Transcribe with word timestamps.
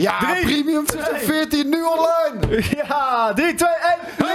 Ja, 0.00 0.18
Drie, 0.18 0.44
Premium 0.44 0.84
Season 0.86 1.18
14 1.18 1.68
nu 1.68 1.76
online! 1.82 2.62
Ja, 2.88 3.32
3, 3.34 3.54
2, 3.54 3.68
1. 4.18 4.26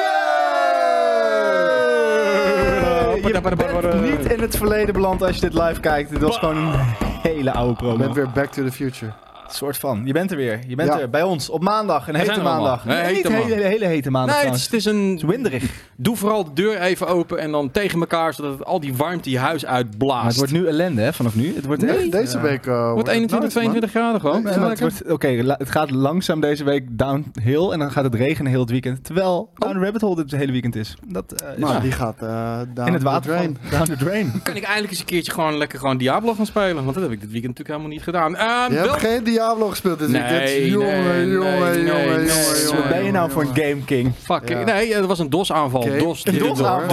Je 3.24 3.56
bent 3.82 4.02
niet 4.02 4.32
in 4.32 4.40
het 4.42 4.58
verleden 4.58 4.94
beland 4.94 5.22
als 5.24 5.36
je 5.36 5.42
dit 5.42 5.54
live 5.54 5.80
kijkt. 5.80 6.10
Dit 6.10 6.20
was 6.22 6.38
gewoon 6.38 6.58
een 6.58 6.74
hele 7.22 7.52
oude 7.52 7.70
Je 7.72 7.76
promo. 7.78 7.98
bent 7.98 8.16
weer 8.16 8.30
Back 8.32 8.52
to 8.52 8.64
the 8.66 8.72
Future. 8.72 9.12
soort 9.48 9.78
van. 9.78 10.02
Je 10.06 10.14
bent 10.14 10.32
er 10.32 10.38
weer. 10.38 10.60
Je 10.68 10.76
bent 10.76 10.90
Ja. 10.94 11.00
er. 11.00 11.10
Bij 11.10 11.24
ons. 11.24 11.50
Op 11.50 11.62
maandag. 11.64 12.08
Een 12.08 12.16
hete 12.16 12.42
maandag. 12.42 12.82
Een 12.86 12.88
Nee, 12.88 13.02
hete 13.04 13.14
niet 13.30 13.38
man. 13.38 13.48
hele, 13.48 13.64
hele 13.64 13.86
hete 13.86 14.12
maandag 14.12 14.36
Nee, 14.36 14.46
het 14.46 14.56
is, 14.56 14.68
trouwens. 14.68 14.86
het 14.88 14.96
is 14.96 15.02
een... 15.02 15.12
Het 15.12 15.18
is 15.24 15.36
winderig. 15.36 15.83
Doe 15.98 16.16
vooral 16.16 16.44
de 16.44 16.54
deur 16.54 16.78
even 16.82 17.08
open 17.08 17.40
en 17.40 17.52
dan 17.52 17.72
tegen 17.72 18.00
elkaar, 18.00 18.34
zodat 18.34 18.52
het 18.58 18.66
al 18.66 18.80
die 18.80 18.96
warmte 18.96 19.30
je 19.30 19.40
huis 19.40 19.64
Maar 19.64 19.72
uitblaast. 19.72 20.26
het 20.28 20.36
wordt 20.38 20.52
nu 20.52 20.68
ellende 20.68 21.02
hè, 21.02 21.14
vanaf 21.14 21.36
nu. 21.36 21.56
Het 21.56 21.66
wordt 21.66 21.82
Nee, 21.82 21.98
echt, 21.98 22.12
deze 22.12 22.38
eh, 22.38 22.44
week 22.44 22.66
uh, 22.66 22.92
wordt 22.94 23.08
21, 23.10 23.50
22 23.50 23.90
graden 23.90 24.22
gewoon. 24.22 24.44
Nee, 24.44 24.58
maar 24.58 24.70
het, 24.70 24.80
wordt- 24.80 25.12
Oké, 25.12 25.28
la- 25.44 25.56
het 25.58 25.72
gaat 25.72 25.92
langzaam 25.92 26.40
deze 26.40 26.64
week 26.64 26.86
downhill 26.90 27.70
en 27.70 27.80
dan 27.80 27.92
gaat 27.92 28.04
het 28.04 28.16
regenen 28.16 28.52
heel 28.52 28.60
het 28.62 28.70
weekend. 28.70 29.04
Terwijl 29.04 29.50
Down 29.56 29.74
the 29.74 29.80
Rabbit 29.80 30.02
Hole 30.02 30.16
dit 30.16 30.32
hele 30.32 30.52
weekend 30.52 30.76
is. 30.76 30.96
Dat 31.08 31.32
eh, 31.32 31.50
is 31.54 31.58
Maar 31.58 31.74
Ja. 31.74 31.80
die 31.80 31.92
gaat 31.92 32.22
eh 32.22 32.60
down 32.74 32.88
in 32.88 32.94
het 32.94 33.02
the 33.02 33.08
water 33.10 33.32
drain. 33.32 33.58
van- 33.62 33.78
Down 33.80 33.92
the 33.92 33.98
drain. 34.06 34.32
Kan 34.44 34.56
ik 34.56 34.64
eindelijk 34.64 34.92
eens 34.92 35.00
een 35.00 35.06
keertje 35.06 35.32
gewoon 35.32 35.58
lekker 35.58 35.80
gewoon 35.80 35.98
Diablo 35.98 36.34
gaan 36.34 36.46
spelen? 36.46 36.84
Want 36.84 36.94
dat 36.94 37.04
heb 37.04 37.12
ik 37.12 37.22
dit 37.22 37.32
weekend 37.32 37.58
natuurlijk 37.58 37.70
helemaal 37.70 37.90
niet 37.90 38.04
gedaan. 38.04 38.36
Ehm, 38.36 38.72
Je 38.72 38.78
hebt 38.78 38.90
wel- 39.02 39.12
geen 39.12 39.24
Diablo 39.24 39.70
gespeeld 39.70 40.00
dit 40.00 40.12
weekend. 40.12 40.32
Jongen, 40.50 41.04
nee, 41.04 41.28
jongen, 41.28 41.60
nee, 41.60 41.84
jongen, 41.86 42.26
nee, 42.26 42.26
jongen, 42.26 42.76
Wat 42.76 42.90
ben 42.90 43.04
je 43.06 43.12
nou 43.12 43.32
voor 43.32 43.42
een 43.42 43.56
game 43.56 43.84
king? 43.86 44.12
Fucking, 44.22 44.60
Ja. 44.60 44.66
nee, 44.66 44.94
het 44.96 45.06
was 45.06 45.20
een 45.20 45.30
DOS-aanval. 45.30 45.83
DOS, 45.98 46.24
de- 46.24 46.32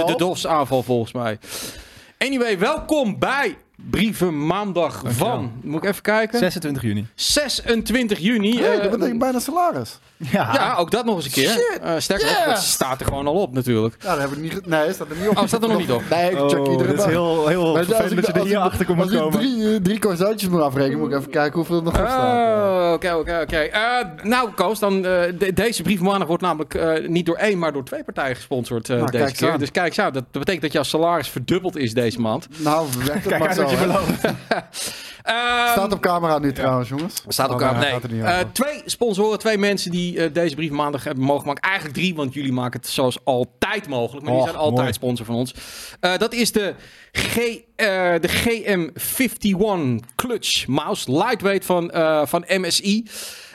de 0.06 0.14
DOS-aanval 0.16 0.82
volgens 0.82 1.12
mij. 1.12 1.38
Anyway, 2.18 2.58
welkom 2.58 3.18
bij 3.18 3.56
Brieven 3.90 4.46
Maandag 4.46 5.02
van, 5.06 5.52
moet 5.62 5.82
ik 5.82 5.88
even 5.90 6.02
kijken, 6.02 6.38
26 6.38 6.82
juni. 6.82 7.06
26 7.14 8.18
juni. 8.18 8.58
Hey, 8.60 8.76
Eh, 8.76 8.82
dat 8.82 8.90
betekent 8.90 9.18
bijna 9.18 9.38
salaris. 9.38 9.98
Ja. 10.30 10.50
ja, 10.52 10.74
ook 10.78 10.90
dat 10.90 11.04
nog 11.04 11.16
eens 11.16 11.24
een 11.24 11.30
keer. 11.30 11.48
Shit. 11.48 11.78
Eh, 11.82 11.92
sterker 11.98 12.26
nog, 12.26 12.44
het 12.44 12.58
staat 12.58 13.00
er 13.00 13.06
gewoon 13.06 13.26
al 13.26 13.34
op 13.34 13.52
natuurlijk. 13.52 13.94
Ja, 14.02 14.10
dat 14.10 14.20
heb 14.20 14.30
ik 14.32 14.38
niet... 14.38 14.52
ge- 14.52 14.62
Nee, 14.64 14.92
staat 14.92 15.10
er 15.10 15.16
niet 15.16 15.28
op. 15.28 15.36
Oh, 15.38 15.46
staat 15.46 15.62
er 15.62 15.68
nog 15.68 15.78
niet 15.78 15.90
op? 15.92 16.02
Nee, 16.10 16.30
ik 16.30 16.36
check 16.36 16.58
Oh, 16.58 16.70
iedere 16.70 16.88
dit 16.88 16.92
is 16.92 16.96
dag. 17.04 17.06
heel, 17.10 17.46
heel 17.48 17.72
Maar 17.74 17.84
vervelend 17.84 18.10
ik- 18.12 18.16
dat 18.16 18.26
je 18.26 18.32
er 18.40 18.46
hier 18.46 18.56
ik- 18.56 18.62
achter 18.62 18.86
moet 18.88 19.04
Als 19.04 19.12
ik 19.12 19.18
komen. 19.18 19.38
drie, 19.38 19.74
eh, 19.74 19.80
drie 19.80 19.98
moet 20.50 20.60
afrekenen, 20.62 20.98
moet 20.98 21.12
ik 21.12 21.18
even 21.18 21.30
kijken 21.30 21.56
hoeveel 21.58 21.76
er 21.76 21.82
nog 21.82 21.98
op 22.00 22.06
staat. 22.06 22.86
Oh, 22.86 22.92
Oké, 22.92 23.12
oké, 23.14 23.38
oké. 23.42 23.56
Eh, 23.56 24.06
Nou, 24.22 24.50
Koos, 24.50 24.78
dan, 24.78 24.96
eh, 24.96 25.02
de- 25.38 25.52
deze 25.54 25.82
brief 25.82 26.00
maandag 26.00 26.28
wordt 26.28 26.42
namelijk 26.42 26.74
eh, 26.74 27.08
niet 27.08 27.26
door 27.26 27.36
één, 27.36 27.58
maar 27.58 27.72
door 27.72 27.84
twee 27.84 28.04
partijen 28.04 28.36
gesponsord 28.36 28.88
eh, 28.90 28.96
Nou, 28.96 29.10
deze 29.10 29.34
keer. 29.34 29.50
aan. 29.50 29.58
Dus 29.58 29.70
kijk 29.70 29.86
eens 29.86 29.98
aan. 29.98 30.12
Dat 30.12 30.30
betekent 30.32 30.62
dat 30.62 30.72
jouw 30.72 30.82
salaris 30.82 31.28
verdubbeld 31.28 31.76
is 31.76 31.94
deze 31.94 32.20
maand. 32.20 32.46
Nou, 32.56 32.86
werkt 32.96 33.12
het 33.14 33.22
Kijk 33.26 33.38
maar 33.38 33.48
uit 33.48 33.56
zo. 33.56 33.62
wat 33.62 33.70
je 33.70 33.76
belooft. 33.76 34.20
Staat 35.22 35.70
Staat 35.72 35.92
op 35.92 36.00
camera 36.00 36.38
nu 36.38 36.52
trouwens, 36.52 36.88
jongens. 36.88 37.22
Staat 37.28 37.48
Dan, 37.48 37.60
elkaar. 37.60 37.82
eh, 37.82 38.10
Nee. 38.10 38.22
Eh, 38.22 38.38
twee 38.52 38.82
sponsoren, 38.84 39.38
twee 39.38 39.58
mensen 39.58 39.90
die 39.90 40.18
eh, 40.24 40.32
deze 40.32 40.54
brief 40.54 40.70
maandag 40.70 41.04
hebben 41.04 41.24
mogen 41.24 41.46
maken. 41.46 41.62
Eigenlijk 41.62 41.94
drie, 41.98 42.14
want 42.14 42.34
jullie 42.34 42.52
maken 42.52 42.80
het 42.80 42.88
zoals 42.88 43.18
altijd 43.24 43.88
mogelijk. 43.88 44.24
Maar 44.26 44.34
die 44.34 44.42
zijn 44.42 44.56
altijd 44.56 44.80
mooi. 44.80 44.92
sponsor 44.92 45.26
van 45.26 45.34
ons. 45.34 45.54
Eh, 46.00 46.16
dat 46.16 46.32
is 46.32 46.52
de, 46.52 46.74
G, 47.12 47.34
de 48.20 48.28
GM51 48.28 50.04
Clutch 50.16 50.66
Mouse. 50.66 51.12
Lightweight 51.12 51.64
van, 51.64 51.90
van 52.28 52.44
MSI. 52.48 53.06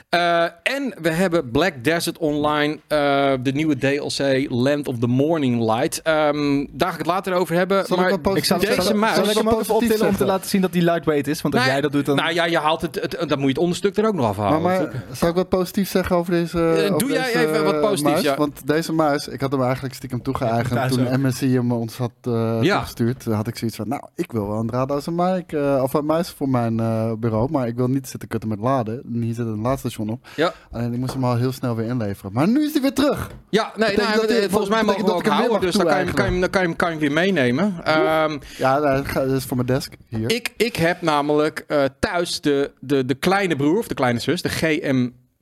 Eh, 0.08 0.42
en 0.62 0.94
we 1.02 1.10
hebben 1.10 1.50
Black 1.50 1.72
Desert 1.84 2.18
Online, 2.18 2.78
eh, 2.86 3.32
de 3.42 3.52
nieuwe 3.52 3.76
DLC 3.78 4.46
Land 4.50 4.88
of 4.88 4.98
the 4.98 5.06
Morning 5.06 5.60
Light. 5.72 6.02
Ehm, 6.02 6.66
daar 6.70 6.88
ga 6.88 6.92
ik 6.92 6.98
het 6.98 7.06
later 7.06 7.32
over 7.32 7.54
hebben. 7.54 7.86
Zal 7.86 7.96
ik 7.96 8.02
maar 8.02 8.10
wat 8.10 8.22
positief 8.22 8.50
Ik 8.50 8.64
zal, 8.66 8.76
Deze 8.76 8.94
muis. 8.94 9.14
zal 9.14 9.28
ik 9.30 9.36
hem 9.36 9.48
ook 9.48 9.60
even 9.60 9.74
optillen 9.74 10.06
om 10.08 10.16
te 10.16 10.24
laten 10.24 10.48
zien 10.50 10.60
dat 10.60 10.72
die 10.72 10.82
lightweight 10.82 11.26
is? 11.26 11.42
Want 11.42 11.54
als 11.54 11.62
Nee, 11.62 11.72
jij 11.72 11.80
dat 11.80 11.92
doet, 11.92 12.06
dan... 12.06 12.16
Nou 12.16 12.32
ja, 12.34 12.44
je 12.44 12.58
haalt 12.58 12.80
het, 12.80 12.94
het, 12.94 13.10
dan 13.28 13.28
moet 13.38 13.40
je 13.40 13.46
het 13.48 13.58
onderstuk 13.58 13.96
er 13.96 14.06
ook 14.06 14.14
nog 14.14 14.26
afhalen. 14.26 14.62
Maar, 14.62 15.04
zal 15.12 15.28
ik 15.28 15.34
wat 15.34 15.48
positief 15.48 15.88
zeggen 15.90 16.16
over 16.16 16.32
deze 16.32 16.58
Eh, 16.58 16.84
over 16.84 16.98
doe 16.98 17.12
jij 17.12 17.32
deze, 17.32 17.38
even 17.48 17.64
wat 17.64 17.80
positiefs, 17.80 18.20
ja. 18.20 18.36
Want 18.36 18.66
deze 18.66 18.92
muis, 18.92 19.28
ik 19.28 19.40
had 19.40 19.52
hem 19.52 19.62
eigenlijk 19.62 19.94
stiekem 19.94 20.22
toegeëigend 20.22 20.88
toen. 20.92 21.20
MSI 21.20 21.54
hem 21.54 21.72
ons 21.72 21.96
had 21.96 22.12
Ja. 22.22 22.60
toegestuurd. 22.60 23.20
Toen 23.20 23.34
had 23.34 23.46
ik 23.46 23.56
zoiets 23.56 23.76
van, 23.76 23.88
nou, 23.88 24.02
ik 24.14 24.32
wil 24.32 24.48
wel 24.48 24.58
een 24.58 25.14
mic, 25.14 25.52
eh, 25.52 25.80
of 25.82 25.94
een 25.94 26.06
muis 26.06 26.30
voor 26.30 26.48
mijn 26.48 26.80
eh, 26.80 27.12
bureau, 27.18 27.50
maar 27.50 27.66
ik 27.66 27.76
wil 27.76 27.88
niet 27.88 28.08
zitten 28.08 28.28
kutten 28.28 28.48
met 28.48 28.58
laden. 28.58 29.02
En 29.12 29.22
hier 29.22 29.34
zit 29.34 29.46
een 29.46 29.60
op. 30.04 30.26
Ja. 30.36 30.52
Alleen 30.70 30.92
ik 30.92 30.98
moest 30.98 31.12
hem 31.12 31.24
al 31.24 31.36
heel 31.36 31.52
snel 31.52 31.76
weer 31.76 31.86
inleveren. 31.86 32.32
Maar 32.32 32.48
nu 32.48 32.64
is 32.64 32.72
hij 32.72 32.82
weer 32.82 32.92
terug. 32.92 33.30
Ja, 33.50 33.72
nee, 33.76 33.96
nou, 33.96 34.14
dat 34.16 34.28
hij- 34.28 34.42
eh, 34.42 34.48
volgens 34.50 34.70
mij 34.70 34.82
mogen 34.82 35.00
we 35.00 35.06
dat 35.06 35.14
ook 35.16 35.26
houden, 35.26 35.50
mag 35.52 35.60
dus 35.60 35.74
dan 35.74 35.86
kan 35.86 35.98
je, 35.98 36.04
hem- 36.04 36.14
kan, 36.14 36.34
je, 36.34 36.40
dan 36.40 36.50
kan, 36.50 36.60
je, 36.62 36.66
hem- 36.68 36.76
kan 36.76 36.92
je 36.92 36.98
weer 36.98 37.12
meenemen. 37.12 37.74
Ehm, 37.84 38.38
Ja, 38.58 38.80
dat 38.80 39.30
is 39.30 39.44
voor 39.44 39.56
mijn 39.56 39.68
desk 39.68 39.92
hier. 40.08 40.32
ik, 40.32 40.52
ik 40.56 40.76
heb 40.76 41.02
namelijk 41.02 41.64
eh, 41.66 41.84
thuis 41.98 42.40
de, 42.40 42.70
de, 42.80 43.04
de 43.04 43.14
kleine 43.14 43.56
broer, 43.56 43.78
of 43.78 43.88
de 43.88 43.94
kleine 43.94 44.18
zus, 44.20 44.42
de 44.42 44.48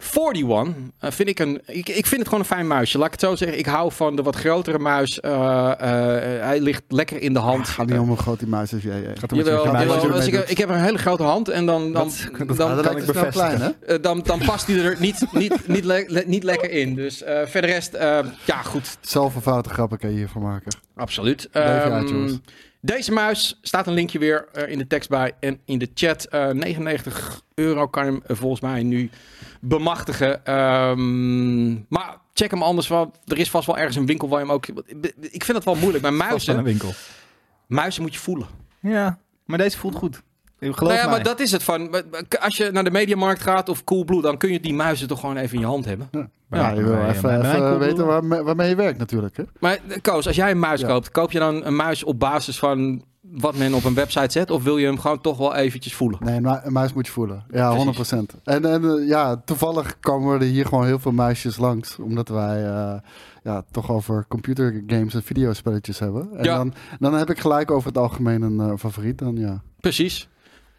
GM41. 0.04 0.74
eh, 0.98 1.10
vind 1.10 1.28
ik, 1.28 1.38
een, 1.38 1.60
ik, 1.66 1.88
ik 1.88 2.06
vind 2.06 2.20
het 2.20 2.24
gewoon 2.24 2.40
een 2.40 2.46
fijn 2.46 2.66
muisje. 2.66 2.96
Laat 2.98 3.06
ik 3.06 3.12
het 3.12 3.20
zo 3.20 3.34
zeggen. 3.36 3.58
Ik 3.58 3.66
hou 3.66 3.92
van 3.92 4.16
de 4.16 4.22
wat 4.22 4.36
grotere 4.36 4.78
muis. 4.78 5.20
Eh, 5.20 5.30
eh, 5.70 6.42
hij 6.46 6.60
ligt 6.60 6.82
lekker 6.88 7.20
in 7.22 7.32
de 7.32 7.38
hand. 7.38 7.58
Het 7.58 7.68
gaat 7.68 7.86
niet 7.86 7.98
om 7.98 8.08
hoe 8.08 8.16
groot 8.16 8.38
die 8.38 8.48
muis 8.48 8.72
is. 8.72 8.82
Jij. 8.82 9.02
Gaat 9.14 9.30
er 9.30 9.36
Jawel, 9.36 9.64
muis 9.72 9.84
jawel, 9.86 10.10
als 10.12 10.26
ik, 10.26 10.48
ik 10.48 10.58
heb 10.58 10.68
een 10.68 10.80
hele 10.82 10.98
grote 10.98 11.22
hand 11.22 11.48
en 11.48 11.66
dan, 11.66 11.92
dan, 11.92 11.92
Dat- 11.92 12.28
dan, 12.38 12.46
dat- 12.46 12.56
dan, 12.56 12.76
dat 12.76 12.86
kan 12.86 12.96
ik 12.96 13.06
bevestigen. 13.06 13.30
klein, 13.56 13.74
hè? 13.86 14.00
dan, 14.00 14.20
dan 14.24 14.38
past 14.38 14.66
hij 14.66 14.84
er 14.84 14.96
niet, 14.98 15.26
niet, 15.32 15.68
niet, 15.68 15.84
le- 15.84 16.04
le- 16.06 16.22
niet 16.26 16.42
lekker 16.42 16.70
in. 16.70 16.94
Dus 16.94 17.22
eh 17.22 17.40
verder 17.46 17.70
rest, 17.70 17.92
ja 18.44 18.62
goed, 18.62 18.96
Zelf 19.00 19.34
een 19.34 19.42
foute 19.42 19.68
grappen 19.68 19.98
kan 19.98 20.10
je 20.10 20.16
hiervan 20.16 20.42
maken. 20.42 20.76
Absoluut. 20.96 21.48
Leef 21.52 22.38
deze 22.84 23.12
muis 23.12 23.58
staat 23.62 23.86
een 23.86 23.94
linkje 23.94 24.18
weer 24.18 24.48
eh, 24.52 24.70
in 24.70 24.78
de 24.78 24.86
tekst 24.86 25.08
bij 25.08 25.32
en 25.40 25.60
in 25.64 25.78
de 25.78 25.90
chat. 25.94 26.24
Eh 26.24 26.48
99 26.48 27.42
euro 27.54 27.86
kan 27.88 28.04
je 28.04 28.10
hem 28.10 28.22
eh, 28.26 28.36
volgens 28.36 28.60
mij 28.60 28.82
nu 28.82 29.10
bemachtigen. 29.60 30.44
Ehm, 30.44 31.72
maar 31.72 32.16
check 32.32 32.50
hem 32.50 32.62
anders, 32.62 32.88
want 32.88 33.16
er 33.26 33.38
is 33.38 33.50
vast 33.50 33.66
wel 33.66 33.78
ergens 33.78 33.96
een 33.96 34.06
winkel 34.06 34.28
waar 34.28 34.40
je 34.40 34.46
hem 34.46 34.54
ook... 34.54 34.66
Ik 35.20 35.44
vind 35.44 35.56
het 35.56 35.64
wel 35.64 35.74
moeilijk. 35.74 36.02
Bij 36.02 36.12
aan 36.12 36.20
een 36.20 36.26
muizen, 36.26 36.62
winkel. 36.62 36.92
muizen 37.66 38.02
moet 38.02 38.14
je 38.14 38.20
voelen. 38.20 38.46
Ja, 38.80 39.18
maar 39.44 39.58
deze 39.58 39.78
voelt 39.78 39.94
goed. 39.94 40.22
Geloof 40.72 40.78
nou 40.92 40.92
ja, 40.94 41.00
mij. 41.08 41.14
maar 41.14 41.22
dat 41.22 41.40
is 41.40 41.52
het 41.52 41.62
van. 41.62 41.90
Als 42.40 42.56
je 42.56 42.70
naar 42.72 42.84
de 42.84 42.90
mediamarkt 42.90 43.42
gaat 43.42 43.68
of 43.68 43.84
Coolblue, 43.84 44.22
dan 44.22 44.36
kun 44.36 44.52
je 44.52 44.60
die 44.60 44.74
muizen 44.74 45.08
toch 45.08 45.20
gewoon 45.20 45.36
even 45.36 45.54
in 45.54 45.60
je 45.60 45.66
hand 45.66 45.84
hebben. 45.84 46.08
Ja, 46.10 46.28
Ja, 46.50 46.70
je 46.70 46.82
wil 46.82 47.04
even, 47.04 47.40
even 47.44 47.78
weten 47.78 48.06
waar, 48.06 48.44
waarmee 48.44 48.68
je 48.68 48.74
werkt 48.76 48.98
natuurlijk. 48.98 49.36
Hè? 49.36 49.42
Maar 49.60 49.78
eh, 49.88 49.96
Koos, 50.02 50.26
als 50.26 50.36
jij 50.36 50.50
een 50.50 50.58
muis 50.58 50.80
Ja. 50.80 50.86
koopt, 50.86 51.10
koop 51.10 51.32
je 51.32 51.38
dan 51.38 51.64
een 51.64 51.76
muis 51.76 52.04
op 52.04 52.18
basis 52.20 52.58
van 52.58 53.02
wat 53.20 53.56
men 53.56 53.74
op 53.74 53.84
een 53.84 53.94
website 53.94 54.32
zet? 54.32 54.50
Of 54.50 54.62
wil 54.62 54.76
je 54.78 54.86
hem 54.86 54.98
gewoon 54.98 55.20
toch 55.20 55.38
wel 55.38 55.54
eventjes 55.54 55.94
voelen? 55.94 56.18
Nee, 56.24 56.36
een, 56.36 56.42
mu- 56.42 56.58
een 56.62 56.72
muis 56.72 56.92
moet 56.92 57.06
je 57.06 57.12
voelen. 57.12 57.44
Ja, 57.50 57.74
Precies. 57.74 58.12
100%. 58.14 58.18
En, 58.44 58.64
en 58.64 58.84
eh, 58.84 59.08
ja, 59.08 59.36
toevallig 59.44 60.00
komen 60.00 60.40
er 60.40 60.46
hier 60.46 60.66
gewoon 60.66 60.86
heel 60.86 60.98
veel 60.98 61.12
muisjes 61.12 61.56
langs. 61.56 61.98
Omdat 61.98 62.28
wij 62.28 62.64
eh, 62.64 62.94
ja, 63.42 63.64
toch 63.70 63.90
over 63.90 64.24
computergames 64.28 65.14
en 65.14 65.22
videospelletjes 65.22 65.98
hebben. 65.98 66.28
En 66.36 66.44
Ja. 66.44 66.56
dan, 66.56 66.74
dan 66.98 67.14
heb 67.14 67.30
ik 67.30 67.38
gelijk 67.38 67.70
over 67.70 67.88
het 67.88 67.98
algemeen 67.98 68.42
een 68.42 68.78
favoriet. 68.78 69.18
Dan, 69.18 69.36
ja. 69.36 69.62
Precies. 69.80 70.28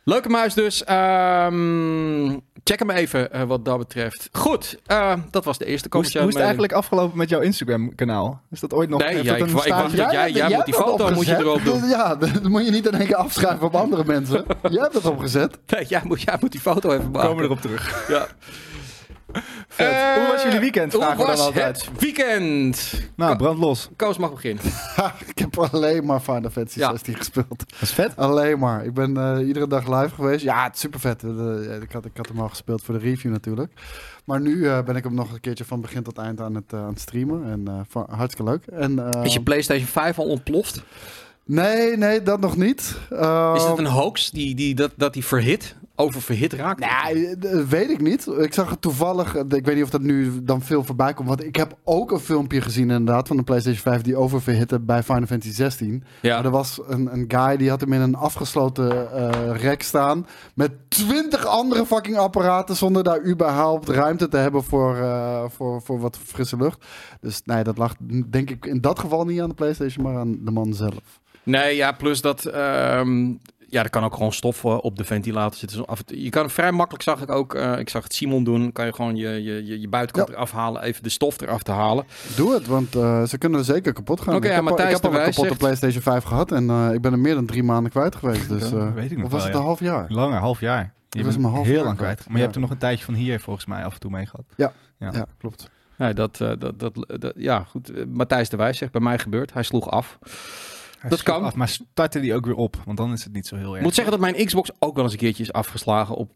Leuke 0.08 0.30
muis 0.30 0.54
dus. 0.54 0.84
Ehm, 0.84 2.38
check 2.64 2.80
hem 2.80 2.90
even 2.90 3.32
eh, 3.32 3.44
wat 3.44 3.66
dat 3.66 3.78
betreft. 3.78 4.30
Goed, 4.32 4.78
eh, 4.86 5.14
dat 5.32 5.46
was 5.46 5.58
de 5.58 5.66
eerste 5.66 5.88
Hoe 5.92 6.02
is, 6.04 6.14
hoe 6.14 6.28
is 6.28 6.34
het 6.34 6.44
eigenlijk 6.44 6.74
afgelopen 6.74 7.18
met 7.18 7.30
jouw 7.30 7.40
Instagram-kanaal? 7.40 8.42
Is 8.52 8.60
dat 8.60 8.74
ooit 8.74 8.90
nog... 8.90 9.00
Nee, 9.02 9.16
ja, 9.24 9.38
dat 9.38 9.50
ik 9.50 9.56
ik 9.66 9.74
wacht- 9.74 9.92
jij- 9.96 10.32
jij 10.32 10.56
moet 10.56 10.66
die 10.66 10.74
dat 10.76 10.84
foto 10.84 11.12
moet 11.12 11.26
je 11.26 11.36
erop 11.38 11.64
doen. 11.64 11.84
Ja, 11.96 12.16
dat 12.16 12.44
moet 12.44 12.66
je 12.66 12.72
niet 12.72 12.86
in 12.88 12.94
één 12.94 13.06
keer 13.08 13.16
afschrijven 13.16 13.66
op 13.68 13.76
andere 13.76 14.04
mensen. 14.06 14.46
Jij 14.70 14.82
hebt 14.82 14.94
het 14.94 15.06
opgezet. 15.06 15.58
Nee, 15.68 15.86
jij, 15.86 16.02
moet, 16.04 16.22
jij 16.22 16.38
moet 16.40 16.52
die 16.52 16.62
foto 16.62 16.92
even 16.92 17.04
We 17.06 17.10
maken. 17.12 17.30
komen 17.30 17.44
erop 17.44 17.62
terug. 17.62 18.08
Ja. 18.08 18.28
Vet. 19.68 19.92
Eh, 19.92 20.14
hoe 20.14 20.28
was 20.34 20.44
jullie 20.44 20.60
weekend? 20.60 20.94
Hoe 20.94 21.02
we 21.02 21.08
dan 21.18 21.18
was 21.28 21.40
altijd. 21.40 21.86
het 21.86 22.00
weekend? 22.02 22.94
Nou, 23.16 23.36
brand 23.38 23.58
los. 23.60 23.90
Koos 23.96 24.18
mag 24.18 24.32
beginnen. 24.34 24.64
Ik 25.36 25.38
heb 25.38 25.60
alleen 25.60 26.06
maar 26.06 26.20
Final 26.20 26.50
Fantasy 26.50 26.80
Ja. 26.80 26.90
16 26.90 27.16
gespeeld. 27.16 27.48
Dat 27.58 27.82
is 27.82 27.92
vet. 27.92 28.16
Alleen 28.16 28.60
maar. 28.60 28.86
Ik 28.86 28.94
ben 28.94 29.18
eh, 29.18 29.48
iedere 29.48 29.68
dag 29.68 30.02
live 30.02 30.16
geweest. 30.16 30.44
Ja, 30.44 30.64
het 30.64 30.74
is 30.76 30.80
super 30.80 31.00
vet. 31.00 31.24
ik, 31.82 31.92
had, 31.92 32.06
ik 32.06 32.18
had 32.18 32.28
hem 32.28 32.40
al 32.40 32.50
gespeeld 32.50 32.82
voor 32.84 32.94
de 32.94 33.00
review 33.06 33.32
natuurlijk. 33.32 33.72
Maar 34.26 34.42
nu 34.42 34.68
eh, 34.68 34.84
ben 34.84 34.96
ik 34.96 35.04
hem 35.04 35.14
nog 35.14 35.32
een 35.34 35.40
keertje 35.40 35.66
van 35.66 35.82
begin 35.82 36.04
tot 36.04 36.18
eind 36.18 36.42
aan 36.42 36.56
het, 36.56 36.74
eh, 36.74 36.80
aan 36.80 36.88
het 36.90 37.00
streamen. 37.00 37.52
En 37.52 37.68
eh, 37.68 37.80
van- 37.90 38.08
hartstikke 38.10 38.52
leuk. 38.52 38.66
En, 38.66 39.12
eh, 39.14 39.24
Is 39.24 39.34
je 39.34 39.42
PlayStation 39.42 39.88
5 39.88 40.20
al 40.20 40.26
ontploft? 40.26 40.84
Nee, 41.46 41.98
nee, 41.98 42.24
dat 42.24 42.40
nog 42.40 42.58
niet. 42.58 42.98
Eh, 43.10 43.54
Is 43.56 43.64
het 43.64 43.78
een 43.78 43.86
hoax 43.86 44.32
die, 44.32 44.56
die, 44.56 44.76
dat, 44.76 44.92
dat 44.96 45.14
die 45.14 45.26
verhit, 45.26 45.76
oververhit 45.96 46.54
raakt? 46.54 46.80
Nee, 47.04 47.38
dat 47.38 47.66
weet 47.68 47.90
ik 47.90 48.02
niet. 48.02 48.28
Ik 48.38 48.54
zag 48.54 48.70
het 48.70 48.82
toevallig. 48.82 49.36
eh, 49.36 49.42
Ik 49.50 49.66
weet 49.66 49.76
niet 49.76 49.84
of 49.84 49.90
dat 49.90 50.02
nu 50.02 50.44
dan 50.44 50.62
veel 50.62 50.84
voorbij 50.84 51.14
komt. 51.14 51.28
Want 51.28 51.44
ik 51.44 51.56
heb 51.56 51.78
ook 51.84 52.12
een 52.12 52.20
filmpje 52.20 52.62
gezien 52.62 52.90
inderdaad 52.90 53.28
van 53.28 53.38
de 53.38 53.44
PlayStation 53.44 53.82
5 53.82 54.02
die 54.02 54.16
oververhitte 54.18 54.80
bij 54.80 55.04
Final 55.04 55.26
Fantasy 55.26 55.54
16. 55.54 56.04
Ja. 56.22 56.36
Maar 56.36 56.46
er 56.46 56.52
was 56.52 56.80
een, 56.88 57.14
een 57.14 57.26
guy 57.28 57.58
die 57.58 57.70
had 57.70 57.82
hem 57.82 57.94
in 57.94 58.02
een 58.02 58.16
afgesloten 58.16 59.12
eh 59.14 59.56
rek 59.62 59.82
staan. 59.84 60.28
Met 60.56 60.72
twintig 60.88 61.46
andere 61.46 61.86
fucking 61.86 62.18
apparaten. 62.18 62.76
Zonder 62.76 63.04
daar 63.04 63.26
überhaupt 63.26 63.90
ruimte 63.90 64.28
te 64.28 64.38
hebben 64.38 64.64
voor, 64.64 64.96
eh, 64.98 65.44
voor, 65.50 65.82
voor 65.82 66.00
wat 66.00 66.18
frisse 66.24 66.58
lucht. 66.58 66.86
Dus 67.22 67.42
nee, 67.46 67.64
dat 67.64 67.78
lag 67.78 67.94
denk 68.30 68.50
ik 68.50 68.66
in 68.66 68.82
dat 68.82 69.00
geval 69.00 69.26
niet 69.26 69.42
aan 69.42 69.50
de 69.50 69.56
PlayStation, 69.56 70.04
maar 70.06 70.18
aan 70.18 70.38
de 70.42 70.52
man 70.52 70.74
zelf. 70.74 71.20
Nee, 71.44 71.76
ja, 71.76 71.92
plus 71.92 72.22
dat 72.22 72.46
ehm, 72.46 73.34
ja, 73.70 73.84
er 73.84 73.90
kan 73.90 74.04
ook 74.04 74.14
gewoon 74.14 74.34
stof 74.34 74.64
eh, 74.64 74.78
op 74.82 74.98
de 74.98 75.04
ventilator 75.04 75.58
zitten. 75.60 75.86
Af 75.86 76.02
je 76.06 76.30
kan 76.30 76.50
vrij 76.50 76.72
makkelijk, 76.72 77.04
zag 77.04 77.22
ik 77.22 77.30
ook, 77.32 77.54
eh, 77.56 77.80
ik 77.80 77.90
zag 77.90 78.04
het 78.04 78.14
Simon 78.14 78.44
doen, 78.44 78.72
kan 78.72 78.86
je 78.86 78.94
gewoon 78.94 79.16
je, 79.16 79.30
je, 79.44 79.66
je, 79.66 79.80
je 79.82 79.88
buitenkant 79.90 80.30
eraf 80.30 80.52
halen, 80.52 80.82
even 80.82 81.04
de 81.04 81.10
stof 81.10 81.42
eraf 81.42 81.64
te 81.64 81.72
halen. 81.72 82.06
Doe 82.36 82.54
het, 82.54 82.68
want 82.68 82.96
eh, 82.96 83.24
ze 83.24 83.38
kunnen 83.38 83.60
er 83.60 83.66
zeker 83.66 83.94
kapot 83.94 84.22
gaan. 84.22 84.36
Ik 84.36 84.44
ja, 84.44 84.50
heb, 84.50 84.58
al- 84.58 84.64
Matthijs 84.64 84.88
ik 84.90 84.96
heb 84.96 85.06
al 85.06 85.12
de 85.12 85.18
een 85.18 85.24
kapotte 85.24 85.48
zegt- 85.50 85.60
PlayStation 85.60 86.02
5 86.02 86.24
gehad 86.24 86.52
en 86.52 86.70
eh, 86.70 86.90
ik 86.94 87.02
ben 87.02 87.12
er 87.12 87.20
meer 87.20 87.36
dan 87.36 87.46
drie 87.46 87.64
maanden 87.64 87.92
kwijt 87.92 88.16
geweest. 88.16 88.50
Dus, 88.50 88.70
Ja, 88.70 88.78
eh, 88.78 88.94
weet 88.94 89.12
ik 89.12 89.18
nog 89.18 89.26
of 89.26 89.32
was 89.32 89.44
wel, 89.44 89.50
het 89.50 89.54
ja. 89.54 89.60
een 89.60 89.66
half 89.66 89.80
jaar? 89.80 90.06
Langer, 90.10 90.40
half 90.40 90.60
jaar. 90.60 90.94
Je 91.10 91.24
was 91.24 91.38
bent 91.38 91.54
half 91.54 91.66
heel 91.66 91.84
lang 91.84 91.98
kwijt. 91.98 91.98
kwijt. 91.98 92.20
Maar 92.20 92.32
je 92.32 92.38
Ja. 92.38 92.44
hebt 92.44 92.56
er 92.56 92.62
nog 92.62 92.70
een 92.70 92.78
tijdje 92.78 93.06
van 93.06 93.14
hier 93.14 93.40
volgens 93.40 93.66
mij 93.66 93.84
af 93.86 93.94
en 93.94 94.00
toe 94.00 94.12
mee 94.12 94.26
gehad. 94.26 94.46
Ja. 94.56 94.74
Ja, 95.00 95.26
klopt. 95.38 95.70
Nee, 95.98 96.14
dat, 96.14 96.42
eh, 96.42 96.52
dat, 96.60 96.80
dat, 96.80 96.94
dat, 97.20 97.34
ja, 97.36 97.64
goed. 97.64 98.08
Matthijs 98.14 98.50
de 98.50 98.58
Wijs 98.58 98.78
zegt, 98.78 98.92
bij 98.92 99.02
mij 99.02 99.20
gebeurt. 99.20 99.54
Hij 99.54 99.64
sloeg 99.64 99.90
af. 99.90 100.18
Hij 101.08 101.10
Dat 101.18 101.24
kan. 101.24 101.44
Af, 101.44 101.56
maar 101.56 101.68
startte 101.70 102.20
die 102.20 102.34
ook 102.34 102.46
weer 102.46 102.56
op, 102.56 102.78
want 102.86 102.98
dan 102.98 103.12
is 103.14 103.24
het 103.24 103.34
niet 103.34 103.48
zo 103.48 103.56
heel 103.56 103.68
erg. 103.70 103.78
Ik 103.78 103.84
moet 103.84 103.94
zeggen 103.96 104.12
dat 104.20 104.22
mijn 104.32 104.46
Xbox 104.46 104.72
ook 104.80 104.96
wel 104.96 105.04
eens 105.04 105.14
een 105.14 105.20
keertje 105.20 105.44
is 105.44 105.54
afgeslagen 105.54 106.16
op 106.16 106.32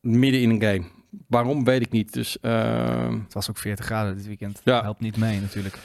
midden 0.00 0.40
in 0.40 0.50
een 0.50 0.62
game. 0.62 0.84
Waarom, 1.28 1.64
weet 1.64 1.80
ik 1.80 1.90
niet. 1.90 2.12
Dus 2.12 2.40
eh, 2.40 3.08
Het 3.22 3.34
was 3.34 3.50
ook 3.50 3.58
40 3.58 3.84
graden 3.84 4.16
dit 4.16 4.26
weekend. 4.26 4.60
Ja. 4.64 4.74
Dat 4.74 4.82
helpt 4.82 5.00
niet 5.00 5.16
mee 5.16 5.40
natuurlijk. 5.40 5.78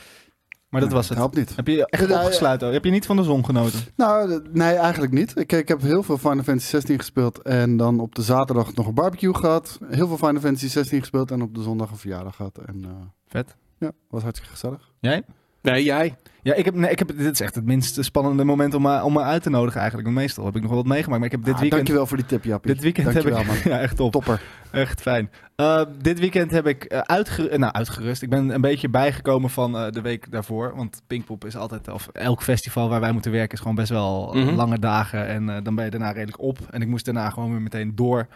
Maar 0.69 0.79
dat 0.81 0.89
Nee, 0.89 0.97
was 0.99 1.09
het. 1.09 1.17
Helpt 1.17 1.35
niet. 1.35 1.55
Heb 1.55 1.67
je 1.67 1.85
echt 1.85 2.07
Ja, 2.09 2.09
ja. 2.19 2.23
opgesluiten? 2.23 2.73
Heb 2.73 2.83
je 2.85 2.91
niet 2.91 3.05
van 3.05 3.15
de 3.15 3.23
zon 3.23 3.45
genoten? 3.45 3.79
Nou, 3.95 4.41
nee, 4.51 4.75
eigenlijk 4.75 5.11
niet. 5.13 5.37
Ik, 5.37 5.51
ik 5.51 5.67
heb 5.67 5.81
heel 5.81 6.03
veel 6.03 6.17
Final 6.17 6.43
Fantasy 6.43 6.67
16 6.69 6.97
gespeeld 6.97 7.41
en 7.41 7.77
dan 7.77 7.99
op 7.99 8.15
de 8.15 8.21
zaterdag 8.21 8.73
nog 8.73 8.87
een 8.87 8.93
barbecue 8.93 9.35
gehad. 9.35 9.79
Heel 9.89 10.07
veel 10.07 10.17
Final 10.17 10.41
Fantasy 10.41 10.67
16 10.67 10.99
gespeeld 10.99 11.31
en 11.31 11.41
op 11.41 11.55
de 11.55 11.61
zondag 11.61 11.91
een 11.91 11.97
verjaardag 11.97 12.35
gehad. 12.35 12.57
En 12.57 12.83
eh, 12.85 12.91
Vet. 13.27 13.55
ja, 13.77 13.91
was 14.09 14.21
hartstikke 14.23 14.53
gezellig. 14.53 14.91
Jij? 14.99 15.23
Nee, 15.61 15.83
jij. 15.83 16.15
Ja, 16.43 16.53
ik 16.53 16.65
heb, 16.65 16.73
nee, 16.75 16.91
ik 16.91 16.99
heb, 16.99 17.07
dit 17.17 17.33
is 17.33 17.39
echt 17.39 17.55
het 17.55 17.65
minst 17.65 18.03
spannende 18.03 18.43
moment 18.43 18.73
om 18.73 18.81
me, 18.81 19.03
om 19.03 19.13
me 19.13 19.21
uit 19.21 19.43
te 19.43 19.49
nodigen 19.49 19.79
eigenlijk. 19.79 20.09
Want 20.09 20.19
meestal 20.19 20.45
heb 20.45 20.55
ik 20.55 20.61
nog 20.61 20.69
wel 20.71 20.79
wat 20.79 20.87
meegemaakt. 20.87 21.17
Maar 21.19 21.29
ik 21.31 21.35
heb 21.35 21.43
dit 21.45 21.53
Ah, 21.53 21.59
weekend... 21.59 21.79
Dankjewel 21.81 22.07
voor 22.07 22.17
die 22.17 22.25
tip, 22.25 22.43
Jappie. 22.43 22.73
Dit 22.73 22.81
weekend 22.83 23.13
heb 23.13 23.25
ik... 23.25 23.33
man. 23.45 23.55
Ja, 23.73 23.79
echt 23.79 23.95
top. 23.95 24.11
Topper. 24.11 24.41
Echt 24.71 25.01
fijn. 25.01 25.29
Uh, 25.57 25.81
dit 26.01 26.19
weekend 26.19 26.51
heb 26.51 26.67
ik 26.67 26.93
uh, 26.93 26.99
uitge 26.99 27.49
nou, 27.57 27.73
uitgerust. 27.73 28.21
Ik 28.21 28.29
ben 28.29 28.49
een 28.49 28.61
beetje 28.61 28.89
bijgekomen 28.89 29.49
van 29.49 29.75
uh, 29.75 29.89
de 29.91 30.01
week 30.01 30.31
daarvoor. 30.31 30.73
Want 30.75 31.01
Pinkpop 31.07 31.45
is 31.45 31.55
altijd, 31.55 31.87
of 31.89 32.07
elk 32.07 32.43
festival 32.43 32.89
waar 32.89 32.99
wij 32.99 33.11
moeten 33.11 33.31
werken, 33.31 33.53
is 33.53 33.59
gewoon 33.59 33.75
best 33.75 33.89
wel 33.89 34.33
Mhm. 34.33 34.55
lange 34.55 34.79
dagen. 34.79 35.27
En 35.27 35.47
uh, 35.47 35.57
dan 35.63 35.75
ben 35.75 35.85
je 35.85 35.91
daarna 35.91 36.11
redelijk 36.11 36.41
op. 36.41 36.57
En 36.69 36.81
ik 36.81 36.87
moest 36.87 37.05
daarna 37.05 37.29
gewoon 37.29 37.51
weer 37.51 37.61
meteen 37.61 37.95
door 37.95 38.27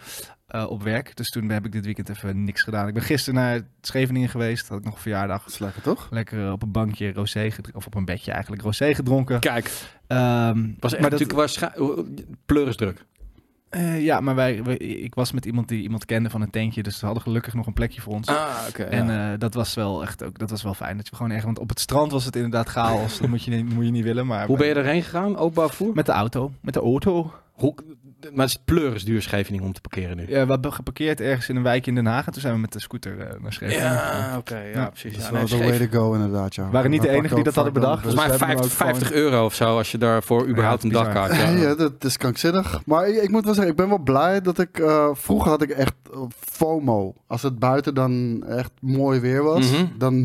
uh, 0.55 0.69
op 0.69 0.83
werk. 0.83 1.15
Dus 1.15 1.29
toen 1.29 1.49
heb 1.49 1.65
ik 1.65 1.71
dit 1.71 1.85
weekend 1.85 2.09
even 2.09 2.43
niks 2.43 2.61
gedaan. 2.61 2.87
Ik 2.87 2.93
ben 2.93 3.03
gisteren 3.03 3.39
naar 3.39 3.61
Scheveningen 3.81 4.29
geweest. 4.29 4.67
Had 4.67 4.77
ik 4.77 4.83
nog 4.83 4.93
een 4.93 4.99
verjaardag. 5.01 5.43
Dat 5.43 5.53
is 5.53 5.59
lekker, 5.59 5.81
toch? 5.81 6.07
Lekker 6.11 6.51
op 6.51 6.61
een 6.61 6.71
bankje 6.71 7.13
rosé. 7.13 7.49
Of 7.73 7.85
op 7.85 7.95
een 7.95 8.05
bedje 8.05 8.31
eigenlijk 8.31 8.61
rosé 8.61 8.93
gedronken. 8.93 9.39
Kijk, 9.39 9.71
Um, 10.07 10.75
was 10.79 10.91
echt 10.91 11.01
maar 11.01 11.11
natuurlijk 11.11 11.39
waarschijnlijk... 11.39 12.07
Pleurisdruk. 12.45 13.05
uh, 13.71 14.03
ja, 14.03 14.19
maar 14.19 14.35
wij, 14.35 14.63
wij, 14.63 14.75
ik 14.77 15.15
was 15.15 15.31
met 15.31 15.45
iemand 15.45 15.67
die 15.67 15.81
iemand 15.81 16.05
kende 16.05 16.29
van 16.29 16.41
een 16.41 16.49
tentje. 16.49 16.83
Dus 16.83 16.99
ze 16.99 17.05
hadden 17.05 17.23
gelukkig 17.23 17.53
nog 17.53 17.67
een 17.67 17.73
plekje 17.73 18.01
voor 18.01 18.13
ons. 18.13 18.27
Ah, 18.27 18.55
oké. 18.69 18.83
En 18.83 19.07
ja. 19.07 19.31
uh, 19.33 19.39
dat 19.39 19.53
was 19.53 19.73
wel 19.73 20.01
echt 20.01 20.23
ook, 20.23 20.39
dat 20.39 20.49
was 20.49 20.63
wel 20.63 20.73
fijn. 20.73 20.97
Dat 20.97 21.07
je 21.07 21.15
gewoon 21.15 21.31
echt, 21.31 21.43
want 21.43 21.59
op 21.59 21.69
het 21.69 21.79
strand 21.79 22.11
was 22.11 22.25
het 22.25 22.35
inderdaad 22.35 22.67
chaos. 22.67 23.19
dat 23.19 23.29
moet 23.29 23.43
je, 23.43 23.51
niet, 23.51 23.73
moet 23.73 23.85
je 23.85 23.91
niet 23.91 24.03
willen. 24.03 24.25
Maar 24.25 24.47
Hoe 24.47 24.57
ben 24.57 24.67
je 24.67 24.73
erheen 24.73 25.03
gegaan? 25.03 25.37
Openbaar 25.37 25.67
vervoer? 25.67 25.95
Met 25.95 26.05
de 26.05 26.11
auto. 26.11 26.51
Met 26.61 26.73
de 26.73 26.79
auto. 26.79 27.33
Hoe, 27.51 27.75
maar 28.33 28.45
het 28.45 28.55
is 28.55 28.61
pleurisduur 28.65 29.21
Scheveningen 29.21 29.65
om 29.65 29.73
te 29.73 29.81
parkeren 29.81 30.17
nu. 30.17 30.23
Ja, 30.27 30.45
we 30.45 30.51
hebben 30.51 30.73
geparkeerd 30.73 31.21
ergens 31.21 31.49
in 31.49 31.55
een 31.55 31.63
wijk 31.63 31.87
in 31.87 31.95
Den 31.95 32.05
Haag. 32.05 32.25
En 32.25 32.31
toen 32.31 32.41
zijn 32.41 32.53
we 32.53 32.59
met 32.59 32.73
de 32.73 32.79
scooter 32.79 33.17
uh, 33.17 33.25
naar 33.41 33.53
Scheveningen. 33.53 33.91
Ja, 33.91 34.35
oké. 34.37 34.57
ja, 34.57 34.79
Ja, 34.79 34.89
precies. 34.89 35.11
Dat 35.11 35.21
is 35.21 35.25
Ja, 35.27 35.31
wel 35.33 35.41
nee, 35.41 35.71
de 35.71 35.77
way 35.77 35.87
to 35.87 35.99
go, 35.99 36.13
inderdaad. 36.13 36.55
Ja. 36.55 36.65
We 36.65 36.71
waren 36.71 36.89
niet 36.91 37.01
de 37.01 37.07
We 37.07 37.13
enige 37.13 37.35
die 37.35 37.43
dat 37.43 37.55
hadden 37.55 37.73
bedacht. 37.73 38.01
Volgens 38.01 38.21
mij 38.21 38.31
Dus 38.31 38.39
we 38.39 38.45
hebben 38.45 38.65
50, 38.69 38.79
hem 38.79 38.89
ook 38.89 38.95
50 38.97 39.17
euro 39.17 39.45
of 39.45 39.53
zo 39.53 39.77
als 39.77 39.91
je 39.91 39.97
daarvoor 39.97 40.47
überhaupt 40.47 40.81
Ja, 40.83 40.87
een 40.87 40.93
dagkaart 40.95 41.35
Ja, 41.35 41.49
ja. 41.49 41.75
dat 41.75 42.03
is 42.03 42.17
krankzinnig. 42.17 42.81
Maar 42.85 43.07
ik, 43.07 43.21
ik 43.23 43.29
moet 43.29 43.43
wel 43.45 43.53
zeggen, 43.53 43.71
ik 43.71 43.77
ben 43.77 43.89
wel 43.89 43.99
blij 44.03 44.41
dat 44.41 44.59
ik... 44.59 44.79
eh, 44.79 45.09
vroeger 45.13 45.49
had 45.49 45.61
ik 45.61 45.69
echt 45.69 45.93
eh, 46.13 46.19
FOMO. 46.39 47.13
Als 47.27 47.41
het 47.41 47.59
buiten 47.59 47.93
dan 47.95 48.43
echt 48.47 48.71
mooi 48.81 49.19
weer 49.19 49.43
was, 49.43 49.71
Mhm. 49.71 49.85
dan 49.97 50.15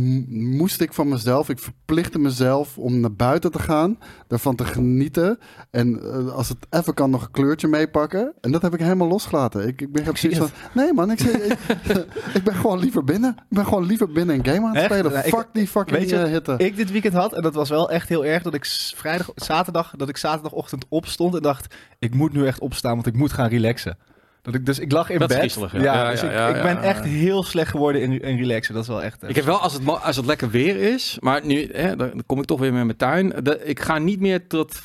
moest 0.56 0.80
ik 0.80 0.92
van 0.92 1.08
mezelf... 1.08 1.48
Ik 1.48 1.58
verplichtte 1.58 2.18
mezelf 2.18 2.78
om 2.78 3.00
naar 3.00 3.12
buiten 3.12 3.50
te 3.52 3.58
gaan, 3.58 3.98
daarvan 4.26 4.54
te 4.56 4.64
genieten. 4.64 5.38
En 5.70 6.00
eh, 6.02 6.32
als 6.32 6.48
het 6.48 6.58
even 6.70 6.94
kan, 6.94 7.10
nog 7.10 7.22
een 7.22 7.30
kleurtje 7.30 7.68
meepakken. 7.92 8.32
En 8.40 8.52
dat 8.52 8.62
heb 8.62 8.74
ik 8.74 8.80
helemaal 8.80 9.08
losgelaten. 9.08 9.66
Ik, 9.68 9.80
ik 9.80 9.92
ben 9.92 10.04
zoiets 10.16 10.38
van... 10.44 10.50
Nee 10.72 10.92
man, 10.92 11.10
ik, 11.10 11.20
ik, 11.20 11.56
ik 12.38 12.42
ben 12.44 12.54
gewoon 12.54 12.78
liever 12.78 13.04
binnen. 13.04 13.30
Ik 13.30 13.56
ben 13.56 13.64
gewoon 13.64 13.86
liever 13.86 14.12
binnen 14.12 14.34
een 14.36 14.44
game 14.44 14.66
aan 14.66 14.74
het 14.74 14.76
Echt? 14.76 14.84
spelen. 14.92 15.12
Nou, 15.12 15.26
ik- 15.26 15.34
Fuck 15.34 15.46
die 15.52 15.66
fucking 15.68 15.98
weet 15.98 16.08
je, 16.10 16.16
eh, 16.16 16.30
hitte. 16.30 16.54
Ik 16.58 16.76
dit 16.76 16.90
weekend 16.90 17.14
had, 17.14 17.32
en 17.32 17.42
dat 17.42 17.54
was 17.54 17.68
wel 17.68 17.90
echt 17.90 18.08
heel 18.08 18.24
erg, 18.24 18.42
dat 18.42 18.54
ik 18.54 18.64
vrijdag, 18.96 19.30
zaterdag, 19.34 19.92
dat 19.96 20.08
ik 20.08 20.16
zaterdagochtend 20.16 20.84
opstond 20.88 21.34
en 21.34 21.42
dacht, 21.42 21.74
ik 21.98 22.14
moet 22.14 22.32
nu 22.32 22.46
echt 22.46 22.60
opstaan, 22.60 22.94
want 22.94 23.06
ik 23.06 23.14
moet 23.16 23.32
gaan 23.32 23.48
relaxen. 23.48 23.98
Dat 24.42 24.54
ik, 24.54 24.66
dus 24.66 24.78
ik 24.78 24.92
lag 24.92 25.10
in 25.10 25.18
Dat 25.18 25.30
is 25.30 25.36
bed. 25.36 25.44
griezelig, 25.52 25.72
ja. 25.72 25.82
Ja, 25.82 26.10
dus 26.10 26.20
ja, 26.20 26.26
ik, 26.26 26.32
ja, 26.32 26.48
ik 26.48 26.62
ben 26.62 26.74
ja, 26.74 26.80
echt 26.82 27.04
heel 27.04 27.42
slecht 27.42 27.70
geworden 27.70 28.02
in, 28.02 28.20
in 28.20 28.36
relaxen. 28.36 28.74
Dat 28.74 28.82
is 28.82 28.88
wel 28.88 29.02
echt... 29.02 29.22
eh, 29.22 29.28
Ik 29.28 29.34
heb 29.36 29.44
wel, 29.44 29.58
als 29.58 29.72
het, 29.72 30.02
als 30.02 30.16
het 30.16 30.26
lekker 30.26 30.50
weer 30.50 30.76
is, 30.76 31.16
maar 31.20 31.46
nu 31.46 31.68
hè, 31.72 31.96
dan 31.96 32.08
dan 32.10 32.22
kom 32.26 32.38
ik 32.38 32.44
toch 32.44 32.60
weer 32.60 32.72
met 32.72 32.84
mijn 32.84 32.96
tuin. 32.96 33.32
De, 33.42 33.64
ik 33.64 33.80
ga 33.80 33.98
niet 33.98 34.20
meer 34.20 34.46
tot 34.46 34.80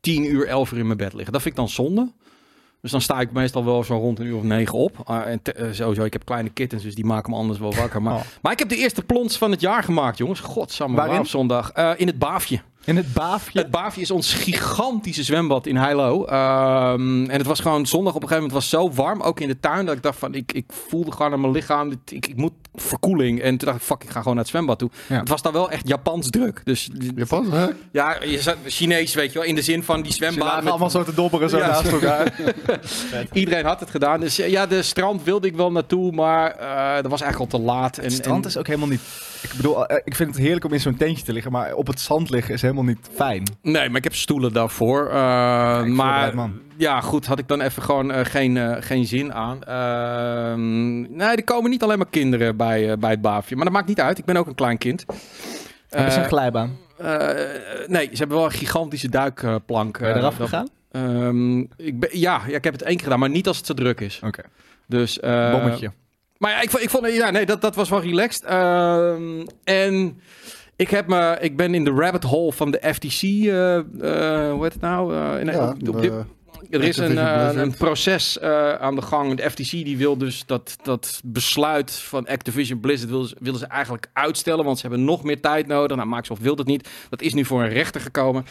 10 0.00 0.24
uur, 0.32 0.46
11 0.46 0.72
uur 0.72 0.78
in 0.78 0.86
mijn 0.86 0.98
bed 0.98 1.12
liggen. 1.12 1.32
Dat 1.32 1.42
vind 1.42 1.54
ik 1.54 1.60
dan 1.60 1.68
zonde. 1.68 2.12
Dus 2.82 2.90
dan 2.90 3.00
sta 3.00 3.20
ik 3.20 3.32
meestal 3.32 3.64
wel 3.64 3.84
zo 3.84 3.96
rond 3.96 4.18
een 4.18 4.26
uur 4.26 4.36
of 4.36 4.42
negen 4.42 4.78
op. 4.78 4.96
Ah, 5.04 5.26
en 5.26 5.42
te- 5.42 5.52
eh, 5.52 5.72
sowieso, 5.72 6.04
ik 6.04 6.12
heb 6.12 6.24
kleine 6.24 6.48
kittens, 6.50 6.82
dus 6.82 6.94
die 6.94 7.04
maken 7.04 7.30
me 7.30 7.36
anders 7.36 7.58
wel 7.58 7.74
wakker. 7.74 8.02
Maar, 8.02 8.14
Oh. 8.14 8.20
maar 8.42 8.52
ik 8.52 8.58
heb 8.58 8.68
de 8.68 8.76
eerste 8.76 9.02
plons 9.02 9.38
van 9.38 9.50
het 9.50 9.60
jaar 9.60 9.82
gemaakt, 9.82 10.18
jongens. 10.18 10.40
Godsamme, 10.40 10.96
waar 10.96 11.18
op 11.18 11.26
zondag. 11.26 11.70
Eh, 11.70 11.90
in 11.96 12.06
het 12.06 12.18
Baafje. 12.18 12.60
In 12.84 12.96
het 12.96 13.12
baafje. 13.12 13.58
Het 13.58 13.70
Baafje 13.70 14.00
is 14.00 14.10
ons 14.10 14.34
gigantische 14.34 15.22
zwembad 15.22 15.66
in 15.66 15.76
Heilo. 15.76 16.24
Ehm, 16.24 17.24
en 17.24 17.38
het 17.38 17.46
was 17.46 17.60
gewoon 17.60 17.86
zondag 17.86 18.14
op 18.14 18.22
een 18.22 18.28
gegeven 18.28 18.48
moment 18.48 18.70
was 18.70 18.80
zo 18.80 18.90
warm, 19.02 19.20
ook 19.20 19.40
in 19.40 19.48
de 19.48 19.60
tuin, 19.60 19.86
dat 19.86 19.96
ik 19.96 20.02
dacht 20.02 20.18
van, 20.18 20.34
ik, 20.34 20.52
ik 20.52 20.64
voelde 20.88 21.12
gewoon 21.12 21.32
aan 21.32 21.40
mijn 21.40 21.52
lichaam, 21.52 21.88
dit- 21.88 21.98
ik, 22.10 22.26
ik 22.26 22.36
moet 22.36 22.52
verkoeling. 22.74 23.40
En 23.40 23.56
toen 23.56 23.68
dacht 23.68 23.80
ik, 23.80 23.86
fuck, 23.86 24.02
ik 24.02 24.10
ga 24.10 24.18
gewoon 24.18 24.34
naar 24.34 24.42
het 24.42 24.52
zwembad 24.52 24.78
toe. 24.78 24.90
Ja. 25.08 25.18
Het 25.18 25.28
was 25.28 25.42
daar 25.42 25.52
wel 25.52 25.70
echt 25.70 25.88
Japans 25.88 26.30
druk. 26.30 26.60
Dus 26.64 26.90
Japan, 27.16 27.52
hè? 27.52 27.66
ja, 27.92 28.22
je 28.24 28.40
zat 28.40 28.56
Chinees, 28.66 29.14
weet 29.14 29.32
je 29.32 29.38
wel, 29.38 29.48
in 29.48 29.54
de 29.54 29.62
zin 29.62 29.82
van 29.82 30.02
die 30.02 30.10
Ze 30.12 30.16
zwembad. 30.16 30.48
lagen 30.48 30.68
allemaal 30.70 30.90
zo 30.90 31.04
te 31.04 31.14
dobberen 31.14 31.50
zo 31.50 31.58
Ja. 31.58 31.66
naast 31.66 31.92
elkaar. 31.92 32.34
Iedereen 33.32 33.64
had 33.64 33.80
het 33.80 33.90
gedaan. 33.90 34.20
Dus 34.20 34.38
eh, 34.38 34.50
ja, 34.50 34.66
de 34.66 34.82
strand 34.82 35.22
wilde 35.22 35.46
ik 35.46 35.56
wel 35.56 35.72
naartoe, 35.72 36.12
maar 36.12 36.50
eh, 36.50 36.94
dat 37.02 37.10
was 37.10 37.20
eigenlijk 37.20 37.52
al 37.52 37.58
te 37.58 37.64
laat. 37.64 37.96
En, 37.98 38.04
Het 38.04 38.12
strand 38.12 38.44
en- 38.44 38.50
is 38.50 38.56
ook 38.56 38.66
helemaal 38.66 38.88
niet... 38.88 39.00
Ik 39.42 39.52
bedoel, 39.56 39.86
eh, 39.86 40.00
ik 40.04 40.14
vind 40.16 40.28
het 40.34 40.38
heerlijk 40.38 40.64
om 40.64 40.72
in 40.72 40.80
zo'n 40.80 40.96
tentje 40.96 41.24
te 41.24 41.32
liggen, 41.32 41.52
maar 41.52 41.74
op 41.74 41.86
het 41.86 42.00
zand 42.00 42.30
liggen 42.30 42.54
is 42.54 42.62
helemaal 42.72 42.94
niet 42.94 43.08
fijn. 43.14 43.42
Nee, 43.62 43.88
maar 43.88 43.96
ik 43.98 44.04
heb 44.04 44.14
stoelen 44.14 44.52
daarvoor. 44.52 45.06
Uh, 45.12 45.76
voorbereid, 45.78 46.34
maar 46.34 46.50
ja, 46.76 47.00
goed, 47.00 47.26
had 47.26 47.38
ik 47.38 47.48
dan 47.48 47.60
even 47.60 47.82
gewoon 47.82 48.10
eh, 48.12 48.24
geen, 48.24 48.56
eh, 48.56 48.76
geen 48.80 49.06
zin 49.06 49.32
aan. 49.34 49.62
Ehm, 49.64 51.00
nee, 51.16 51.36
er 51.36 51.44
komen 51.44 51.70
niet 51.70 51.82
alleen 51.82 51.98
maar 51.98 52.06
kinderen 52.10 52.56
bij, 52.56 52.90
eh, 52.90 52.96
bij 52.98 53.10
het 53.10 53.20
baafje. 53.20 53.54
Maar 53.56 53.64
dat 53.64 53.74
maakt 53.74 53.88
niet 53.88 54.00
uit. 54.00 54.18
Ik 54.18 54.24
ben 54.24 54.36
ook 54.36 54.46
een 54.46 54.54
klein 54.54 54.78
kind. 54.78 55.04
Hebben 55.88 56.12
ze 56.12 56.16
Eh, 56.18 56.22
een 56.22 56.28
glijbaan? 56.30 56.76
eh, 56.96 57.18
nee, 57.86 58.08
ze 58.12 58.16
hebben 58.18 58.36
wel 58.36 58.46
een 58.46 58.52
gigantische 58.52 59.08
duikplank. 59.08 59.98
Ben 59.98 60.08
je 60.08 60.14
eh, 60.14 60.20
eraf 60.20 60.36
dat- 60.36 60.48
gegaan? 60.48 60.68
Ehm, 60.90 61.58
ik 61.86 62.00
ben, 62.00 62.08
ja, 62.12 62.40
ja, 62.48 62.56
ik 62.56 62.64
heb 62.64 62.72
het 62.72 62.82
één 62.82 62.94
keer 62.94 63.04
gedaan, 63.04 63.18
maar 63.18 63.30
niet 63.30 63.46
als 63.46 63.56
het 63.56 63.66
zo 63.66 63.74
druk 63.74 64.00
is. 64.00 64.20
Oké. 64.24 64.42
Dus, 64.86 65.20
eh, 65.20 65.50
Bommetje. 65.52 65.92
maar 66.38 66.50
ja, 66.50 66.60
ik, 66.60 66.70
vond- 66.70 66.82
ik 66.82 66.90
vond, 66.90 67.12
ja, 67.12 67.30
nee, 67.30 67.46
dat, 67.46 67.60
dat 67.60 67.74
was 67.74 67.88
wel 67.88 68.00
relaxed. 68.00 68.44
Ehm, 68.44 69.46
en 69.64 70.20
ik, 70.76 70.90
heb 70.90 71.06
me, 71.06 71.36
ik 71.40 71.56
ben 71.56 71.74
in 71.74 71.84
de 71.84 71.90
rabbit 71.90 72.22
hole 72.24 72.52
van 72.52 72.70
de 72.70 72.92
FTC, 72.94 73.22
eh, 73.22 73.76
eh, 73.76 74.52
hoe 74.52 74.62
heet 74.62 74.72
het 74.72 74.80
nou? 74.82 75.14
Eh, 75.14 75.40
in, 75.40 75.46
Ja, 75.46 75.68
op, 75.68 75.88
op 75.88 76.00
dit- 76.02 76.12
er 76.70 76.82
is 76.82 76.96
een, 76.96 77.58
een 77.58 77.74
proces 77.76 78.40
aan 78.80 78.94
de 78.94 79.02
gang. 79.02 79.36
De 79.36 79.50
FTC 79.50 79.70
die 79.70 79.96
wil 79.96 80.16
dus 80.16 80.46
dat, 80.46 80.76
dat 80.82 81.20
besluit 81.24 81.92
van 81.92 82.26
Activision 82.26 82.80
Blizzard 82.80 83.10
willen 83.10 83.28
ze, 83.28 83.36
willen 83.40 83.58
ze 83.58 83.66
eigenlijk 83.66 84.06
uitstellen, 84.12 84.64
want 84.64 84.76
ze 84.78 84.86
hebben 84.86 85.04
nog 85.04 85.22
meer 85.22 85.40
tijd 85.40 85.66
nodig. 85.66 85.96
Nou, 85.96 86.08
Microsoft 86.08 86.40
wil 86.42 86.56
dat 86.56 86.66
niet. 86.66 86.88
Dat 87.08 87.22
is 87.22 87.34
nu 87.34 87.44
voor 87.44 87.62
een 87.62 87.68
rechter 87.68 88.00
gekomen. 88.00 88.44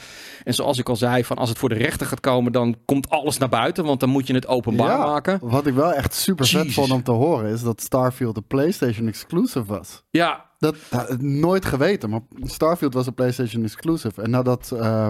En 0.44 0.54
zoals 0.54 0.78
ik 0.78 0.90
al 0.90 0.96
zei, 0.96 1.24
van 1.24 1.38
als 1.38 1.50
het 1.50 1.58
voor 1.58 1.70
de 1.70 1.76
rechter 1.76 2.08
gaat 2.08 2.20
komen, 2.20 2.52
dan 2.52 2.76
komt 2.86 3.10
alles 3.10 3.38
naar 3.38 3.50
buiten, 3.50 3.86
want 3.86 4.00
dan 4.00 4.10
moet 4.10 4.28
je 4.28 4.34
het 4.34 4.48
openbaar 4.48 4.88
Ja, 4.90 4.98
maken. 5.06 5.40
Wat 5.42 5.66
ik 5.68 5.74
wel 5.74 5.94
echt 5.94 6.14
super 6.14 6.46
vet 6.48 6.74
vond 6.74 6.92
om 6.92 7.04
te 7.04 7.12
horen 7.12 7.52
is 7.52 7.62
dat 7.64 7.82
Starfield 7.82 8.38
een 8.38 8.48
PlayStation 8.48 9.08
exclusive 9.08 9.66
was. 9.66 10.04
Ja, 10.10 10.46
Dat 10.62 10.76
had 10.90 11.22
nooit 11.22 11.66
geweten, 11.66 12.10
maar 12.10 12.20
Starfield 12.44 12.94
was 12.94 13.08
een 13.08 13.14
PlayStation 13.14 13.64
exclusive. 13.64 14.22
En 14.22 14.30
nadat 14.30 14.72
uh, 14.74 15.10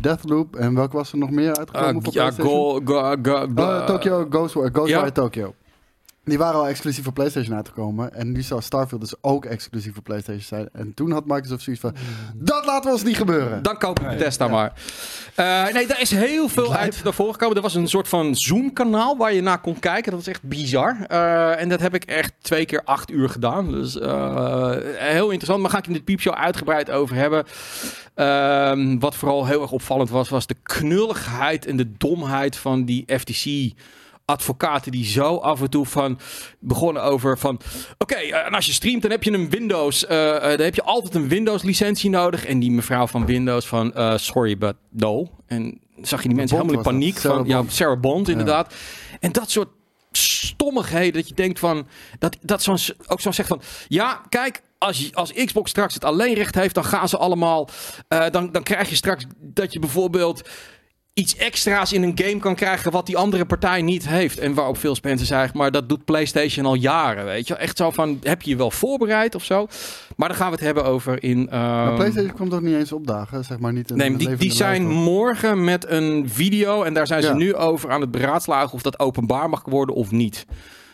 Deathloop 0.00 0.56
en 0.56 0.74
welke 0.74 0.96
was 0.96 1.12
er 1.12 1.18
nog 1.18 1.30
meer 1.30 1.56
uitgekomen 1.56 1.96
uh, 1.96 2.02
voor 2.02 2.12
ja, 2.12 2.20
PlayStation? 2.20 2.86
go, 2.86 3.14
go, 3.22 3.46
go, 3.54 3.62
Oh, 3.62 3.84
Tokyo 3.86 4.26
Ghost, 4.30 4.88
Ja. 4.88 5.10
Tokyo. 5.10 5.54
Die 6.26 6.38
waren 6.38 6.60
al 6.60 6.68
exclusief 6.68 7.04
voor 7.04 7.12
PlayStation 7.12 7.56
uitgekomen. 7.56 8.14
En 8.14 8.32
nu 8.32 8.42
zou 8.42 8.62
Starfield 8.62 9.00
dus 9.00 9.14
ook 9.20 9.44
exclusief 9.44 9.94
voor 9.94 10.02
PlayStation 10.02 10.42
zijn. 10.42 10.68
En 10.72 10.94
toen 10.94 11.10
had 11.10 11.26
Microsoft 11.26 11.62
zoiets 11.62 11.82
van: 11.82 11.94
dat 12.34 12.64
laten 12.64 12.84
we 12.84 12.96
ons 12.96 13.04
niet 13.04 13.16
gebeuren. 13.16 13.62
Dan 13.62 13.78
koop 13.78 14.00
ik 14.00 14.08
Bethesda 14.08 14.48
maar. 14.48 14.72
Eh, 15.34 15.72
nee, 15.72 15.86
daar 15.86 16.00
is 16.00 16.10
heel 16.10 16.48
veel 16.48 16.74
uit 16.74 17.04
naar 17.04 17.12
voren 17.12 17.32
gekomen. 17.32 17.56
Er 17.56 17.62
was 17.62 17.74
een 17.74 17.88
soort 17.88 18.08
van 18.08 18.34
Zoom-kanaal 18.34 19.16
waar 19.16 19.32
je 19.32 19.40
naar 19.40 19.60
kon 19.60 19.78
kijken. 19.78 20.10
Dat 20.10 20.24
was 20.24 20.28
echt 20.28 20.42
bizar. 20.42 20.96
Eh, 21.08 21.60
en 21.60 21.68
dat 21.68 21.80
heb 21.80 21.94
ik 21.94 22.04
echt 22.04 22.32
twee 22.40 22.64
keer 22.64 22.82
acht 22.84 23.10
uur 23.10 23.28
gedaan. 23.28 23.70
Dus 23.70 23.98
eh, 23.98 24.70
heel 24.94 25.30
interessant. 25.30 25.60
Maar 25.60 25.70
ga 25.70 25.78
ik 25.78 25.86
in 25.86 25.92
dit 25.92 26.04
piepshow 26.04 26.34
uitgebreid 26.34 26.90
over 26.90 27.16
hebben. 27.16 27.44
Ehm, 28.14 28.98
wat 28.98 29.14
vooral 29.14 29.46
heel 29.46 29.62
erg 29.62 29.72
opvallend 29.72 30.10
was, 30.10 30.28
was 30.28 30.46
de 30.46 30.56
knulligheid 30.62 31.66
en 31.66 31.76
de 31.76 31.96
domheid 31.96 32.56
van 32.56 32.84
die 32.84 33.04
FTC 33.18 33.74
advocaten 34.26 34.92
die 34.92 35.04
zo 35.04 35.36
af 35.36 35.60
en 35.60 35.70
toe 35.70 35.86
van 35.86 36.18
begonnen 36.58 37.02
over 37.02 37.38
van 37.38 37.60
oké 37.98 38.14
en 38.14 38.54
als 38.54 38.66
je 38.66 38.72
streamt 38.72 39.02
dan 39.02 39.10
heb 39.10 39.22
je 39.22 39.32
een 39.32 39.50
Windows 39.50 40.04
uh, 40.04 40.10
uh, 40.10 40.40
dan 40.40 40.60
heb 40.60 40.74
je 40.74 40.82
altijd 40.82 41.14
een 41.14 41.28
Windows 41.28 41.62
licentie 41.62 42.10
nodig 42.10 42.46
en 42.46 42.58
die 42.58 42.70
mevrouw 42.70 43.06
van 43.06 43.26
Windows 43.26 43.66
van 43.66 43.92
uh, 43.96 44.16
sorry 44.16 44.58
but 44.58 44.74
no 44.90 45.30
en 45.46 45.80
zag 46.02 46.22
je 46.22 46.28
die 46.28 46.36
mensen 46.36 46.56
Bond 46.56 46.70
helemaal 46.70 46.92
in 46.92 46.98
paniek 46.98 47.18
van 47.18 47.44
ja. 47.46 47.62
Sarah 47.68 48.00
Bond 48.00 48.28
inderdaad 48.28 48.74
en 49.20 49.32
dat 49.32 49.50
soort 49.50 49.68
stommigheden 50.12 51.12
dat 51.12 51.28
je 51.28 51.34
denkt 51.34 51.58
van 51.58 51.86
dat 52.18 52.36
dat 52.40 52.62
zo'n 52.62 52.78
ook 53.06 53.20
zo 53.20 53.30
zegt 53.30 53.48
van 53.48 53.60
ja 53.88 54.22
kijk 54.28 54.62
als, 54.78 54.98
je, 54.98 55.14
als 55.14 55.32
Xbox 55.32 55.70
straks 55.70 55.94
het 55.94 56.04
alleenrecht 56.04 56.54
heeft, 56.54 56.74
dan 56.74 56.84
gaan 56.84 57.08
ze 57.08 57.16
allemaal. 57.16 57.68
eh, 58.08 58.30
dan, 58.30 58.52
dan 58.52 58.62
krijg 58.62 58.88
je 58.88 58.94
straks 58.94 59.24
dat 59.38 59.72
je 59.72 59.78
bijvoorbeeld 59.78 60.48
iets 61.18 61.36
extra's 61.36 61.92
in 61.92 62.02
een 62.02 62.12
game 62.14 62.38
kan 62.38 62.54
krijgen 62.54 62.92
wat 62.92 63.06
die 63.06 63.16
andere 63.16 63.44
partij 63.44 63.82
niet 63.82 64.08
heeft. 64.08 64.38
En 64.38 64.54
waarop 64.54 64.78
veel 64.78 64.94
Spencer 64.94 65.26
zei, 65.26 65.48
maar 65.52 65.70
dat 65.70 65.88
doet 65.88 66.04
PlayStation 66.04 66.66
al 66.66 66.74
jaren, 66.74 67.24
weet 67.24 67.48
je. 67.48 67.54
Echt 67.54 67.76
zo 67.76 67.90
van, 67.90 68.18
heb 68.22 68.42
je 68.42 68.50
je 68.50 68.56
wel 68.56 68.70
voorbereid 68.70 69.34
of 69.34 69.44
zo? 69.44 69.66
Maar 70.16 70.28
dan 70.28 70.36
gaan 70.36 70.46
we 70.46 70.52
het 70.54 70.64
hebben 70.64 70.84
over 70.84 71.22
in... 71.22 71.48
Maar 71.50 71.86
ehm, 71.86 71.94
PlayStation 71.94 72.32
komt 72.32 72.50
toch 72.50 72.60
niet 72.60 72.74
eens 72.74 72.92
opdagen, 72.92 73.44
zeg 73.44 73.58
maar 73.58 73.72
niet 73.72 73.90
in 73.90 73.96
Nee, 73.96 74.16
die, 74.16 74.36
die 74.36 74.52
zijn 74.52 74.82
lijf, 74.86 74.94
morgen 74.96 75.64
met 75.64 75.88
een 75.90 76.28
video 76.28 76.82
en 76.82 76.94
daar 76.94 77.06
zijn 77.06 77.22
ze 77.22 77.28
Ja. 77.28 77.34
nu 77.34 77.54
over 77.54 77.90
aan 77.90 78.00
het 78.00 78.10
beraadslagen 78.10 78.72
of 78.72 78.82
dat 78.82 78.98
openbaar 78.98 79.48
mag 79.48 79.62
worden 79.64 79.94
of 79.94 80.10
niet. 80.10 80.46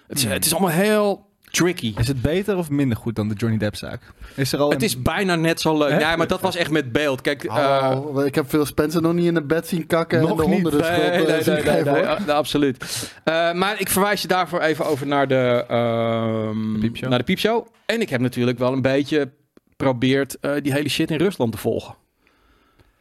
Het 0.06 0.18
is, 0.18 0.24
het 0.24 0.44
is 0.44 0.52
allemaal 0.52 0.70
heel 0.70 1.26
tricky. 1.52 1.94
Is 1.98 2.08
het 2.08 2.22
beter 2.22 2.56
of 2.56 2.70
minder 2.70 2.96
goed 2.96 3.14
dan 3.14 3.28
de 3.28 3.34
Johnny 3.34 3.58
Depp-zaak? 3.58 4.00
Is 4.34 4.52
er 4.52 4.58
al 4.58 4.70
Het 4.70 4.78
een- 4.80 4.86
is 4.88 5.02
bijna 5.02 5.34
net 5.36 5.60
zo 5.60 5.78
leuk. 5.78 5.90
Nee, 6.04 6.16
maar 6.16 6.26
dat 6.26 6.40
was 6.40 6.56
echt 6.56 6.70
met 6.70 6.92
beeld. 6.92 7.20
Kijk, 7.20 7.44
eh, 7.44 7.98
ik 8.24 8.34
heb 8.34 8.50
veel 8.50 8.66
Spencer 8.66 9.02
nog 9.02 9.12
niet 9.12 9.26
in 9.26 9.34
de 9.34 9.42
bed 9.42 9.68
zien 9.68 9.86
kakken 9.86 10.20
Nog 10.20 10.30
en 10.30 10.36
de 10.36 10.42
niet. 10.48 10.62
Nee, 10.62 10.80
nee, 10.80 10.90
eh, 10.90 11.26
nee, 11.28 11.42
zien 11.42 11.54
nee, 11.54 11.62
nee, 11.84 12.02
ja, 12.02 12.18
nee, 12.18 12.32
absoluut. 12.34 13.10
Eh, 13.24 13.52
maar 13.52 13.80
ik 13.80 13.88
verwijs 13.88 14.22
je 14.22 14.28
daarvoor 14.28 14.60
even 14.60 14.86
over 14.86 15.06
naar 15.06 15.28
de, 15.28 15.64
ehm, 15.68 16.72
De 16.72 16.78
piepshow. 16.80 17.08
naar 17.08 17.18
de 17.18 17.24
piepshow. 17.24 17.66
En 17.86 18.00
ik 18.00 18.08
heb 18.10 18.20
natuurlijk 18.20 18.58
wel 18.58 18.72
een 18.72 18.82
beetje 18.82 19.30
geprobeerd 19.70 20.36
eh, 20.40 20.52
die 20.62 20.72
hele 20.72 20.88
shit 20.88 21.10
in 21.10 21.16
Rusland 21.18 21.52
te 21.52 21.58
volgen. 21.58 21.94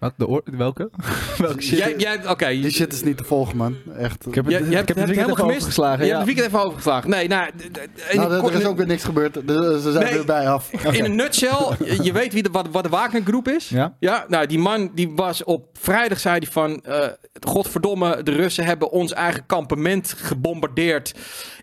Wat? 0.02 0.14
De 0.18 0.28
oor- 0.28 0.42
welke? 0.46 0.90
welke 1.38 1.62
shit? 1.62 1.78
Jij, 1.78 1.94
jij, 1.98 2.30
oké. 2.30 2.48
Die 2.48 2.70
shit 2.72 2.94
is 2.94 3.04
niet 3.04 3.18
te 3.18 3.24
volgen, 3.24 3.58
man. 3.58 3.76
Echt. 3.98 4.26
Ik 4.28 4.36
heb 4.36 4.46
het, 4.46 4.54
Je- 4.54 4.60
je 4.60 4.66
ik 4.70 4.74
hebt- 4.76 4.88
heb 4.88 4.88
heb 4.88 4.88
het 4.88 4.96
weekend 4.96 5.08
helemaal 5.08 5.30
even 5.30 5.38
gemist? 5.38 5.58
overgeslagen. 5.58 6.00
je 6.00 6.06
Ja. 6.06 6.16
hebt 6.18 6.26
het 6.28 6.36
weekend 6.36 6.48
even 6.56 6.66
overgeslagen. 6.66 7.10
Nee, 7.10 7.28
nou, 7.28 7.50
d- 7.58 7.74
d- 7.74 7.78
in 8.10 8.18
nou, 8.20 8.32
er, 8.34 8.44
er 8.54 8.60
is 8.60 8.66
ook 8.66 8.78
weer 8.78 8.86
niks 8.88 9.04
gebeurd. 9.04 9.48
Dus 9.48 9.84
ze 9.84 9.92
zijn 9.92 10.04
Nee. 10.04 10.14
weer 10.14 10.26
bij 10.26 10.48
af. 10.50 10.72
in 10.74 11.06
een 11.06 11.16
nutshell, 11.16 11.76
je, 11.86 12.04
je 12.04 12.12
weet 12.12 12.34
wie 12.34 12.44
de, 12.44 12.50
wat, 12.52 12.68
wat 12.72 12.84
de 12.84 12.90
Wagner-groep 12.90 13.48
is. 13.48 13.70
Ja? 13.70 13.96
Ja, 14.00 14.26
nou, 14.28 14.46
die 14.46 14.60
man 14.60 14.92
die 14.96 15.12
was 15.16 15.44
op 15.44 15.66
vrijdag, 15.74 16.20
zei 16.20 16.38
hij 16.38 16.48
van... 16.52 16.82
eh, 16.84 17.08
godverdomme, 17.48 18.24
de 18.24 18.32
Russen 18.32 18.66
hebben 18.66 18.92
ons 18.92 19.14
eigen 19.14 19.46
kampement 19.46 20.14
gebombardeerd. 20.18 21.14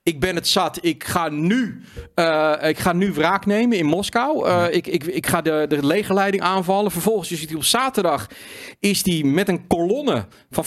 Ik 0.08 0.20
ben 0.20 0.34
het 0.34 0.48
zat. 0.48 0.78
Ik 0.80 1.04
ga 1.04 1.28
nu, 1.28 1.82
eh, 2.14 2.54
ik 2.62 2.78
ga 2.78 2.92
nu 2.92 3.12
wraak 3.12 3.46
nemen 3.46 3.78
in 3.78 3.86
Moskou. 3.86 4.46
Eh, 4.46 4.64
ik, 4.70 4.86
ik, 4.86 5.04
ik 5.04 5.26
ga 5.26 5.40
de, 5.40 5.64
de 5.68 5.86
legerleiding 5.86 6.42
aanvallen. 6.42 6.90
Vervolgens 6.90 7.32
is 7.32 7.44
hij 7.44 7.54
op 7.54 7.64
zaterdag 7.64 8.26
is 8.80 9.02
die 9.02 9.24
met 9.24 9.48
een 9.48 9.66
kolonne 9.66 10.26
van 10.50 10.64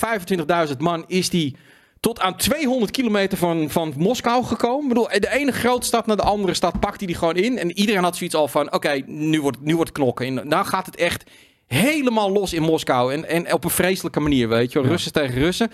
25.000 0.67 0.77
man... 0.77 1.03
is 1.07 1.29
die 1.29 1.55
tot 1.99 2.19
aan 2.19 2.37
200 2.37 2.91
kilometer 2.91 3.37
van, 3.37 3.69
van 3.69 3.93
Moskou 3.97 4.43
gekomen. 4.43 4.81
Ik 4.81 4.87
bedoel, 4.87 5.07
de 5.07 5.31
ene 5.31 5.51
grote 5.51 5.85
stad 5.85 6.05
naar 6.05 6.17
de 6.17 6.23
andere 6.23 6.53
stad 6.53 6.79
pakt 6.79 6.97
hij 6.97 7.07
die 7.07 7.15
gewoon 7.15 7.35
in. 7.35 7.57
En 7.57 7.71
iedereen 7.71 8.03
had 8.03 8.17
zoiets 8.17 8.35
al 8.35 8.47
van, 8.47 8.73
oké, 8.73 9.01
nu, 9.05 9.41
wordt, 9.41 9.61
nu 9.61 9.75
wordt 9.75 9.89
het 9.89 9.97
knokken. 9.97 10.25
En 10.25 10.47
nou 10.47 10.65
gaat 10.65 10.85
het 10.85 10.95
echt 10.95 11.23
helemaal 11.67 12.31
los 12.31 12.53
in 12.53 12.61
Moskou. 12.61 13.13
En, 13.13 13.25
en 13.25 13.53
op 13.53 13.63
een 13.63 13.69
vreselijke 13.69 14.19
manier, 14.19 14.49
weet 14.49 14.71
je. 14.71 14.81
Russen 14.81 15.11
tegen 15.11 15.39
Russen. 15.39 15.71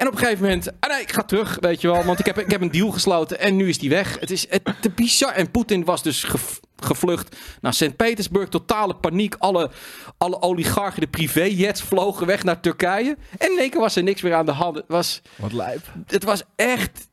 En 0.00 0.06
op 0.06 0.12
een 0.12 0.18
gegeven 0.18 0.42
moment, 0.44 0.70
ah 0.80 0.90
nee, 0.90 1.00
ik 1.00 1.12
ga 1.12 1.22
terug, 1.22 1.56
weet 1.60 1.80
je 1.80 1.90
wel. 1.90 2.04
Want 2.04 2.18
ik 2.18 2.26
heb, 2.26 2.38
ik 2.38 2.50
heb 2.50 2.60
een 2.60 2.70
deal 2.70 2.90
gesloten 2.90 3.38
en 3.38 3.56
nu 3.56 3.68
is 3.68 3.78
die 3.78 3.90
weg. 3.90 4.20
Het 4.20 4.30
is 4.30 4.46
het, 4.50 4.62
te 4.80 4.90
bizar. 4.90 5.32
En 5.32 5.50
Poetin 5.50 5.84
was 5.84 6.02
dus 6.02 6.24
gev- 6.24 6.56
gevlucht 6.76 7.36
naar 7.60 7.74
Sint-Petersburg. 7.74 8.48
Totale 8.48 8.94
paniek. 8.96 9.34
Alle, 9.38 9.70
alle 10.18 10.42
oligarchen, 10.42 11.00
de 11.00 11.06
privéjets 11.06 11.82
vlogen 11.82 12.26
weg 12.26 12.42
naar 12.44 12.60
Turkije. 12.60 13.16
En 13.38 13.52
in 13.52 13.58
één 13.58 13.78
was 13.78 13.96
er 13.96 14.02
niks 14.02 14.22
meer 14.22 14.34
aan 14.34 14.46
de 14.46 14.52
hand. 14.52 14.76
Het 14.76 14.84
was, 14.88 15.20
Wat 15.36 15.52
lijp. 15.52 15.92
het 16.06 16.24
was 16.24 16.42
echt, 16.56 17.08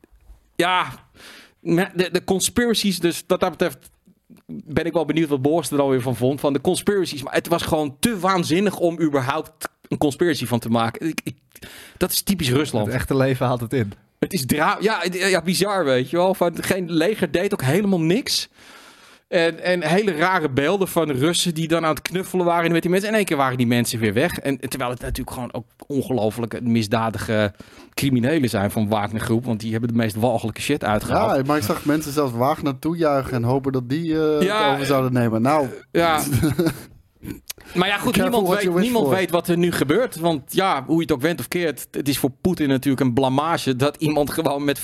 ja, 0.56 0.94
de, 1.62 2.10
de 2.12 2.24
conspiracies. 2.24 3.00
Dus 3.00 3.24
wat 3.28 3.40
dat 3.40 3.50
betreft 3.52 3.90
ben 4.46 4.86
ik 4.86 4.94
wel 4.94 5.06
benieuwd 5.06 5.30
wat 5.30 5.42
Boris 5.42 5.72
er 5.72 5.82
alweer 5.82 6.02
van 6.02 6.16
vond. 6.16 6.40
Van 6.40 6.54
de 6.54 6.62
conspiracies. 6.62 7.24
Maar 7.24 7.34
het 7.34 7.48
was 7.48 7.62
gewoon 7.64 7.98
te 8.00 8.20
waanzinnig 8.20 8.78
om 8.78 9.02
überhaupt 9.02 9.70
een 9.88 9.98
conspiracy 9.98 10.46
van 10.46 10.60
te 10.60 10.70
maken. 10.70 11.08
Ik, 11.08 11.22
ik, 11.24 11.36
dat 11.98 12.12
is 12.12 12.22
typisch 12.22 12.50
Rusland. 12.50 12.86
Het 12.86 12.96
echte 12.96 13.16
leven 13.16 13.46
haalt 13.46 13.62
het 13.62 13.74
in. 13.74 13.94
Het 14.20 14.34
is 14.34 14.46
dra 14.46 14.78
ja, 14.80 15.04
ja, 15.12 15.42
bizar, 15.42 15.86
weet 15.86 16.10
je 16.10 16.18
wel. 16.18 16.34
Van, 16.34 16.64
geen 16.64 16.92
leger 16.92 17.32
deed 17.32 17.54
ook 17.54 17.62
helemaal 17.62 18.02
niks. 18.02 18.50
En, 19.28 19.64
en 19.64 19.84
hele 19.84 20.12
rare 20.12 20.50
beelden 20.50 20.88
van 20.88 21.12
Russen 21.12 21.54
die 21.54 21.68
dan 21.68 21.84
aan 21.86 21.90
het 21.90 22.02
knuffelen 22.02 22.46
waren 22.46 22.72
met 22.72 22.82
die 22.82 22.92
mensen. 22.92 23.08
En 23.10 23.14
in 23.14 23.20
één 23.20 23.30
keer 23.30 23.38
waren 23.38 23.58
die 23.58 23.68
mensen 23.68 24.00
weer 24.00 24.14
weg. 24.14 24.40
En 24.40 24.60
terwijl 24.60 24.92
het 24.92 25.02
natuurlijk 25.02 25.32
gewoon 25.36 25.54
ook 25.54 25.66
ongelooflijk 25.88 26.62
misdadige 26.62 27.54
criminelen 27.94 28.50
zijn 28.50 28.72
van 28.72 28.88
Wagner 28.88 29.22
Groep. 29.22 29.46
Want 29.46 29.60
die 29.60 29.72
hebben 29.72 29.90
de 29.90 29.96
meest 29.96 30.16
walgelijke 30.16 30.62
shit 30.62 30.84
uitgehaald. 30.84 31.36
Ja, 31.36 31.44
maar 31.46 31.58
ik 31.58 31.64
zag 31.64 31.86
mensen 31.86 32.12
zelfs 32.12 32.34
Wagner 32.34 32.80
toejuichen 32.80 33.34
en 33.34 33.44
hopen 33.44 33.72
dat 33.72 33.90
die 33.90 34.14
eh, 34.14 34.42
Ja, 34.42 34.64
het 34.66 34.74
over 34.74 34.86
zouden 34.86 35.14
nemen. 35.14 35.42
Nou, 35.42 35.68
Ja. 35.92 36.22
Maar 37.74 37.88
ja, 37.88 37.98
goed, 37.98 38.16
niemand, 38.18 38.48
weet, 38.48 38.76
niemand 38.76 39.08
weet 39.08 39.32
wat 39.32 39.48
er 39.48 39.58
nu 39.58 39.72
gebeurt. 39.72 40.16
Want 40.16 40.54
ja, 40.54 40.84
hoe 40.86 40.96
je 40.96 41.02
het 41.02 41.12
ook 41.12 41.22
went 41.22 41.40
of 41.40 41.48
keert, 41.48 41.88
het 41.92 42.08
is 42.08 42.18
voor 42.18 42.32
Poetin 42.42 42.70
natuurlijk 42.70 43.06
een 43.06 43.14
blamage 43.14 43.76
dat 43.76 43.96
iemand 43.96 44.30
gewoon 44.32 44.66
met 44.66 44.80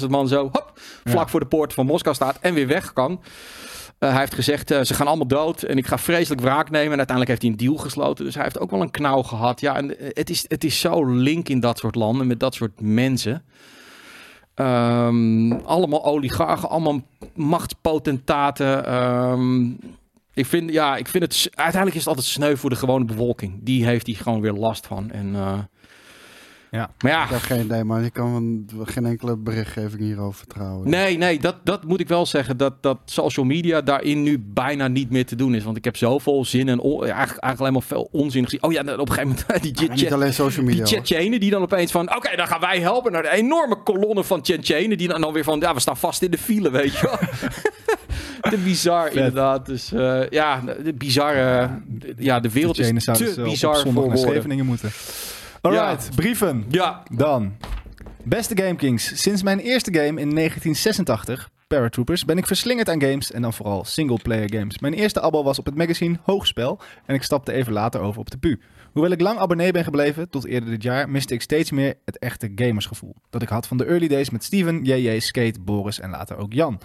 25.000 0.00 0.06
man 0.08 0.28
zo 0.28 0.42
hop, 0.42 0.72
vlak 1.04 1.24
Ja. 1.24 1.28
voor 1.28 1.40
de 1.40 1.46
poort 1.46 1.72
van 1.72 1.86
Moskou 1.86 2.14
staat 2.14 2.38
en 2.40 2.54
weer 2.54 2.66
weg 2.66 2.92
kan. 2.92 3.20
Eh, 3.98 4.10
hij 4.10 4.18
heeft 4.18 4.34
gezegd, 4.34 4.70
eh, 4.70 4.80
ze 4.80 4.94
gaan 4.94 5.06
allemaal 5.06 5.26
dood 5.26 5.62
en 5.62 5.76
ik 5.76 5.86
ga 5.86 5.98
vreselijk 5.98 6.40
wraak 6.40 6.70
nemen. 6.70 6.92
En 6.92 6.96
uiteindelijk 6.98 7.28
heeft 7.28 7.42
hij 7.42 7.50
een 7.50 7.56
deal 7.56 7.76
gesloten. 7.84 8.24
Dus 8.24 8.34
hij 8.34 8.42
heeft 8.44 8.58
ook 8.58 8.70
wel 8.70 8.80
een 8.80 8.90
knauw 8.90 9.22
gehad. 9.22 9.60
Ja, 9.60 9.76
en 9.76 9.98
eh, 9.98 10.06
het 10.12 10.30
is, 10.30 10.44
het 10.48 10.64
is 10.64 10.80
zo 10.80 11.04
link 11.04 11.48
in 11.48 11.60
dat 11.60 11.78
soort 11.78 11.94
landen 11.94 12.26
met 12.26 12.40
dat 12.40 12.54
soort 12.54 12.80
mensen. 12.80 13.44
Ehm, 14.54 15.52
allemaal 15.52 16.04
oligarchen, 16.04 16.68
allemaal 16.68 17.00
machtspotentaten. 17.34 18.86
Ehm, 18.86 19.70
ik 20.34 20.46
vind, 20.46 20.70
ja, 20.70 20.96
ik 20.96 21.08
vind 21.08 21.24
het. 21.24 21.50
Uiteindelijk 21.54 21.94
is 21.94 22.04
het 22.04 22.08
altijd 22.08 22.26
sneu 22.26 22.56
voor 22.56 22.70
de 22.70 22.76
gewone 22.76 23.04
bevolking. 23.04 23.58
Die 23.62 23.84
heeft 23.84 24.06
hier 24.06 24.16
gewoon 24.16 24.40
weer 24.40 24.52
last 24.52 24.86
van. 24.86 25.10
En, 25.10 25.34
eh, 25.34 25.58
Ja. 26.76 26.90
Maar 27.02 27.12
ja, 27.12 27.24
ik 27.24 27.30
heb 27.30 27.40
geen 27.40 27.64
idee, 27.64 27.84
maar 27.84 28.02
ik 28.04 28.12
kan 28.12 28.34
een- 28.34 28.70
geen 28.84 29.06
enkele 29.06 29.36
berichtgeving 29.36 30.00
hierover 30.00 30.38
vertrouwen. 30.38 30.90
nee, 30.90 31.16
nee, 31.18 31.38
dat, 31.38 31.56
dat 31.64 31.84
moet 31.84 32.00
ik 32.00 32.08
wel 32.08 32.26
zeggen. 32.26 32.56
Dat, 32.56 32.82
dat 32.82 32.98
social 33.04 33.46
media 33.46 33.80
daarin 33.80 34.22
nu 34.22 34.38
bijna 34.46 34.88
niet 34.88 35.10
meer 35.10 35.26
te 35.26 35.36
doen 35.36 35.54
is. 35.54 35.64
Want 35.64 35.76
ik 35.76 35.84
heb 35.84 35.96
zoveel 35.96 36.44
zin 36.44 36.68
en 36.68 36.78
on- 36.80 36.90
ja, 36.92 36.98
eigenlijk, 37.14 37.28
eigenlijk 37.44 37.60
alleen 37.60 37.72
maar 37.72 37.82
veel 37.82 38.08
onzin 38.12 38.44
gezien. 38.44 38.62
Oh 38.62 38.72
ja, 38.72 38.80
op 38.80 38.86
een 39.08 39.14
gegeven 39.14 39.28
moment 39.48 39.62
die 39.76 39.86
Maar 39.88 39.96
niet 39.96 40.12
alleen 40.12 40.32
social 40.34 40.66
Die 40.66 40.74
media. 40.76 40.78
hoor. 40.78 41.02
Tsjetsjenen 41.02 41.40
die 41.40 41.50
dan 41.50 41.62
opeens 41.62 41.90
van... 41.90 42.16
Oké, 42.16 42.36
dan 42.36 42.46
gaan 42.46 42.60
wij 42.60 42.80
helpen 42.80 43.12
naar 43.12 43.22
de 43.22 43.30
enorme 43.32 43.76
kolonne 43.82 44.24
van 44.24 44.40
Tsjetsjenen. 44.42 44.98
Die 44.98 45.08
dan 45.08 45.24
alweer 45.24 45.44
van... 45.44 45.60
Ja, 45.60 45.74
we 45.74 45.80
staan 45.80 45.96
vast 45.96 46.22
in 46.22 46.30
de 46.30 46.38
file, 46.38 46.70
weet 46.70 46.92
je 46.98 47.02
wel. 47.06 47.18
Te 48.52 48.56
bizar, 48.58 49.08
inderdaad. 49.12 49.66
Dus 49.66 49.92
eh, 49.92 50.28
ja, 50.30 50.60
de 50.84 50.92
bizarre... 50.94 51.70
Ja, 52.16 52.40
de 52.40 52.50
wereld 52.50 52.78
is 52.78 53.04
te 53.04 53.34
op 53.38 53.44
bizar 53.44 53.74
voor 53.76 53.84
naar 53.84 53.94
woorden. 53.94 54.18
Scheveningen 54.18 54.66
moeten. 54.66 54.90
Alright, 55.62 56.10
brieven. 56.16 56.64
Ja, 56.68 57.02
Dan. 57.10 57.56
Beste 58.24 58.56
GameKings, 58.56 59.22
sinds 59.22 59.42
mijn 59.42 59.58
eerste 59.58 59.92
game 59.94 60.20
in 60.20 60.34
1986, 60.34 61.50
Paratroopers, 61.66 62.24
ben 62.24 62.38
ik 62.38 62.46
verslingerd 62.46 62.88
aan 62.88 63.00
games 63.02 63.32
en 63.32 63.42
dan 63.42 63.52
vooral 63.52 63.84
single-player 63.84 64.54
games. 64.54 64.78
Mijn 64.78 64.94
eerste 64.94 65.20
abo 65.20 65.42
was 65.42 65.58
op 65.58 65.64
het 65.64 65.74
magazine 65.74 66.18
Hoogspel 66.22 66.80
en 67.06 67.14
ik 67.14 67.22
stapte 67.22 67.52
even 67.52 67.72
later 67.72 68.00
over 68.00 68.20
op 68.20 68.30
de 68.30 68.38
PU. 68.38 68.60
Hoewel 68.92 69.10
ik 69.10 69.20
lang 69.20 69.38
abonnee 69.38 69.72
ben 69.72 69.84
gebleven, 69.84 70.30
tot 70.30 70.46
eerder 70.46 70.70
dit 70.70 70.82
jaar, 70.82 71.10
miste 71.10 71.34
ik 71.34 71.42
steeds 71.42 71.70
meer 71.70 71.94
het 72.04 72.18
echte 72.18 72.52
gamersgevoel. 72.54 73.14
Dat 73.30 73.42
ik 73.42 73.48
had 73.48 73.66
van 73.66 73.76
de 73.76 73.84
early 73.84 74.08
days 74.08 74.30
met 74.30 74.44
Steven, 74.44 74.84
JJ, 74.84 75.20
Skate, 75.20 75.60
Boris 75.60 76.00
en 76.00 76.10
later 76.10 76.36
ook 76.36 76.52
Jan. 76.52 76.80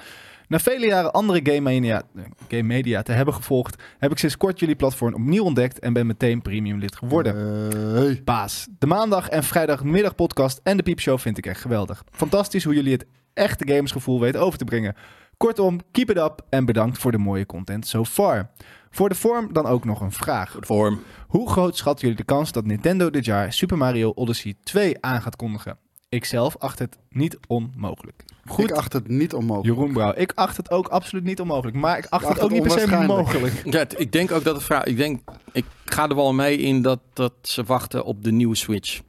Na 0.47 0.59
vele 0.59 0.85
jaren 0.85 1.11
andere 1.11 1.39
game 1.43 1.59
media, 1.59 2.03
eh, 2.15 2.23
game 2.47 2.63
media 2.63 3.01
te 3.01 3.11
hebben 3.11 3.33
gevolgd, 3.33 3.83
heb 3.97 4.11
ik 4.11 4.17
sinds 4.17 4.37
kort 4.37 4.59
jullie 4.59 4.75
platform 4.75 5.13
opnieuw 5.13 5.43
ontdekt 5.43 5.79
en 5.79 5.93
ben 5.93 6.07
meteen 6.07 6.41
premium 6.41 6.79
lid 6.79 6.95
geworden. 6.95 7.35
Eh, 7.35 7.93
hey. 7.93 8.21
Baas. 8.23 8.67
De 8.79 8.87
maandag 8.87 9.29
en 9.29 9.43
vrijdagmiddag 9.43 10.15
podcast 10.15 10.59
en 10.63 10.77
de 10.77 10.83
piepshow 10.83 11.19
vind 11.19 11.37
ik 11.37 11.45
echt 11.45 11.61
geweldig. 11.61 12.03
Fantastisch 12.11 12.63
hoe 12.63 12.73
jullie 12.73 12.91
het 12.91 13.05
echte 13.33 13.67
gamersgevoel 13.67 14.19
weet 14.19 14.37
over 14.37 14.57
te 14.57 14.65
brengen. 14.65 14.95
Kortom, 15.37 15.79
keep 15.91 16.09
it 16.09 16.17
up 16.17 16.45
en 16.49 16.65
bedankt 16.65 16.97
voor 16.97 17.11
de 17.11 17.17
mooie 17.17 17.45
content 17.45 17.87
so 17.87 18.05
far. 18.05 18.51
Voor 18.89 19.09
de 19.09 19.15
vorm 19.15 19.53
dan 19.53 19.65
ook 19.65 19.85
nog 19.85 20.01
een 20.01 20.11
vraag. 20.11 20.55
Vorm. 20.59 20.99
Hoe 21.27 21.49
groot 21.49 21.77
schatten 21.77 22.07
jullie 22.07 22.25
de 22.25 22.33
kans 22.33 22.51
dat 22.51 22.65
Nintendo 22.65 23.09
dit 23.09 23.25
jaar 23.25 23.53
Super 23.53 23.77
Mario 23.77 24.09
Odyssey 24.09 24.55
2 24.63 24.97
aan 24.99 25.21
gaat 25.21 25.35
kondigen? 25.35 25.77
Ikzelf 26.09 26.57
acht 26.57 26.79
het 26.79 26.97
niet 27.09 27.37
onmogelijk. 27.47 28.23
Goed, 28.47 28.69
Ik 28.69 28.75
acht 28.75 28.93
het 28.93 29.07
niet 29.07 29.33
onmogelijk. 29.33 29.75
Jeroen 29.77 29.93
Brouw. 29.93 30.13
Ik 30.15 30.31
acht 30.35 30.57
het 30.57 30.71
ook 30.71 30.87
absoluut 30.87 31.23
niet 31.23 31.41
onmogelijk. 31.41 31.77
Maar 31.77 31.97
ik 31.97 32.05
acht, 32.09 32.23
acht 32.25 32.33
het 32.33 32.43
ook 32.43 32.49
het 32.51 32.59
niet 32.63 32.73
per 32.73 32.79
se 32.87 33.05
mogelijk. 33.05 33.53
Ja, 33.75 33.85
ik 33.97 34.11
denk 34.11 34.31
ook 34.31 34.43
dat 34.43 34.55
het 34.55 34.63
vraag. 34.63 34.83
Ik 34.83 34.97
denk, 34.97 35.21
ik 35.51 35.65
ga 35.85 36.09
er 36.09 36.15
wel 36.15 36.33
mee 36.33 36.57
in 36.57 36.81
dat, 36.81 36.99
dat 37.13 37.33
ze 37.41 37.63
wachten 37.63 38.05
op 38.05 38.23
de 38.23 38.31
nieuwe 38.31 38.55
Switch. 38.55 39.01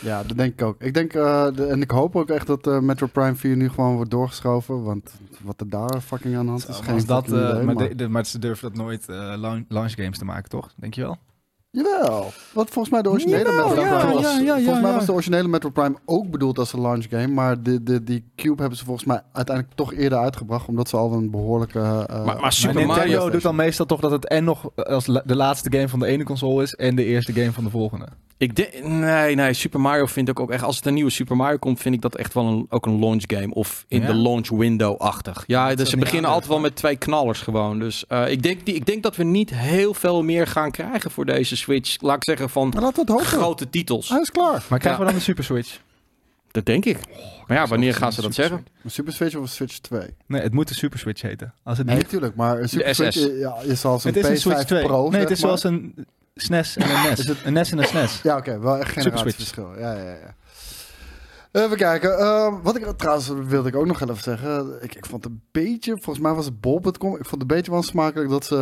Ja, 0.00 0.22
dat 0.22 0.36
denk 0.36 0.52
ik 0.52 0.62
ook. 0.62 0.82
Ik 0.82 0.94
denk, 0.94 1.12
eh, 1.12 1.46
de- 1.54 1.66
en 1.66 1.82
ik 1.82 1.90
hoop 1.90 2.16
ook 2.16 2.30
echt 2.30 2.46
dat 2.46 2.66
eh, 2.66 2.78
Metro 2.78 3.06
Prime 3.06 3.34
4 3.34 3.56
nu 3.56 3.68
gewoon 3.68 3.94
wordt 3.94 4.10
doorgeschoven. 4.10 4.82
Want 4.82 5.10
wat 5.42 5.60
er 5.60 5.68
daar 5.68 6.00
fucking 6.00 6.36
aan 6.36 6.44
de 6.44 6.50
hand 6.50 6.68
is, 6.68 6.76
Zo, 6.76 6.82
geen 6.82 6.94
als 6.94 7.04
dat, 7.04 7.24
eh, 7.24 7.28
idee, 7.32 7.52
maar, 7.52 7.64
maar- 7.74 7.88
de- 7.88 7.94
de- 7.94 8.08
maar 8.08 8.26
ze 8.26 8.38
durven 8.38 8.68
dat 8.68 8.78
nooit 8.82 9.08
eh, 9.08 9.16
launch, 9.36 9.64
launch 9.68 9.92
games 9.94 10.18
te 10.18 10.24
maken, 10.24 10.48
toch? 10.50 10.72
Denk 10.76 10.94
je 10.94 11.00
wel? 11.02 11.18
Jawel. 11.70 12.32
Wat 12.52 12.70
volgens 12.70 12.90
mij 12.94 13.02
de 13.02 13.08
originele 13.10 13.44
Jawel, 13.50 13.68
Metro 13.68 13.82
ja, 13.82 13.98
Prime 13.98 14.12
was. 14.14 14.22
ja, 14.22 14.30
ja, 14.38 14.44
ja, 14.44 14.54
volgens 14.54 14.80
mij 14.80 14.90
ja. 14.90 14.96
was 14.96 15.06
de 15.06 15.12
originele 15.12 15.48
Metro 15.48 15.70
Prime 15.70 15.96
ook 16.04 16.30
bedoeld 16.30 16.58
als 16.58 16.72
een 16.72 16.80
launch 16.80 17.06
game. 17.10 17.26
Maar 17.26 17.62
de, 17.62 17.82
de, 17.82 18.04
die 18.04 18.24
Cube 18.36 18.60
hebben 18.60 18.78
ze 18.78 18.84
volgens 18.84 19.06
mij 19.06 19.20
uiteindelijk 19.32 19.76
toch 19.76 19.92
eerder 19.94 20.18
uitgebracht. 20.18 20.68
Omdat 20.68 20.88
ze 20.88 20.96
al 20.96 21.12
een 21.12 21.30
behoorlijke... 21.30 21.78
eh, 22.08 22.24
Maar- 22.24 22.40
maar 22.40 22.52
Super 22.52 22.74
Nintendo 22.76 23.02
Mario- 23.16 23.30
doet 23.30 23.42
dan 23.42 23.56
meestal 23.56 23.86
toch 23.86 24.00
dat 24.00 24.10
het 24.10 24.26
en 24.28 24.44
nog 24.44 24.70
als 24.76 25.06
la- 25.06 25.22
de 25.24 25.36
laatste 25.36 25.72
game 25.72 25.88
van 25.88 25.98
de 25.98 26.06
ene 26.06 26.24
console 26.24 26.62
is 26.62 26.74
en 26.74 26.96
de 26.96 27.04
eerste 27.04 27.32
game 27.32 27.52
van 27.52 27.64
de 27.64 27.70
volgende. 27.70 28.06
Ik 28.36 28.56
denk, 28.56 28.84
nee, 28.84 29.34
nee, 29.34 29.52
Super 29.52 29.80
Mario 29.80 30.06
vind 30.06 30.28
ik 30.28 30.40
ook 30.40 30.50
echt. 30.50 30.62
Als 30.62 30.76
het 30.76 30.86
een 30.86 30.94
nieuwe 30.94 31.10
Super 31.10 31.36
Mario 31.36 31.56
komt, 31.56 31.80
vind 31.80 31.94
ik 31.94 32.00
dat 32.00 32.14
echt 32.16 32.34
wel 32.34 32.44
een, 32.46 32.66
ook 32.68 32.86
een 32.86 32.98
launch 32.98 33.22
game. 33.26 33.54
Of 33.54 33.84
in 33.88 34.00
Ja? 34.00 34.06
de 34.06 34.14
launch 34.14 34.48
window-achtig. 34.48 35.44
Ja, 35.46 35.74
dus 35.74 35.90
ze 35.90 35.96
beginnen 35.96 36.30
altijd 36.30 36.48
wel 36.50 36.60
met 36.60 36.76
twee 36.76 36.96
knallers 36.96 37.40
gewoon. 37.40 37.78
Dus 37.78 38.06
eh, 38.06 38.30
ik, 38.30 38.42
denk, 38.42 38.66
die- 38.66 38.74
ik 38.74 38.86
denk 38.86 39.02
dat 39.02 39.16
we 39.16 39.24
niet 39.24 39.50
heel 39.54 39.94
veel 39.94 40.22
meer 40.22 40.46
gaan 40.46 40.70
krijgen 40.70 41.10
voor 41.10 41.24
deze 41.24 41.56
Switch. 41.68 42.00
Laat 42.00 42.16
ik 42.16 42.24
zeggen 42.24 42.50
van 42.50 42.68
Maar 42.68 42.82
laten 42.82 42.94
we 42.94 43.00
het 43.00 43.10
hopen. 43.10 43.26
grote 43.26 43.70
titels. 43.70 44.08
Hij 44.08 44.20
is 44.20 44.30
klaar. 44.30 44.64
Maar 44.68 44.78
krijgen 44.78 44.90
Ja. 44.90 44.98
we 44.98 45.04
dan 45.04 45.14
de 45.14 45.20
Super 45.20 45.44
Switch? 45.44 45.78
Dat 46.50 46.66
denk 46.66 46.84
ik. 46.84 46.98
Maar 47.46 47.56
ja, 47.56 47.66
wanneer 47.66 47.94
gaan 47.94 48.12
ze 48.12 48.20
dat 48.22 48.34
zeggen? 48.34 48.66
Een 48.84 48.90
Super 48.90 49.12
Switch 49.12 49.34
of 49.34 49.42
een 49.42 49.48
Switch 49.48 49.78
2? 49.78 50.00
Nee, 50.26 50.42
het 50.42 50.52
moet 50.52 50.68
de 50.68 50.74
Super 50.74 50.98
Switch 50.98 51.22
heten. 51.22 51.54
Als 51.62 51.78
het 51.78 51.86
Nee, 51.86 51.96
natuurlijk. 51.96 52.34
Maar 52.34 52.60
een 52.60 52.68
Super 52.68 52.86
De 52.86 52.92
SS. 52.94 53.14
Switch 53.20 53.38
ja, 53.38 53.56
is 53.62 53.80
zoals 53.80 54.04
een 54.04 54.14
het 54.14 54.18
is 54.24 54.24
een 54.26 54.32
PS5 54.36 54.40
Switch 54.40 54.64
2. 54.64 54.84
Pro. 54.84 55.08
nee, 55.10 55.20
het 55.20 55.30
is 55.30 55.40
maar. 55.42 55.58
zoals 55.58 55.64
een 55.64 56.06
SNES 56.34 56.76
en 56.76 56.90
een 56.90 57.02
NES. 57.08 57.18
Is 57.18 57.26
het- 57.28 57.44
Een 57.44 57.52
NES 57.52 57.70
en 57.72 57.78
een 57.78 57.84
SNES. 57.84 58.20
Ja, 58.22 58.36
oké. 58.36 58.58
wel 58.60 58.78
echt 58.78 58.92
generatieverschil. 58.92 59.78
Ja, 59.78 59.92
ja, 59.92 60.02
ja. 60.10 60.34
Even 61.52 61.76
kijken. 61.76 62.18
eh, 62.18 62.54
wat 62.62 62.76
ik 62.76 62.84
trouwens 62.96 63.28
wilde 63.46 63.68
ik 63.68 63.76
ook 63.76 63.86
nog 63.86 64.00
even 64.00 64.16
zeggen. 64.22 64.78
Ik, 64.82 64.94
ik 64.94 65.06
vond 65.06 65.24
een 65.24 65.40
beetje, 65.52 65.92
volgens 65.92 66.18
mij 66.24 66.34
was 66.34 66.44
het 66.44 66.60
bol.com. 66.60 66.92
Ik 66.92 66.98
vond 67.26 67.30
het 67.30 67.40
een 67.40 67.46
beetje 67.46 67.70
wel 67.70 67.82
smakelijk 67.82 68.30
dat 68.30 68.44
ze 68.44 68.54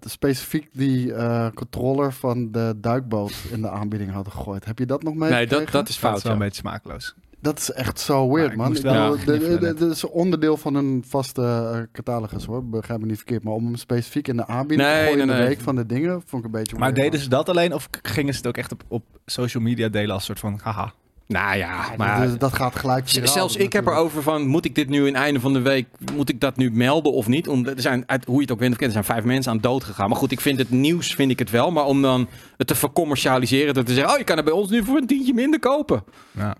de- 0.00 0.08
specifiek 0.08 0.68
die 0.72 1.12
eh, 1.14 1.46
controller 1.54 2.12
van 2.12 2.50
de 2.52 2.74
duikboot 2.76 3.34
in 3.52 3.60
de 3.62 3.70
aanbieding 3.70 4.10
hadden 4.12 4.32
gegooid. 4.32 4.64
Heb 4.64 4.78
je 4.78 4.86
dat 4.86 5.02
nog 5.02 5.14
mee? 5.14 5.30
Nee, 5.30 5.46
dat, 5.46 5.70
dat 5.70 5.88
is 5.88 5.94
Dat 5.94 6.04
fout. 6.10 6.16
is 6.16 6.22
wel 6.22 6.32
een 6.32 6.38
beetje 6.38 6.60
smakeloos. 6.60 7.14
Dat 7.40 7.58
is 7.58 7.70
echt 7.72 8.00
zo 8.00 8.32
weird, 8.32 8.50
ik 8.50 8.56
man. 8.56 8.76
Ik 8.76 8.82
wel 8.82 9.16
bedoel, 9.24 9.90
is 9.90 10.02
een 10.02 10.08
onderdeel 10.08 10.56
van 10.56 10.74
hun 10.74 11.04
vaste 11.08 11.42
eh, 11.42 11.80
catalogus, 11.92 12.44
hoor. 12.44 12.64
Begrijp 12.68 13.00
me 13.00 13.06
niet 13.06 13.16
verkeerd. 13.16 13.44
Maar 13.44 13.52
om 13.52 13.64
hem 13.64 13.76
specifiek 13.76 14.28
in 14.28 14.36
de 14.36 14.46
aanbieding 14.46 14.88
Nee, 14.88 14.98
te 14.98 15.04
gooien 15.04 15.20
in 15.20 15.26
de 15.26 15.32
nee. 15.32 15.46
week 15.46 15.60
van 15.60 15.76
de 15.76 15.86
dingen, 15.86 16.22
vond 16.26 16.44
ik 16.44 16.44
een 16.44 16.58
beetje 16.60 16.78
Maar 16.78 16.92
weird, 16.92 16.96
deden 17.04 17.20
ze 17.20 17.28
dat 17.28 17.48
alleen 17.48 17.74
of 17.74 17.88
gingen 18.02 18.32
ze 18.32 18.38
het 18.38 18.48
ook 18.48 18.56
echt 18.56 18.72
op, 18.72 18.82
op 18.88 19.04
social 19.26 19.62
media 19.62 19.88
delen 19.88 20.14
als 20.14 20.24
soort 20.24 20.38
van 20.38 20.60
haha? 20.62 20.92
Nou 21.28 21.56
ja, 21.56 21.84
maar 21.96 22.26
dat, 22.28 22.40
dat 22.40 22.52
gaat 22.52 22.76
gelijk 22.76 23.08
viraal, 23.08 23.28
Zelfs 23.32 23.54
ik 23.56 23.60
heb 23.60 23.84
natuurlijk. 23.84 23.96
erover 23.96 24.22
van, 24.22 24.46
moet 24.46 24.64
ik 24.64 24.74
dit 24.74 24.88
nu 24.88 25.06
in 25.06 25.16
einde 25.16 25.40
van 25.40 25.52
de 25.52 25.60
week, 25.60 25.86
moet 26.14 26.28
ik 26.28 26.40
dat 26.40 26.56
nu 26.56 26.70
melden 26.70 27.12
of 27.12 27.26
niet? 27.26 27.48
Om, 27.48 27.66
er 27.66 27.80
zijn, 27.80 28.02
uit, 28.06 28.24
hoe 28.24 28.34
je 28.34 28.40
het 28.40 28.50
ook 28.50 28.58
bent 28.58 28.72
of 28.72 28.78
kent, 28.78 28.94
er 28.94 29.02
zijn 29.04 29.14
vijf 29.16 29.24
mensen 29.24 29.52
aan 29.52 29.58
dood 29.58 29.84
gegaan. 29.84 30.08
Maar 30.08 30.18
goed, 30.18 30.32
ik 30.32 30.40
vind 30.40 30.58
het 30.58 30.70
nieuws, 30.70 31.14
vind 31.14 31.30
ik 31.30 31.38
het 31.38 31.50
wel. 31.50 31.70
Maar 31.70 31.84
om 31.84 32.02
dan 32.02 32.28
het 32.56 32.66
te 32.66 32.74
vercommercialiseren, 32.74 33.74
dat 33.74 33.86
te 33.86 33.94
zeggen, 33.94 34.12
oh, 34.12 34.18
je 34.18 34.24
kan 34.24 34.36
het 34.36 34.44
bij 34.44 34.54
ons 34.54 34.70
nu 34.70 34.84
voor 34.84 34.96
een 34.96 35.06
tientje 35.06 35.34
minder 35.34 35.60
kopen. 35.60 36.04
Ja. 36.30 36.54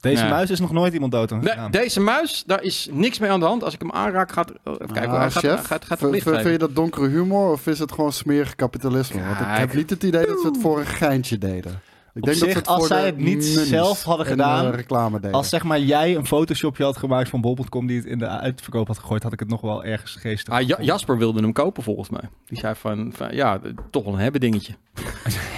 Deze 0.00 0.24
Ja. 0.24 0.30
muis 0.30 0.50
is 0.50 0.60
nog 0.60 0.72
nooit 0.72 0.92
iemand 0.92 1.12
dood 1.12 1.32
aan 1.32 1.40
De- 1.40 1.48
gegaan. 1.48 1.70
deze 1.70 2.00
muis, 2.00 2.42
daar 2.46 2.62
is 2.62 2.88
niks 2.92 3.18
mee 3.18 3.30
aan 3.30 3.40
de 3.40 3.46
hand. 3.46 3.64
Als 3.64 3.74
ik 3.74 3.80
hem 3.80 3.92
aanraak, 3.92 4.32
gaat, 4.32 4.50
oh, 4.50 4.72
even 4.74 4.92
kijken, 4.94 5.10
Ah, 5.12 5.18
hij 5.20 5.30
chef, 5.30 5.42
gaat, 5.42 5.66
gaat, 5.66 5.84
gaat 5.84 5.98
vind- 5.98 6.10
licht 6.10 6.28
vind, 6.28 6.42
je 6.44 6.58
dat 6.58 6.74
donkere 6.74 7.08
humor 7.08 7.52
of 7.52 7.66
is 7.66 7.78
het 7.78 7.92
gewoon 7.92 8.12
smerig 8.12 8.54
kapitalisme? 8.54 9.20
Want 9.24 9.40
ik 9.40 9.46
Kijk. 9.46 9.58
heb 9.58 9.74
niet 9.74 9.90
het 9.90 10.02
idee 10.02 10.26
dat 10.26 10.40
ze 10.40 10.46
het 10.46 10.58
voor 10.60 10.78
een 10.80 10.86
geintje 10.86 11.38
deden. 11.38 11.80
Ik 12.14 12.22
Op 12.22 12.28
denk 12.28 12.38
dat 12.38 12.48
zich, 12.48 12.58
het 12.58 12.66
als 12.66 12.86
zij 12.86 13.06
het 13.06 13.16
niet 13.16 13.44
zelf 13.44 14.02
hadden 14.02 14.26
en, 14.26 14.32
gedaan, 14.32 14.66
eh, 14.66 14.74
reclame 14.74 15.20
deden. 15.20 15.36
Als 15.36 15.48
zeg 15.48 15.62
maar 15.64 15.80
jij 15.80 16.16
een 16.16 16.26
photoshopje 16.26 16.84
had 16.84 16.96
gemaakt 16.96 17.28
van 17.28 17.40
bol.com 17.40 17.86
die 17.86 17.96
het 17.96 18.06
in 18.06 18.18
de 18.18 18.26
uitverkoop 18.28 18.86
had 18.86 18.98
gegooid, 18.98 19.22
had 19.22 19.32
ik 19.32 19.40
het 19.40 19.48
nog 19.48 19.60
wel 19.60 19.84
ergens 19.84 20.14
geestig. 20.14 20.54
Ah, 20.54 20.66
Ja-. 20.66 20.78
Jasper 20.80 21.18
wilde 21.18 21.40
hem 21.40 21.52
kopen 21.52 21.82
volgens 21.82 22.08
mij. 22.08 22.28
Die 22.46 22.58
zei 22.58 22.74
van, 22.74 23.12
van 23.16 23.34
ja, 23.34 23.60
toch 23.90 24.04
wel 24.04 24.12
een 24.12 24.18
hebben 24.18 24.40
dingetje. 24.40 24.74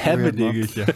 hebben 0.09 0.37
dingetje. 0.37 0.85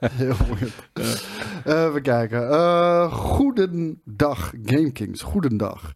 Heel 0.00 0.36
weird. 0.58 1.28
Even 1.64 2.02
kijken. 2.02 2.50
Eh 2.50 3.12
goedendag, 3.12 4.52
GameKings. 4.64 5.22
Goedendag. 5.22 5.92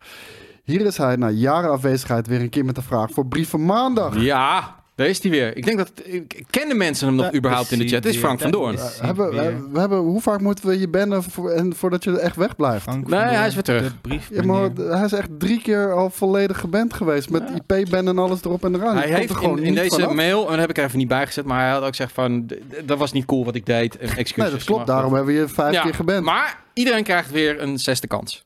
Hier 0.64 0.80
is 0.80 0.96
hij 0.96 1.16
na 1.16 1.28
jaren 1.30 1.70
afwezigheid 1.70 2.26
weer 2.26 2.40
een 2.40 2.48
keer 2.50 2.64
met 2.64 2.74
de 2.74 2.82
vraag 2.82 3.10
voor 3.10 3.26
Brieven 3.26 3.64
Maandag. 3.64 4.20
Ja, 4.20 4.76
daar 4.98 5.06
is 5.06 5.22
hij 5.22 5.30
weer. 5.30 5.56
Ik 5.56 5.64
denk 5.64 5.78
dat, 5.78 5.92
ik, 6.04 6.42
kennen 6.50 6.76
mensen 6.76 7.06
hem 7.06 7.16
nog 7.16 7.24
Daar 7.24 7.34
überhaupt 7.34 7.70
in 7.70 7.78
de 7.78 7.84
chat? 7.88 8.04
Het 8.04 8.14
is 8.14 8.18
Frank 8.20 8.40
van. 8.40 8.50
Doorn. 8.50 8.74
Is 8.74 8.98
hebben, 9.00 9.30
we, 9.30 9.68
we 9.72 9.78
hebben, 9.78 9.98
hoe 9.98 10.20
vaak 10.20 10.40
moeten 10.40 10.66
we 10.66 10.78
je 10.78 10.88
bannen 10.88 11.22
voor, 11.22 11.50
en, 11.50 11.74
voordat 11.74 12.04
je 12.04 12.10
er 12.10 12.16
echt 12.16 12.36
weg 12.36 12.56
blijft? 12.56 12.82
Frank 12.82 13.08
Nee, 13.08 13.20
hij 13.20 13.46
is 13.46 13.54
weer 13.54 13.62
terug. 13.62 14.00
brief, 14.00 14.28
Ja, 14.30 14.42
maar 14.42 14.70
hij 14.74 15.04
is 15.04 15.12
echt 15.12 15.28
drie 15.38 15.60
keer 15.62 15.92
al 15.92 16.10
volledig 16.10 16.60
geband 16.60 16.94
geweest. 16.94 17.30
Met 17.30 17.42
IP-ban 17.54 18.08
en 18.08 18.18
alles 18.18 18.44
erop 18.44 18.64
en 18.64 18.74
eraan. 18.74 18.96
Hij 18.96 19.08
heeft 19.08 19.30
er 19.30 19.36
gewoon 19.36 19.58
in, 19.58 19.74
deze 19.74 19.90
vanaf. 20.00 20.14
mail, 20.14 20.44
en 20.44 20.50
dat 20.50 20.58
heb 20.60 20.70
ik 20.70 20.78
er 20.78 20.84
even 20.84 20.98
niet 20.98 21.08
bijgezet, 21.08 21.44
maar 21.44 21.60
hij 21.60 21.70
had 21.70 21.82
ook 21.82 21.88
gezegd 21.88 22.12
van, 22.12 22.50
dat 22.84 22.98
was 22.98 23.12
niet 23.12 23.24
cool 23.24 23.44
wat 23.44 23.54
ik 23.54 23.66
deed. 23.66 23.96
En 23.96 24.08
excuses. 24.08 24.36
Nee, 24.36 24.50
dat 24.50 24.64
klopt. 24.64 24.86
Maar- 24.86 24.94
Daarom 24.94 25.14
hebben 25.14 25.34
we 25.34 25.40
je 25.40 25.48
vijf 25.48 25.74
Ja, 25.74 25.82
keer 25.82 25.94
geband. 25.94 26.24
Maar 26.24 26.58
iedereen 26.72 27.02
krijgt 27.04 27.30
weer 27.30 27.62
een 27.62 27.78
zesde 27.78 28.06
kans. 28.06 28.44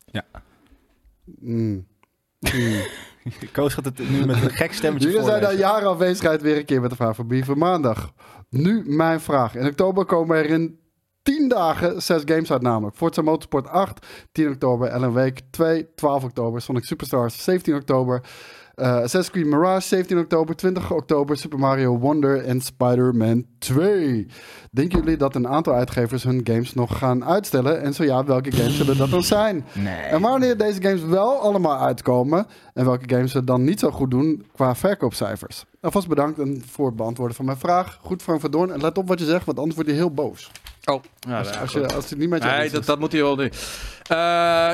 Mm. 1.41 1.87
Mm. 2.42 2.83
Koos 3.52 3.74
gaat 3.74 3.85
het 3.85 4.11
nu 4.11 4.26
met 4.26 4.42
een 4.42 4.50
gek 4.50 4.72
stemmetje 4.72 5.09
Jullie 5.09 5.24
zijn 5.24 5.42
na 5.42 5.52
jaren 5.52 5.88
afwezigheid 5.88 6.42
weer 6.42 6.57
een 6.57 6.64
keer 6.64 6.81
met 6.81 6.90
de 6.90 6.96
vraag 6.96 7.16
van 7.16 7.59
Maandag. 7.59 8.12
Nu 8.48 8.83
mijn 8.87 9.20
vraag. 9.20 9.55
In 9.55 9.66
oktober 9.66 10.05
komen 10.05 10.37
er 10.37 10.44
in 10.44 10.78
10 11.22 11.48
dagen 11.48 12.02
6 12.02 12.22
games 12.24 12.52
uit 12.52 12.62
namelijk. 12.62 12.96
Forza 12.96 13.22
Motorsport 13.22 13.68
8, 13.68 14.07
10 14.33 14.48
oktober. 14.48 14.88
Ellen 14.88 15.12
Week 15.12 15.40
2, 15.50 15.94
12 15.94 16.24
oktober. 16.24 16.61
Sonic 16.61 16.85
Superstars, 16.85 17.44
17 17.44 17.74
oktober. 17.74 18.22
Eh 18.83 18.88
Assassin's 18.88 19.31
Creed 19.31 19.47
Mirage, 19.47 19.87
17 19.88 20.18
oktober. 20.18 20.57
20 20.57 20.90
oktober 20.92 21.37
Super 21.37 21.59
Mario 21.59 21.99
Wonder 21.99 22.45
en 22.45 22.61
Spider-Man 22.61 23.45
2. 23.59 24.27
Denken 24.71 24.99
jullie 24.99 25.16
dat 25.16 25.35
een 25.35 25.49
aantal 25.49 25.75
uitgevers 25.75 26.23
hun 26.23 26.40
games 26.45 26.75
nog 26.75 26.99
gaan 26.99 27.25
uitstellen? 27.25 27.83
En 27.83 27.95
zo 27.95 28.05
ja, 28.05 28.25
welke 28.25 28.53
games 28.53 28.77
zullen 28.77 28.97
dat 28.97 29.11
dan 29.11 29.23
zijn? 29.23 29.64
Nee. 29.73 29.95
En 29.95 30.21
wanneer 30.21 30.57
deze 30.57 30.83
games 30.83 31.03
wel 31.03 31.40
allemaal 31.40 31.79
uitkomen 31.79 32.47
en 32.75 32.85
welke 32.85 33.14
games 33.14 33.33
het 33.33 33.47
dan 33.47 33.64
niet 33.64 33.81
zo 33.81 33.90
goed 33.90 34.11
doen 34.11 34.47
qua 34.55 34.75
verkoopcijfers. 34.75 35.64
Alvast 35.81 36.09
bedankt 36.09 36.38
en 36.38 36.62
voor 36.71 36.87
het 36.87 36.97
beantwoorden 36.97 37.37
van 37.37 37.45
mijn 37.45 37.59
vraag. 37.59 37.99
Goed 38.01 38.23
Frank 38.23 38.40
van 38.40 38.51
Doorn. 38.51 38.73
En 38.73 38.81
let 38.81 38.99
op 38.99 39.09
wat 39.09 39.18
je 39.18 39.25
zegt, 39.25 39.45
want 39.47 39.59
anders 39.59 39.75
wordt 39.77 39.90
hij 39.90 39.99
heel 39.99 40.14
boos. 40.14 40.51
Oh, 40.85 41.03
ja, 41.18 41.38
Als, 41.38 41.59
als, 41.59 41.73
je, 41.73 41.88
als 41.95 42.11
het 42.11 42.18
niet 42.18 42.29
met 42.29 42.42
je 42.42 42.49
Nee, 42.49 42.71
dat, 42.71 42.99
moet 42.99 43.12
hij 43.12 43.21
wel 43.21 43.37
doen. 43.37 43.51
Eh, 44.03 44.16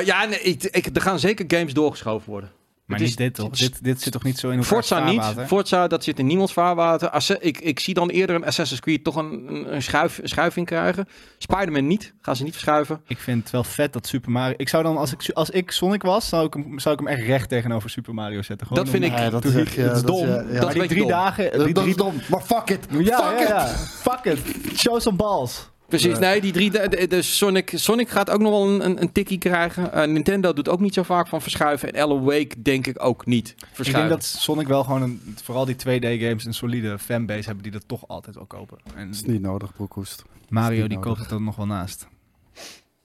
ja, 0.04 0.24
nee, 0.24 0.40
ik, 0.40 0.62
ik, 0.62 0.96
er 0.96 1.02
gaan 1.02 1.18
zeker 1.18 1.44
games 1.48 1.74
doorgeschoven 1.74 2.30
worden. 2.30 2.50
Maar 2.88 2.98
Het 2.98 3.06
niet 3.08 3.18
is- 3.18 3.24
dit 3.24 3.34
toch? 3.34 3.52
is- 3.52 3.58
Dit, 3.58 3.84
dit 3.84 4.00
zit 4.02 4.12
toch 4.12 4.22
niet 4.22 4.38
zo 4.38 4.46
in 4.46 4.52
elkaar 4.52 4.68
Forza 4.68 5.04
niet. 5.10 5.22
Forza, 5.46 5.86
dat 5.86 6.04
zit 6.04 6.18
in 6.18 6.26
niemands 6.26 6.52
vaarwater. 6.52 7.10
Asse- 7.10 7.38
ik, 7.40 7.58
ik 7.60 7.80
zie 7.80 7.94
dan 7.94 8.08
eerder 8.08 8.36
een 8.36 8.44
Assassin's 8.44 8.80
Creed 8.80 9.04
toch 9.04 9.16
een, 9.16 9.46
een, 9.48 9.74
een 9.74 9.82
schuif, 9.82 10.18
een 10.18 10.28
schuiving 10.28 10.66
krijgen. 10.66 11.08
Spider-Man 11.38 11.86
niet. 11.86 12.14
Gaan 12.20 12.36
ze 12.36 12.42
niet 12.42 12.52
verschuiven. 12.52 13.00
Ik 13.06 13.18
vind 13.18 13.42
het 13.42 13.50
wel 13.50 13.64
vet 13.64 13.92
dat 13.92 14.06
Super 14.06 14.30
Mario... 14.30 14.54
Ik 14.56 14.68
zou 14.68 14.82
dan, 14.82 14.96
als 14.96 15.12
ik, 15.12 15.30
als 15.32 15.50
ik 15.50 15.70
Sonic 15.70 16.02
was, 16.02 16.28
zou 16.28 16.46
ik, 16.46 16.54
hem, 16.54 16.78
zou 16.78 16.94
ik 16.94 17.00
hem 17.00 17.08
echt 17.08 17.26
recht 17.26 17.48
tegenover 17.48 17.90
Super 17.90 18.14
Mario 18.14 18.42
zetten. 18.42 18.66
Gewoon 18.66 18.84
Dat 18.84 18.92
vind 18.92 19.04
ik- 19.04 19.12
Nee, 19.12 19.30
dat 19.30 19.44
is 19.44 19.54
echt, 19.54 19.72
ja, 19.74 19.84
is 19.84 19.92
dat 19.92 20.06
dom. 20.06 20.26
ja, 20.26 20.44
ja. 20.50 20.60
Dat 20.60 20.74
is 20.74 20.86
drie 20.86 21.00
dom. 21.00 21.08
dagen... 21.08 21.44
Dat, 21.52 21.64
Die 21.64 21.74
dat 21.74 21.82
drie, 21.82 21.94
is 21.96 22.02
dom. 22.02 22.14
Maar 22.28 22.40
fuck 22.42 22.70
it. 22.70 22.86
ja, 22.90 22.98
fuck 22.98 23.38
ja, 23.38 23.42
it. 23.42 23.48
ja. 23.48 23.66
Fuck 23.66 24.24
it. 24.24 24.38
Show 24.78 25.00
some 25.00 25.16
balls. 25.16 25.70
Precies, 25.88 26.18
Nee. 26.18 26.40
die 26.40 26.52
drie. 26.52 26.70
De, 26.70 26.88
de- 26.88 27.06
de 27.06 27.22
Sonic, 27.22 27.70
Sonic 27.74 28.08
gaat 28.08 28.30
ook 28.30 28.40
nog 28.40 28.50
wel 28.50 28.68
een, 28.68 28.84
een, 28.84 29.00
een 29.02 29.12
tikkie 29.12 29.38
krijgen. 29.38 29.92
Eh, 29.92 30.08
Nintendo 30.08 30.52
doet 30.52 30.68
ook 30.68 30.80
niet 30.80 30.94
zo 30.94 31.02
vaak 31.02 31.28
van 31.28 31.42
verschuiven. 31.42 31.92
En 31.92 32.02
Alan 32.02 32.22
Wake 32.24 32.62
denk 32.62 32.86
ik 32.86 33.04
ook 33.04 33.26
niet 33.26 33.48
Ik 33.48 33.54
verschuiven. 33.72 34.08
denk 34.08 34.10
dat 34.20 34.24
Sonic 34.40 34.66
wel 34.66 34.84
gewoon, 34.84 35.02
een, 35.02 35.20
vooral 35.44 35.64
die 35.64 35.74
2D-games, 35.76 36.44
een 36.44 36.54
solide 36.54 36.98
fanbase 36.98 37.44
hebben 37.44 37.62
die 37.62 37.72
dat 37.72 37.82
toch 37.86 38.08
altijd 38.08 38.34
wel 38.34 38.46
kopen. 38.46 38.78
En 38.94 39.06
Dat 39.06 39.14
is 39.14 39.22
niet 39.22 39.40
nodig, 39.42 39.72
broekhoest. 39.74 40.24
Mario 40.48 40.78
die 40.80 40.88
nodig. 40.88 41.04
koopt 41.04 41.18
het 41.18 41.28
dan 41.28 41.44
nog 41.44 41.56
wel 41.56 41.66
naast. 41.66 42.06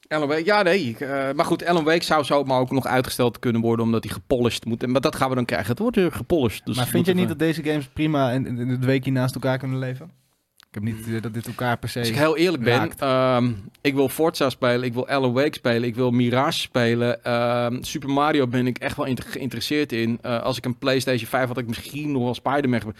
Alan 0.07 0.27
Wake, 0.27 0.45
ja 0.45 0.61
nee. 0.61 0.83
ik, 0.89 0.99
eh, 0.99 1.31
maar 1.35 1.45
goed, 1.45 1.65
Alan 1.65 1.83
Wake 1.83 2.03
zou 2.03 2.23
zomaar 2.23 2.59
ook 2.59 2.71
nog 2.71 2.85
uitgesteld 2.85 3.39
kunnen 3.39 3.61
worden. 3.61 3.85
Omdat 3.85 4.03
hij 4.03 4.13
gepolished 4.13 4.65
moet. 4.65 4.87
Maar 4.87 5.01
dat 5.01 5.15
gaan 5.15 5.29
we 5.29 5.35
dan 5.35 5.45
krijgen. 5.45 5.69
Het 5.69 5.79
wordt 5.79 5.95
weer 5.95 6.11
gepolished. 6.11 6.65
Dus 6.65 6.75
maar 6.75 6.87
vind 6.87 7.05
je 7.05 7.13
niet 7.13 7.27
dat 7.27 7.39
deze 7.39 7.63
games 7.63 7.87
prima 7.93 8.31
in, 8.31 8.45
in, 8.45 8.79
de 8.79 8.85
week 8.85 9.03
hier 9.03 9.13
naast 9.13 9.33
elkaar 9.35 9.57
kunnen 9.57 9.79
leven? 9.79 10.11
Ik 10.73 10.79
heb 10.83 10.87
niet 10.87 10.97
het 10.97 11.07
idee 11.07 11.21
dat 11.21 11.33
dit 11.33 11.47
elkaar 11.47 11.77
per 11.77 11.89
se... 11.89 11.99
Als 11.99 12.07
ik 12.09 12.15
heel 12.15 12.37
eerlijk 12.37 12.63
ben, 12.63 12.91
ehm, 12.97 13.51
ik 13.81 13.93
wil 13.93 14.09
Forza 14.09 14.49
spelen, 14.49 14.83
ik 14.83 14.93
wil 14.93 15.07
Alan 15.07 15.33
Wake 15.33 15.53
spelen, 15.53 15.83
ik 15.83 15.95
wil 15.95 16.11
Mirage 16.11 16.59
spelen. 16.59 17.23
Ehm, 17.23 17.77
Super 17.83 18.09
Mario 18.09 18.47
ben 18.47 18.67
ik 18.67 18.77
echt 18.77 18.95
wel 18.97 19.05
inter- 19.05 19.25
geïnteresseerd 19.29 19.91
in. 19.91 20.19
Eh, 20.21 20.41
als 20.41 20.57
ik 20.57 20.65
een 20.65 20.77
PlayStation 20.77 21.27
5 21.29 21.47
had, 21.47 21.57
ik 21.57 21.67
misschien 21.67 22.11
nog 22.11 22.23
wel 22.23 22.33
Spider-Man. 22.33 22.93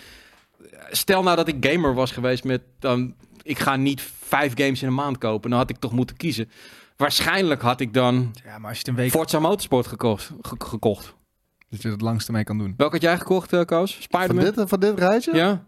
Stel 0.92 1.24
nou 1.24 1.36
dat 1.36 1.48
ik 1.48 1.66
gamer 1.66 1.94
was 1.94 2.12
geweest 2.12 2.44
met, 2.44 2.62
dan, 2.80 3.16
ik 3.44 3.60
ga 3.60 3.76
niet 3.76 4.02
vijf 4.22 4.52
games 4.58 4.82
in 4.82 4.88
een 4.88 4.94
maand 4.94 5.18
kopen. 5.18 5.50
Dan 5.50 5.60
had 5.60 5.70
ik 5.70 5.78
toch 5.78 5.92
moeten 5.92 6.16
kiezen. 6.18 6.50
Waarschijnlijk 6.98 7.62
had 7.62 7.80
ik 7.80 7.94
dan 7.94 8.34
Ja, 8.46 8.58
maar 8.58 8.68
als 8.70 8.72
je 8.80 8.80
het 8.80 8.88
een 8.88 8.96
week... 8.96 9.12
Forza 9.12 9.40
Motorsport 9.40 9.88
gekocht. 9.88 10.32
ge- 10.42 10.56
gekocht. 10.58 11.14
Dat 11.70 11.82
je 11.82 11.90
het 11.90 12.02
langste 12.02 12.32
mee 12.32 12.44
kan 12.44 12.58
doen. 12.58 12.74
Welke 12.78 12.94
had 12.94 13.04
jij 13.04 13.18
gekocht, 13.18 13.54
eh 13.54 13.62
Koos? 13.66 13.94
Van 13.94 14.02
Spider-Man? 14.02 14.54
dit, 14.54 14.70
van 14.70 14.80
dit 14.80 15.00
rijtje? 15.00 15.36
Ja? 15.36 15.64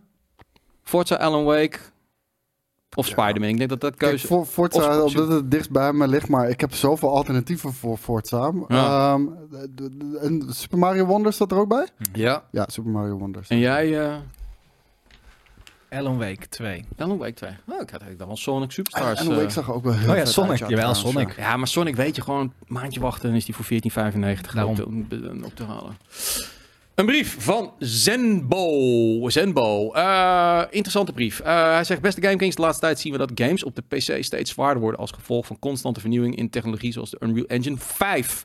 Forza, 0.83 1.15
Alan 1.15 1.43
Wake 1.43 1.77
of 2.95 3.05
Spider-Man? 3.05 3.49
Ik 3.49 3.57
denk 3.57 3.69
dat 3.69 3.81
dat 3.81 3.95
Kijk, 3.95 4.09
keuze... 4.11 4.27
voor 4.27 4.45
Forza, 4.45 5.01
omdat 5.01 5.27
het 5.29 5.51
dichtst 5.51 5.71
bij 5.71 5.93
me 5.93 6.07
ligt, 6.07 6.27
maar 6.27 6.49
ik 6.49 6.59
heb 6.61 6.73
zoveel 6.73 7.09
alternatieven 7.15 7.73
voor 7.73 7.97
Forza. 7.97 8.51
Ja. 8.67 9.13
Ehm, 9.13 9.21
en 10.21 10.45
Super 10.49 10.77
Mario 10.77 11.05
Wonder 11.05 11.33
staat 11.33 11.51
er 11.51 11.57
ook 11.57 11.67
bij? 11.69 11.87
Ja. 12.13 12.43
Ja, 12.51 12.65
Super 12.67 12.91
Mario 12.91 13.17
Wonder. 13.17 13.45
En 13.47 13.59
jij... 13.59 14.07
eh 14.07 14.15
Alan 15.89 16.17
Wake 16.17 16.47
2. 16.49 16.85
Alan 16.97 17.17
Wake 17.17 17.33
2. 17.33 17.49
Oh, 17.49 17.55
ik 17.57 17.69
had 17.69 17.89
eigenlijk 17.89 18.17
dan 18.17 18.27
wel 18.27 18.37
Sonic 18.37 18.71
Superstars. 18.71 19.19
En 19.19 19.31
ik 19.31 19.39
eh. 19.41 19.49
zag 19.49 19.71
ook 19.71 19.83
wel 19.83 19.93
heel 19.93 20.09
Oh 20.09 20.15
ja, 20.15 20.25
Sonic. 20.25 20.49
uit, 20.49 20.59
ja, 20.59 20.67
Jawel, 20.67 20.93
trouwens, 20.93 21.13
Sonic. 21.13 21.35
ja. 21.35 21.43
Ja, 21.43 21.57
maar 21.57 21.67
Sonic 21.67 21.95
weet 21.95 22.15
je 22.15 22.21
gewoon 22.21 22.39
een 22.41 22.51
maandje 22.67 22.99
wachten 22.99 23.29
en 23.29 23.35
is 23.35 23.45
die 23.45 23.55
voor 23.55 23.65
14,95 23.65 24.53
Daarom. 24.53 24.71
op 24.71 24.75
te, 25.09 25.41
op 25.45 25.55
te 25.55 25.63
halen. 25.63 25.97
Een 26.95 27.05
brief 27.05 27.35
van 27.39 27.73
Zenbo. 27.79 29.29
Zenbo. 29.29 29.91
Eh, 29.91 30.61
interessante 30.69 31.11
brief. 31.11 31.39
Eh, 31.39 31.73
hij 31.73 31.83
zegt, 31.83 32.01
beste 32.01 32.21
Game 32.21 32.35
Kings, 32.35 32.55
de 32.55 32.61
laatste 32.61 32.81
tijd 32.81 32.99
zien 32.99 33.11
we 33.11 33.17
dat 33.17 33.31
games 33.35 33.63
op 33.63 33.75
de 33.75 33.81
PC 33.81 34.23
steeds 34.23 34.51
zwaarder 34.51 34.81
worden 34.81 34.99
als 34.99 35.11
gevolg 35.11 35.45
van 35.45 35.59
constante 35.59 35.99
vernieuwing 35.99 36.35
in 36.35 36.49
technologie 36.49 36.91
zoals 36.91 37.09
de 37.09 37.17
Unreal 37.19 37.45
Engine 37.45 37.77
5. 37.77 38.43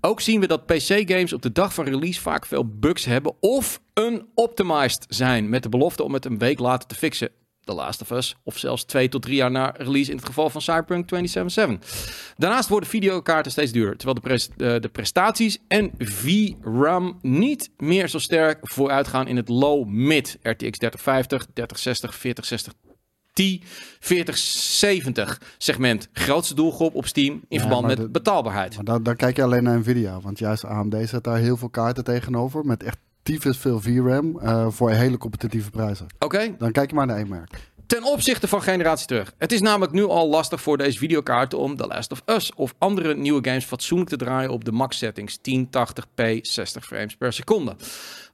Ook 0.00 0.20
zien 0.20 0.40
we 0.40 0.46
dat 0.46 0.66
PC-games 0.66 1.32
op 1.32 1.42
de 1.42 1.52
dag 1.52 1.74
van 1.74 1.84
release 1.84 2.20
vaak 2.20 2.46
veel 2.46 2.66
bugs 2.66 3.04
hebben 3.04 3.34
of 3.40 3.80
unoptimized 3.94 5.04
zijn 5.08 5.48
met 5.48 5.62
de 5.62 5.68
belofte 5.68 6.02
om 6.02 6.14
het 6.14 6.24
een 6.24 6.38
week 6.38 6.58
later 6.58 6.88
te 6.88 6.94
fixen. 6.94 7.30
The 7.70 7.76
Last 7.76 8.00
of 8.02 8.10
Us, 8.10 8.36
of 8.42 8.58
zelfs 8.58 8.84
twee 8.84 9.08
tot 9.08 9.22
drie 9.22 9.36
jaar 9.36 9.50
na 9.50 9.74
release 9.76 10.10
in 10.10 10.16
het 10.16 10.26
geval 10.26 10.50
van 10.50 10.60
Cyberpunk 10.60 11.06
2077. 11.06 12.34
Daarnaast 12.36 12.68
worden 12.68 12.88
videokaarten 12.88 13.52
steeds 13.52 13.72
duurder, 13.72 13.96
terwijl 13.96 14.14
de, 14.20 14.28
pres- 14.28 14.48
eh, 14.56 14.80
de 14.80 14.88
prestaties 14.88 15.58
en 15.68 15.90
VRAM 15.98 17.18
niet 17.22 17.70
meer 17.76 18.08
zo 18.08 18.18
sterk 18.18 18.58
vooruitgaan 18.62 19.26
in 19.28 19.36
het 19.36 19.48
low-mid 19.48 20.38
RTX 20.42 20.78
3050, 20.78 21.46
3060, 21.52 22.14
4060 22.14 22.72
Ti 23.32 23.62
4070 24.00 25.40
segment. 25.58 26.08
Grootste 26.12 26.54
doelgroep 26.54 26.94
op 26.94 27.06
Steam 27.06 27.32
in 27.34 27.42
Ja, 27.48 27.60
verband 27.60 27.86
met 27.86 27.96
de- 27.96 28.08
betaalbaarheid. 28.08 28.82
Maar 28.82 29.02
dan 29.02 29.16
kijk 29.16 29.36
je 29.36 29.42
alleen 29.42 29.62
naar 29.62 29.78
Nvidia, 29.78 30.20
want 30.20 30.38
juist 30.38 30.64
AMD 30.64 30.96
zet 31.08 31.24
daar 31.24 31.38
heel 31.38 31.56
veel 31.56 31.68
kaarten 31.68 32.04
tegenover 32.04 32.64
met 32.64 32.82
echt 32.82 32.98
tyfus 33.30 33.56
veel 33.56 33.80
VRAM 33.80 34.38
eh, 34.38 34.66
voor 34.70 34.90
hele 34.90 35.18
competitieve 35.18 35.70
prijzen. 35.70 36.06
Oké, 36.18 36.54
Dan 36.58 36.72
kijk 36.72 36.90
je 36.90 36.96
maar 36.96 37.06
naar 37.06 37.16
één 37.16 37.28
merk. 37.28 37.50
Ten 37.86 38.04
opzichte 38.04 38.48
van 38.48 38.62
generatie 38.62 39.06
terug. 39.06 39.34
Het 39.38 39.52
is 39.52 39.60
namelijk 39.60 39.92
nu 39.92 40.04
al 40.04 40.28
lastig 40.28 40.60
voor 40.60 40.78
deze 40.78 40.98
videokaarten 40.98 41.58
om 41.58 41.76
The 41.76 41.86
Last 41.86 42.12
of 42.12 42.22
Us 42.26 42.54
of 42.54 42.74
andere 42.78 43.14
nieuwe 43.14 43.48
games 43.48 43.64
fatsoenlijk 43.64 44.10
te 44.10 44.16
draaien 44.16 44.50
op 44.50 44.64
de 44.64 44.72
max 44.72 44.98
settings 44.98 45.38
1080p 45.38 46.40
60 46.42 46.86
frames 46.86 47.16
per 47.16 47.32
seconde. 47.32 47.76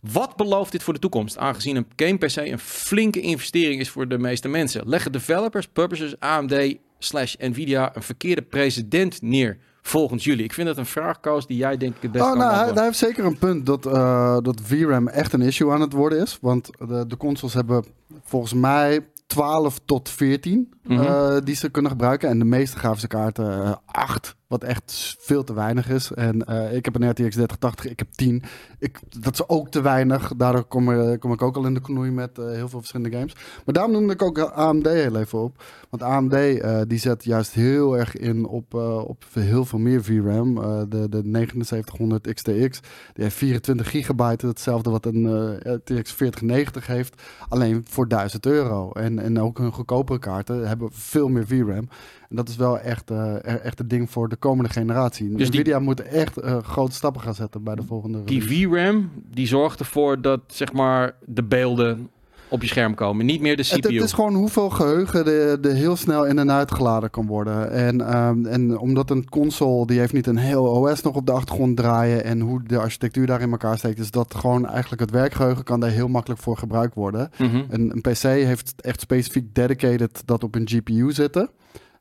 Wat 0.01 0.37
belooft 0.37 0.73
dit 0.73 0.83
voor 0.83 0.95
de 0.95 1.01
toekomst? 1.01 1.39
Aangezien 1.39 1.77
een 1.77 1.87
game 1.97 2.19
per 2.19 2.31
se 2.31 2.51
een 2.51 2.59
flinke 2.59 3.21
investering 3.21 3.81
is 3.81 3.91
voor 3.91 4.09
de 4.09 4.19
meeste 4.19 4.49
mensen. 4.49 4.89
Leggen 4.89 5.13
developers, 5.13 5.67
publishers, 5.67 6.19
AMD 6.19 6.77
slash 6.99 7.35
Nvidia 7.39 7.97
een 7.97 8.03
verkeerde 8.03 8.43
precedent 8.43 9.23
neer 9.23 9.59
volgens 9.87 10.25
jullie? 10.25 10.45
Ik 10.45 10.53
vind 10.53 10.67
dat 10.67 10.77
een 10.77 10.87
vraag, 10.87 11.21
Koos, 11.21 11.47
die 11.47 11.57
jij 11.57 11.77
denk 11.77 11.97
ik 11.97 12.03
het 12.03 12.13
best 12.13 12.25
Oh, 12.25 12.31
kan 12.31 12.39
nou, 12.39 12.75
hij 12.75 12.85
heeft 12.85 12.99
zeker 12.99 13.25
een 13.25 13.39
punt 13.39 13.67
dat, 13.67 13.87
eh, 13.87 14.39
dat 14.43 14.61
VRAM 14.63 15.09
echt 15.09 15.33
een 15.33 15.43
issue 15.43 15.71
aan 15.71 15.81
het 15.81 15.93
worden 15.93 16.23
is. 16.23 16.39
Want 16.41 16.71
de, 16.79 17.05
de 17.07 17.17
consoles 17.17 17.55
hebben 17.55 17.85
volgens 18.25 18.55
mij 18.55 19.07
12 19.27 19.79
tot 19.85 20.09
14 20.09 20.75
Mhm. 20.89 21.01
eh, 21.03 21.37
die 21.45 21.55
ze 21.55 21.71
kunnen 21.71 21.91
gebruiken. 21.91 22.29
En 22.29 22.39
de 22.39 22.45
meeste 22.45 22.79
grafische 22.79 23.07
kaarten 23.07 23.63
eh 23.65 23.75
8, 23.87 24.37
wat 24.47 24.65
echt 24.65 25.17
veel 25.19 25.45
te 25.45 25.55
weinig 25.55 25.89
is. 25.89 26.13
En 26.13 26.45
eh, 26.45 26.75
ik 26.77 26.85
heb 26.85 26.95
een 26.95 27.09
RTX 27.11 27.35
3080, 27.35 27.87
ik 27.91 27.99
heb 27.99 28.09
10. 28.11 28.43
Ik, 28.79 29.01
dat 29.21 29.33
is 29.33 29.49
ook 29.49 29.69
te 29.71 29.81
weinig. 29.81 30.33
Daardoor 30.37 30.65
kom, 30.65 31.19
kom 31.19 31.33
ik 31.33 31.43
ook 31.43 31.57
al 31.57 31.67
in 31.67 31.75
de 31.75 31.81
knoei 31.81 32.11
met 32.11 32.39
eh, 32.39 32.45
heel 32.45 32.69
veel 32.69 32.79
verschillende 32.79 33.17
games. 33.17 33.35
Maar 33.65 33.75
daarom 33.75 33.93
noemde 33.93 34.13
ik 34.13 34.23
ook 34.23 34.39
AMD 34.39 34.87
heel 34.87 35.17
even 35.17 35.43
op. 35.43 35.63
Want 35.91 36.03
AMD 36.03 36.33
eh, 36.35 36.81
die 36.87 36.99
zet 36.99 37.25
juist 37.25 37.53
heel 37.53 37.99
erg 37.99 38.17
in 38.17 38.47
op, 38.47 38.75
eh, 38.75 38.99
op 38.99 39.25
heel 39.33 39.65
veel 39.65 39.79
meer 39.79 40.05
VRAM. 40.05 40.59
Eh, 40.59 40.81
de, 40.89 41.09
de 41.09 41.21
7900 41.23 42.35
XTX, 42.35 42.81
die 43.13 43.25
heeft 43.25 43.37
24 43.37 43.91
gigabyte. 43.91 44.47
Hetzelfde 44.47 44.91
wat 44.91 45.07
een 45.07 45.27
eh, 45.63 45.75
RTX 45.75 46.13
4090 46.13 46.87
heeft. 46.87 47.23
Alleen 47.49 47.85
voor 47.89 48.09
1000 48.09 48.47
euro. 48.47 48.93
En, 48.93 49.19
en 49.19 49.41
ook 49.41 49.59
hun 49.59 49.73
goedkopere 49.73 50.19
kaarten 50.19 50.67
hebben 50.79 50.99
veel 50.99 51.29
meer 51.29 51.47
VRAM. 51.47 51.89
En 52.29 52.37
dat 52.37 52.49
is 52.49 52.57
wel 52.57 52.79
echt, 52.79 53.11
eh, 53.11 53.35
e- 53.35 53.39
echt 53.39 53.79
het 53.79 53.91
ding 53.91 54.11
voor 54.11 54.29
de 54.29 54.37
komende 54.37 54.71
generatie. 54.71 55.29
Dus 55.35 55.51
die- 55.51 55.61
Nvidia 55.61 55.79
moet 55.79 56.01
echt 56.03 56.37
eh, 56.37 56.59
grote 56.63 56.95
stappen 56.95 57.21
gaan 57.23 57.35
zetten 57.35 57.63
bij 57.63 57.75
de 57.75 57.83
volgende 57.83 58.25
Die 58.25 58.41
release. 58.41 58.69
VRAM, 58.69 59.11
die 59.31 59.47
zorgt 59.47 59.79
ervoor 59.81 60.21
dat 60.21 60.41
zeg 60.47 60.73
maar 60.73 61.15
de 61.25 61.43
beelden 61.43 62.09
op 62.49 62.63
je 62.63 62.69
scherm 62.69 62.95
komen. 62.95 63.27
Niet 63.27 63.41
meer 63.41 63.57
de 63.57 63.63
CPU. 63.63 63.95
het 63.95 64.05
is 64.05 64.13
gewoon 64.13 64.35
hoeveel 64.35 64.71
geheugen 64.71 65.27
er 65.65 65.75
heel 65.75 65.97
snel 65.97 66.27
in 66.27 66.39
en 66.39 66.51
uit 66.51 66.73
geladen 66.73 67.11
kan 67.11 67.27
worden. 67.27 67.71
En, 67.71 68.01
ehm, 68.01 68.47
en 68.47 68.79
omdat 68.79 69.11
een 69.11 69.29
console, 69.29 69.87
die 69.87 69.99
heeft 69.99 70.13
niet 70.13 70.27
een 70.27 70.37
heel 70.37 70.65
OS 70.65 71.03
nog 71.03 71.15
op 71.15 71.27
de 71.27 71.33
achtergrond 71.33 71.77
draaien. 71.77 72.25
En 72.25 72.41
hoe 72.41 72.63
de 72.63 72.79
architectuur 72.79 73.27
daar 73.27 73.41
in 73.41 73.51
elkaar 73.51 73.79
steekt. 73.79 73.99
is 73.99 74.11
dat 74.11 74.35
gewoon 74.35 74.67
eigenlijk 74.67 75.01
het 75.01 75.11
werkgeheugen 75.11 75.65
kan 75.65 75.81
daar 75.81 75.91
heel 75.91 76.09
makkelijk 76.09 76.41
voor 76.41 76.57
gebruikt 76.57 76.95
worden. 76.95 77.31
Mhm. 77.39 77.63
Een, 77.69 77.91
een 77.91 78.01
PC 78.01 78.23
heeft 78.23 78.75
echt 78.77 79.01
specifiek 79.01 79.55
dedicated 79.55 80.23
dat 80.25 80.45
op 80.45 80.55
een 80.55 80.69
GPU 80.69 81.13
zitten. 81.13 81.51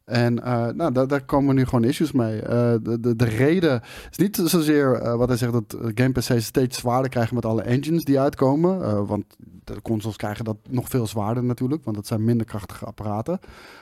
En 0.06 0.44
eh, 0.44 0.68
nou, 0.68 0.91
daar, 0.91 1.08
daar 1.08 1.26
komen 1.26 1.56
nu 1.56 1.65
gewoon 1.65 1.84
issues 1.84 2.12
mee. 2.12 2.41
Eh, 2.41 2.74
de, 2.82 3.00
de, 3.00 3.15
de 3.15 3.26
reden 3.26 3.82
is 4.12 4.18
niet 4.18 4.41
zozeer 4.44 4.94
eh, 4.94 5.15
wat 5.15 5.28
hij 5.28 5.38
zegt 5.38 5.52
dat 5.52 5.78
game 5.96 6.39
steeds 6.39 6.78
zwaarder 6.78 7.10
krijgen 7.10 7.36
met 7.36 7.46
alle 7.46 7.62
engines 7.62 8.04
die 8.04 8.20
uitkomen. 8.20 9.06
Want 9.06 9.26
de 9.63 9.82
consoles 9.82 10.15
krijgen 10.15 10.46
dat 10.46 10.58
nog 10.70 10.89
veel 10.89 11.08
zwaarder 11.08 11.44
natuurlijk, 11.44 11.84
want 11.84 11.96
dat 11.96 12.08
zijn 12.08 12.24
minder 12.24 12.46
krachtige 12.46 12.86
apparaten. 12.86 13.39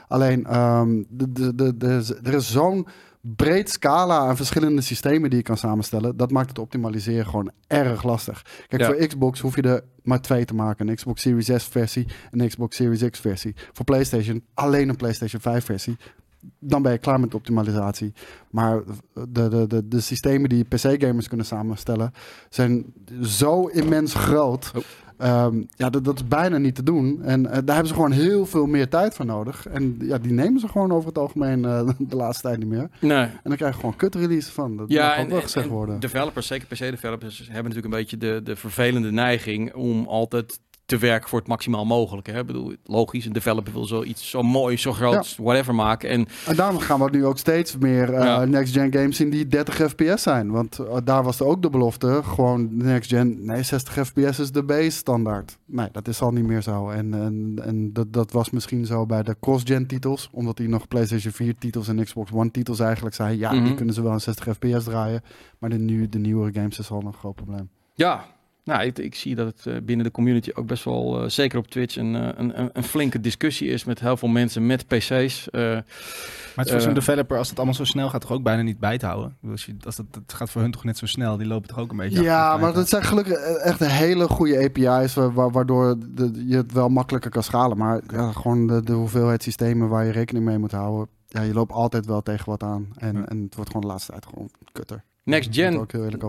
Alleen, 0.08 0.42
de, 1.08 1.54
de- 1.54 2.18
er 2.22 2.34
is 2.34 2.52
zo'n 2.52 2.86
breed 3.26 3.70
scala 3.70 4.18
aan 4.18 4.36
verschillende 4.36 4.80
systemen 4.80 5.30
die 5.30 5.38
je 5.38 5.44
kan 5.44 5.56
samenstellen. 5.56 6.16
Dat 6.16 6.30
maakt 6.30 6.48
het 6.48 6.58
optimaliseren 6.58 7.26
gewoon 7.26 7.50
erg 7.66 8.02
lastig. 8.02 8.44
Kijk, 8.68 8.82
Ja. 8.82 8.86
voor 8.88 9.06
Xbox 9.06 9.40
hoef 9.40 9.56
je 9.56 9.62
er 9.62 9.84
maar 10.02 10.20
twee 10.20 10.44
te 10.44 10.54
maken. 10.54 10.88
Een 10.88 10.94
Xbox 10.94 11.22
Series 11.22 11.50
S 11.62 11.64
versie 11.64 12.06
en 12.30 12.40
een 12.40 12.48
Xbox 12.48 12.76
Series 12.76 13.10
X 13.10 13.20
versie. 13.20 13.54
Voor 13.72 13.84
PlayStation 13.84 14.44
alleen 14.54 14.88
een 14.88 14.96
PlayStation 14.96 15.40
5 15.40 15.64
versie. 15.64 15.96
Dan 16.58 16.82
ben 16.82 16.92
je 16.92 16.98
klaar 16.98 17.20
met 17.20 17.30
de 17.30 17.36
optimalisatie. 17.36 18.12
Maar 18.50 18.82
de, 19.28 19.48
de, 19.48 19.66
de, 19.66 19.88
de 19.88 20.00
systemen 20.00 20.48
die 20.48 20.64
PC-gamers 20.64 21.28
kunnen 21.28 21.46
samenstellen 21.46 22.12
zijn 22.48 22.84
zo 23.22 23.66
immens 23.66 24.14
groot. 24.14 24.72
Oh. 24.76 24.82
Ehm, 25.24 25.62
ja, 25.76 25.90
dat, 25.90 26.04
dat 26.04 26.14
is 26.14 26.28
bijna 26.28 26.58
niet 26.58 26.74
te 26.74 26.82
doen. 26.82 27.22
En 27.22 27.46
eh, 27.46 27.52
daar 27.52 27.74
hebben 27.74 27.86
ze 27.86 27.94
gewoon 27.94 28.12
heel 28.12 28.46
veel 28.46 28.66
meer 28.66 28.88
tijd 28.88 29.14
voor 29.14 29.26
nodig. 29.26 29.66
En 29.66 29.96
ja, 30.00 30.18
die 30.18 30.32
nemen 30.32 30.60
ze 30.60 30.68
gewoon 30.68 30.92
over 30.92 31.08
het 31.08 31.18
algemeen 31.18 31.64
eh, 31.64 31.88
de 31.98 32.16
laatste 32.16 32.42
tijd 32.42 32.58
niet 32.58 32.68
meer. 32.68 32.88
Nee. 33.00 33.18
En 33.18 33.40
dan 33.42 33.56
krijg 33.56 33.72
je 33.74 33.80
gewoon 33.80 33.96
kut 33.96 34.14
release 34.14 34.52
van. 34.52 34.76
Dat 34.76 34.90
Ja, 34.90 35.16
en, 35.16 35.28
wel 35.28 35.40
gezegd 35.40 35.66
en 35.66 35.72
worden. 35.72 36.00
developers, 36.00 36.46
zeker 36.46 36.66
PC-developers, 36.66 37.38
hebben 37.38 37.56
natuurlijk 37.56 37.84
een 37.84 38.00
beetje 38.00 38.16
de, 38.16 38.40
de 38.44 38.56
vervelende 38.56 39.10
neiging 39.12 39.74
om 39.74 40.06
altijd 40.06 40.60
te 40.86 40.98
werken 40.98 41.28
voor 41.28 41.38
het 41.38 41.48
maximaal 41.48 41.84
mogelijke. 41.84 42.30
Hè? 42.30 42.38
Ik 42.40 42.46
bedoel, 42.46 42.72
logisch, 42.84 43.24
een 43.24 43.32
developer 43.32 43.72
wil 43.72 43.84
zoiets 43.84 44.30
zo 44.30 44.42
mooi, 44.42 44.76
zo 44.76 44.92
groot, 44.92 45.36
whatever 45.36 45.74
maken. 45.74 46.08
En 46.08 46.26
En 46.46 46.56
daarom 46.56 46.78
gaan 46.78 47.00
we 47.00 47.10
nu 47.10 47.26
ook 47.26 47.38
steeds 47.38 47.76
meer 47.78 48.12
eh, 48.14 48.24
Ja. 48.24 48.44
next-gen 48.44 48.92
games 48.92 49.16
zien 49.16 49.30
die 49.30 49.46
30 49.46 49.74
fps 49.90 50.22
zijn. 50.22 50.50
Want 50.50 50.78
eh, 50.78 50.96
daar 51.04 51.22
was 51.22 51.40
er 51.40 51.46
ook 51.46 51.62
de 51.62 51.70
belofte. 51.70 52.20
Gewoon 52.24 52.76
next-gen, 52.76 53.44
nee, 53.44 53.62
60 53.62 54.06
fps 54.06 54.38
is 54.38 54.52
de 54.52 54.62
base 54.64 54.90
standaard. 54.90 55.58
Nee, 55.66 55.88
dat 55.92 56.08
is 56.08 56.20
al 56.20 56.30
niet 56.30 56.44
meer 56.46 56.62
zo. 56.62 56.88
En, 56.90 57.14
en, 57.14 57.54
en 57.64 57.92
dat, 57.92 58.12
dat 58.12 58.32
was 58.32 58.50
misschien 58.50 58.86
zo 58.86 59.06
bij 59.06 59.22
de 59.22 59.36
cross-gen 59.40 59.86
titels. 59.86 60.28
Omdat 60.32 60.56
die 60.56 60.68
nog 60.68 60.88
PlayStation 60.88 61.32
4 61.32 61.54
titels 61.58 61.88
en 61.88 62.04
Xbox 62.04 62.30
One 62.32 62.50
titels 62.50 62.80
eigenlijk 62.80 63.14
zijn. 63.14 63.38
Ja, 63.38 63.52
Mhm. 63.52 63.64
die 63.64 63.74
kunnen 63.74 63.94
ze 63.94 64.02
wel 64.02 64.12
in 64.12 64.20
60 64.20 64.54
fps 64.54 64.84
draaien. 64.84 65.22
Maar 65.58 65.70
de, 65.70 65.78
nu, 65.78 66.08
de 66.08 66.18
nieuwere 66.18 66.52
games 66.52 66.78
is 66.78 66.90
al 66.90 67.02
een 67.06 67.12
groot 67.12 67.34
probleem. 67.34 67.68
ja, 67.94 68.24
Nou, 68.64 68.82
ik, 68.82 68.98
ik 68.98 69.14
zie 69.14 69.34
dat 69.34 69.46
het 69.46 69.66
eh, 69.66 69.80
binnen 69.82 70.06
de 70.06 70.12
community 70.12 70.50
ook 70.54 70.66
best 70.66 70.84
wel, 70.84 71.22
eh, 71.22 71.28
zeker 71.28 71.58
op 71.58 71.66
Twitch, 71.66 71.96
een, 71.96 72.14
eh, 72.16 72.28
een, 72.36 72.60
een, 72.60 72.70
een 72.72 72.82
flinke 72.84 73.20
discussie 73.20 73.68
is 73.68 73.84
met 73.84 74.00
heel 74.00 74.16
veel 74.16 74.28
mensen 74.28 74.66
met 74.66 74.86
PC's. 74.86 75.50
Eh, 75.50 75.60
Maar 75.62 75.84
het 76.54 76.66
is 76.66 76.70
voor 76.72 76.80
zo'n 76.80 76.94
developer, 76.94 77.38
als 77.38 77.48
het 77.48 77.56
allemaal 77.56 77.74
zo 77.74 77.84
snel 77.84 78.08
gaat, 78.08 78.20
toch 78.20 78.32
ook 78.32 78.42
bijna 78.42 78.62
niet 78.62 78.78
bij 78.78 78.98
te 78.98 79.06
houden. 79.06 79.36
Als 79.50 79.64
je, 79.66 79.74
als 79.84 79.96
dat, 79.96 80.06
het 80.12 80.32
gaat 80.32 80.50
voor 80.50 80.60
hun 80.62 80.70
toch 80.70 80.84
net 80.84 80.98
zo 80.98 81.06
snel, 81.06 81.36
die 81.36 81.46
lopen 81.46 81.68
toch 81.68 81.78
ook 81.78 81.90
een 81.90 81.96
beetje 81.96 82.22
Ja, 82.22 82.56
maar 82.56 82.72
dat 82.72 82.88
zijn 82.88 83.02
gelukkig 83.02 83.36
echt 83.38 83.78
hele 83.86 84.28
goede 84.28 84.64
API's, 84.64 85.14
wa- 85.14 85.32
wa- 85.32 85.50
waardoor 85.50 85.96
de- 86.14 86.44
je 86.46 86.56
het 86.56 86.72
wel 86.72 86.88
makkelijker 86.88 87.30
kan 87.30 87.42
schalen. 87.42 87.76
Maar 87.76 88.00
ja, 88.12 88.32
gewoon 88.32 88.66
de, 88.66 88.82
de 88.82 88.92
hoeveelheid 88.92 89.42
systemen 89.42 89.88
waar 89.88 90.04
je 90.04 90.12
rekening 90.12 90.44
mee 90.44 90.58
moet 90.58 90.72
houden. 90.72 91.08
Ja, 91.28 91.40
je 91.42 91.54
loopt 91.54 91.72
altijd 91.72 92.06
wel 92.06 92.22
tegen 92.22 92.48
wat 92.50 92.62
aan. 92.62 92.88
En, 92.96 93.16
Ja. 93.16 93.24
en 93.28 93.42
het 93.42 93.54
wordt 93.54 93.70
gewoon 93.70 93.86
de 93.86 93.92
laatste 93.92 94.10
tijd 94.12 94.26
gewoon 94.26 94.50
kutter. 94.72 95.04
Next 95.24 95.48
ik 95.48 95.54
Gen. 95.54 95.86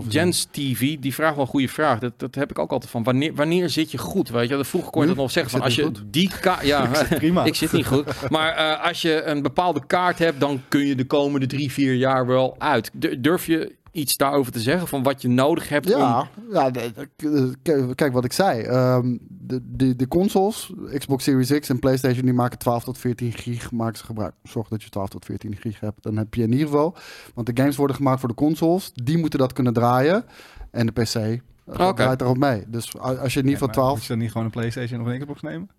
Gens 0.09 0.47
TV, 0.51 0.97
die 0.99 1.13
vraagt 1.13 1.35
wel 1.35 1.43
een 1.43 1.49
goede 1.49 1.67
vraag. 1.67 1.99
Dat, 1.99 2.13
dat 2.17 2.35
heb 2.35 2.49
ik 2.49 2.59
ook 2.59 2.71
altijd 2.71 2.91
van. 2.91 3.03
Wanneer, 3.03 3.33
wanneer 3.33 3.69
zit 3.69 3.91
je 3.91 3.97
goed? 3.97 4.29
Weet 4.29 4.49
je, 4.49 4.55
dat 4.55 4.67
vroeger 4.67 4.91
kon 4.91 5.01
je 5.01 5.07
Nu? 5.07 5.13
dat 5.13 5.23
nog 5.23 5.31
zeggen. 5.31 5.51
Ik 5.51 5.57
Van, 5.57 5.65
als 5.65 5.75
je 5.75 6.09
die 6.09 6.31
kaart. 6.39 6.65
Ja, 6.75 6.91
Prima. 7.09 7.43
ik 7.53 7.55
zit 7.55 7.71
niet 7.71 7.85
goed. 7.85 8.29
Maar 8.29 8.55
eh, 8.55 8.87
als 8.87 9.01
je 9.01 9.23
een 9.23 9.41
bepaalde 9.41 9.85
kaart 9.85 10.19
hebt, 10.19 10.39
dan 10.39 10.61
kun 10.67 10.87
je 10.87 10.95
de 10.95 11.05
komende 11.05 11.45
drie, 11.45 11.71
vier 11.71 11.93
jaar 11.93 12.27
wel 12.27 12.55
uit. 12.57 12.91
Durf 13.23 13.45
je 13.45 13.75
iets 13.95 14.17
daarover 14.17 14.51
te 14.51 14.59
zeggen? 14.59 14.87
Van 14.87 15.03
wat 15.03 15.21
je 15.21 15.27
nodig 15.27 15.69
hebt 15.69 15.93
om. 15.93 15.99
Ja, 15.99 16.27
ja 16.51 16.69
de- 16.69 16.91
de- 17.15 17.53
k- 17.63 17.95
kijk 17.95 18.13
wat 18.13 18.25
ik 18.25 18.33
zei. 18.33 18.61
Ehm, 18.61 19.17
de, 19.29 19.61
de, 19.63 19.95
de 19.95 20.07
consoles, 20.07 20.73
Xbox 20.97 21.23
Series 21.23 21.59
X 21.59 21.69
en 21.69 21.79
PlayStation, 21.79 22.25
die 22.25 22.33
maken 22.33 22.57
12 22.57 22.83
tot 22.83 22.97
14 22.97 23.31
gig 23.31 23.71
maken 23.71 23.97
ze 23.97 24.05
gebruik. 24.05 24.33
Zorg 24.43 24.67
dat 24.67 24.83
je 24.83 24.89
12 24.89 25.09
tot 25.09 25.25
14 25.25 25.55
gig 25.55 25.79
hebt. 25.79 26.03
Dan 26.03 26.17
heb 26.17 26.33
je 26.33 26.41
in 26.43 26.51
ieder 26.51 26.67
geval, 26.67 26.95
want 27.33 27.47
de 27.47 27.61
games 27.61 27.75
worden 27.75 27.95
gemaakt 27.95 28.19
voor 28.19 28.29
de 28.29 28.35
consoles, 28.35 28.91
die 28.93 29.17
moeten 29.17 29.39
dat 29.39 29.53
kunnen 29.53 29.73
draaien. 29.73 30.25
En 30.71 30.85
de 30.85 30.91
PC 30.91 31.15
eh, 31.15 31.31
Oké. 31.65 31.93
draait 31.93 32.21
erop 32.21 32.37
mee. 32.37 32.63
Dus 32.67 32.97
als 32.99 33.33
je 33.33 33.39
in 33.39 33.45
ieder 33.45 33.59
geval 33.59 33.73
12 33.73 33.93
Moet 33.93 34.01
je 34.01 34.07
dan 34.07 34.17
niet 34.17 34.31
gewoon 34.31 34.45
een 34.45 34.51
PlayStation 34.51 35.01
of 35.01 35.07
een 35.07 35.19
Xbox 35.19 35.41
nemen? 35.41 35.69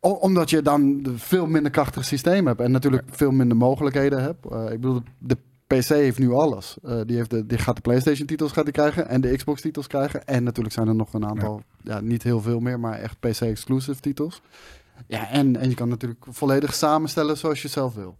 Omdat 0.00 0.50
je 0.50 0.62
dan 0.62 1.02
de 1.02 1.18
veel 1.18 1.46
minder 1.46 1.70
krachtig 1.70 2.04
systeem 2.04 2.46
hebt. 2.46 2.60
En 2.60 2.70
natuurlijk 2.70 3.02
veel 3.10 3.30
minder 3.30 3.56
mogelijkheden 3.56 4.22
hebt. 4.22 4.46
Eh, 4.52 4.64
ik 4.64 4.80
bedoel, 4.80 5.00
de 5.18 5.36
PC 5.66 5.84
heeft 5.88 6.18
nu 6.18 6.32
alles. 6.32 6.76
Eh, 6.82 7.00
die, 7.06 7.16
heeft 7.16 7.30
de, 7.30 7.46
die 7.46 7.58
gaat 7.58 7.74
de 7.76 7.80
PlayStation 7.82 8.26
titels 8.26 8.52
gaat 8.52 8.64
die 8.64 8.72
krijgen. 8.72 9.08
En 9.08 9.20
de 9.20 9.36
Xbox 9.36 9.60
titels 9.60 9.86
krijgen. 9.86 10.26
En 10.26 10.42
natuurlijk 10.44 10.74
zijn 10.74 10.88
er 10.88 10.94
nog 10.94 11.12
een 11.14 11.26
aantal, 11.26 11.62
ja. 11.82 12.00
niet 12.00 12.22
heel 12.22 12.40
veel 12.40 12.60
meer, 12.60 12.80
maar 12.80 12.98
echt 12.98 13.20
PC-exclusive 13.20 14.00
titels. 14.00 14.42
Ja, 15.06 15.28
en, 15.30 15.56
en 15.56 15.68
je 15.68 15.74
kan 15.74 15.88
natuurlijk 15.88 16.24
volledig 16.28 16.74
samenstellen 16.74 17.36
zoals 17.38 17.62
je 17.62 17.68
zelf 17.68 17.94
wil. 17.94 18.16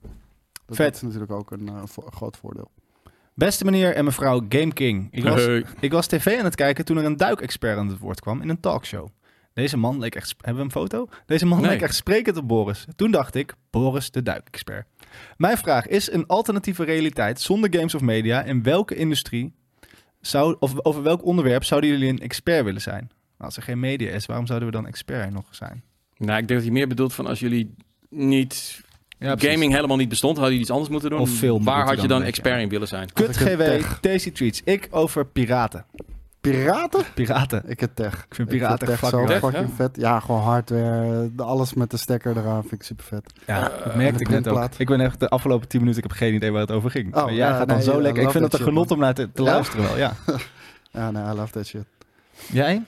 Dat, 0.66 0.76
Vet. 0.76 0.94
is 0.94 1.02
natuurlijk 1.02 1.33
ook 1.33 1.50
een, 1.50 1.68
eh, 1.68 1.83
vo- 1.85 2.07
groot 2.11 2.37
voordeel. 2.37 2.70
Beste 3.35 3.64
meneer 3.64 3.94
en 3.94 4.04
mevrouw 4.04 4.40
Game 4.48 4.72
King. 4.72 5.09
Ik 5.11 5.24
was, 5.24 5.44
Hey. 5.44 5.64
ik 5.80 5.92
was 5.92 6.07
tv 6.07 6.38
aan 6.38 6.44
het 6.44 6.54
kijken 6.54 6.85
toen 6.85 6.96
er 6.96 7.04
een 7.04 7.16
duikexpert 7.16 7.78
aan 7.78 7.88
het 7.88 7.98
woord 7.98 8.20
kwam 8.20 8.40
in 8.42 8.48
een 8.48 8.61
talkshow. 8.61 9.09
Deze 9.54 9.76
man 9.76 9.98
leek 9.98 10.14
echt... 10.14 10.34
Hebben 10.36 10.56
we 10.56 10.62
een 10.62 10.80
foto? 10.80 11.08
Deze 11.26 11.46
man 11.46 11.60
Nee. 11.60 11.70
leek 11.70 11.82
echt 11.82 11.94
sprekend 11.94 12.36
op 12.36 12.48
Boris. 12.48 12.84
Toen 12.96 13.10
dacht 13.10 13.34
ik, 13.34 13.54
Boris 13.70 14.10
de 14.10 14.22
duikexpert. 14.22 14.86
Mijn 15.36 15.56
vraag 15.58 15.86
is 15.86 16.12
een 16.12 16.26
alternatieve 16.26 16.84
realiteit 16.84 17.40
zonder 17.40 17.74
games 17.74 17.94
of 17.94 18.00
media. 18.00 18.42
In 18.42 18.62
welke 18.62 18.94
industrie 18.94 19.52
zou, 20.20 20.56
of 20.58 20.72
over 20.84 21.02
welk 21.02 21.24
onderwerp 21.24 21.64
zouden 21.64 21.90
jullie 21.90 22.08
een 22.08 22.18
expert 22.18 22.64
willen 22.64 22.80
zijn? 22.80 23.10
Als 23.38 23.56
er 23.56 23.62
geen 23.62 23.80
media 23.80 24.10
is, 24.10 24.26
waarom 24.26 24.46
zouden 24.46 24.68
we 24.68 24.74
dan 24.74 24.86
expert 24.86 25.32
nog 25.32 25.44
zijn? 25.50 25.82
Nou, 26.16 26.30
ik 26.38 26.48
denk 26.48 26.48
dat 26.48 26.62
hij 26.62 26.70
meer 26.70 26.88
bedoelt 26.88 27.14
van 27.14 27.26
als 27.26 27.40
jullie 27.40 27.74
niet. 28.08 28.80
Ja, 29.18 29.34
gaming 29.38 29.72
helemaal 29.72 29.96
niet 29.96 30.08
bestond, 30.08 30.32
hadden 30.36 30.50
jullie 30.52 30.64
iets 30.66 30.74
anders 30.74 30.90
moeten 30.92 31.10
doen. 31.10 31.20
Of 31.20 31.30
film 31.30 31.64
Waar 31.64 31.86
had 31.86 32.00
je 32.00 32.08
dan 32.08 32.22
expert 32.22 32.60
in 32.60 32.68
willen 32.68 32.88
zijn? 32.88 33.12
Kut 33.12 33.36
GW. 33.36 33.62
Tasty 34.00 34.32
Treats. 34.32 34.60
Ik 34.64 34.88
over 34.90 35.26
piraten. 35.26 35.84
Piraten? 36.50 37.02
Piraten. 37.14 37.62
Ik 37.66 37.80
het 37.80 37.96
tech. 37.96 38.12
Ik 38.28 38.35
vind 38.35 38.52
Ik 38.52 38.59
piraten 38.59 38.87
tech 38.87 38.98
zo 38.98 39.07
fucking 39.07 39.28
vet. 39.30 39.40
fucking 39.40 39.68
Ja. 39.68 39.74
vet. 39.74 39.96
Ja, 39.96 40.20
gewoon 40.20 40.40
hardware. 40.40 41.30
Alles 41.37 41.74
met 41.74 41.90
de 41.90 41.96
stekker 41.96 42.37
eraan 42.37 42.61
vind 42.61 42.72
ik 42.72 42.83
super 42.83 43.04
vet. 43.04 43.33
Ja, 43.46 43.61
dat 43.61 43.70
Eh, 43.85 43.94
merkte 43.96 44.20
ik 44.20 44.28
net 44.28 44.48
ook. 44.48 44.68
Ik 44.76 44.87
ben 44.87 45.00
echt 45.00 45.20
de 45.20 45.28
afgelopen 45.28 45.68
10 45.68 45.80
minuten, 45.80 46.02
ik 46.02 46.09
heb 46.09 46.18
geen 46.18 46.35
idee 46.35 46.50
waar 46.50 46.61
het 46.61 46.70
over 46.70 46.90
ging. 46.90 47.14
Oh, 47.16 47.24
maar 47.24 47.35
jij 47.35 47.48
ja, 47.48 47.57
gaat 47.57 47.68
dan 47.68 47.76
nee, 47.76 47.87
zo 47.87 48.00
lekker. 48.02 48.22
Ik 48.22 48.30
vind 48.30 48.44
het 48.44 48.52
een 48.52 48.59
shit, 48.59 48.68
genot 48.68 48.90
om 48.90 48.98
naar 48.98 49.14
te, 49.14 49.33
te 49.33 49.42
Ja? 49.42 49.50
luisteren 49.52 49.85
wel, 49.85 49.96
ja. 49.96 50.12
Ja, 50.92 51.11
nee, 51.11 51.22
I 51.33 51.37
love 51.37 51.52
that 51.52 51.66
shit. 51.66 51.85
Jij? 52.52 52.83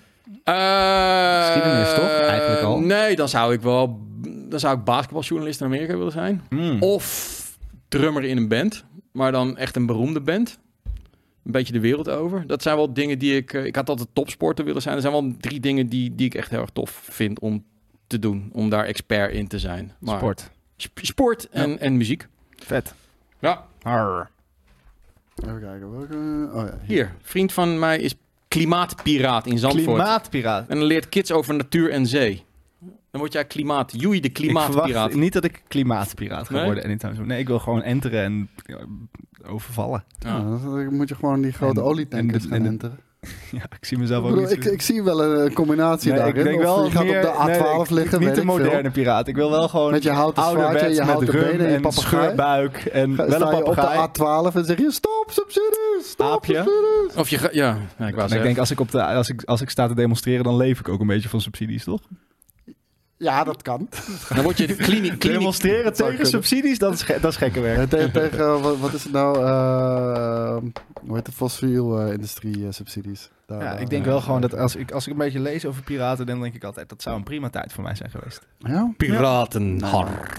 Eh, 0.44 1.46
Geschiedenis, 1.46 1.94
toch? 1.94 2.08
Eigenlijk 2.20 2.60
al. 2.62 2.78
Nee, 2.80 3.16
dan 3.16 3.28
zou 3.28 3.52
ik 3.52 3.60
wel. 3.60 4.00
Dan 4.48 4.60
zou 4.60 4.78
ik 4.78 4.84
basketbaljournalist 4.84 5.60
in 5.60 5.66
Amerika 5.66 5.96
willen 5.96 6.12
zijn. 6.12 6.42
Mm. 6.48 6.82
Of 6.82 7.40
drummer 7.88 8.24
in 8.24 8.36
een 8.36 8.48
band. 8.48 8.84
Maar 9.12 9.32
dan 9.32 9.56
echt 9.56 9.76
een 9.76 9.86
beroemde 9.86 10.20
band. 10.20 10.58
Een 11.46 11.52
beetje 11.52 11.72
de 11.72 11.80
wereld 11.80 12.08
over. 12.08 12.46
Dat 12.46 12.62
zijn 12.62 12.76
wel 12.76 12.92
dingen 12.92 13.18
die 13.18 13.36
ik... 13.36 13.52
eh, 13.52 13.64
Ik 13.64 13.76
had 13.76 13.88
altijd 13.88 14.08
topsporter 14.12 14.64
willen 14.64 14.82
zijn. 14.82 14.94
Er 14.94 15.00
zijn 15.00 15.12
wel 15.12 15.34
drie 15.40 15.60
dingen 15.60 15.86
die, 15.88 16.14
die 16.14 16.26
ik 16.26 16.34
echt 16.34 16.50
heel 16.50 16.60
erg 16.60 16.70
tof 16.70 17.00
vind 17.10 17.38
om 17.40 17.64
te 18.06 18.18
doen. 18.18 18.50
Om 18.52 18.70
daar 18.70 18.84
expert 18.84 19.32
in 19.32 19.46
te 19.48 19.58
zijn. 19.58 19.92
Maar 19.98 20.16
Sport. 20.16 20.50
sp- 20.76 20.98
sport 21.02 21.48
en, 21.48 21.78
en 21.78 21.96
muziek. 21.96 22.26
Vet. 22.56 22.94
Ja, 23.38 23.64
Arr. 23.82 24.30
Even 25.44 25.60
kijken. 25.60 25.90
Welke... 25.98 26.48
Oh 26.52 26.66
ja, 26.66 26.78
hier. 26.86 26.86
hier. 26.86 27.14
Vriend 27.22 27.52
van 27.52 27.78
mij 27.78 27.98
is 27.98 28.14
klimaatpiraat 28.48 29.46
in 29.46 29.58
Zandvoort. 29.58 29.84
Klimaatpiraat. 29.84 30.68
En 30.68 30.78
dan 30.78 30.86
leert 30.86 31.08
kids 31.08 31.32
over 31.32 31.54
natuur 31.54 31.90
en 31.90 32.06
zee. 32.06 32.44
Dan 33.16 33.24
word 33.24 33.32
jij 33.32 33.44
klimaat... 33.44 33.92
Joei, 33.96 34.20
de 34.20 34.28
klimaatpiraat. 34.28 35.14
niet 35.14 35.32
dat 35.32 35.44
ik 35.44 35.62
klimaatpiraat 35.68 36.46
ga 36.46 36.54
Nee? 36.54 36.64
worden 36.64 36.84
anytime 36.84 37.14
soon. 37.14 37.26
Nee, 37.26 37.38
ik 37.38 37.46
wil 37.46 37.58
gewoon 37.58 37.82
enteren 37.82 38.22
en 38.24 38.48
overvallen. 39.46 40.04
Ja. 40.18 40.36
Ja, 40.36 40.42
dan 40.42 40.94
moet 40.94 41.08
je 41.08 41.14
gewoon 41.14 41.40
die 41.40 41.52
grote 41.52 41.80
olietankers 41.82 42.44
gaan 42.44 42.52
en 42.52 42.66
enteren. 42.66 42.98
Ja, 43.50 43.62
ik 43.78 43.84
zie 43.84 43.98
mezelf 43.98 44.24
Ik, 44.24 44.30
ook 44.30 44.40
niet 44.40 44.50
ik, 44.52 44.64
ik 44.64 44.82
zie 44.82 45.02
wel 45.02 45.22
een 45.24 45.52
combinatie 45.52 46.08
Nee, 46.10 46.18
daarin. 46.18 46.36
ik 46.36 46.44
denk 46.44 46.62
wel 46.62 46.84
je 46.84 46.90
gaat 46.90 47.04
meer, 47.04 47.28
op 47.28 47.36
de 47.36 47.44
nee, 47.46 47.58
A12 47.60 47.82
ik- 47.82 47.90
liggen, 47.90 48.18
Niet 48.18 48.26
weet 48.28 48.36
de 48.36 48.42
ik 48.42 48.46
veel. 48.50 48.58
moderne 48.58 48.90
piraat. 48.90 49.28
Ik 49.28 49.34
wil 49.34 49.50
wel 49.50 49.68
gewoon 49.68 49.90
Met 49.90 50.02
je 50.02 50.10
houten 50.10 50.42
zwaardje 50.42 50.88
je 50.88 50.94
met 50.94 51.04
houten 51.04 51.32
benen 51.32 51.66
en 51.66 51.84
en 51.84 51.92
scheurbuik 51.92 52.76
en 52.76 53.14
Ga- 53.14 53.26
wel 53.28 53.42
een 53.52 53.56
je 53.56 53.64
op 53.64 53.74
de 53.74 54.08
A12 54.52 54.54
en 54.56 54.64
zeg 54.64 54.78
je 54.78 54.90
stop 54.90 55.24
subsidies, 55.30 56.10
stop 56.10 56.26
Aapje. 56.32 56.54
subsidies. 56.54 57.16
Of 57.16 57.28
je... 57.28 57.48
Ja, 57.52 57.78
ja 57.98 58.06
ik 58.06 58.16
ik 58.32 58.42
denk 58.42 58.58
als 58.58 58.70
ik, 58.70 58.80
op 58.80 58.90
de, 58.90 59.04
als, 59.04 59.28
ik, 59.28 59.42
als 59.44 59.60
ik 59.60 59.70
sta 59.70 59.86
te 59.88 59.94
demonstreren, 59.94 60.44
dan 60.44 60.56
leef 60.56 60.78
ik 60.80 60.88
ook 60.88 61.00
een 61.00 61.06
beetje 61.06 61.28
van 61.28 61.40
subsidies, 61.40 61.84
toch? 61.84 62.00
Ja, 63.18 63.44
dat 63.44 63.62
kan. 63.62 63.88
Dan 64.34 64.42
word 64.42 64.56
je 64.58 64.66
kliniek... 64.66 65.18
kliniek 65.18 65.20
Demonstreren 65.38 65.92
tegen 65.92 66.08
kunnen. 66.12 66.26
subsidies, 66.26 66.78
dat 66.78 66.92
is, 66.92 67.02
ge- 67.02 67.18
dat 67.20 67.30
is 67.30 67.36
gekke 67.36 67.60
werk. 67.60 67.78
Ja, 67.78 67.86
tegen, 67.86 68.12
tegen 68.12 68.38
eh, 68.38 68.62
wat, 68.62 68.78
wat 68.78 68.92
is 68.92 69.02
het 69.02 69.12
nou? 69.12 69.36
eh, 69.44 70.56
hoe 71.06 71.14
heet 71.14 71.26
de 71.26 71.32
fossiel-industrie 71.32 72.72
subsidies? 72.72 73.30
Daar, 73.46 73.62
Ja, 73.62 73.74
eh, 73.74 73.80
ik 73.80 73.90
denk 73.90 74.04
wel 74.04 74.20
gewoon 74.20 74.40
dat 74.40 74.54
als 74.56 74.76
ik, 74.76 74.90
als 74.92 75.06
ik 75.06 75.12
een 75.12 75.18
beetje 75.18 75.40
lees 75.40 75.64
over 75.66 75.82
piraten, 75.82 76.26
dan 76.26 76.40
denk 76.40 76.54
ik 76.54 76.64
altijd 76.64 76.88
dat 76.88 77.02
zou 77.02 77.16
een 77.16 77.22
prima 77.22 77.48
tijd 77.50 77.72
voor 77.72 77.82
mij 77.82 77.94
zijn 77.94 78.10
geweest. 78.10 78.46
Ja? 78.58 78.92
Piraten. 78.96 79.76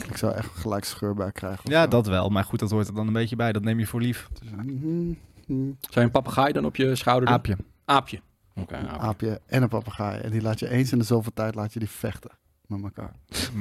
Ik 0.09 0.17
zou 0.17 0.33
echt 0.33 0.49
gelijk 0.55 0.83
scheurbuik 0.85 1.33
krijgen. 1.33 1.69
Ja, 1.71 1.81
zo. 1.81 1.87
dat 1.87 2.07
wel. 2.07 2.29
Maar 2.29 2.43
goed, 2.43 2.59
dat 2.59 2.71
hoort 2.71 2.87
er 2.87 2.93
dan 2.93 3.07
een 3.07 3.13
beetje 3.13 3.35
bij. 3.35 3.51
Dat 3.51 3.63
neem 3.63 3.79
je 3.79 3.87
voor 3.87 4.01
lief. 4.01 4.27
Dus, 4.41 4.49
mhm, 4.51 4.65
mhm. 4.67 5.15
Zou 5.47 5.73
je 5.89 5.99
een 6.01 6.11
papegaai 6.11 6.53
dan 6.53 6.65
op 6.65 6.75
je 6.75 6.95
schouder 6.95 7.25
doen? 7.25 7.35
Aapje. 7.37 7.57
Aapje. 7.85 8.19
Oké, 8.55 8.75
aapje. 8.75 8.97
aapje 8.97 9.41
en 9.45 9.61
een 9.61 9.69
papegaai. 9.69 10.19
En 10.21 10.31
die 10.31 10.41
laat 10.41 10.59
je 10.59 10.69
eens 10.69 10.91
in 10.91 10.97
de 10.97 11.03
zoveel 11.03 11.33
tijd 11.33 11.55
laat 11.55 11.73
je 11.73 11.79
die 11.79 11.89
vechten 11.89 12.31
met 12.67 12.83
elkaar. 12.83 13.11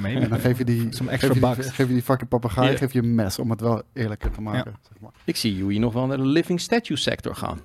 En 0.03 0.29
dan 0.29 0.39
geef 0.39 0.59
je 0.59 0.65
die, 0.65 0.81
Zo'n 0.81 0.91
geef 0.91 1.09
extra 1.09 1.29
je 1.35 1.41
die, 1.41 1.43
bucks. 1.55 1.67
geef 1.69 1.87
je 1.87 1.93
die 1.93 2.03
fucking 2.03 2.29
papegaai 2.29 2.77
geef 2.77 2.93
je 2.93 2.99
een 3.03 3.15
mes 3.15 3.39
om 3.39 3.51
het 3.51 3.61
wel 3.61 3.83
eerlijker 3.93 4.31
te 4.31 4.41
maken. 4.41 4.75
Zeg 4.89 5.01
maar. 5.01 5.11
Ik 5.25 5.37
zie 5.37 5.57
jullie 5.57 5.79
nog 5.79 5.93
wel 5.93 6.07
naar 6.07 6.17
de 6.17 6.27
living 6.27 6.61
statue 6.61 6.97
sector 6.97 7.35
gaan. 7.35 7.61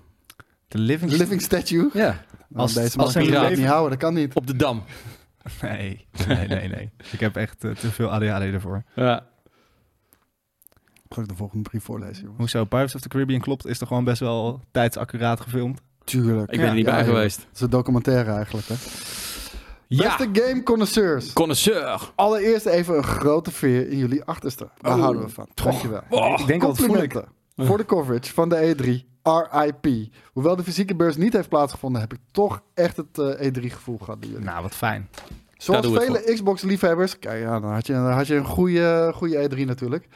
De 0.67 0.77
living... 0.77 1.11
Living 1.11 1.41
statue. 1.41 1.89
Ja. 1.93 2.09
Nou, 2.47 2.61
Als- 2.61 2.73
deze 2.73 2.97
man 2.97 3.11
kan 3.11 3.23
je 3.23 3.31
dat 3.31 3.41
piraat. 3.41 3.57
niet 3.57 3.67
houden, 3.67 3.89
dat 3.89 3.99
kan 3.99 4.13
niet. 4.13 4.33
Op 4.33 4.47
de 4.47 4.55
dam. 4.55 4.83
Nee, 5.61 6.07
nee, 6.27 6.47
nee, 6.47 6.67
nee. 6.67 6.89
Ik 7.11 7.19
heb 7.19 7.35
echt 7.35 7.63
eh, 7.63 7.71
te 7.71 7.91
veel 7.91 8.09
ADHD 8.11 8.41
ervoor. 8.41 8.83
Ja. 8.95 9.25
Ik 11.17 11.27
de 11.27 11.35
volgende 11.35 11.69
brief 11.69 11.83
voorlezen? 11.83 12.33
Hoezo? 12.37 12.65
Pirates 12.65 12.95
of 12.95 13.01
the 13.01 13.07
Caribbean 13.07 13.39
klopt, 13.39 13.65
is 13.65 13.77
toch 13.77 13.87
gewoon 13.87 14.03
best 14.03 14.19
wel 14.19 14.61
tijdsaccuraat 14.71 15.41
gefilmd? 15.41 15.81
Tuurlijk. 16.03 16.51
Ik 16.51 16.59
ben 16.59 16.67
er 16.67 16.73
niet 16.73 16.85
bij 16.85 17.03
geweest. 17.05 17.37
Het 17.37 17.55
is 17.55 17.61
een 17.61 17.69
documentaire 17.69 18.31
eigenlijk, 18.31 18.67
hè? 18.67 18.75
Ja. 19.93 20.03
Beste 20.17 20.41
game 20.41 20.63
connoisseurs. 20.63 21.33
Connoisseur. 21.33 22.11
Allereerst 22.15 22.65
even 22.65 22.97
een 22.97 23.03
grote 23.03 23.51
veer 23.51 23.89
in 23.89 23.97
jullie 23.97 24.23
achterste. 24.23 24.69
Daar 24.81 24.93
Oh. 24.95 25.01
houden 25.01 25.23
we 25.23 25.29
van. 25.29 25.47
Dankjewel. 25.53 26.01
Oh. 26.09 26.39
ik 26.39 26.47
denk 26.47 26.63
altijd 26.63 26.87
voel 26.87 27.01
ik... 27.01 27.23
Voor 27.55 27.77
de 27.77 27.85
coverage 27.85 28.33
van 28.33 28.49
de 28.49 28.75
E3. 28.75 29.09
RIP. 29.23 30.09
Hoewel 30.33 30.55
de 30.55 30.63
fysieke 30.63 30.95
beurs 30.95 31.15
niet 31.15 31.33
heeft 31.33 31.49
plaatsgevonden, 31.49 32.01
heb 32.01 32.13
ik 32.13 32.19
toch 32.31 32.61
echt 32.73 32.97
het 32.97 33.17
eh, 33.19 33.47
E3-gevoel 33.49 33.97
gehad. 33.97 34.19
bij 34.19 34.29
jullie. 34.29 34.45
Nou, 34.45 34.61
wat 34.61 34.75
fijn. 34.75 35.09
Zoals 35.57 35.87
vele 35.87 36.33
Xbox-liefhebbers, 36.33 37.19
kijk, 37.19 37.41
ja, 37.41 37.59
dan 37.59 37.71
had 37.71 37.87
je, 37.87 37.93
dan 37.93 38.11
had 38.11 38.27
je 38.27 38.35
een 38.35 38.45
goede, 38.45 39.11
goede 39.15 39.49
E3 39.49 39.65
natuurlijk. 39.65 40.07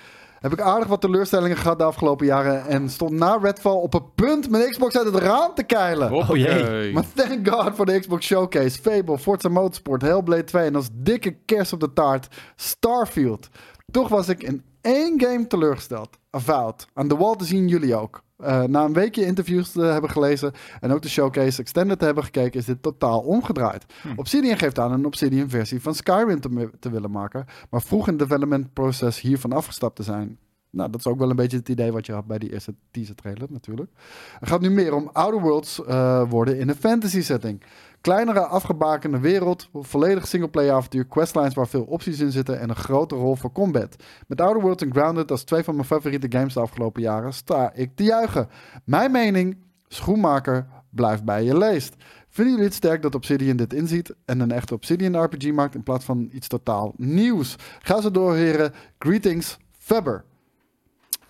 Heb 0.46 0.54
ik 0.54 0.62
aardig 0.62 0.88
wat 0.88 1.02
teleurstellingen 1.02 1.58
gehad 1.58 1.78
de 1.78 1.84
afgelopen 1.84 2.26
jaren 2.26 2.66
en 2.68 2.90
stond 2.90 3.12
na 3.12 3.38
Redfall 3.42 3.76
op 3.76 3.94
een 3.94 4.14
punt 4.16 4.50
mijn 4.50 4.70
Xbox 4.70 4.98
uit 4.98 5.06
het 5.06 5.16
raam 5.16 5.54
te 5.54 5.64
keilen. 5.64 6.10
Hoppakee. 6.10 6.64
jee. 6.64 6.94
Maar 6.94 7.04
thank 7.14 7.48
God 7.50 7.76
voor 7.76 7.86
de 7.86 8.00
Xbox 8.00 8.26
Showcase, 8.26 8.82
Fable, 8.82 9.18
Forza 9.18 9.50
Motorsport, 9.50 10.02
Hellblade 10.02 10.44
2 10.44 10.66
en 10.66 10.76
als 10.76 10.90
dikke 10.94 11.38
kerst 11.46 11.74
op 11.74 11.80
de 11.80 11.94
taart 11.94 12.28
Starfield. 12.56 13.50
Toch 13.92 14.08
was 14.08 14.30
ik 14.30 14.44
in 14.44 14.64
één 14.82 15.22
game 15.22 15.48
teleurgesteld. 15.48 16.10
Avowed. 16.30 16.88
Aan 16.94 17.08
de 17.08 17.16
wall 17.16 17.36
te 17.36 17.46
zien 17.46 17.68
jullie 17.68 17.96
ook. 17.96 18.22
Eh, 18.38 18.63
na 18.63 18.84
een 18.84 18.93
weekje 18.93 19.26
interviews 19.26 19.71
te 19.71 19.82
hebben 19.82 20.10
gelezen 20.10 20.52
en 20.80 20.91
ook 20.91 21.02
de 21.02 21.10
showcase 21.10 21.62
extended 21.62 22.00
te 22.00 22.06
hebben 22.06 22.24
gekeken, 22.24 22.60
is 22.60 22.65
dit 22.65 22.82
totaal 22.82 23.19
omgedraaid. 23.19 23.86
Hm. 24.02 24.08
Obsidian 24.15 24.58
geeft 24.58 24.80
aan 24.80 24.91
een 24.91 25.06
Obsidian 25.06 25.50
versie 25.50 25.82
van 25.82 25.95
Skyrim 25.95 26.39
te, 26.39 26.69
te 26.80 26.89
willen 26.89 27.12
maken, 27.12 27.45
maar 27.69 27.82
vroeg 27.82 28.08
in 28.08 28.13
het 28.13 28.30
development 28.30 28.74
proces 28.74 29.21
hiervan 29.21 29.54
afgestapt 29.54 29.95
te 29.95 30.04
zijn. 30.04 30.38
Nou, 30.76 30.89
dat 30.91 31.00
is 31.00 31.08
ook 31.08 31.19
wel 31.19 31.30
een 31.30 31.36
beetje 31.36 31.58
het 31.58 31.69
idee 31.69 31.91
wat 31.91 32.06
je 32.06 32.13
had 32.13 32.26
bij 32.26 32.38
die 32.38 32.54
eerste 32.54 32.76
teaser 32.91 33.15
trailer 33.15 33.48
natuurlijk. 33.50 33.91
Het 34.39 34.50
gaat 34.50 34.62
nu 34.62 34.69
meer 34.69 34.93
om 34.93 35.10
Outer 35.13 35.41
Worlds 35.41 35.86
eh, 35.86 36.30
worden 36.30 36.60
in 36.60 36.69
een 36.69 36.76
fantasy 36.76 37.21
setting. 37.21 37.63
Kleinere, 38.06 38.39
afgebakende 38.39 39.20
wereld, 39.20 39.70
volledig 39.74 40.28
singleplayer 40.28 40.74
avontuur, 40.74 41.06
questlines 41.06 41.54
waar 41.54 41.68
veel 41.68 41.84
opties 41.84 42.20
in 42.20 42.32
zitten 42.32 42.60
en 42.60 42.70
een 42.70 42.76
grote 42.76 43.15
rol 43.15 43.36
voor 43.36 43.52
combat. 43.52 43.96
Met 44.28 44.41
Outer 44.41 44.62
Worlds 44.62 44.84
en 44.84 44.91
Grounded 44.91 45.32
als 45.32 45.44
twee 45.44 45.63
van 45.63 45.76
mijn 45.76 45.88
favoriete 45.88 46.28
games 46.30 46.54
de 46.54 46.60
afgelopen 46.60 47.02
jaren 47.02 47.34
sta 47.34 47.74
ik 47.74 47.96
te 47.96 48.04
juichen. 48.04 48.50
Mijn 48.84 49.12
mening, 49.12 49.58
schoenmaker, 49.88 50.68
blijf 50.89 51.24
bij 51.24 51.44
je 51.44 51.58
leest. 51.58 51.96
Vinden 52.30 52.54
jullie 52.54 52.70
het 52.70 52.78
sterk 52.78 53.02
dat 53.02 53.15
Obsidian 53.15 53.58
dit 53.58 53.74
inziet 53.74 54.15
en 54.26 54.39
een 54.39 54.52
echte 54.52 54.74
Obsidian 54.74 55.24
RPG 55.24 55.52
maakt 55.52 55.76
in 55.76 55.84
plaats 55.84 56.06
van 56.06 56.30
iets 56.32 56.48
totaal 56.48 56.94
nieuws? 56.98 57.56
Ga 57.80 58.02
zo 58.02 58.12
door, 58.12 58.36
heren. 58.36 58.74
Greetings, 59.00 59.58
Febber. 59.72 60.24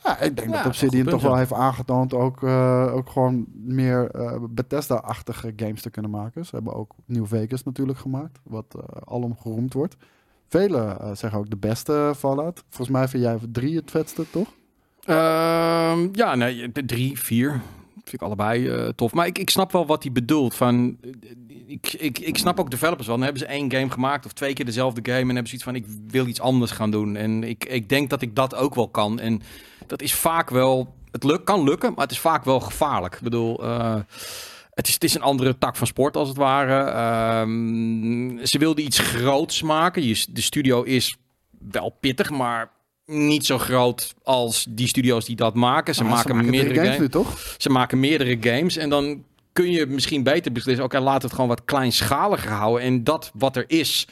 Ja, 0.05 0.19
ik 0.19 0.35
denk 0.35 0.49
Ja, 0.49 0.57
dat 0.57 0.65
Obsidian 0.65 1.05
toch 1.05 1.21
wel 1.21 1.31
ja. 1.31 1.37
heeft 1.37 1.53
aangetoond 1.53 2.13
ook, 2.13 2.43
eh, 2.43 2.93
ook 2.93 3.09
gewoon 3.09 3.45
meer 3.53 4.11
eh, 4.11 4.37
Bethesda-achtige 4.49 5.53
games 5.55 5.81
te 5.81 5.89
kunnen 5.89 6.11
maken. 6.11 6.45
Ze 6.45 6.55
hebben 6.55 6.73
ook 6.73 6.95
New 7.05 7.25
Vegas 7.25 7.63
natuurlijk 7.63 7.97
gemaakt, 7.97 8.39
wat 8.43 8.65
eh, 8.75 9.01
alom 9.03 9.37
geroemd 9.37 9.73
wordt. 9.73 9.95
Velen 10.47 10.99
eh, 10.99 11.15
zeggen 11.15 11.39
ook 11.39 11.49
de 11.49 11.57
beste 11.57 12.13
Fallout. 12.17 12.63
Volgens 12.69 12.97
mij 12.97 13.07
vind 13.07 13.23
jij 13.23 13.37
drie 13.51 13.75
het 13.75 13.91
vetste, 13.91 14.25
toch? 14.29 14.47
Ehm, 15.05 16.07
ja, 16.11 16.35
nee, 16.35 16.71
drie, 16.71 17.19
vier. 17.19 17.61
Vind 17.93 18.13
ik 18.13 18.21
allebei 18.21 18.91
tof. 18.95 19.13
Maar 19.13 19.27
ik, 19.27 19.37
ik 19.37 19.49
snap 19.49 19.71
wel 19.71 19.85
wat 19.85 20.03
hij 20.03 20.11
bedoelt. 20.11 20.55
Van, 20.55 20.97
ik, 21.67 21.93
ik, 21.93 22.19
ik 22.19 22.37
snap 22.37 22.59
ook 22.59 22.71
developers 22.71 23.07
wel. 23.07 23.15
Dan 23.15 23.25
hebben 23.25 23.41
ze 23.43 23.47
één 23.53 23.71
game 23.71 23.89
gemaakt 23.89 24.25
of 24.25 24.33
twee 24.33 24.53
keer 24.53 24.65
dezelfde 24.65 25.01
game. 25.11 25.19
En 25.21 25.27
hebben 25.27 25.47
ze 25.47 25.53
iets 25.53 25.63
van, 25.63 25.75
ik 25.75 25.85
wil 26.07 26.27
iets 26.27 26.39
anders 26.41 26.71
gaan 26.71 26.91
doen. 26.91 27.15
En 27.15 27.43
ik, 27.43 27.65
ik 27.65 27.89
denk 27.89 28.09
dat 28.09 28.21
ik 28.21 28.35
dat 28.35 28.55
ook 28.55 28.75
wel 28.75 28.87
kan. 28.89 29.19
En 29.19 29.41
dat 29.87 30.01
is 30.01 30.13
vaak 30.13 30.49
wel... 30.49 30.93
Het 31.11 31.23
luk, 31.23 31.45
kan 31.45 31.63
lukken, 31.63 31.93
maar 31.93 32.03
het 32.03 32.11
is 32.11 32.19
vaak 32.19 32.43
wel 32.45 32.59
gevaarlijk. 32.59 33.15
Ik 33.15 33.21
bedoel... 33.21 33.63
eh, 33.63 33.95
het 34.73 34.87
is, 34.87 34.93
het 34.93 35.03
is 35.03 35.13
een 35.15 35.21
andere 35.21 35.57
tak 35.57 35.75
van 35.75 35.87
sport, 35.87 36.17
als 36.17 36.27
het 36.27 36.37
ware. 36.37 36.83
Ehm, 36.91 38.45
ze 38.45 38.57
wilden 38.57 38.83
iets 38.85 38.99
groots 38.99 39.61
maken. 39.61 40.03
Je, 40.07 40.25
de 40.29 40.41
studio 40.41 40.83
is 40.83 41.15
wel 41.71 41.97
pittig, 41.99 42.29
maar 42.29 42.71
niet 43.05 43.45
zo 43.45 43.57
groot 43.57 44.13
als 44.23 44.65
die 44.69 44.87
studio's 44.87 45.25
die 45.25 45.35
dat 45.35 45.53
maken. 45.53 45.95
Ze 45.95 46.03
Nou, 46.03 46.15
maken 46.15 46.35
meerdere 46.49 46.73
games 46.73 46.87
games. 46.87 46.99
nu, 46.99 47.09
toch? 47.09 47.55
Ze 47.57 47.69
maken 47.69 47.99
meerdere 47.99 48.37
games 48.41 48.77
en 48.77 48.89
dan 48.89 49.23
kun 49.55 49.71
je 49.71 49.85
misschien 49.85 50.23
beter 50.23 50.51
beslissen. 50.51 50.83
Oké, 50.85 50.99
laat 50.99 51.21
het 51.21 51.31
gewoon 51.31 51.47
wat 51.47 51.65
kleinschaliger 51.65 52.51
houden 52.51 52.83
en 52.83 53.03
dat 53.03 53.31
wat 53.33 53.55
er 53.55 53.63
is 53.67 54.07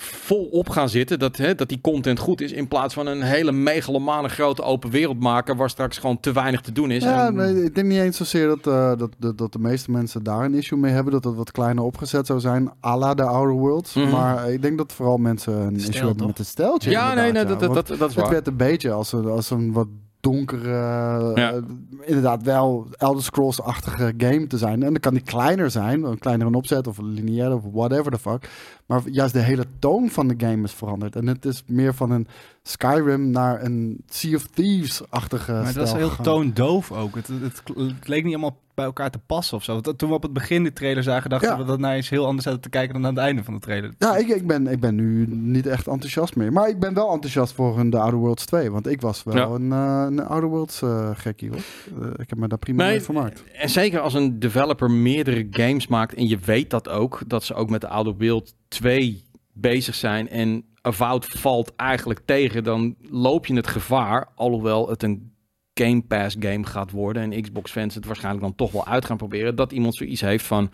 volop 0.00 0.68
gaan 0.68 0.88
zitten. 0.88 1.18
Dat, 1.18 1.36
hè, 1.36 1.54
dat 1.54 1.68
die 1.68 1.80
content 1.80 2.18
goed 2.18 2.40
is. 2.40 2.52
In 2.52 2.68
plaats 2.68 2.94
van 2.94 3.06
een 3.06 3.22
hele 3.22 3.52
megalomane 3.52 4.28
grote 4.28 4.62
open 4.62 4.90
wereld 4.90 5.20
maken 5.20 5.56
waar 5.56 5.70
straks 5.70 5.98
gewoon 5.98 6.20
te 6.20 6.32
weinig 6.32 6.60
te 6.60 6.72
doen 6.72 6.90
is. 6.90 7.02
Ja, 7.02 7.26
En- 7.26 7.34
nee, 7.34 7.64
ik 7.64 7.74
denk 7.74 7.86
niet 7.86 7.98
eens 7.98 8.16
zozeer 8.16 8.46
dat, 8.46 8.66
eh, 8.66 8.92
dat, 8.98 9.10
dat, 9.18 9.38
dat 9.38 9.52
de 9.52 9.58
meeste 9.58 9.90
mensen 9.90 10.22
daar 10.22 10.44
een 10.44 10.54
issue 10.54 10.78
mee 10.78 10.92
hebben. 10.92 11.12
Dat 11.12 11.24
het 11.24 11.34
wat 11.34 11.50
kleiner 11.50 11.84
opgezet 11.84 12.26
zou 12.26 12.40
zijn, 12.40 12.70
à 12.84 12.96
la 12.96 13.14
de 13.14 13.22
Outer 13.22 13.54
Worlds. 13.56 13.94
Mhm. 13.94 14.10
Maar 14.10 14.52
ik 14.52 14.62
denk 14.62 14.78
dat 14.78 14.92
vooral 14.92 15.16
mensen 15.16 15.52
een 15.52 15.76
issue 15.76 15.94
hebben 15.94 16.16
toch? 16.16 16.26
met 16.26 16.38
het 16.38 16.46
steltje. 16.46 16.90
ja, 16.90 17.14
nee, 17.14 17.32
nee, 17.32 17.44
dat, 17.44 17.60
dat, 17.60 17.74
dat, 17.74 17.98
dat 17.98 18.10
is 18.10 18.16
Het 18.16 18.28
werd 18.28 18.46
een 18.46 18.56
beetje 18.56 18.92
als 18.92 19.12
een, 19.12 19.26
als 19.26 19.50
een 19.50 19.72
wat 19.72 19.88
donkere, 20.32 21.32
Ja. 21.34 21.52
eh, 21.52 21.62
inderdaad 22.00 22.42
wel 22.42 22.86
Elder 22.96 23.22
Scrolls-achtige 23.22 24.14
game 24.16 24.46
te 24.46 24.58
zijn. 24.58 24.82
En 24.82 24.90
dan 24.92 25.00
kan 25.00 25.14
die 25.14 25.22
kleiner 25.22 25.70
zijn, 25.70 26.02
een 26.02 26.18
kleiner 26.18 26.46
in 26.46 26.54
opzet 26.54 26.86
of 26.86 26.98
lineair 26.98 27.54
of 27.54 27.62
whatever 27.72 28.12
the 28.12 28.18
fuck. 28.18 28.48
Maar 28.88 29.02
juist 29.10 29.32
de 29.32 29.40
hele 29.40 29.64
toon 29.78 30.08
van 30.10 30.28
de 30.28 30.34
game 30.46 30.62
is 30.62 30.72
veranderd. 30.72 31.16
En 31.16 31.26
het 31.26 31.44
is 31.44 31.62
meer 31.66 31.94
van 31.94 32.10
een 32.10 32.26
Skyrim 32.62 33.30
naar 33.30 33.62
een 33.64 34.02
Sea 34.08 34.36
of 34.36 34.46
Thieves-achtige 34.46 35.52
Maar 35.52 35.60
het 35.60 35.70
stijl 35.70 35.86
was 35.86 35.94
heel 35.96 36.08
gegaan. 36.08 36.24
toondoof 36.24 36.92
ook. 36.92 37.14
Het, 37.14 37.26
het, 37.26 37.62
het 37.76 38.08
leek 38.08 38.24
niet 38.24 38.32
allemaal 38.32 38.58
bij 38.74 38.84
elkaar 38.86 39.10
te 39.10 39.18
passen 39.26 39.56
of 39.56 39.64
zo. 39.64 39.80
Toen 39.80 40.08
we 40.08 40.14
op 40.14 40.22
het 40.22 40.32
begin 40.32 40.62
de 40.64 40.72
trailer 40.72 41.02
zagen, 41.02 41.30
dachten 41.30 41.48
Ja. 41.50 41.58
we 41.58 41.64
dat 41.64 41.78
nou 41.78 41.94
eens 41.94 42.08
heel 42.08 42.26
anders 42.26 42.44
zaten 42.44 42.60
te 42.60 42.68
kijken 42.68 42.94
dan 42.94 43.06
aan 43.06 43.14
het 43.14 43.24
einde 43.24 43.44
van 43.44 43.54
de 43.54 43.60
trailer. 43.60 43.92
Ja, 43.98 44.16
ik, 44.16 44.28
ik, 44.28 44.46
ben, 44.46 44.66
ik 44.66 44.80
ben 44.80 44.94
nu 44.94 45.26
niet 45.26 45.66
echt 45.66 45.86
enthousiast 45.86 46.36
meer. 46.36 46.52
Maar 46.52 46.68
ik 46.68 46.80
ben 46.80 46.94
wel 46.94 47.12
enthousiast 47.12 47.52
voor 47.52 47.78
een 47.78 47.90
de 47.90 47.98
Outer 47.98 48.18
Worlds 48.18 48.44
2. 48.46 48.70
Want 48.70 48.86
ik 48.86 49.00
was 49.00 49.22
wel 49.22 49.36
Ja. 49.36 49.44
een, 49.46 49.72
eh, 49.72 50.04
een 50.08 50.26
Outer 50.26 50.48
Worlds 50.48 50.82
eh, 50.82 51.10
gekkie 51.14 51.48
hoor. 51.50 51.58
Eh, 52.02 52.08
ik 52.16 52.28
heb 52.30 52.38
me 52.38 52.48
daar 52.48 52.58
prima 52.58 52.82
Nee, 52.82 52.90
mee 52.90 53.02
vermaakt. 53.02 53.44
En 53.52 53.68
zeker 53.70 54.00
als 54.00 54.14
een 54.14 54.38
developer 54.38 54.90
meerdere 54.90 55.46
games 55.50 55.86
maakt 55.86 56.14
en 56.14 56.28
je 56.28 56.38
weet 56.44 56.70
dat 56.70 56.88
ook, 56.88 57.20
dat 57.26 57.44
ze 57.44 57.54
ook 57.54 57.70
met 57.70 57.80
de 57.80 57.88
Outer 57.88 58.14
World 58.18 58.54
2 58.68 59.22
bezig 59.52 59.94
zijn 59.94 60.28
en 60.28 60.64
Avowed 60.82 61.26
valt 61.26 61.72
eigenlijk 61.76 62.20
tegen, 62.24 62.64
dan 62.64 62.96
loop 63.10 63.46
je 63.46 63.54
het 63.54 63.66
gevaar, 63.66 64.28
alhoewel 64.34 64.88
het 64.88 65.02
een 65.02 65.32
Game 65.74 66.02
Pass 66.02 66.36
game 66.38 66.66
gaat 66.66 66.90
worden 66.90 67.32
en 67.32 67.42
Xbox 67.42 67.70
fans 67.70 67.94
het 67.94 68.04
waarschijnlijk 68.04 68.44
dan 68.44 68.54
toch 68.54 68.72
wel 68.72 68.86
uit 68.86 69.04
gaan 69.04 69.16
proberen, 69.16 69.56
dat 69.56 69.72
iemand 69.72 69.96
zoiets 69.96 70.20
heeft 70.20 70.44
van, 70.44 70.70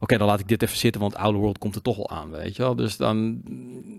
oké, 0.00 0.18
dan 0.18 0.26
laat 0.26 0.40
ik 0.40 0.48
dit 0.48 0.62
even 0.62 0.76
zitten, 0.76 1.00
want 1.00 1.16
Outer 1.16 1.40
World 1.40 1.58
komt 1.58 1.74
er 1.74 1.82
toch 1.82 1.96
wel 1.96 2.10
aan, 2.10 2.30
weet 2.30 2.56
je 2.56 2.62
wel. 2.62 2.76
Dus 2.76 2.96
dan, 2.96 3.42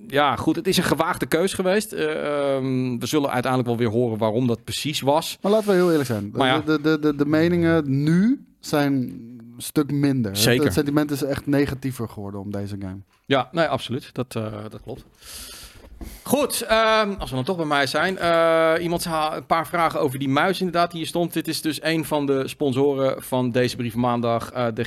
ja 0.08 0.36
goed, 0.36 0.56
het 0.56 0.68
is 0.68 0.78
een 0.78 0.84
gewaagde 0.84 1.26
keus 1.26 1.54
geweest. 1.54 1.92
Eh, 1.92 2.56
ehm, 2.56 2.98
we 2.98 3.06
zullen 3.06 3.30
uiteindelijk 3.32 3.72
wel 3.72 3.80
weer 3.80 4.00
horen 4.00 4.18
waarom 4.18 4.48
dat 4.48 4.64
precies 4.64 5.02
was. 5.02 5.38
Maar 5.42 5.52
laten 5.52 5.68
we 5.68 5.74
heel 5.74 5.90
eerlijk 5.90 6.08
zijn. 6.08 6.32
Ja. 6.34 6.60
de, 6.60 6.82
de, 6.82 7.00
de, 7.00 7.16
de 7.16 7.26
meningen 7.26 8.04
nu 8.04 8.46
zijn 8.60 8.94
een 8.94 9.35
stuk 9.58 9.92
minder. 9.92 10.32
Het- 10.32 10.40
Zeker. 10.40 10.64
Het, 10.64 10.74
sentiment 10.74 11.12
is 11.12 11.24
echt 11.24 11.46
negatiever 11.48 12.10
geworden 12.10 12.40
om 12.40 12.52
deze 12.52 12.76
game. 12.80 12.98
Ja, 13.26 13.50
nee, 13.52 13.66
absoluut. 13.66 14.10
Dat, 14.14 14.36
eh, 14.36 14.54
dat 14.70 14.82
klopt. 14.84 15.06
Goed, 16.24 16.62
ehm, 16.62 17.14
als 17.18 17.30
we 17.30 17.36
dan 17.36 17.46
toch 17.46 17.58
bij 17.58 17.66
mij 17.66 17.88
zijn. 17.88 18.18
eh, 18.18 18.74
iemand 18.84 19.06
een 19.06 19.46
paar 19.46 19.68
vragen 19.68 20.00
over 20.00 20.20
die 20.20 20.30
muis 20.30 20.60
inderdaad 20.60 20.90
die 20.92 21.00
hier 21.00 21.08
stond. 21.10 21.34
Dit 21.34 21.48
is 21.48 21.62
dus 21.62 21.84
een 21.84 22.06
van 22.06 22.26
de 22.26 22.48
sponsoren 22.48 23.24
van 23.24 23.52
deze 23.52 23.76
brief 23.76 23.96
maandag. 23.96 24.52
eh, 24.52 24.68
de 24.74 24.84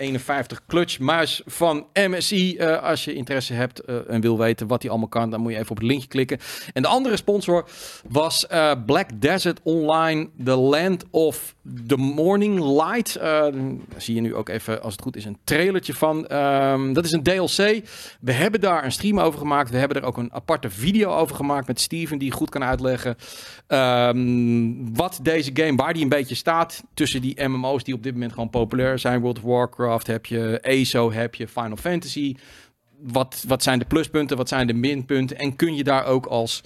GM51 0.00 0.66
Clutch 0.66 0.98
muis 0.98 1.42
van 1.46 1.86
MSI. 1.92 2.56
Eh, 2.56 2.82
als 2.82 3.04
je 3.04 3.14
interesse 3.14 3.52
hebt 3.52 3.80
eh, 3.80 3.96
en 4.08 4.20
wil 4.20 4.38
weten 4.38 4.66
wat 4.66 4.80
die 4.80 4.90
allemaal 4.90 5.08
kan, 5.08 5.30
dan 5.30 5.40
moet 5.40 5.52
je 5.52 5.58
even 5.58 5.70
op 5.70 5.76
het 5.76 5.86
linkje 5.86 6.08
klikken. 6.08 6.38
En 6.72 6.82
de 6.82 6.88
andere 6.88 7.16
sponsor 7.16 7.68
was 8.08 8.46
eh, 8.46 8.72
Black 8.86 9.08
Desert 9.14 9.60
Online, 9.62 10.28
The 10.44 10.56
Land 10.56 11.04
of 11.10 11.54
the 11.86 11.96
Morning 11.96 12.60
Light. 12.60 13.14
Daar 13.20 13.52
zie 13.96 14.14
je 14.14 14.20
nu 14.20 14.34
ook 14.34 14.48
even, 14.48 14.82
als 14.82 14.92
het 14.92 15.02
goed 15.02 15.16
is, 15.16 15.24
een 15.24 15.38
trailertje 15.44 15.94
van. 15.94 16.26
Ehm, 16.26 16.92
dat 16.92 17.04
is 17.04 17.12
een 17.12 17.22
DLC. 17.22 17.82
We 18.20 18.32
hebben 18.32 18.60
daar 18.60 18.84
een 18.84 18.92
stream 18.92 19.20
over 19.20 19.38
gemaakt. 19.38 19.70
We 19.70 19.76
hebben 19.76 19.96
er 19.96 20.06
ook 20.06 20.16
een 20.16 20.32
aparte 20.32 20.70
video 20.70 21.10
over 21.10 21.36
gemaakt 21.36 21.66
met 21.66 21.80
Steven, 21.80 22.18
die 22.18 22.32
goed 22.32 22.50
kan 22.50 22.64
uitleggen 22.64 23.16
ehm, 23.66 24.94
wat 24.94 25.18
deze 25.22 25.50
game, 25.54 25.76
waar 25.76 25.92
die 25.92 26.02
een 26.02 26.08
beetje 26.08 26.34
staat 26.34 26.84
tussen 26.94 27.20
die 27.20 27.48
MMO's 27.48 27.84
die 27.84 27.94
op 27.94 28.02
dit 28.02 28.12
moment 28.12 28.32
gewoon 28.32 28.50
populair 28.50 28.98
zijn. 28.98 29.20
World 29.20 29.38
of 29.38 29.44
Warcraft 29.44 29.89
heb 29.98 30.26
je, 30.26 30.60
ESO 30.60 31.12
heb 31.12 31.34
je, 31.34 31.48
Final 31.48 31.76
Fantasy. 31.76 32.34
Wat, 33.02 33.44
wat 33.48 33.62
zijn 33.62 33.78
de 33.78 33.84
pluspunten, 33.84 34.36
wat 34.36 34.48
zijn 34.48 34.66
de 34.66 34.72
minpunten? 34.72 35.38
En 35.38 35.56
kun 35.56 35.74
je 35.74 35.84
daar 35.84 36.04
ook 36.04 36.26
als 36.26 36.62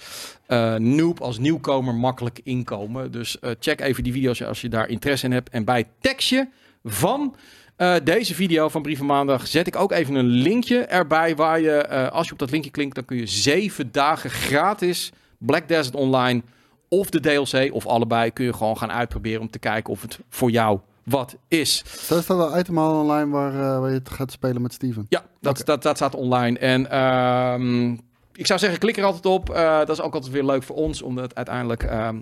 eh, 0.47 0.75
noob, 0.75 1.21
als 1.21 1.39
nieuwkomer 1.39 1.95
makkelijk 1.95 2.41
inkomen? 2.43 3.13
Dus 3.13 3.39
eh, 3.39 3.51
check 3.59 3.81
even 3.81 4.03
die 4.05 4.13
video's 4.13 4.43
als 4.43 4.61
je 4.61 4.69
daar 4.69 4.89
interesse 4.89 5.27
in 5.27 5.33
hebt. 5.33 5.49
En 5.49 5.65
bij 5.65 5.79
het 5.79 5.89
tekstje 6.01 6.49
van 6.85 7.37
eh, 7.77 7.95
deze 8.05 8.35
video 8.35 8.69
van 8.69 8.83
Brieven 8.83 9.07
Maandag 9.07 9.47
zet 9.47 9.67
ik 9.67 9.77
ook 9.77 9.93
even 9.93 10.15
een 10.15 10.27
linkje 10.27 10.79
erbij. 10.79 11.37
Waar 11.37 11.61
je, 11.61 11.89
als 12.11 12.27
je 12.27 12.33
op 12.33 12.39
dat 12.39 12.51
linkje 12.51 12.71
klinkt, 12.71 12.95
dan 12.95 13.05
kun 13.05 13.17
je 13.17 13.27
zeven 13.27 13.93
dagen 13.93 14.31
gratis 14.31 15.13
Black 15.39 15.69
Desert 15.69 15.95
Online 15.95 16.43
of 16.89 17.11
de 17.11 17.21
DLC 17.21 17.75
of 17.75 17.87
allebei 17.87 18.31
kun 18.31 18.45
je 18.45 18.53
gewoon 18.53 18.79
gaan 18.79 18.93
uitproberen 18.93 19.41
om 19.41 19.51
te 19.51 19.59
kijken 19.59 19.93
of 19.93 20.03
het 20.03 20.19
voor 20.29 20.51
jou 20.51 20.81
wat 21.05 21.37
is. 21.49 21.85
Zo 22.07 22.21
staat 22.21 22.53
een 22.53 22.59
item 22.59 22.79
al 22.79 23.01
online 23.01 23.31
waar, 23.31 23.53
eh, 23.53 23.81
waar 23.81 23.91
je 23.91 23.99
het 23.99 24.11
gaat 24.11 24.33
spelen 24.33 24.63
met 24.63 24.73
Steven. 24.73 25.07
Ja, 25.09 25.25
dat, 25.41 25.63
dat, 25.65 25.83
dat 25.83 25.97
staat 25.97 26.15
online. 26.15 26.59
En 26.59 26.91
ehm, 26.91 27.93
ik 28.33 28.47
zou 28.47 28.59
zeggen, 28.59 28.79
klik 28.79 28.97
er 28.97 29.05
altijd 29.05 29.27
op. 29.27 29.51
Eh, 29.51 29.79
dat 29.79 29.91
is 29.91 30.01
ook 30.01 30.15
altijd 30.15 30.33
weer 30.33 30.45
leuk 30.45 30.63
voor 30.63 30.77
ons, 30.77 31.03
omdat 31.03 31.35
uiteindelijk 31.35 31.83
ehm, 31.83 32.21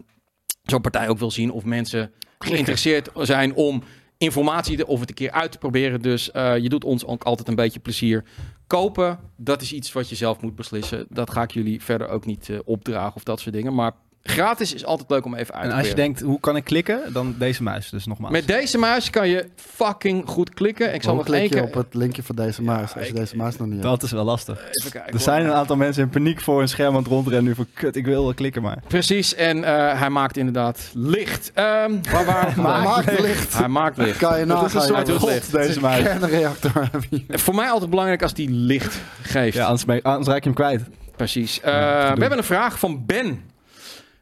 zo'n 0.63 0.81
partij 0.81 1.09
ook 1.09 1.19
wil 1.19 1.31
zien 1.31 1.53
of 1.53 1.65
mensen 1.65 2.13
geïnteresseerd 2.39 3.11
zijn 3.15 3.55
om 3.55 3.83
informatie 4.23 4.87
of 4.87 5.01
het 5.01 5.09
een 5.09 5.15
keer 5.15 5.31
uit 5.31 5.53
te 5.53 5.59
proberen. 5.59 6.03
Dus 6.03 6.31
eh, 6.31 6.59
je 6.59 6.69
doet 6.69 6.85
ons 6.85 7.05
ook 7.05 7.25
altijd 7.25 7.49
een 7.49 7.55
beetje 7.55 7.81
plezier. 7.81 8.25
Kopen, 8.67 9.19
dat 9.37 9.63
is 9.63 9.73
iets 9.73 9.93
wat 9.93 10.09
je 10.09 10.15
zelf 10.15 10.41
moet 10.41 10.55
beslissen. 10.55 11.07
Dat 11.09 11.31
ga 11.31 11.43
ik 11.43 11.51
jullie 11.51 11.83
verder 11.83 12.09
ook 12.09 12.27
niet 12.27 12.49
eh, 12.49 12.59
opdragen 12.65 13.17
of 13.17 13.23
dat 13.23 13.41
soort 13.41 13.55
dingen. 13.55 13.75
Maar 13.75 13.93
Gratis 14.25 14.75
is 14.75 14.85
altijd 14.85 15.11
leuk 15.11 15.25
om 15.25 15.35
even 15.35 15.55
uit 15.55 15.65
En 15.65 15.71
te 15.71 15.77
als 15.77 15.89
je 15.89 15.95
denkt, 15.95 16.21
hoe 16.21 16.41
kan 16.41 16.57
ik 16.57 16.65
klikken? 16.65 17.01
Dan 17.13 17.35
deze 17.39 17.63
muis 17.63 17.91
dus 17.91 18.07
nogmaals. 18.07 18.33
Met 18.33 18.47
deze 18.47 18.79
muis 18.79 19.11
kan 19.11 19.29
je 19.29 19.47
fucking 19.57 20.29
goed 20.29 20.55
klikken. 20.55 20.95
Ik 20.95 21.03
zal 21.03 21.15
Hoe 21.15 21.25
nog 21.25 21.35
één 21.35 21.51
keer... 21.51 21.63
op 21.63 21.75
het 21.75 21.95
linkje 21.95 22.23
van 22.23 22.37
deze 22.37 22.63
muis, 22.63 22.95
als 22.95 23.03
je 23.05 23.09
ik- 23.11 23.17
deze 23.17 23.37
muis 23.37 23.57
nog 23.57 23.67
niet 23.67 23.77
hebt? 23.77 23.89
Dat 23.89 24.03
is 24.03 24.11
wel 24.11 24.25
lastig. 24.25 24.59
Even 24.71 24.91
kijken, 24.91 25.01
Er 25.07 25.11
hoor. 25.11 25.21
zijn 25.21 25.45
een 25.45 25.53
aantal 25.53 25.77
mensen 25.77 26.03
in 26.03 26.09
paniek 26.09 26.41
voor 26.41 26.61
een 26.63 26.69
scherm 26.69 26.93
aan 26.95 26.99
het 27.03 27.07
rondrennen. 27.07 27.45
Nu 27.45 27.55
van, 27.55 27.67
kut, 27.75 27.97
ik 27.97 28.05
wil 28.05 28.23
wel 28.25 28.35
klikken 28.35 28.63
maar. 28.63 28.79
Precies, 28.89 29.35
en 29.35 29.65
eh, 29.65 29.99
hij 29.99 30.11
maakt 30.11 30.37
inderdaad 30.37 30.91
licht. 30.95 31.51
Ehm 31.55 31.93
waar 32.27 32.53
vandaag? 32.53 32.85
maakt 32.95 33.21
licht. 33.21 33.59
Hij 33.59 33.69
maakt 33.69 33.97
licht. 33.97 34.19
Kan 34.19 34.39
je 34.39 34.47
Dat 34.47 34.65
is 34.67 34.75
een 34.75 34.81
soort 34.81 35.23
licht. 35.25 35.53
deze 35.53 35.81
muis. 35.81 36.03
kernreactor 36.03 36.89
heb 36.93 37.05
je. 37.11 37.23
Voor 37.39 37.55
mij 37.55 37.71
altijd 37.71 37.91
belangrijk 37.91 38.23
als 38.23 38.35
die 38.35 38.51
licht 38.51 39.01
geeft. 39.23 39.57
Ja, 39.57 39.65
anders, 39.65 39.85
ben- 39.85 40.03
anders 40.03 40.29
raak 40.29 40.39
je 40.39 40.45
hem 40.45 40.55
kwijt. 40.55 40.83
Precies. 41.17 41.61
Eh, 41.61 41.73
we 41.73 42.21
hebben 42.21 42.39
een 42.39 42.45
vraag 42.45 42.79
van 42.79 43.07
Ben. 43.07 43.51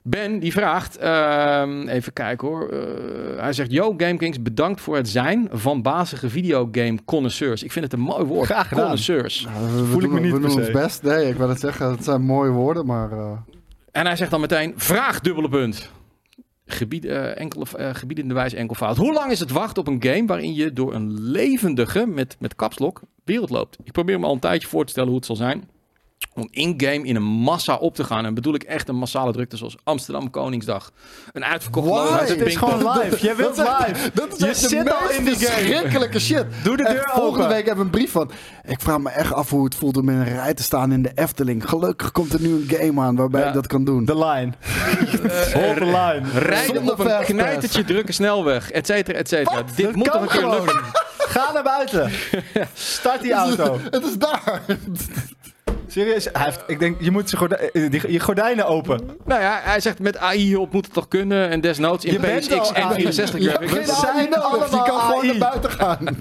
Ben 0.05 0.39
die 0.39 0.53
vraagt, 0.53 0.97
ehm, 0.97 1.89
even 1.89 2.12
kijken 2.12 2.49
hoor. 2.49 2.68
Eh, 2.68 3.41
hij 3.41 3.53
zegt: 3.53 3.70
Yo, 3.72 3.95
GameKings, 3.97 4.43
bedankt 4.43 4.81
voor 4.81 4.97
het 4.97 5.09
zijn 5.09 5.49
van 5.53 5.83
bazige 5.83 6.31
videogame 6.31 6.99
connoisseurs. 7.05 7.62
Ik 7.62 7.72
vind 7.72 7.85
het 7.85 7.95
een 7.95 8.01
mooi 8.01 8.24
woord. 8.24 8.45
Graag 8.47 8.62
gedaan. 8.68 8.81
Connoisseurs. 8.81 9.45
Nou, 9.45 9.64
we, 9.66 9.81
we 9.81 9.85
Voel 9.87 9.95
ik 9.97 10.01
doen, 10.05 10.14
me 10.14 10.20
niet 10.20 10.33
we 10.33 10.41
doen 10.41 10.51
ons 10.59 10.70
best. 10.70 11.03
Nee, 11.03 11.29
ik 11.29 11.37
wil 11.37 11.49
het 11.49 11.61
zeggen. 11.61 11.91
Het 11.91 12.05
zijn 12.05 12.22
mooie 12.22 12.51
woorden, 12.51 12.87
maar... 12.87 13.12
eh, 13.12 13.31
En 13.93 14.07
hij 14.07 14.16
zegt 14.16 14.31
dan 14.31 14.41
meteen: 14.41 14.72
Vraag 14.77 15.20
dubbele 15.20 15.49
punt. 15.49 15.91
Gebied, 16.66 17.05
eh, 17.05 17.39
enkele, 17.41 17.64
eh, 17.77 17.89
gebiedende 17.93 18.35
wijze 18.35 18.57
enkelvoud. 18.57 18.97
Hoe 18.97 19.12
lang 19.12 19.31
is 19.31 19.41
het 19.41 19.51
wachten 19.51 19.83
op 19.83 19.89
een 19.89 20.03
game 20.03 20.27
waarin 20.27 20.55
je 20.55 20.72
door 20.72 20.95
een 20.95 21.20
levendige, 21.20 22.07
met, 22.07 22.37
met 22.39 22.55
kapslok, 22.55 23.01
wereld 23.24 23.51
loopt? 23.51 23.79
Ik 23.85 23.93
probeer 23.93 24.20
me 24.20 24.27
al 24.27 24.33
een 24.33 24.39
tijdje 24.39 24.68
voor 24.68 24.85
te 24.85 24.91
stellen 24.91 25.09
hoe 25.09 25.18
het 25.18 25.27
zal 25.27 25.37
zijn. 25.37 25.68
Om 26.35 26.49
in-game 26.51 27.03
in 27.07 27.16
een 27.16 27.23
massa 27.23 27.75
op 27.77 27.95
te 27.95 28.05
gaan. 28.05 28.25
En 28.25 28.35
bedoel 28.35 28.55
ik 28.55 28.62
echt 28.62 28.89
een 28.89 28.97
massale 28.97 29.33
drukte 29.33 29.57
zoals 29.57 29.77
Amsterdam 29.85 30.31
Koningsdag. 30.31 30.91
Een 31.33 31.45
uitverkocht 31.45 31.87
Why? 31.89 31.97
Lowlands 31.99 32.31
Het 32.31 32.41
is 32.41 32.57
gewoon 32.57 32.99
live. 32.99 33.18
Jij 33.21 33.37
wilt 33.37 33.57
Dat 33.57 33.66
is 33.66 33.73
echt- 33.75 33.89
live. 33.97 34.11
Dat 34.14 34.33
is 34.33 34.39
Je 34.39 34.47
echt 34.47 34.59
zit 34.59 34.93
al 34.93 35.11
in 35.11 35.25
die 35.25 35.35
game. 35.35 35.47
verschrikkelijke 35.53 36.21
shit. 36.21 36.45
Doe 36.62 36.77
de 36.77 37.03
volgende 37.12 37.45
open. 37.45 37.49
week 37.49 37.66
hebben 37.66 37.77
we 37.77 37.81
een 37.85 37.91
brief 37.91 38.11
van... 38.11 38.31
Ik 38.64 38.81
vraag 38.81 38.99
me 38.99 39.11
echt 39.11 39.33
af 39.33 39.51
hoe 39.51 39.64
het 39.64 39.75
voelt 39.75 39.97
om 39.97 40.09
in 40.09 40.14
een 40.16 40.25
rij 40.35 40.55
te 40.55 40.62
staan 40.62 40.93
in 40.93 41.03
de 41.03 41.12
Efteling. 41.14 41.68
Gelukkig 41.68 42.12
komt 42.12 42.33
er 42.33 42.41
nu 42.41 42.49
een 42.49 42.68
game 42.79 43.01
aan 43.01 43.16
waarbij 43.16 43.41
Ja. 43.41 43.47
ik 43.49 43.55
dat 43.55 43.66
kan 43.66 43.85
doen. 43.85 44.05
De 44.05 44.18
line. 44.18 44.53
Hold 45.53 45.77
the 45.77 45.85
line. 45.85 46.23
Rijden 46.39 46.75
Zonder 46.75 46.93
op 46.93 46.99
een 47.01 47.25
knijtertje 47.25 47.85
drukke 47.85 48.12
snelweg, 48.12 48.71
et 48.71 48.87
cetera, 48.87 49.18
et 49.18 49.29
cetera. 49.29 49.62
Dit 49.77 49.85
Dat 49.87 49.95
moet 49.95 50.05
toch 50.05 50.21
een 50.23 50.29
keer 50.29 50.41
gewoon. 50.41 50.55
lukken. 50.64 50.81
Ga 51.18 51.53
naar 51.53 51.62
buiten. 51.62 52.11
Start 52.75 53.23
die 53.23 53.33
auto. 53.33 53.79
Het 53.91 54.05
is 54.05 54.18
daar. 54.18 54.62
Serieus, 55.91 56.28
hij 56.32 56.45
heeft, 56.45 56.62
ik 56.66 56.78
denk, 56.78 56.97
je 57.01 57.11
moet 57.11 57.34
eh, 57.34 57.91
die- 57.91 58.12
je 58.12 58.20
gordijnen 58.20 58.66
open. 58.66 59.11
Nou 59.24 59.41
ja, 59.41 59.61
hij 59.62 59.80
zegt 59.80 59.99
met 59.99 60.16
AI-hulp 60.18 60.72
moet 60.72 60.84
het 60.84 60.95
toch 60.95 61.09
kunnen. 61.09 61.49
En 61.51 61.61
desnoods 61.61 62.05
in 62.05 62.12
Je 62.12 62.18
bent 62.18 62.41
PSX 62.41 62.53
al 62.68 62.74
en 62.74 62.82
AI. 62.82 62.95
64 62.95 63.41
Je 63.41 63.49
hebt 63.51 63.64
graphics. 63.64 63.86
geen 63.88 63.97
zijn 64.01 64.16
AI 64.16 64.28
nodig. 64.28 64.70
Je 64.70 64.76
allemaal 64.76 64.82
kan 64.84 65.01
gewoon 65.01 65.18
AI. 65.30 65.38
naar 65.38 65.49
buiten 65.51 65.70
gaan. 65.70 66.07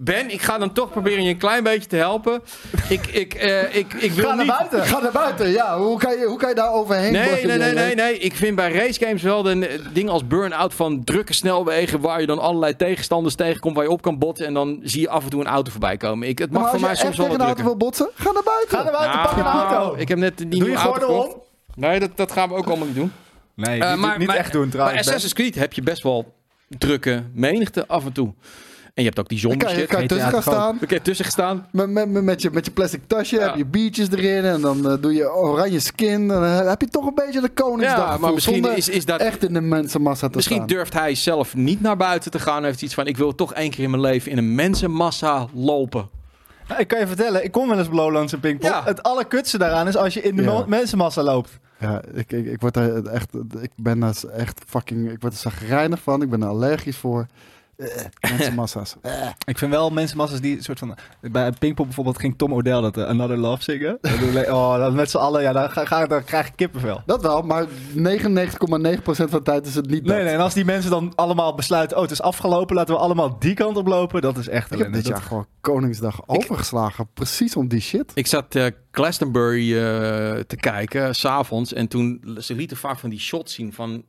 Ben, 0.00 0.30
ik 0.30 0.42
ga 0.42 0.58
dan 0.58 0.72
toch 0.72 0.90
proberen 0.90 1.22
je 1.22 1.30
een 1.30 1.36
klein 1.38 1.62
beetje 1.62 1.88
te 1.88 1.96
helpen. 1.96 2.42
Ik, 2.88 3.06
ik, 3.06 3.34
eh, 3.34 3.74
ik, 3.76 3.92
ik 3.94 4.12
wil 4.12 4.24
Ga 4.28 4.34
naar 4.34 4.44
niet... 4.46 4.56
buiten. 4.56 4.84
Ga 4.84 5.00
naar 5.00 5.12
buiten. 5.12 5.48
Ja, 5.50 5.78
hoe 5.78 5.98
kan 5.98 6.18
je, 6.18 6.24
hoe 6.24 6.38
kan 6.38 6.48
je 6.48 6.54
daar 6.54 6.72
overheen? 6.72 7.12
Nee, 7.12 7.46
nee, 7.46 7.58
nee, 7.58 7.72
nee, 7.72 7.94
nee. 7.94 8.18
Ik 8.18 8.34
vind 8.34 8.56
bij 8.56 8.72
racegames 8.72 9.22
wel 9.22 9.42
de 9.42 9.66
eh, 9.66 9.78
dingen 9.92 10.12
als 10.12 10.26
burn-out 10.26 10.74
van 10.74 11.04
drukke 11.04 11.32
snelwegen... 11.32 12.00
waar 12.00 12.20
je 12.20 12.26
dan 12.26 12.38
allerlei 12.38 12.76
tegenstanders 12.76 13.34
tegenkomt 13.34 13.74
waar 13.74 13.84
je 13.84 13.90
op 13.90 14.02
kan 14.02 14.18
botten... 14.18 14.46
en 14.46 14.54
dan 14.54 14.80
zie 14.82 15.00
je 15.00 15.08
af 15.08 15.24
en 15.24 15.30
toe 15.30 15.40
een 15.40 15.46
auto 15.46 15.70
voorbij 15.70 15.96
komen. 15.96 16.28
Ik, 16.28 16.38
het 16.38 16.50
mag 16.50 16.62
Maar 16.62 16.70
voor 16.70 16.80
mij 16.80 16.90
je 16.90 16.96
soms 16.96 17.16
wel 17.16 17.26
tegen 17.26 17.38
wat 17.38 17.48
een 17.48 17.54
auto 17.54 17.62
wil 17.70 17.76
botsen, 17.76 18.10
ga 18.14 18.32
naar 18.32 18.42
buiten. 18.42 18.78
Ga 18.78 18.82
naar 18.82 18.92
buiten, 18.92 19.20
pak 19.20 19.32
een 19.36 19.42
Nou, 19.44 19.72
auto. 19.74 19.96
Ik 20.00 20.08
heb 20.08 20.18
net 20.18 20.36
die 20.38 20.46
Doe 20.48 20.54
nieuwe 20.60 20.70
je 20.70 20.76
auto 20.84 20.90
gordel 21.00 21.20
gekocht. 21.20 21.34
om? 21.34 21.42
Nee, 21.74 22.00
dat, 22.00 22.10
dat 22.16 22.32
gaan 22.32 22.48
we 22.48 22.54
ook 22.54 22.66
allemaal 22.66 22.86
niet 22.86 22.96
doen. 22.96 23.12
Nee, 23.54 23.80
Eh, 23.80 23.90
niet, 23.90 23.98
maar- 24.00 24.18
niet 24.18 24.26
maar- 24.26 24.36
echt 24.36 24.52
doen 24.52 24.62
Bij 24.62 24.70
trouwens. 24.70 24.98
Assassin's 25.00 25.32
Creed 25.34 25.54
heb 25.54 25.72
je 25.72 25.82
best 25.82 26.02
wel 26.02 26.34
drukke 26.68 27.22
menigte 27.32 27.86
af 27.86 28.04
en 28.04 28.12
toe. 28.12 28.32
En 28.98 29.04
je 29.04 29.10
hebt 29.10 29.20
ook 29.20 29.28
die 29.28 29.40
Dan 29.40 29.56
kan 29.56 29.76
je, 29.76 29.86
kan 29.86 30.06
tussen 30.06 30.30
gaan 30.30 30.42
staan. 30.42 30.78
Oké, 30.82 31.00
tussen 31.00 31.24
gestaan. 31.24 31.66
Met, 31.70 31.90
met, 31.90 32.08
met, 32.08 32.22
met 32.22 32.42
je, 32.42 32.50
met 32.52 32.64
je 32.64 32.70
plastic 32.70 33.00
tasje 33.06 33.36
Ja. 33.36 33.46
heb 33.46 33.56
je 33.56 33.64
biertjes 33.64 34.10
erin. 34.10 34.44
En 34.44 34.60
dan 34.60 34.90
eh, 34.90 34.96
doe 35.00 35.14
je 35.14 35.32
oranje 35.34 35.80
skin. 35.80 36.28
Dan 36.28 36.44
eh, 36.44 36.68
heb 36.68 36.80
je 36.80 36.88
toch 36.88 37.06
een 37.06 37.14
beetje 37.14 37.40
de 37.40 37.48
Koningsdag. 37.48 38.12
Ja, 38.12 38.18
maar 38.18 38.32
misschien 38.32 38.54
zonder 38.54 38.76
is, 38.76 38.88
is 38.88 39.04
dat... 39.04 39.20
echt 39.20 39.44
in 39.44 39.52
de 39.52 39.60
mensenmassa 39.60 40.28
te 40.28 40.36
Misschien 40.36 40.56
staan. 40.56 40.68
durft 40.68 40.92
hij 40.92 41.14
zelf 41.14 41.54
niet 41.54 41.80
naar 41.80 41.96
buiten 41.96 42.30
te 42.30 42.38
gaan. 42.38 42.56
Hij 42.58 42.66
heeft 42.66 42.82
iets 42.82 42.94
van, 42.94 43.06
ik 43.06 43.16
wil 43.16 43.34
toch 43.34 43.54
één 43.54 43.70
keer 43.70 43.84
in 43.84 43.90
mijn 43.90 44.02
leven 44.02 44.30
in 44.30 44.38
een 44.38 44.54
mensenmassa 44.54 45.46
lopen. 45.54 46.08
Nou, 46.68 46.80
ik 46.80 46.88
kan 46.88 46.98
je 46.98 47.06
vertellen, 47.06 47.44
ik 47.44 47.52
kom 47.52 47.68
wel 47.68 47.78
eens 47.78 47.86
op 47.86 47.92
Lowlands 47.92 48.32
en 48.32 48.40
Pinkpop. 48.40 48.70
Ja. 48.70 48.82
Het 48.84 49.02
allerkutste 49.02 49.58
daaraan 49.58 49.88
is 49.88 49.96
als 49.96 50.14
je 50.14 50.22
in 50.22 50.36
de 50.36 50.42
Ja. 50.42 50.64
mensenmassa 50.66 51.22
loopt. 51.22 51.58
Ja, 51.80 52.02
ik, 52.14 52.32
ik, 52.32 52.46
ik, 52.46 52.60
word 52.60 52.76
er 52.76 53.06
echt, 53.06 53.34
ik 53.60 53.70
ben 53.76 54.02
er 54.02 54.14
echt 54.32 54.60
fucking... 54.66 55.10
Ik 55.10 55.20
word 55.20 55.32
er 55.32 55.38
zagrijnig 55.38 56.00
van. 56.02 56.22
Ik 56.22 56.30
ben 56.30 56.42
er 56.42 56.48
allergisch 56.48 56.96
voor. 56.96 57.26
Eh, 57.78 57.86
mensenmassa's. 58.30 58.96
Eh. 59.02 59.28
Ik 59.46 59.58
vind 59.58 59.70
wel 59.70 59.90
mensenmassa's 59.90 60.40
die 60.40 60.62
soort 60.62 60.78
van... 60.78 60.96
Bij 61.20 61.52
Pinkpop 61.58 61.84
bijvoorbeeld 61.86 62.18
ging 62.18 62.38
Tom 62.38 62.52
O'Dell 62.52 62.80
dat 62.80 62.96
eh, 62.96 63.04
Another 63.04 63.36
Love 63.36 63.62
zingen. 63.62 63.98
Oh, 64.48 64.76
dat 64.78 64.92
met 64.92 65.10
z'n 65.10 65.16
allen, 65.16 65.42
ja, 65.42 65.52
dan, 65.52 65.70
ga, 65.70 65.84
ga, 65.84 66.06
dan 66.06 66.24
krijg 66.24 66.46
ik 66.46 66.52
kippenvel. 66.56 67.02
Dat 67.06 67.22
wel, 67.22 67.42
maar 67.42 67.66
99,9% 67.66 67.70
van 69.02 69.26
de 69.30 69.40
tijd 69.42 69.66
is 69.66 69.74
het 69.74 69.86
niet 69.90 70.04
dat. 70.06 70.14
Nee, 70.16 70.24
nee, 70.24 70.34
en 70.34 70.40
als 70.40 70.54
die 70.54 70.64
mensen 70.64 70.90
dan 70.90 71.12
allemaal 71.14 71.54
besluiten, 71.54 71.96
oh, 71.96 72.02
het 72.02 72.10
is 72.12 72.22
afgelopen, 72.22 72.76
laten 72.76 72.94
we 72.94 73.00
allemaal 73.00 73.38
die 73.38 73.54
kant 73.54 73.76
op 73.76 73.86
lopen, 73.86 74.20
dat 74.20 74.36
is 74.36 74.48
echt 74.48 74.64
Ik 74.64 74.70
heb 74.70 74.78
ellende. 74.80 74.96
dit 74.96 75.06
Dat- 75.06 75.16
jaar 75.18 75.28
gewoon 75.28 75.46
Koningsdag 75.60 76.20
overgeslagen. 76.26 77.08
Precies 77.14 77.56
om 77.56 77.68
die 77.68 77.80
shit. 77.80 78.10
Ik 78.14 78.26
zat 78.26 78.54
eh 78.54 78.66
Glastonbury 78.90 79.74
eh, 79.76 79.80
te 80.46 80.56
kijken, 80.56 81.14
s 81.14 81.18
s'avonds. 81.20 81.72
En 81.72 81.88
toen, 81.88 82.36
ze 82.40 82.54
lieten 82.54 82.76
vaak 82.76 82.98
van 82.98 83.10
die 83.10 83.18
shots 83.20 83.54
zien 83.54 83.72
van 83.72 84.04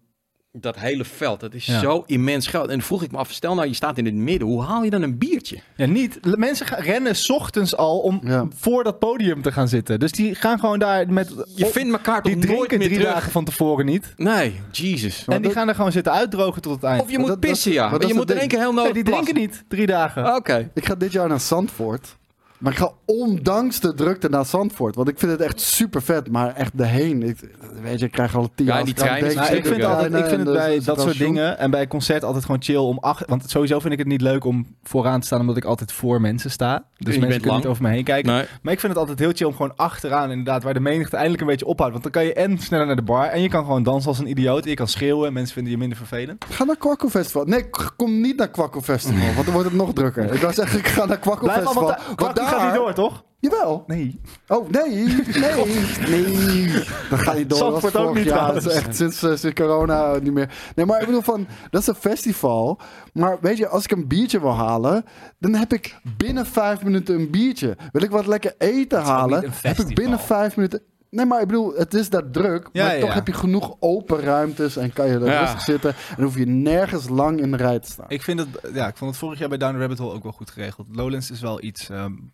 dat 0.51 0.79
hele 0.79 1.05
veld. 1.05 1.39
Dat 1.39 1.53
is 1.53 1.65
Ja. 1.65 1.79
zo 1.79 2.03
immens 2.05 2.47
groot. 2.47 2.63
En 2.63 2.69
dan 2.69 2.81
vroeg 2.81 3.03
ik 3.03 3.11
me 3.11 3.17
af, 3.17 3.31
stel 3.31 3.55
nou 3.55 3.67
je 3.67 3.73
staat 3.73 3.97
in 3.97 4.05
het 4.05 4.13
midden. 4.13 4.47
Hoe 4.47 4.63
haal 4.63 4.83
je 4.83 4.89
dan 4.89 5.01
een 5.01 5.17
biertje? 5.17 5.59
Ja, 5.75 5.85
niet. 5.85 6.19
Mensen 6.37 6.65
gaan 6.65 6.79
rennen 6.83 7.15
's 7.15 7.29
ochtends 7.29 7.75
al 7.75 7.99
om 7.99 8.19
Ja. 8.23 8.47
voor 8.55 8.83
dat 8.83 8.99
podium 8.99 9.41
te 9.41 9.51
gaan 9.51 9.67
zitten. 9.67 9.99
Dus 9.99 10.11
die 10.11 10.35
gaan 10.35 10.59
gewoon 10.59 10.79
daar 10.79 11.09
met... 11.13 11.33
Je 11.55 11.65
op- 11.65 11.71
vindt 11.71 11.91
elkaar 11.91 12.21
toch 12.21 12.33
die 12.33 12.35
nooit 12.35 12.47
drinken 12.57 12.77
meer 12.77 12.87
drie 12.87 12.99
terug? 12.99 13.13
dagen 13.13 13.31
van 13.31 13.45
tevoren 13.45 13.85
niet. 13.85 14.13
Nee, 14.17 14.59
Jesus. 14.71 15.25
Maar 15.25 15.35
en 15.35 15.41
die 15.41 15.49
dat- 15.51 15.59
gaan 15.59 15.69
er 15.69 15.75
gewoon 15.75 15.91
zitten 15.91 16.11
uitdrogen 16.13 16.61
tot 16.61 16.73
het 16.73 16.83
eind. 16.83 17.01
Of 17.01 17.11
je 17.11 17.17
moet 17.19 17.27
dat- 17.27 17.41
dat- 17.41 17.51
pissen, 17.51 17.71
ja. 17.71 17.89
maar 17.89 18.07
je 18.07 18.13
moet 18.13 18.29
er 18.31 18.47
keer 18.47 18.59
heel 18.59 18.73
nee, 18.73 18.75
nodig 18.85 18.93
die 18.93 19.03
drinken 19.13 19.35
niet 19.35 19.63
drie 19.67 19.87
dagen. 19.87 20.35
Oké. 20.35 20.69
Ik 20.73 20.85
ga 20.85 20.95
dit 20.95 21.11
jaar 21.11 21.27
naar 21.27 21.39
Zandvoort. 21.39 22.17
Maar 22.59 22.71
ik 22.71 22.77
ga 22.77 22.91
ondanks 23.05 23.79
de 23.79 23.93
drukte 23.93 24.29
naar 24.29 24.45
Zandvoort. 24.45 24.95
Want 24.95 25.07
ik 25.07 25.19
vind 25.19 25.31
het 25.31 25.41
echt 25.41 25.61
super 25.61 26.01
vet. 26.01 26.31
Maar 26.31 26.55
echt 26.55 26.77
de 26.77 26.85
heen. 26.85 27.23
Ik, 27.23 27.37
weet 27.81 27.99
je, 27.99 28.05
ik 28.05 28.11
krijg 28.11 28.35
al 28.35 28.49
tien 28.55 28.65
Ja, 28.65 28.75
jaar 28.75 28.85
die 28.85 28.93
trein 28.93 29.25
is 29.25 29.33
denk, 29.33 29.45
Nou, 29.45 29.55
ik 29.57 29.65
vind, 29.65 29.83
altijd, 29.83 30.13
ik 30.13 30.25
vind 30.25 30.45
het 30.47 30.53
bij 30.55 30.79
dat 30.83 31.01
soort 31.01 31.17
dingen. 31.17 31.57
en 31.57 31.71
bij 31.71 31.87
concert 31.87 32.23
altijd 32.23 32.45
gewoon 32.45 32.61
chill 32.63 32.75
om 32.77 32.97
acht. 32.97 33.23
Want 33.27 33.49
sowieso 33.49 33.79
vind 33.79 33.93
ik 33.93 33.99
het 33.99 34.07
niet 34.07 34.21
leuk 34.21 34.43
om 34.45 34.75
vooraan 34.83 35.19
te 35.19 35.25
staan, 35.25 35.39
omdat 35.39 35.57
ik 35.57 35.65
altijd 35.65 35.91
voor 35.91 36.21
mensen 36.21 36.51
sta. 36.51 36.85
Dus 36.97 37.13
Je 37.13 37.19
mensen 37.19 37.27
kunnen 37.29 37.47
lang. 37.47 37.57
niet 37.61 37.67
over 37.71 37.83
me 37.83 37.89
heen 37.89 38.03
kijken. 38.03 38.31
Nee. 38.33 38.45
Maar 38.61 38.73
ik 38.73 38.79
vind 38.79 38.91
het 38.91 39.01
altijd 39.01 39.19
heel 39.19 39.31
chill 39.33 39.47
om 39.47 39.55
gewoon 39.55 39.75
achteraan, 39.75 40.29
inderdaad, 40.29 40.63
waar 40.63 40.73
de 40.73 40.79
menigte 40.79 41.15
eindelijk 41.15 41.41
een 41.41 41.47
beetje 41.47 41.65
ophoudt. 41.65 41.91
Want 41.91 42.03
dan 42.03 42.11
kan 42.11 42.25
je 42.25 42.33
en 42.33 42.57
sneller 42.57 42.85
naar 42.85 42.95
de 42.95 43.01
bar 43.01 43.25
en 43.25 43.41
je 43.41 43.49
kan 43.49 43.63
gewoon 43.63 43.83
dansen 43.83 44.09
als 44.09 44.19
een 44.19 44.29
idioot. 44.29 44.63
En 44.63 44.69
je 44.69 44.75
kan 44.75 44.87
schreeuwen 44.87 45.27
en 45.27 45.33
mensen 45.33 45.53
vinden 45.53 45.71
je 45.71 45.77
minder 45.77 45.97
vervelend. 45.97 46.45
Ga 46.49 46.63
naar 46.63 46.77
Kwakko 46.77 47.09
Festival. 47.09 47.43
Nee, 47.45 47.59
ik 47.59 47.91
kom 47.95 48.21
niet 48.21 48.37
naar 48.37 48.49
Kwakko 48.49 48.81
Festival. 48.81 49.33
Want 49.33 49.45
dan 49.45 49.53
wordt 49.53 49.69
het 49.69 49.77
nog 49.77 49.93
drukker. 49.93 50.33
Ik 50.33 50.41
wou 50.41 50.53
zeggen, 50.53 50.79
ik 50.79 50.87
ga 50.87 51.05
naar 51.05 51.17
Kwakko 51.19 51.43
Blijf 51.45 51.61
Festival. 51.61 51.95
Kwakkie 52.15 52.47
gaat 52.49 52.63
niet 52.65 52.73
door, 52.73 52.93
toch? 52.93 53.23
Jawel. 53.39 53.83
Nee. 53.87 54.21
Oh, 54.47 54.69
nee. 54.69 54.89
Nee. 54.89 55.17
Nee. 56.09 56.83
Dat 57.09 57.19
gaat 57.19 57.37
niet 57.37 57.49
door. 57.49 57.57
Zandvoort 57.57 57.95
ook 57.95 58.15
niet 58.15 58.23
jaar. 58.25 58.53
Dat 58.53 58.65
is 58.65 58.73
echt 58.73 58.95
sinds, 58.95 59.23
eh, 59.23 59.35
sinds 59.35 59.55
corona 59.55 60.17
niet 60.17 60.33
meer. 60.33 60.49
Nee, 60.75 60.85
maar 60.85 60.99
ik 60.99 61.05
bedoel 61.05 61.21
van, 61.21 61.47
dat 61.69 61.81
is 61.81 61.87
een 61.87 61.95
festival. 61.95 62.79
Maar 63.13 63.37
weet 63.41 63.57
je, 63.57 63.67
als 63.67 63.83
ik 63.83 63.91
een 63.91 64.07
biertje 64.07 64.39
wil 64.39 64.55
halen, 64.55 65.05
dan 65.37 65.53
heb 65.55 65.73
ik 65.73 65.99
binnen 66.17 66.45
vijf 66.45 66.83
minuten 66.83 67.15
een 67.15 67.29
biertje. 67.31 67.77
Wil 67.91 68.01
ik 68.01 68.09
wat 68.11 68.27
lekker 68.27 68.55
eten 68.57 69.01
halen, 69.01 69.51
heb 69.61 69.77
ik 69.77 69.95
binnen 69.95 70.19
vijf 70.19 70.55
minuten... 70.55 70.81
Nee, 71.09 71.25
maar 71.25 71.41
ik 71.41 71.47
bedoel, 71.47 71.73
het 71.75 71.93
is 71.93 72.09
daar 72.09 72.29
druk. 72.31 72.69
Ja, 72.71 72.85
maar 72.85 72.95
ja, 72.95 73.01
toch 73.01 73.13
heb 73.13 73.27
je 73.27 73.33
genoeg 73.33 73.75
open 73.79 74.19
ruimtes 74.19 74.77
en 74.77 74.93
kan 74.93 75.07
je 75.07 75.13
er 75.13 75.25
Ja. 75.25 75.39
rustig 75.39 75.61
zitten. 75.61 75.95
En 76.17 76.23
hoef 76.23 76.37
je 76.37 76.45
nergens 76.45 77.09
lang 77.09 77.39
in 77.41 77.51
de 77.51 77.57
rij 77.57 77.79
te 77.79 77.91
staan. 77.91 78.05
Ik 78.09 78.21
vind 78.21 78.39
het, 78.39 78.49
ja, 78.73 78.87
ik 78.87 78.97
vond 78.97 79.11
het 79.11 79.19
vorig 79.19 79.39
jaar 79.39 79.49
bij 79.49 79.57
Down 79.57 79.77
Rabbit 79.79 79.97
Hole 79.97 80.13
ook 80.13 80.23
wel 80.23 80.31
goed 80.31 80.49
geregeld. 80.51 80.87
Lowlands 80.91 81.31
is 81.31 81.41
wel 81.41 81.63
iets 81.63 81.89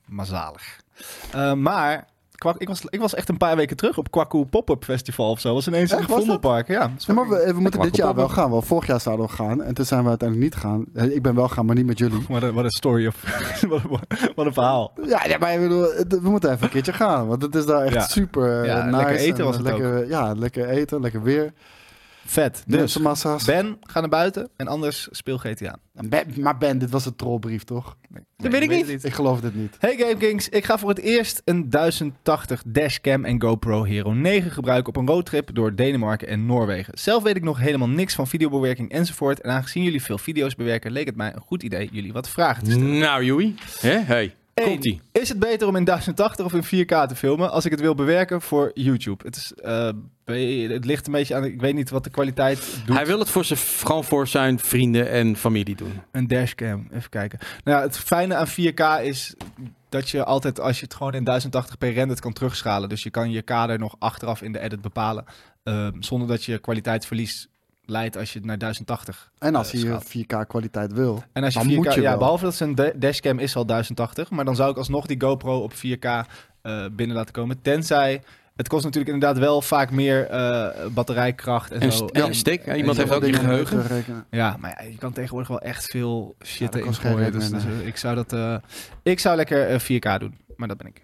mazalig. 0.05 0.79
Eh, 1.31 1.53
maar 1.53 2.07
Kwak, 2.45 2.61
ik, 2.61 2.67
was, 2.67 2.81
ik 2.89 2.99
was 2.99 3.13
echt 3.15 3.29
een 3.29 3.37
paar 3.37 3.55
weken 3.55 3.75
terug 3.77 3.97
op 3.97 4.11
Kwaku 4.11 4.45
Pop-Up 4.45 4.83
Festival 4.83 5.29
of 5.29 5.39
zo. 5.39 5.53
was 5.53 5.67
ineens 5.67 5.91
in 5.91 5.97
Echt, 5.97 6.05
het 6.07 6.15
was 6.15 6.25
dat? 6.25 6.25
Vondelpark. 6.27 6.67
Ja, 6.67 6.91
maar 7.13 7.27
we, 7.29 7.51
we 7.53 7.59
moeten 7.61 7.81
dit 7.81 7.95
jaar 7.95 8.15
wel 8.15 8.29
gaan. 8.29 8.49
Want 8.49 8.65
vorig 8.65 8.87
jaar 8.87 9.01
zouden 9.01 9.25
we 9.25 9.31
gaan. 9.31 9.63
En 9.63 9.73
toen 9.73 9.85
zijn 9.85 10.03
we 10.03 10.09
uiteindelijk 10.09 10.53
niet 10.53 10.61
gaan. 10.61 10.85
Eh, 10.93 11.15
Ik 11.15 11.21
ben 11.21 11.35
wel 11.35 11.49
gaan, 11.49 11.65
maar 11.65 11.75
niet 11.75 11.85
met 11.85 11.97
jullie. 11.97 12.25
Wat 12.29 12.43
een, 12.43 12.53
wat 12.53 12.63
een 12.63 12.69
story 12.69 13.07
of 13.07 13.21
wat, 13.89 14.01
een- 14.35 14.45
een 14.45 14.53
verhaal. 14.53 14.93
Ja, 15.07 15.25
ja, 15.27 15.37
maar 15.37 15.53
ik 15.53 15.59
bedoel, 15.59 15.81
het- 15.81 16.19
we 16.21 16.29
moeten 16.29 16.51
even 16.51 16.63
een 16.63 16.69
keertje 16.69 16.93
gaan. 16.93 17.27
Want 17.27 17.41
het 17.41 17.55
is 17.55 17.65
daar 17.65 17.81
echt 17.81 17.93
Ja. 17.93 18.01
super 18.01 18.61
eh, 18.61 18.65
Ja, 18.67 18.83
nice. 18.85 18.95
lekker 18.97 19.15
eten 19.15 19.37
en, 19.39 19.45
was 19.45 19.57
eh, 19.57 19.63
het 19.63 19.71
lekker, 19.71 20.07
Ja, 20.07 20.33
lekker 20.33 20.69
eten, 20.69 21.01
lekker 21.01 21.21
weer. 21.23 21.53
Vet. 22.25 22.63
Dus, 22.67 22.77
Mensenmassa's. 22.77 23.45
Ben, 23.45 23.77
ga 23.81 23.99
naar 23.99 24.09
buiten 24.09 24.49
en 24.55 24.67
anders 24.67 25.07
speel 25.11 25.37
GTA. 25.37 25.77
Ben- 25.91 26.27
maar 26.39 26.57
Ben, 26.57 26.77
dit 26.77 26.89
was 26.89 27.05
een 27.05 27.15
trollbrief, 27.15 27.63
toch? 27.63 27.97
Nee, 28.37 28.51
weet 28.51 28.61
ik 28.61 28.69
het 28.69 28.87
niet. 28.87 29.03
Ik 29.03 29.13
geloof 29.13 29.39
dit 29.41 29.55
niet. 29.55 29.75
Hey 29.79 29.95
GameKings, 29.97 30.49
ik 30.49 30.65
ga 30.65 30.77
voor 30.77 30.89
het 30.89 30.99
eerst 30.99 31.41
een 31.45 31.69
1080 31.69 32.63
dashcam 32.65 33.25
en 33.25 33.41
GoPro 33.41 33.83
Hero 33.83 34.13
9 34.13 34.51
gebruiken 34.51 34.87
op 34.87 34.95
een 35.01 35.07
roadtrip 35.07 35.55
door 35.55 35.75
Denemarken 35.75 36.27
en 36.27 36.45
Noorwegen. 36.45 36.97
Zelf 36.97 37.23
weet 37.23 37.35
ik 37.35 37.43
nog 37.43 37.59
helemaal 37.59 37.89
niks 37.89 38.15
van 38.15 38.27
videobewerking 38.27 38.91
enzovoort. 38.91 39.41
En 39.41 39.51
aangezien 39.51 39.83
jullie 39.83 40.03
veel 40.03 40.17
video's 40.17 40.55
bewerken, 40.55 40.91
leek 40.91 41.05
het 41.05 41.15
mij 41.15 41.33
een 41.35 41.41
goed 41.41 41.63
idee 41.63 41.89
jullie 41.91 42.13
wat 42.13 42.29
vragen 42.29 42.63
te 42.63 42.71
stellen. 42.71 42.97
Nou, 42.97 43.23
Joey. 43.23 43.53
Hè? 43.79 43.97
Hey, 43.97 44.35
Eén. 44.55 45.01
Is 45.11 45.29
het 45.29 45.39
beter 45.39 45.67
om 45.67 45.75
in 45.75 45.83
1080 45.83 46.45
of 46.45 46.53
in 46.53 46.85
4K 46.85 47.07
te 47.07 47.15
filmen 47.15 47.51
als 47.51 47.65
ik 47.65 47.71
het 47.71 47.79
wil 47.79 47.95
bewerken 47.95 48.41
voor 48.41 48.71
YouTube? 48.73 49.23
Het, 49.25 49.35
is, 49.35 49.53
eh, 49.53 49.89
het 50.69 50.85
ligt 50.85 51.05
een 51.05 51.11
beetje 51.11 51.35
aan, 51.35 51.43
ik 51.43 51.61
weet 51.61 51.73
niet 51.73 51.89
wat 51.89 52.03
de 52.03 52.09
kwaliteit 52.09 52.81
doet. 52.85 52.95
Hij 52.95 53.05
wil 53.05 53.19
het 53.19 53.29
voor 53.29 53.45
zijn, 53.45 53.59
gewoon 53.59 54.03
voor 54.03 54.27
zijn 54.27 54.59
vrienden 54.59 55.09
en 55.09 55.35
familie 55.35 55.75
doen. 55.75 56.01
Een 56.11 56.27
dashcam, 56.27 56.87
even 56.93 57.09
kijken. 57.09 57.39
Nou, 57.63 57.77
ja, 57.77 57.83
het 57.83 57.97
fijne 57.97 58.35
aan 58.35 58.47
4K 58.47 59.01
is 59.03 59.35
dat 59.89 60.09
je 60.09 60.23
altijd, 60.23 60.59
als 60.59 60.79
je 60.79 60.83
het 60.83 60.93
gewoon 60.93 61.13
in 61.13 61.23
1080p 61.23 61.93
rendert, 61.93 62.19
kan 62.19 62.33
terugschalen. 62.33 62.89
Dus 62.89 63.03
je 63.03 63.09
kan 63.09 63.31
je 63.31 63.41
kader 63.41 63.79
nog 63.79 63.95
achteraf 63.99 64.41
in 64.41 64.51
de 64.51 64.59
edit 64.59 64.81
bepalen, 64.81 65.25
ehm, 65.63 65.91
zonder 65.99 66.27
dat 66.27 66.43
je 66.43 66.57
kwaliteitsverlies 66.59 67.47
leidt 67.85 68.17
als 68.17 68.31
je 68.33 68.37
het 68.37 68.47
naar 68.47 68.57
1080 68.57 69.31
En 69.39 69.55
als 69.55 69.73
eh, 69.73 69.81
je 69.81 69.87
schaalt. 69.87 70.43
4K 70.43 70.47
kwaliteit 70.47 70.93
wil. 70.93 71.23
En 71.33 71.43
als 71.43 71.53
je 71.53 71.59
Dan 71.59 71.69
4K, 71.69 71.75
moet 71.75 71.93
je 71.93 72.01
ja, 72.01 72.09
wel. 72.09 72.17
behalve 72.17 72.43
dat 72.43 72.55
zijn 72.55 72.75
da- 72.75 72.91
dashcam 72.95 73.39
is 73.39 73.55
al 73.55 73.65
1080, 73.65 74.29
maar 74.29 74.45
dan 74.45 74.55
zou 74.55 74.71
ik 74.71 74.77
alsnog 74.77 75.05
die 75.05 75.21
GoPro 75.21 75.59
op 75.61 75.73
4K 75.73 76.05
eh, 76.61 76.85
binnen 76.91 77.15
laten 77.15 77.33
komen. 77.33 77.61
Tenzij, 77.61 78.21
het 78.55 78.67
kost 78.67 78.83
natuurlijk 78.83 79.13
inderdaad 79.13 79.37
wel 79.39 79.61
vaak 79.61 79.91
meer 79.91 80.27
eh, 80.27 80.85
batterijkracht 80.93 81.71
en, 81.71 81.79
En, 81.81 81.91
zo. 81.91 82.05
en 82.05 82.35
stick. 82.35 82.75
Iemand 82.75 82.97
heeft 82.97 83.11
ook 83.11 83.25
je 83.25 83.33
geheugen. 83.33 84.25
ja, 84.31 84.57
maar 84.59 84.83
ja, 84.83 84.89
je 84.89 84.97
kan 84.97 85.13
tegenwoordig 85.13 85.49
wel 85.49 85.59
echt 85.61 85.85
veel 85.85 86.35
shit 86.45 86.79
kost 86.79 86.99
geen 86.99 87.11
gooien. 87.11 87.31
Dus, 87.31 87.49
dus, 87.49 87.63
ik 87.83 87.97
zou 87.97 88.15
dat, 88.15 88.33
eh, 88.33 88.55
ik 89.03 89.19
zou 89.19 89.35
lekker 89.35 89.67
eh, 89.67 89.79
4K 89.79 90.19
doen, 90.19 90.37
maar 90.55 90.67
dat 90.67 90.77
ben 90.77 90.87
ik. 90.87 91.03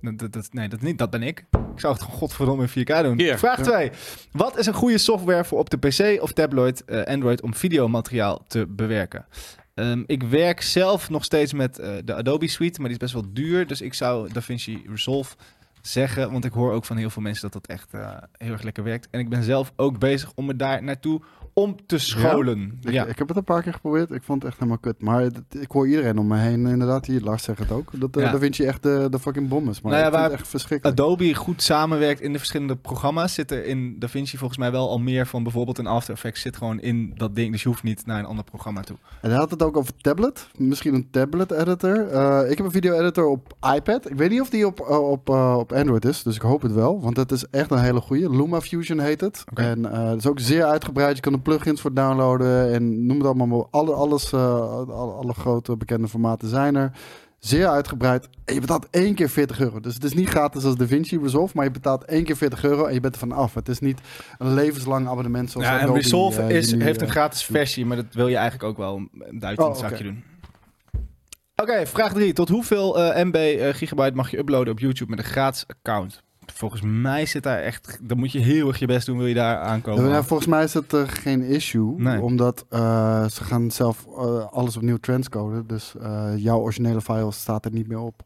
Dat, 0.00 0.18
dat, 0.18 0.32
dat- 0.32 0.48
nee, 0.52 0.68
dat 0.68 0.80
niet. 0.80 0.98
Dat 0.98 1.10
ben 1.10 1.22
ik. 1.22 1.38
Ik 1.74 1.80
zou 1.84 1.92
het 1.92 2.02
gewoon 2.02 2.18
godverdomme 2.18 2.66
in 2.74 2.86
4K 2.86 3.02
doen. 3.02 3.18
Hier. 3.18 3.38
Vraag 3.38 3.56
Ja. 3.56 3.62
2. 3.62 3.90
Wat 4.32 4.58
is 4.58 4.66
een 4.66 4.74
goede 4.74 4.98
software 4.98 5.44
voor 5.44 5.58
op 5.58 5.70
de 5.70 5.76
PC 5.76 6.22
of 6.22 6.32
tablet 6.32 6.84
eh, 6.84 7.02
Android 7.02 7.42
om 7.42 7.54
videomateriaal 7.54 8.44
te 8.46 8.66
bewerken? 8.68 9.26
Ehm, 9.74 10.02
ik 10.06 10.22
werk 10.22 10.60
zelf 10.62 11.10
nog 11.10 11.24
steeds 11.24 11.52
met 11.52 11.78
eh, 11.78 11.90
de 12.04 12.14
Adobe 12.14 12.48
Suite, 12.48 12.80
maar 12.80 12.88
die 12.88 12.98
is 12.98 13.02
best 13.02 13.22
wel 13.22 13.32
duur. 13.32 13.66
Dus 13.66 13.80
ik 13.80 13.94
zou 13.94 14.32
DaVinci 14.32 14.82
Resolve 14.88 15.36
zeggen, 15.82 16.32
want 16.32 16.44
ik 16.44 16.52
hoor 16.52 16.72
ook 16.72 16.84
van 16.84 16.96
heel 16.96 17.10
veel 17.10 17.22
mensen 17.22 17.50
dat 17.50 17.52
dat 17.52 17.76
echt 17.76 17.94
eh, 17.94 18.16
heel 18.32 18.52
erg 18.52 18.62
lekker 18.62 18.84
werkt. 18.84 19.08
En 19.10 19.20
ik 19.20 19.28
ben 19.28 19.42
zelf 19.42 19.72
ook 19.76 19.98
bezig 19.98 20.32
om 20.34 20.46
me 20.46 20.56
daar 20.56 20.82
naartoe 20.82 21.20
om 21.58 21.76
te 21.86 21.98
scholen. 21.98 22.78
Ik, 22.82 22.90
Ja, 22.92 23.04
ik 23.06 23.18
heb 23.18 23.28
het 23.28 23.36
een 23.36 23.44
paar 23.44 23.62
keer 23.62 23.72
geprobeerd. 23.72 24.10
Ik 24.10 24.22
vond 24.22 24.42
het 24.42 24.50
echt 24.50 24.60
helemaal 24.60 24.80
kut. 24.80 25.00
Maar 25.02 25.20
het- 25.20 25.42
ik 25.60 25.70
hoor 25.70 25.88
iedereen 25.88 26.18
om 26.18 26.26
me 26.26 26.36
heen 26.36 26.66
inderdaad. 26.66 27.06
Hier, 27.06 27.20
Lars 27.20 27.42
zegt 27.42 27.58
het 27.58 27.70
ook. 27.70 27.90
Dat 28.00 28.16
uh, 28.16 28.22
Ja. 28.24 28.32
Da 28.32 28.38
Vinci 28.38 28.64
echt 28.64 28.82
de, 28.82 29.06
de 29.10 29.18
fucking 29.18 29.48
bom 29.48 29.68
is. 29.68 29.80
Maar 29.80 29.92
Nou 29.92 30.04
ja, 30.04 30.10
vind 30.10 30.22
waar 30.22 30.30
echt 30.32 30.48
verschrikkelijk. 30.48 30.98
Adobe 31.00 31.34
goed 31.34 31.62
samenwerkt 31.62 32.20
in 32.20 32.32
de 32.32 32.38
verschillende 32.38 32.76
programma's, 32.76 33.34
zit 33.34 33.50
er 33.50 33.64
in 33.64 33.98
DaVinci 33.98 34.36
volgens 34.36 34.58
mij 34.58 34.70
wel 34.70 34.88
al 34.88 34.98
meer 34.98 35.26
van 35.26 35.42
bijvoorbeeld 35.42 35.78
een 35.78 35.86
After 35.86 36.14
Effects 36.14 36.40
zit 36.40 36.56
gewoon 36.56 36.80
in 36.80 37.12
dat 37.16 37.34
ding. 37.34 37.52
Dus 37.52 37.62
je 37.62 37.68
hoeft 37.68 37.82
niet 37.82 38.06
naar 38.06 38.18
een 38.18 38.24
ander 38.24 38.44
programma 38.44 38.80
toe. 38.80 38.96
En 39.20 39.30
hij 39.30 39.38
had 39.38 39.50
het 39.50 39.62
ook 39.62 39.76
over 39.76 39.92
tablet. 40.00 40.48
Misschien 40.56 40.94
een 40.94 41.08
tablet 41.10 41.50
editor. 41.50 42.08
Eh, 42.08 42.50
ik 42.50 42.56
heb 42.56 42.66
een 42.66 42.72
video 42.72 42.98
editor 42.98 43.26
op 43.26 43.56
iPad. 43.76 44.10
Ik 44.10 44.16
weet 44.16 44.30
niet 44.30 44.40
of 44.40 44.50
die 44.50 44.66
op, 44.66 44.80
eh, 44.80 45.10
op, 45.10 45.28
eh, 45.30 45.56
op 45.58 45.72
Android 45.72 46.04
is. 46.04 46.22
Dus 46.22 46.34
ik 46.36 46.42
hoop 46.42 46.62
het 46.62 46.72
wel. 46.72 47.00
Want 47.00 47.16
het 47.16 47.32
is 47.32 47.44
echt 47.50 47.70
een 47.70 47.78
hele 47.82 48.00
goede. 48.00 48.30
LumaFusion 48.30 48.98
heet 48.98 49.20
het. 49.20 49.44
En 49.54 49.92
eh, 49.92 50.08
het 50.08 50.18
is 50.18 50.26
ook 50.26 50.40
zeer 50.40 50.64
uitgebreid. 50.64 51.16
Je 51.16 51.22
kan 51.22 51.32
er 51.32 51.38
plugins 51.48 51.80
voor 51.80 51.94
downloaden. 51.94 52.72
En 52.72 53.06
noem 53.06 53.16
het 53.16 53.26
allemaal 53.26 53.46
maar. 53.46 53.66
Alle, 53.70 53.92
alles, 53.92 54.32
eh, 54.32 54.60
alle, 54.70 55.12
alle 55.12 55.32
grote 55.32 55.76
bekende 55.76 56.08
formaten 56.08 56.48
zijn 56.48 56.76
er. 56.76 56.90
Zeer 57.38 57.66
uitgebreid. 57.66 58.28
En 58.44 58.54
je 58.54 58.60
betaalt 58.60 58.86
één 58.90 59.14
keer 59.14 59.28
40 59.28 59.60
euro. 59.60 59.80
Dus 59.80 59.94
het 59.94 60.04
is 60.04 60.14
niet 60.14 60.28
gratis 60.28 60.64
als 60.64 60.76
DaVinci 60.76 61.18
Resolve. 61.18 61.52
Maar 61.56 61.64
je 61.64 61.70
betaalt 61.70 62.04
één 62.04 62.24
keer 62.24 62.36
40 62.36 62.64
euro 62.64 62.84
en 62.84 62.94
je 62.94 63.00
bent 63.00 63.14
er 63.14 63.20
van 63.20 63.32
af. 63.32 63.54
Het 63.54 63.68
is 63.68 63.78
niet 63.78 64.00
een 64.38 64.54
levenslang 64.54 65.08
abonnement 65.08 65.50
zoals 65.50 65.66
Ja, 65.66 65.76
en 65.76 65.82
Adobe, 65.82 65.98
Resolve 65.98 66.42
eh, 66.42 66.56
is, 66.56 66.72
nu, 66.72 66.82
heeft 66.82 67.00
een 67.00 67.06
eh, 67.06 67.12
gratis 67.12 67.44
versie, 67.44 67.86
maar 67.86 67.96
dat 67.96 68.06
wil 68.12 68.28
je 68.28 68.36
eigenlijk 68.36 68.70
ook 68.70 68.76
wel 68.76 68.96
een 68.96 69.38
duit 69.38 69.58
in 69.58 69.64
Oh, 69.64 69.70
het 69.70 69.78
zakje 69.78 70.04
doen. 70.04 70.24
Oké, 71.56 71.86
vraag 71.86 72.12
3. 72.12 72.32
Tot 72.32 72.48
hoeveel 72.48 73.14
MB 73.14 73.58
gigabyte 73.72 74.16
mag 74.16 74.30
je 74.30 74.38
uploaden 74.38 74.72
op 74.72 74.78
YouTube 74.78 75.10
met 75.10 75.18
een 75.18 75.24
gratis 75.24 75.64
account? 75.66 76.22
Volgens 76.54 76.80
mij 76.82 77.26
zit 77.26 77.42
daar 77.42 77.58
echt... 77.58 77.98
Dan 78.02 78.18
moet 78.18 78.32
je 78.32 78.38
heel 78.38 78.68
erg 78.68 78.78
je 78.78 78.86
best 78.86 79.06
doen, 79.06 79.18
wil 79.18 79.26
je 79.26 79.34
daar 79.34 79.58
aankomen. 79.58 80.04
Ja, 80.04 80.10
nou, 80.10 80.24
volgens 80.24 80.48
mij 80.48 80.64
is 80.64 80.74
het 80.74 80.92
eh, 80.94 81.02
geen 81.06 81.42
issue, 81.42 81.94
Nee. 81.96 82.20
omdat 82.20 82.64
eh, 82.68 83.26
ze 83.28 83.44
gaan 83.44 83.70
zelf 83.70 84.06
eh, 84.06 84.46
alles 84.46 84.76
opnieuw 84.76 84.96
transcoden. 84.96 85.66
Dus 85.66 85.94
eh, 86.00 86.32
jouw 86.36 86.58
originele 86.58 87.00
file 87.00 87.32
staat 87.32 87.64
er 87.64 87.72
niet 87.72 87.88
meer 87.88 87.98
op. 88.00 88.22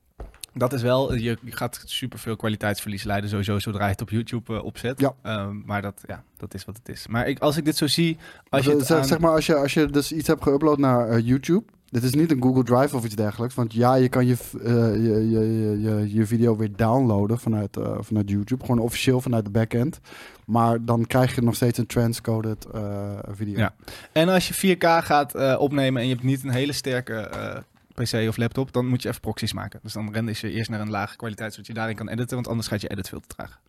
Dat 0.54 0.72
is 0.72 0.82
wel, 0.82 1.14
je, 1.14 1.38
gaat 1.44 1.82
superveel 1.84 2.36
kwaliteitsverlies 2.36 3.02
leiden 3.04 3.30
sowieso 3.30 3.58
zodra 3.58 3.84
je 3.84 3.90
het 3.90 4.00
op 4.00 4.10
YouTube 4.10 4.62
opzet. 4.62 5.00
Ja. 5.00 5.14
Ehm, 5.22 5.56
maar 5.64 5.82
dat, 5.82 6.00
ja, 6.06 6.22
dat 6.36 6.54
is 6.54 6.64
wat 6.64 6.76
het 6.76 6.88
is. 6.88 7.06
Maar 7.06 7.28
ik, 7.28 7.38
als 7.38 7.56
ik 7.56 7.64
dit 7.64 7.76
zo 7.76 7.86
zie, 7.86 8.16
als 8.48 8.64
je 8.64 8.76
Dus, 8.76 8.86
zeg, 8.86 8.98
aan- 8.98 9.04
zeg 9.04 9.18
maar, 9.18 9.30
als 9.30 9.46
je, 9.46 9.54
als 9.54 9.74
je 9.74 9.86
dus 9.86 10.12
iets 10.12 10.28
hebt 10.28 10.48
geüpload 10.48 10.78
naar 10.78 11.18
YouTube. 11.20 11.64
Dit 11.92 12.02
is 12.02 12.14
niet 12.14 12.30
een 12.30 12.42
Google 12.42 12.62
Drive 12.62 12.96
of 12.96 13.04
iets 13.04 13.14
dergelijks. 13.14 13.54
Want 13.54 13.72
ja, 13.72 13.94
je 13.94 14.08
kan 14.08 14.26
je, 14.26 14.36
eh, 14.64 14.72
je, 14.94 15.30
je, 15.30 15.80
je, 15.80 16.14
je, 16.14 16.26
video 16.26 16.56
weer 16.56 16.76
downloaden 16.76 17.38
vanuit, 17.38 17.76
eh, 17.76 17.96
vanuit 18.00 18.30
YouTube. 18.30 18.64
Gewoon 18.64 18.78
officieel 18.78 19.20
vanuit 19.20 19.44
de 19.44 19.50
backend. 19.50 20.00
Maar 20.46 20.84
dan 20.84 21.06
krijg 21.06 21.34
je 21.34 21.42
nog 21.42 21.54
steeds 21.54 21.78
een 21.78 21.86
transcoded 21.86 22.66
eh, 22.74 23.18
video. 23.28 23.58
Ja. 23.58 23.74
En 24.12 24.28
als 24.28 24.48
je 24.48 24.76
4K 24.76 25.04
gaat 25.04 25.58
opnemen 25.58 26.00
en 26.00 26.08
je 26.08 26.12
hebt 26.14 26.26
niet 26.26 26.44
een 26.44 26.50
hele 26.50 26.72
sterke 26.72 27.30
PC 27.94 28.28
of 28.28 28.36
laptop, 28.36 28.72
dan 28.72 28.86
moet 28.86 29.02
je 29.02 29.08
even 29.08 29.20
proxies 29.20 29.52
maken. 29.52 29.80
Dus 29.82 29.92
dan 29.92 30.12
rende 30.12 30.32
je 30.34 30.50
eerst 30.50 30.70
naar 30.70 30.80
een 30.80 30.90
lage 30.90 31.16
kwaliteit, 31.16 31.52
zodat 31.52 31.66
je 31.66 31.74
daarin 31.74 31.96
kan 31.96 32.08
editen, 32.08 32.34
want 32.34 32.48
anders 32.48 32.68
gaat 32.68 32.80
je 32.80 32.88
edit 32.88 33.08
veel 33.08 33.20
te 33.20 33.34
traag. 33.34 33.60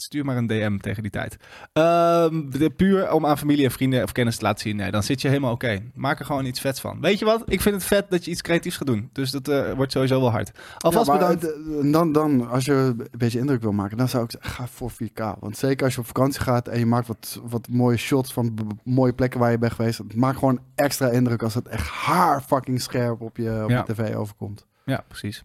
Stuur 0.00 0.24
maar 0.24 0.36
een 0.36 0.46
DM 0.46 0.76
tegen 0.78 1.02
die 1.02 1.10
tijd. 1.10 1.36
Ehm, 1.72 2.68
puur 2.76 3.12
om 3.12 3.26
aan 3.26 3.38
familie 3.38 3.64
en 3.64 3.70
vrienden 3.70 4.02
of 4.02 4.12
kennis 4.12 4.36
te 4.36 4.42
laten 4.44 4.60
zien, 4.60 4.76
nee, 4.76 4.90
dan 4.90 5.02
zit 5.02 5.20
je 5.22 5.28
helemaal 5.28 5.52
oké. 5.52 5.82
Maak 5.94 6.18
er 6.18 6.24
gewoon 6.24 6.44
iets 6.44 6.60
vets 6.60 6.80
van. 6.80 7.00
Weet 7.00 7.18
je 7.18 7.24
wat? 7.24 7.42
Ik 7.46 7.60
vind 7.60 7.74
het 7.74 7.84
vet 7.84 8.10
dat 8.10 8.24
je 8.24 8.30
iets 8.30 8.42
creatiefs 8.42 8.76
gaat 8.76 8.86
doen. 8.86 9.08
Dus 9.12 9.30
dat 9.30 9.48
eh, 9.48 9.72
wordt 9.72 9.92
sowieso 9.92 10.20
wel 10.20 10.30
hard. 10.30 10.50
Alvast 10.78 11.06
Ja, 11.06 11.12
bedankt. 11.12 11.44
eh, 11.52 11.92
dan, 11.92 12.12
dan, 12.12 12.48
als 12.48 12.64
je 12.64 12.72
een 12.72 13.08
beetje 13.18 13.38
indruk 13.38 13.62
wil 13.62 13.72
maken, 13.72 13.96
dan 13.96 14.08
zou 14.08 14.24
ik 14.24 14.30
zeggen, 14.30 14.50
ga 14.50 14.66
voor 14.66 14.90
4K. 14.90 15.38
Want 15.40 15.56
zeker 15.56 15.84
als 15.84 15.94
je 15.94 16.00
op 16.00 16.06
vakantie 16.06 16.40
gaat 16.40 16.68
en 16.68 16.78
je 16.78 16.86
maakt 16.86 17.06
wat, 17.06 17.40
wat 17.42 17.68
mooie 17.68 17.96
shots 17.96 18.32
van 18.32 18.56
mooie 18.84 19.12
plekken 19.12 19.40
waar 19.40 19.50
je 19.50 19.58
bent 19.58 19.72
geweest. 19.72 19.98
Het 19.98 20.14
maakt 20.16 20.38
gewoon 20.38 20.60
extra 20.74 21.08
indruk 21.08 21.42
als 21.42 21.54
het 21.54 21.68
echt 21.68 21.88
haar 21.88 22.40
fucking 22.40 22.80
scherp 22.80 23.20
op 23.20 23.36
je, 23.36 23.60
op 23.64 23.70
Ja. 23.70 23.84
je 23.86 23.92
tv 23.94 24.14
overkomt. 24.14 24.66
Ja, 24.84 25.04
precies. 25.08 25.44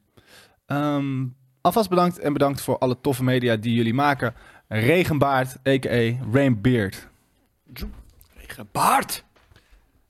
Ehm, 0.65 1.25
alvast 1.63 1.89
bedankt 1.89 2.19
en 2.19 2.33
bedankt 2.33 2.61
voor 2.61 2.77
alle 2.77 2.97
toffe 3.01 3.23
media 3.23 3.55
die 3.55 3.73
jullie 3.75 3.93
maken. 3.93 4.33
Regenbaard, 4.67 5.57
a.k.a. 5.67 6.25
Rainbeard. 6.31 7.07
Gebaard. 8.35 9.23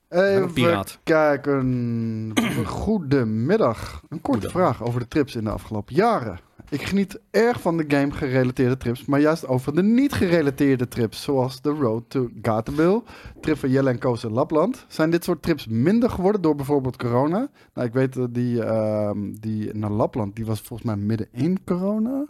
Even 0.10 0.54
piraat. 0.54 1.00
kijken. 1.04 2.34
Goedemiddag. 2.66 4.04
Een 4.10 4.22
korte 4.22 4.50
vraag 4.50 4.84
over 4.84 5.00
de 5.00 5.08
trips 5.08 5.36
in 5.36 5.44
de 5.44 5.50
afgelopen 5.50 5.96
jaren. 5.96 6.40
Ik 6.70 6.82
geniet 6.82 7.20
erg 7.32 7.62
van 7.62 7.78
de 7.78 7.86
game 7.88 8.12
gerelateerde 8.12 8.78
trips, 8.78 9.06
maar 9.06 9.20
juist 9.20 9.48
over 9.48 9.76
de 9.76 9.84
niet 9.84 10.14
gerelateerde 10.14 10.88
trips, 10.88 11.22
zoals 11.22 11.62
de 11.62 11.70
Road 11.70 12.04
to 12.08 12.30
Gatibil, 12.42 13.04
trip 13.42 13.58
van 13.58 13.70
Jelle 13.70 13.90
en 13.90 14.00
Koos 14.00 14.24
in 14.24 14.32
Lapland. 14.32 14.86
Zijn 14.88 15.10
dit 15.10 15.24
soort 15.24 15.42
trips 15.42 15.68
minder 15.68 16.10
geworden 16.10 16.42
door 16.42 16.56
bijvoorbeeld 16.56 16.98
corona? 16.98 17.48
Nou, 17.74 17.88
ik 17.88 17.94
weet 17.94 18.14
dat 18.14 18.34
die, 18.34 18.64
ehm, 18.64 19.18
die 19.40 19.74
naar 19.78 19.90
Lapland, 19.92 20.36
die 20.36 20.46
was 20.46 20.62
volgens 20.62 20.88
mij 20.90 20.98
midden 20.98 21.28
in 21.32 21.60
corona. 21.66 22.26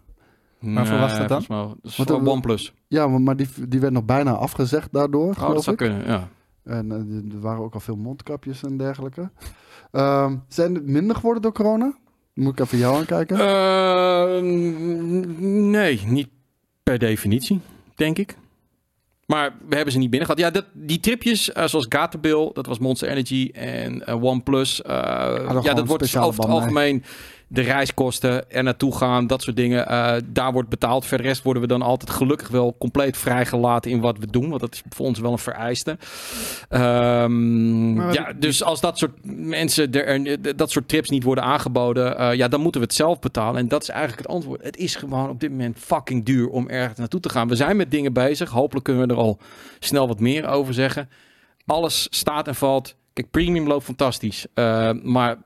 Waarvoor 0.60 0.98
was 1.00 1.18
dat 1.18 1.28
dan? 1.28 1.44
Dat 1.48 1.76
is 1.82 1.96
voor 1.96 2.10
een- 2.10 2.28
OnePlus. 2.28 2.74
Ja, 2.88 3.08
maar, 3.08 3.22
maar 3.22 3.36
die, 3.36 3.48
die 3.68 3.80
werd 3.80 3.94
nog 3.94 4.06
bijna 4.06 4.32
afgezegd 4.32 4.88
daardoor, 4.94 5.30
Oh, 5.30 5.48
dat 5.50 5.64
zou 5.64 5.76
ik. 5.76 5.78
kunnen, 5.78 6.06
ja. 6.08 6.28
En 6.64 6.92
eh, 6.92 7.34
er 7.36 7.40
waren 7.42 7.64
ook 7.64 7.74
al 7.74 7.80
veel 7.80 7.96
mondkapjes 7.96 8.64
en 8.64 8.78
dergelijke. 8.78 9.30
Ehm, 9.92 10.36
zijn 10.48 10.74
het 10.76 10.86
minder 10.88 11.16
geworden 11.16 11.42
door 11.42 11.52
corona? 11.52 11.94
Moet 12.34 12.60
ik 12.60 12.66
even 12.66 12.78
jou 12.78 12.96
aankijken? 12.98 13.38
Eh, 13.40 14.42
nee, 15.70 16.02
niet 16.06 16.28
per 16.84 16.98
definitie, 17.00 17.60
denk 17.96 18.18
ik. 18.18 18.36
Maar 19.26 19.56
we 19.68 19.76
hebben 19.76 19.94
ze 19.94 20.00
niet 20.00 20.10
binnen 20.10 20.28
gehad. 20.30 20.42
Ja, 20.44 20.52
dat, 20.52 20.66
die 20.74 21.00
tripjes, 21.00 21.52
eh, 21.52 21.66
zoals 21.68 21.86
Gatenbill, 21.90 22.50
dat 22.54 22.66
was 22.66 22.80
Monster 22.80 23.08
Energy 23.10 23.50
en 23.54 24.06
eh, 24.06 24.24
OnePlus. 24.24 24.82
eh, 24.82 24.92
ja, 25.62 25.74
dat 25.74 25.88
wordt 25.88 26.18
over 26.18 26.44
het 26.44 26.52
algemeen 26.52 27.04
de 27.48 27.62
reiskosten 27.62 28.52
er 28.52 28.64
naartoe 28.64 28.96
gaan, 28.98 29.28
dat 29.28 29.42
soort 29.42 29.56
dingen. 29.56 29.88
eh, 29.88 30.16
daar 30.26 30.52
wordt 30.52 30.70
betaald. 30.70 31.06
Voor 31.06 31.18
de 31.18 31.24
rest 31.24 31.44
worden 31.44 31.62
we 31.62 31.68
dan 31.68 31.82
altijd 31.82 32.10
gelukkig 32.12 32.48
wel 32.48 32.76
compleet 32.80 33.18
vrijgelaten 33.18 33.92
in 33.92 34.00
wat 34.00 34.18
we 34.18 34.28
doen. 34.28 34.50
Want 34.50 34.62
dat 34.62 34.74
is 34.74 34.84
voor 34.90 35.06
ons 35.06 35.20
wel 35.20 35.32
een 35.32 35.38
vereiste. 35.38 35.98
Ehm, 36.70 38.12
ja, 38.12 38.34
dus 38.34 38.64
als 38.64 38.82
dat 38.82 38.98
soort 38.98 39.12
mensen, 39.24 39.92
er, 39.92 40.56
dat 40.56 40.72
soort 40.72 40.88
trips 40.88 41.10
niet 41.10 41.24
worden 41.24 41.44
aangeboden, 41.44 42.18
eh, 42.18 42.34
ja, 42.34 42.48
dan 42.48 42.62
moeten 42.62 42.82
we 42.82 42.88
het 42.88 42.96
zelf 42.96 43.20
betalen. 43.20 43.60
En 43.60 43.68
dat 43.68 43.82
is 43.82 43.90
eigenlijk 43.90 44.22
het 44.22 44.36
antwoord. 44.36 44.64
Het 44.64 44.78
is 44.78 44.96
gewoon 44.96 45.30
op 45.30 45.40
dit 45.40 45.50
moment 45.50 45.78
fucking 45.80 46.26
duur 46.26 46.50
om 46.50 46.70
ergens 46.70 47.00
naartoe 47.00 47.20
te 47.20 47.30
gaan. 47.30 47.48
We 47.48 47.56
zijn 47.56 47.78
met 47.78 47.92
dingen 47.92 48.14
bezig. 48.14 48.50
Hopelijk 48.50 48.86
kunnen 48.86 49.08
we 49.08 49.14
er 49.14 49.20
al 49.20 49.40
snel 49.80 50.08
wat 50.08 50.20
meer 50.20 50.48
over 50.48 50.74
zeggen. 50.74 51.10
Alles 51.66 52.08
staat 52.10 52.48
en 52.48 52.56
valt. 52.56 52.96
Kijk, 53.14 53.32
premium 53.32 53.68
loopt 53.68 53.84
fantastisch. 53.84 54.46
Eh, 54.54 54.92
maar 55.04 55.38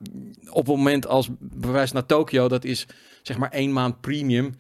op 0.50 0.68
het 0.68 0.76
moment 0.76 1.08
als 1.08 1.30
bewijs 1.40 1.92
naar 1.92 2.06
Tokio, 2.06 2.48
dat 2.48 2.64
is 2.66 2.88
zeg 3.22 3.38
maar 3.38 3.52
één 3.52 3.74
maand 3.74 4.02
premium, 4.02 4.54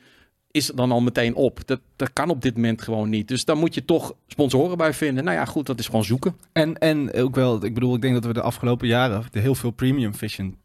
is 0.51 0.65
dan 0.75 0.91
al 0.91 1.01
meteen 1.01 1.35
op. 1.35 1.59
Dat, 1.67 1.79
dat 1.95 2.13
kan 2.13 2.29
op 2.29 2.41
dit 2.41 2.55
moment 2.55 2.81
gewoon 2.81 3.09
niet. 3.09 3.27
Dus 3.27 3.45
daar 3.45 3.57
moet 3.57 3.73
je 3.73 3.85
toch 3.85 4.13
sponsoren 4.27 4.77
bij 4.77 4.93
vinden. 4.93 5.23
Nou 5.23 5.37
ja, 5.37 5.45
goed, 5.45 5.65
dat 5.65 5.79
is 5.79 5.85
gewoon 5.85 6.03
zoeken. 6.03 6.35
En, 6.53 6.77
en 6.77 7.13
ook 7.13 7.35
wel, 7.35 7.65
ik 7.65 7.73
bedoel, 7.73 7.95
ik 7.95 8.01
denk 8.01 8.13
dat 8.13 8.25
we 8.25 8.33
de 8.33 8.41
afgelopen 8.41 8.87
jaren 8.87 9.23
heel 9.31 9.55
veel 9.55 9.71
premium 9.71 10.15
vision 10.15 10.57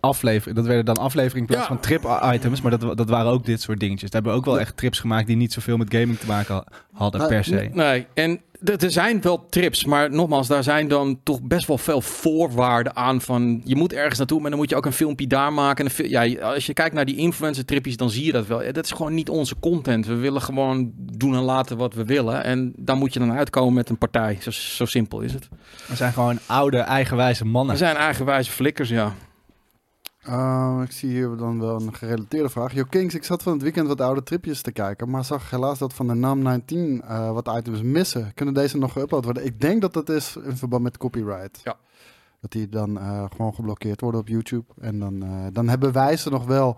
aflevering, 0.00 0.56
dat 0.56 0.66
werden 0.66 0.84
dan 0.84 0.96
afleveringen 0.96 1.40
in 1.40 1.46
plaats 1.46 1.68
Ja. 1.68 1.74
van 1.74 1.80
trip 1.82 2.32
items, 2.34 2.60
maar 2.60 2.78
dat, 2.78 2.96
dat 2.96 3.08
waren 3.08 3.30
ook 3.32 3.44
dit 3.44 3.60
soort 3.60 3.80
dingetjes. 3.80 4.10
Daar 4.10 4.22
hebben 4.22 4.40
we 4.40 4.46
ook 4.46 4.52
wel 4.54 4.60
echt 4.60 4.76
trips 4.76 4.98
gemaakt 5.00 5.26
die 5.26 5.36
niet 5.36 5.52
zoveel 5.52 5.76
met 5.76 5.94
gaming 5.94 6.18
te 6.18 6.26
maken 6.26 6.54
ha- 6.54 6.64
hadden 6.92 7.20
Nou, 7.20 7.32
per 7.32 7.44
se. 7.44 7.68
Nee, 7.72 8.06
en 8.14 8.40
er 8.64 8.90
zijn 8.90 9.20
wel 9.20 9.46
trips, 9.48 9.84
maar 9.84 10.10
nogmaals, 10.10 10.46
daar 10.46 10.62
zijn 10.62 10.88
dan 10.88 11.20
toch 11.22 11.42
best 11.42 11.66
wel 11.66 11.78
veel 11.78 12.00
voorwaarden 12.00 12.96
aan 12.96 13.20
van 13.20 13.60
je 13.64 13.76
moet 13.76 13.92
ergens 13.92 14.18
naartoe, 14.18 14.40
maar 14.40 14.50
dan 14.50 14.58
moet 14.58 14.70
je 14.70 14.76
ook 14.76 14.86
een 14.86 14.92
filmpje 14.92 15.26
daar 15.26 15.52
maken. 15.52 15.86
En 15.86 15.92
een 15.96 16.10
ja, 16.10 16.40
als 16.40 16.66
je 16.66 16.72
kijkt 16.72 16.94
naar 16.94 17.04
die 17.04 17.16
influencer 17.16 17.64
tripjes, 17.64 17.96
dan 17.96 18.10
zie 18.10 18.24
je 18.24 18.32
dat 18.32 18.46
wel. 18.46 18.62
Ja, 18.62 18.72
dat 18.72 18.84
is 18.84 18.90
gewoon 18.90 19.14
niet 19.14 19.28
onze 19.28 19.54
content. 19.60 20.06
We 20.06 20.14
willen 20.14 20.42
gewoon 20.42 20.92
doen 20.96 21.34
en 21.34 21.42
laten 21.42 21.76
wat 21.76 21.94
we 21.94 22.04
willen 22.04 22.44
en 22.44 22.72
daar 22.76 22.96
moet 22.96 23.12
je 23.12 23.18
dan 23.18 23.32
uitkomen 23.32 23.74
met 23.74 23.88
een 23.88 23.98
partij. 23.98 24.38
Zo, 24.40 24.50
zo 24.50 24.84
simpel 24.84 25.20
is 25.20 25.32
het. 25.32 25.48
We 25.86 25.96
zijn 25.96 26.12
gewoon 26.12 26.38
oude, 26.46 26.78
eigenwijze 26.78 27.44
mannen. 27.44 27.72
We 27.72 27.78
zijn 27.80 27.96
eigenwijze 27.96 28.50
flikkers, 28.50 28.88
ja. 28.88 29.14
Uh, 30.28 30.80
ik 30.84 30.90
zie 30.90 31.10
hier 31.10 31.36
dan 31.36 31.60
wel 31.60 31.80
een 31.80 31.94
gerelateerde 31.94 32.48
vraag. 32.48 32.74
Yo 32.74 32.84
Kings, 32.84 33.14
ik 33.14 33.24
zat 33.24 33.42
van 33.42 33.52
het 33.52 33.62
weekend 33.62 33.88
wat 33.88 34.00
oude 34.00 34.22
tripjes 34.22 34.62
te 34.62 34.72
kijken, 34.72 35.10
maar 35.10 35.24
zag 35.24 35.50
helaas 35.50 35.78
dat 35.78 35.94
van 35.94 36.06
de 36.06 36.14
NAM 36.14 36.42
19 36.42 37.02
eh, 37.02 37.32
wat 37.32 37.56
items 37.56 37.82
missen. 37.82 38.34
Kunnen 38.34 38.54
deze 38.54 38.78
nog 38.78 38.92
geüpload 38.98 39.24
worden? 39.24 39.44
Ik 39.44 39.60
denk 39.60 39.80
dat 39.80 39.92
dat 39.92 40.08
is 40.08 40.36
in 40.36 40.56
verband 40.56 40.82
met 40.82 40.96
copyright. 40.96 41.60
Ja. 41.64 41.76
Dat 42.40 42.52
die 42.52 42.68
dan 42.68 42.98
eh, 42.98 43.24
gewoon 43.30 43.54
geblokkeerd 43.54 44.00
worden 44.00 44.20
op 44.20 44.28
YouTube. 44.28 44.64
En 44.80 44.98
dan, 44.98 45.22
eh, 45.22 45.46
dan 45.52 45.68
hebben 45.68 45.92
wij 45.92 46.16
ze 46.16 46.30
nog 46.30 46.46
wel 46.46 46.76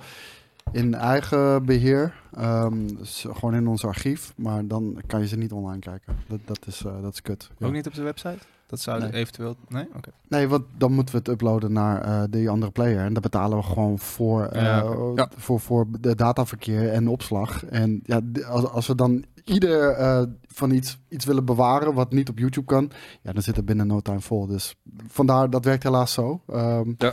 in 0.72 0.94
eigen 0.94 1.64
beheer. 1.64 2.14
Ehm, 2.32 2.86
dus 2.86 3.26
gewoon 3.30 3.54
in 3.54 3.66
ons 3.66 3.84
archief. 3.84 4.32
Maar 4.36 4.66
dan 4.66 5.00
kan 5.06 5.20
je 5.20 5.26
ze 5.26 5.36
niet 5.36 5.52
online 5.52 5.80
kijken. 5.80 6.16
Dat, 6.26 6.40
dat, 6.44 6.66
is, 6.66 6.78
dat 7.02 7.12
is 7.12 7.22
kut. 7.22 7.50
Ja. 7.58 7.66
Ook 7.66 7.72
niet 7.72 7.86
op 7.86 7.94
de 7.94 8.02
website? 8.02 8.38
Dat 8.70 8.80
zou 8.80 9.00
Nee. 9.00 9.12
eventueel... 9.12 9.56
Nee? 9.68 9.86
Oké. 9.96 10.10
Nee, 10.28 10.48
want 10.48 10.64
dan 10.78 10.92
moeten 10.92 11.14
we 11.14 11.20
het 11.20 11.28
uploaden 11.28 11.72
naar 11.72 12.02
eh 12.02 12.22
die 12.30 12.50
andere 12.50 12.72
player. 12.72 13.04
En 13.04 13.12
daar 13.12 13.22
betalen 13.22 13.58
we 13.58 13.64
gewoon 13.64 13.98
voor, 13.98 14.44
eh, 14.44 14.62
Ja. 14.62 14.84
Ja. 15.14 15.28
voor, 15.36 15.60
voor 15.60 15.86
de 16.00 16.14
dataverkeer 16.14 16.92
en 16.92 17.08
opslag. 17.08 17.64
En 17.64 18.00
ja, 18.04 18.20
als, 18.48 18.64
als 18.64 18.86
we 18.86 18.94
dan 18.94 19.24
ieder 19.44 19.90
eh, 19.90 20.22
van 20.46 20.70
iets, 20.70 20.98
iets 21.08 21.24
willen 21.24 21.44
bewaren 21.44 21.94
wat 21.94 22.12
niet 22.12 22.28
op 22.28 22.38
YouTube 22.38 22.66
kan, 22.66 22.90
ja, 23.22 23.32
dan 23.32 23.42
zit 23.42 23.56
het 23.56 23.64
binnen 23.64 23.86
no 23.86 24.00
time 24.00 24.20
vol. 24.20 24.46
Dus 24.46 24.74
vandaar, 25.08 25.50
dat 25.50 25.64
werkt 25.64 25.82
helaas 25.82 26.12
zo. 26.12 26.40
Ehm, 26.46 26.92
Ja. 26.98 27.12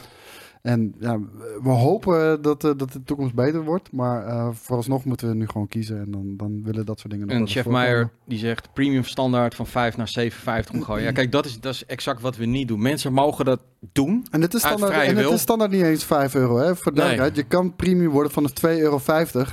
En 0.68 0.96
ja, 1.00 1.20
we 1.64 1.70
hopen 1.70 2.42
dat, 2.42 2.64
eh, 2.64 2.72
dat 2.78 2.92
de 2.92 3.04
toekomst 3.04 3.34
beter 3.34 3.64
wordt. 3.64 3.92
Maar 3.92 4.26
eh, 4.26 4.50
vooralsnog 4.54 5.06
moeten 5.06 5.28
we 5.28 5.36
nu 5.36 5.48
gewoon 5.48 5.68
kiezen. 5.68 6.00
En 6.00 6.12
dan, 6.12 6.38
dan 6.38 6.64
willen 6.64 6.86
dat 6.86 7.00
soort 7.00 7.14
dingen 7.14 7.28
nog 7.28 7.38
En 7.38 7.48
Chef. 7.48 7.66
Meijer 7.66 8.10
die 8.26 8.38
zegt 8.38 8.74
premium 8.74 9.04
standaard 9.04 9.56
van 9.56 9.68
5 9.68 9.98
naar 9.98 10.08
7,50 10.20 10.72
omgooien. 10.74 11.04
Ja, 11.04 11.12
kijk, 11.12 11.32
dat 11.32 11.46
is, 11.46 11.60
dat 11.60 11.74
is 11.74 11.86
exact 11.86 12.22
wat 12.22 12.36
we 12.36 12.46
niet 12.46 12.68
doen. 12.68 12.82
Mensen 12.82 13.14
mogen 13.14 13.46
dat 13.46 13.60
doen. 13.92 14.26
En 14.32 14.42
het 14.42 14.54
is 14.54 14.64
Uit 14.66 14.78
standaard, 14.78 15.08
en 15.08 15.18
het 15.18 15.30
is 15.30 15.42
standaard 15.42 15.72
niet 15.72 15.82
eens 15.82 16.04
5 16.04 16.36
euro. 16.36 16.58
Hè? 16.58 16.76
Voor 16.76 16.94
Nee. 16.94 17.32
je 17.34 17.44
kan 17.44 17.76
premium 17.76 18.10
worden 18.10 18.32
vanaf 18.32 18.52
2,50 18.52 18.82
euro. 18.82 19.00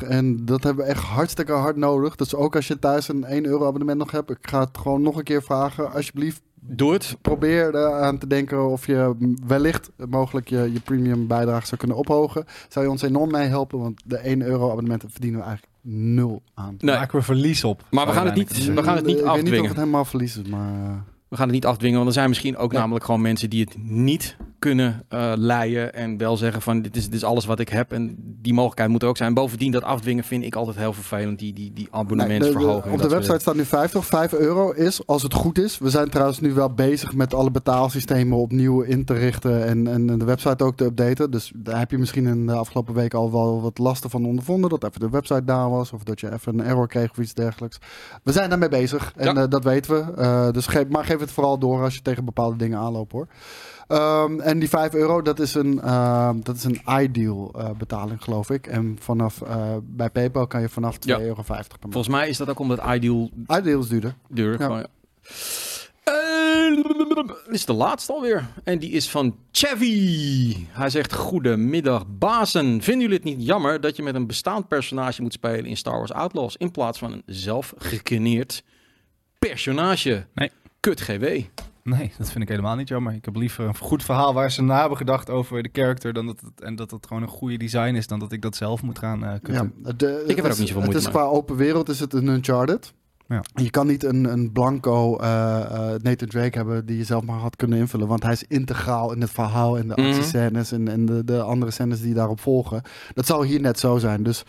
En 0.08 0.44
dat 0.44 0.62
hebben 0.62 0.84
we 0.84 0.90
echt 0.90 1.02
hartstikke 1.02 1.52
hard 1.52 1.76
nodig. 1.76 2.16
Dus 2.16 2.34
ook 2.34 2.56
als 2.56 2.66
je 2.66 2.78
thuis 2.78 3.08
een 3.08 3.24
1 3.24 3.46
euro 3.46 3.66
abonnement 3.66 3.98
nog 3.98 4.10
hebt. 4.10 4.30
Ik 4.30 4.38
ga 4.40 4.60
het 4.60 4.78
gewoon 4.78 5.02
nog 5.02 5.16
een 5.16 5.24
keer 5.24 5.42
vragen. 5.42 5.92
Alsjeblieft, 5.92 6.40
Doe 6.66 6.92
het. 6.92 7.16
probeer 7.20 7.74
er 7.74 7.92
aan 8.02 8.18
te 8.18 8.26
denken 8.26 8.68
of 8.70 8.86
je 8.86 9.14
wellicht 9.46 9.90
mogelijk 10.08 10.48
je, 10.48 10.70
je 10.72 10.80
premium 10.80 11.26
bijdrage 11.26 11.66
zou 11.66 11.76
kunnen 11.80 11.96
ophogen. 11.96 12.44
Zou 12.68 12.84
je 12.84 12.90
ons 12.90 13.02
enorm 13.02 13.30
mee 13.30 13.46
helpen. 13.48 13.78
Want 13.78 14.02
de 14.04 14.16
1 14.16 14.42
euro 14.42 14.70
abonnementen 14.70 15.10
verdienen 15.10 15.40
we 15.40 15.46
eigenlijk 15.46 15.76
nul 15.86 16.42
aan. 16.54 16.76
Nee, 16.80 16.96
Maken 16.96 17.18
we 17.18 17.24
verlies 17.24 17.64
op. 17.64 17.84
Maar 17.90 18.06
we 18.06 18.12
gaan 18.12 18.26
het 18.26 18.34
niet- 18.34 18.64
we 18.74 18.82
gaan 18.82 18.96
het 18.96 19.06
niet 19.06 19.18
Ik 19.18 19.22
weet 19.24 19.24
niet 19.24 19.24
of 19.24 19.28
afdwingen. 19.30 19.68
het 19.68 19.76
helemaal 19.76 20.04
verliezen. 20.04 20.44
Maar 20.50 20.72
eh, 20.74 20.90
we 21.28 21.36
gaan 21.36 21.44
het 21.46 21.54
niet 21.54 21.66
afdwingen. 21.66 21.96
Want 21.96 22.08
er 22.08 22.14
zijn 22.14 22.28
misschien 22.28 22.56
ook 22.56 22.70
Nee. 22.70 22.80
namelijk 22.80 23.04
gewoon 23.04 23.20
mensen 23.20 23.50
die 23.50 23.60
het 23.60 23.74
niet 23.78 24.36
kunnen 24.64 25.04
eh 25.08 25.32
leiden. 25.36 25.94
En 25.94 26.16
wel 26.16 26.36
zeggen 26.36 26.62
van 26.62 26.82
dit 26.82 26.96
is, 26.96 27.04
dit 27.04 27.14
is 27.14 27.24
alles 27.24 27.44
wat 27.44 27.58
ik 27.60 27.68
heb. 27.68 27.92
En 27.92 28.16
die 28.42 28.52
mogelijkheid 28.54 28.90
moet 28.90 29.02
er 29.02 29.08
ook 29.08 29.16
zijn. 29.16 29.34
Bovendien 29.34 29.72
dat 29.72 29.82
afdwingen 29.82 30.24
vind 30.24 30.44
ik 30.44 30.54
altijd 30.54 30.76
heel 30.76 30.92
vervelend. 30.92 31.38
Die, 31.38 31.52
die, 31.52 31.72
die 31.72 31.88
abonnementsverhoging. 31.90 32.94
op 32.94 33.02
de 33.02 33.08
website 33.08 33.38
staat 33.38 33.54
nu 33.54 33.64
50. 33.64 34.06
5 34.06 34.32
euro 34.32 34.70
is, 34.70 35.06
als 35.06 35.22
het 35.22 35.34
goed 35.34 35.58
is. 35.58 35.78
We 35.78 35.90
zijn 35.90 36.10
trouwens 36.10 36.40
nu 36.40 36.52
wel 36.52 36.74
bezig 36.74 37.14
met 37.14 37.34
alle 37.34 37.50
betaalsystemen 37.50 38.38
opnieuw 38.38 38.80
in 38.80 39.04
te 39.04 39.14
richten. 39.14 39.64
En, 39.66 39.86
en 39.86 40.18
de 40.18 40.24
website 40.24 40.64
ook 40.64 40.76
te 40.76 40.84
updaten. 40.84 41.30
Dus 41.30 41.52
daar 41.56 41.78
heb 41.78 41.90
je 41.90 41.98
misschien 41.98 42.26
in 42.26 42.46
de 42.46 42.52
afgelopen 42.52 42.94
week 42.94 43.14
al 43.14 43.32
wel 43.32 43.62
wat 43.62 43.78
lasten 43.78 44.10
van 44.10 44.26
ondervonden. 44.26 44.70
Dat 44.70 44.84
even 44.84 45.00
de 45.00 45.10
website 45.10 45.44
down 45.44 45.70
was. 45.70 45.92
Of 45.92 46.02
dat 46.02 46.20
je 46.20 46.32
even 46.32 46.58
een 46.58 46.66
error 46.66 46.88
kreeg 46.88 47.10
of 47.10 47.18
iets 47.18 47.34
dergelijks. 47.34 47.78
We 48.22 48.32
zijn 48.32 48.48
daarmee 48.48 48.68
bezig. 48.68 49.12
En 49.16 49.34
Ja. 49.34 49.42
eh, 49.42 49.48
dat 49.48 49.64
weten 49.64 49.94
we. 49.94 50.12
Eh, 50.22 50.50
dus 50.50 50.66
geef, 50.66 50.88
maar 50.88 51.04
geef 51.04 51.20
het 51.20 51.30
vooral 51.32 51.58
door 51.58 51.82
als 51.82 51.94
je 51.94 52.02
tegen 52.02 52.24
bepaalde 52.24 52.56
dingen 52.56 52.78
aanloopt 52.78 53.12
hoor. 53.12 53.26
Ehm, 53.86 54.40
en 54.40 54.53
die 54.58 54.68
5 54.68 54.94
euro, 54.94 55.22
dat 55.22 55.38
is 55.40 55.54
een, 55.54 55.80
ehm, 55.80 56.40
dat 56.42 56.56
is 56.56 56.64
een 56.64 56.80
ideal 57.00 57.52
eh, 57.58 57.70
betaling, 57.70 58.22
geloof 58.22 58.50
ik. 58.50 58.66
En 58.66 58.96
vanaf 59.00 59.42
eh, 59.42 59.76
bij 59.82 60.10
PayPal 60.10 60.46
kan 60.46 60.60
je 60.60 60.68
vanaf 60.68 60.98
2,50 60.98 61.04
Ja. 61.04 61.20
euro 61.20 61.42
per 61.42 61.54
maand. 61.56 61.66
Volgens 61.80 62.08
mij 62.14 62.28
is 62.28 62.36
dat 62.36 62.48
ook 62.48 62.58
omdat 62.58 62.78
Ideal 62.94 63.30
Ideal 63.48 63.80
is 63.80 63.88
duurder. 63.88 64.14
duur. 64.28 64.50
Ja. 64.58 64.64
gewoon, 64.64 64.78
ja. 64.78 64.86
Eh, 66.04 66.76
dit 67.16 67.34
is 67.48 67.64
de 67.64 67.72
laatste 67.72 68.12
alweer. 68.12 68.46
En 68.64 68.78
die 68.78 68.90
is 68.90 69.10
van 69.10 69.36
Chevy. 69.52 70.56
Hij 70.68 70.90
zegt: 70.90 71.12
Goedemiddag, 71.14 72.04
bazen. 72.08 72.82
Vinden 72.82 73.00
jullie 73.02 73.16
het 73.16 73.24
niet 73.24 73.46
jammer 73.46 73.80
dat 73.80 73.96
je 73.96 74.02
met 74.02 74.14
een 74.14 74.26
bestaand 74.26 74.68
personage 74.68 75.22
moet 75.22 75.32
spelen 75.32 75.64
in 75.64 75.76
Star 75.76 75.96
Wars 75.96 76.12
Outlaws 76.12 76.56
in 76.56 76.70
plaats 76.70 76.98
van 76.98 77.12
een 77.12 77.22
zelf 77.26 77.74
gecreëerd 77.78 78.62
personage? 79.38 80.26
Nee. 80.34 80.50
Kut 80.80 81.00
GW. 81.00 81.24
Nee, 81.94 82.12
dat 82.18 82.30
vind 82.30 82.42
ik 82.44 82.48
helemaal 82.48 82.76
niet 82.76 82.88
jammer. 82.88 83.12
Ik 83.14 83.24
heb 83.24 83.36
liever 83.36 83.64
een 83.66 83.76
goed 83.76 84.02
verhaal 84.04 84.34
waar 84.34 84.50
ze 84.50 84.62
na 84.62 84.80
hebben 84.80 84.96
gedacht 84.98 85.30
over 85.30 85.62
de 85.62 85.68
character 85.72 86.12
dan 86.12 86.26
dat 86.26 86.40
het, 86.40 86.60
en 86.60 86.76
dat 86.76 86.90
het 86.90 87.06
gewoon 87.06 87.22
een 87.22 87.28
goede 87.28 87.56
design 87.56 87.94
is 87.94 88.06
dan 88.06 88.18
dat 88.18 88.32
ik 88.32 88.42
dat 88.42 88.56
zelf 88.56 88.82
moet 88.82 88.98
gaan 88.98 89.24
eh 89.24 89.32
kutten. 89.42 89.72
Ja, 89.84 89.92
de, 89.92 90.24
Ik 90.26 90.36
heb 90.36 90.44
er 90.44 90.50
het 90.50 90.52
ook 90.52 90.58
niet 90.58 90.68
zoveel 90.68 90.68
is- 90.68 90.72
moeite 90.72 90.92
Het 90.92 91.02
is 91.06 91.08
qua 91.08 91.22
open 91.22 91.56
wereld 91.56 91.88
is 91.88 92.00
het 92.00 92.12
een 92.12 92.26
Uncharted. 92.28 92.92
Ja. 93.28 93.40
Je 93.54 93.70
kan 93.70 93.86
niet 93.86 94.04
een, 94.04 94.24
een 94.24 94.52
blanco 94.52 95.16
eh, 95.18 95.60
eh, 95.60 96.00
Nathan 96.02 96.28
Drake 96.28 96.56
hebben 96.58 96.86
die 96.86 96.96
je 96.96 97.04
zelf 97.04 97.24
maar 97.24 97.38
had 97.38 97.56
kunnen 97.56 97.78
invullen. 97.78 98.06
Want 98.08 98.22
hij 98.22 98.32
is 98.32 98.44
integraal 98.48 99.12
in 99.12 99.20
het 99.20 99.30
verhaal 99.30 99.78
en 99.78 99.88
de 99.88 99.94
Mhm. 99.96 100.06
actiescènes 100.08 100.72
en, 100.72 100.88
en 100.88 101.04
de, 101.06 101.24
de 101.24 101.42
andere 101.42 101.70
scènes 101.72 102.00
die 102.00 102.14
daarop 102.14 102.40
volgen. 102.40 102.82
Dat 103.14 103.26
zou 103.26 103.46
hier 103.46 103.60
net 103.60 103.78
zo 103.78 103.98
zijn. 103.98 104.22
Dus 104.22 104.44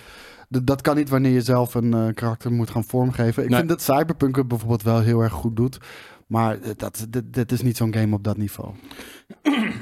dat 0.49 0.81
kan 0.81 0.95
niet 0.95 1.09
wanneer 1.09 1.31
je 1.31 1.41
zelf 1.41 1.73
een 1.75 1.93
eh, 1.93 2.13
karakter 2.13 2.51
moet 2.51 2.69
gaan 2.69 2.83
vormgeven. 2.83 3.43
Ik 3.43 3.49
Nee. 3.49 3.57
vind 3.57 3.69
dat 3.69 3.81
Cyberpunk 3.81 4.35
het 4.35 4.47
bijvoorbeeld 4.47 4.83
wel 4.83 4.99
heel 4.99 5.21
erg 5.21 5.33
goed 5.33 5.55
doet. 5.55 5.77
Maar 6.27 6.57
dat, 6.77 7.05
dit, 7.09 7.33
dit 7.33 7.51
is 7.51 7.61
niet 7.61 7.77
zo'n 7.77 7.93
game 7.93 8.15
op 8.15 8.23
dat 8.23 8.37
niveau. 8.37 8.73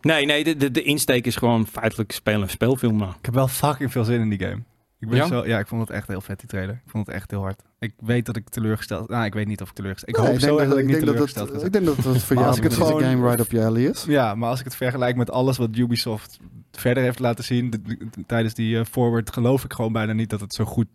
Nee, 0.00 0.26
nee, 0.26 0.44
de, 0.44 0.56
de, 0.56 0.70
de 0.70 0.82
insteek 0.82 1.26
is 1.26 1.36
gewoon 1.36 1.66
feitelijk 1.66 2.12
spelen 2.12 2.42
een 2.42 2.48
speelfilm 2.50 2.96
na. 2.96 3.08
Ik 3.08 3.24
heb 3.24 3.34
wel 3.34 3.48
fucking 3.48 3.92
veel 3.92 4.04
zin 4.04 4.20
in 4.20 4.28
die 4.28 4.38
game. 4.40 4.62
Ik 4.98 5.08
ben 5.08 5.16
Ja? 5.16 5.26
Zo, 5.26 5.46
ja, 5.46 5.58
ik 5.58 5.66
vond 5.66 5.80
het 5.80 5.90
echt 5.90 6.08
heel 6.08 6.20
vet, 6.20 6.38
die 6.40 6.48
trailer. 6.48 6.74
Ik 6.84 6.90
vond 6.90 7.06
het 7.06 7.14
echt 7.16 7.30
heel 7.30 7.40
hard. 7.40 7.62
Ik 7.78 7.92
weet 7.98 8.26
dat 8.26 8.36
ik 8.36 8.48
teleurgesteld... 8.48 9.08
Nou, 9.08 9.24
ik 9.24 9.34
weet 9.34 9.46
niet 9.46 9.60
of 9.60 9.68
ik 9.68 9.74
teleurgesteld... 9.74 10.16
Ik 10.16 10.22
Nee, 10.22 10.32
hoop 10.32 10.40
zo 10.40 10.68
dat 10.68 10.78
ik 10.78 10.84
niet 10.84 10.94
denk 10.94 10.98
dat 10.98 11.00
teleurgesteld 11.14 11.48
het, 11.48 11.60
ga 11.60 11.66
Ik 11.66 11.72
denk 11.72 11.84
dat 11.84 11.96
het 11.96 12.22
voor 12.24 12.36
jou 12.36 12.48
als 12.48 12.56
ik 12.56 12.62
het 12.62 12.72
deze 12.72 12.84
gewoon- 12.84 13.02
game 13.02 13.26
right 13.28 13.40
up 13.40 13.50
je 13.50 13.64
alley 13.64 13.82
is. 13.82 14.04
Ja, 14.04 14.34
maar 14.34 14.48
als 14.48 14.58
ik 14.58 14.64
het 14.64 14.76
vergelijk 14.76 15.16
met 15.16 15.30
alles 15.30 15.56
wat 15.56 15.76
Ubisoft 15.76 16.38
verder 16.72 17.02
heeft 17.02 17.18
laten 17.18 17.44
zien 17.44 17.72
tijdens 18.26 18.54
die 18.54 18.78
eh, 18.78 18.84
forward, 18.84 19.30
geloof 19.32 19.64
ik 19.64 19.72
gewoon 19.72 19.92
bijna 19.92 20.12
niet 20.12 20.30
dat 20.30 20.40
het 20.40 20.54
zo 20.54 20.64
goed 20.64 20.88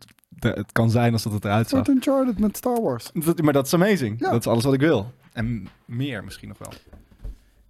het 0.54 0.72
kan 0.72 0.89
zijn 0.91 1.14
als 1.14 1.24
dat 1.24 1.34
het 1.34 1.46
eruit 1.46 1.70
zag. 1.70 1.88
Uncharted 1.88 2.39
met 2.39 2.58
Star 2.58 2.82
Wars. 2.82 3.10
Dat- 3.14 3.41
maar 3.41 3.54
dat 3.54 3.66
is 3.66 3.74
amazing. 3.74 4.20
Ja. 4.20 4.30
Dat 4.32 4.39
is 4.39 4.48
alles 4.48 4.64
wat 4.64 4.74
ik 4.74 4.80
wil. 4.80 5.12
En 5.34 5.68
meer 5.86 6.24
misschien 6.24 6.48
nog 6.48 6.58
wel. 6.58 6.72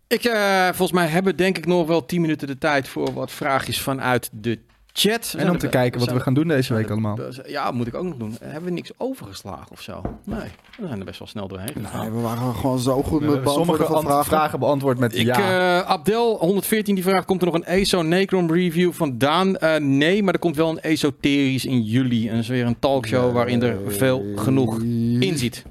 Ik, 0.08 0.24
eh, 0.24 0.66
volgens 0.66 0.92
mij 0.92 1.08
hebben 1.08 1.36
denk 1.36 1.58
ik 1.58 1.66
nog 1.66 1.88
wel 1.88 2.06
10 2.06 2.22
minuten 2.22 2.48
de 2.48 2.58
tijd 2.58 2.88
voor 2.88 3.14
wat 3.14 3.32
vraagjes 3.32 3.82
vanuit 3.82 4.30
de 4.34 4.60
Chat. 4.98 5.36
En 5.38 5.50
om 5.50 5.58
te 5.58 5.68
kijken 5.70 6.00
wat 6.00 6.12
we 6.12 6.20
gaan 6.20 6.34
doen 6.34 6.48
deze 6.48 6.74
week 6.74 6.89
allemaal. 6.89 7.20
Ja, 7.46 7.72
moet 7.72 7.88
ik 7.88 7.96
ook 7.96 8.04
nog 8.04 8.18
doen. 8.18 8.36
Hebben 8.43 8.64
we 8.64 8.72
niks 8.72 8.91
overgeslagen 8.98 9.72
of 9.72 9.82
zo? 9.82 10.02
Nee, 10.24 10.39
we 10.78 10.88
zijn 10.88 11.00
er 11.00 11.06
best 11.06 11.20
wel 11.20 11.28
snel 11.28 11.48
doorheen. 11.48 11.74
Nee, 11.93 12.10
we 12.12 12.20
waren 12.20 12.56
gewoon 12.56 12.80
zo 12.80 13.04
goed 13.04 13.22
met 13.22 13.30
sommige 13.30 13.43
beantwoorden 13.43 13.86
van 13.88 13.96
ant- 13.96 14.06
vragen. 14.06 14.26
vragen 14.26 14.60
beantwoord 14.60 15.00
met 15.00 15.16
Ik, 15.18 15.26
ja. 15.26 15.80
eh, 15.82 15.89
Abdel, 15.89 16.38
114, 16.38 16.96
die 16.96 17.04
vraagt: 17.04 17.26
komt 17.26 17.39
er 17.41 17.46
nog 17.46 17.56
een 17.56 17.64
ESO 17.66 18.02
Necron 18.02 18.52
review 18.54 18.91
vandaan? 18.93 19.58
Eh, 19.58 19.80
nee, 19.80 20.24
maar 20.24 20.34
er 20.34 20.39
komt 20.39 20.56
wel 20.56 20.70
een 20.70 20.80
esoterisch 20.80 21.66
in 21.66 21.82
juli. 21.82 22.28
En 22.28 22.34
dat 22.34 22.43
is 22.43 22.50
weer 22.50 22.66
een 22.66 22.80
talkshow 22.80 23.34
waarin 23.34 23.64
er 23.64 23.78
veel 23.88 24.24
genoeg 24.36 24.82
in 25.20 25.38
zit. 25.38 25.66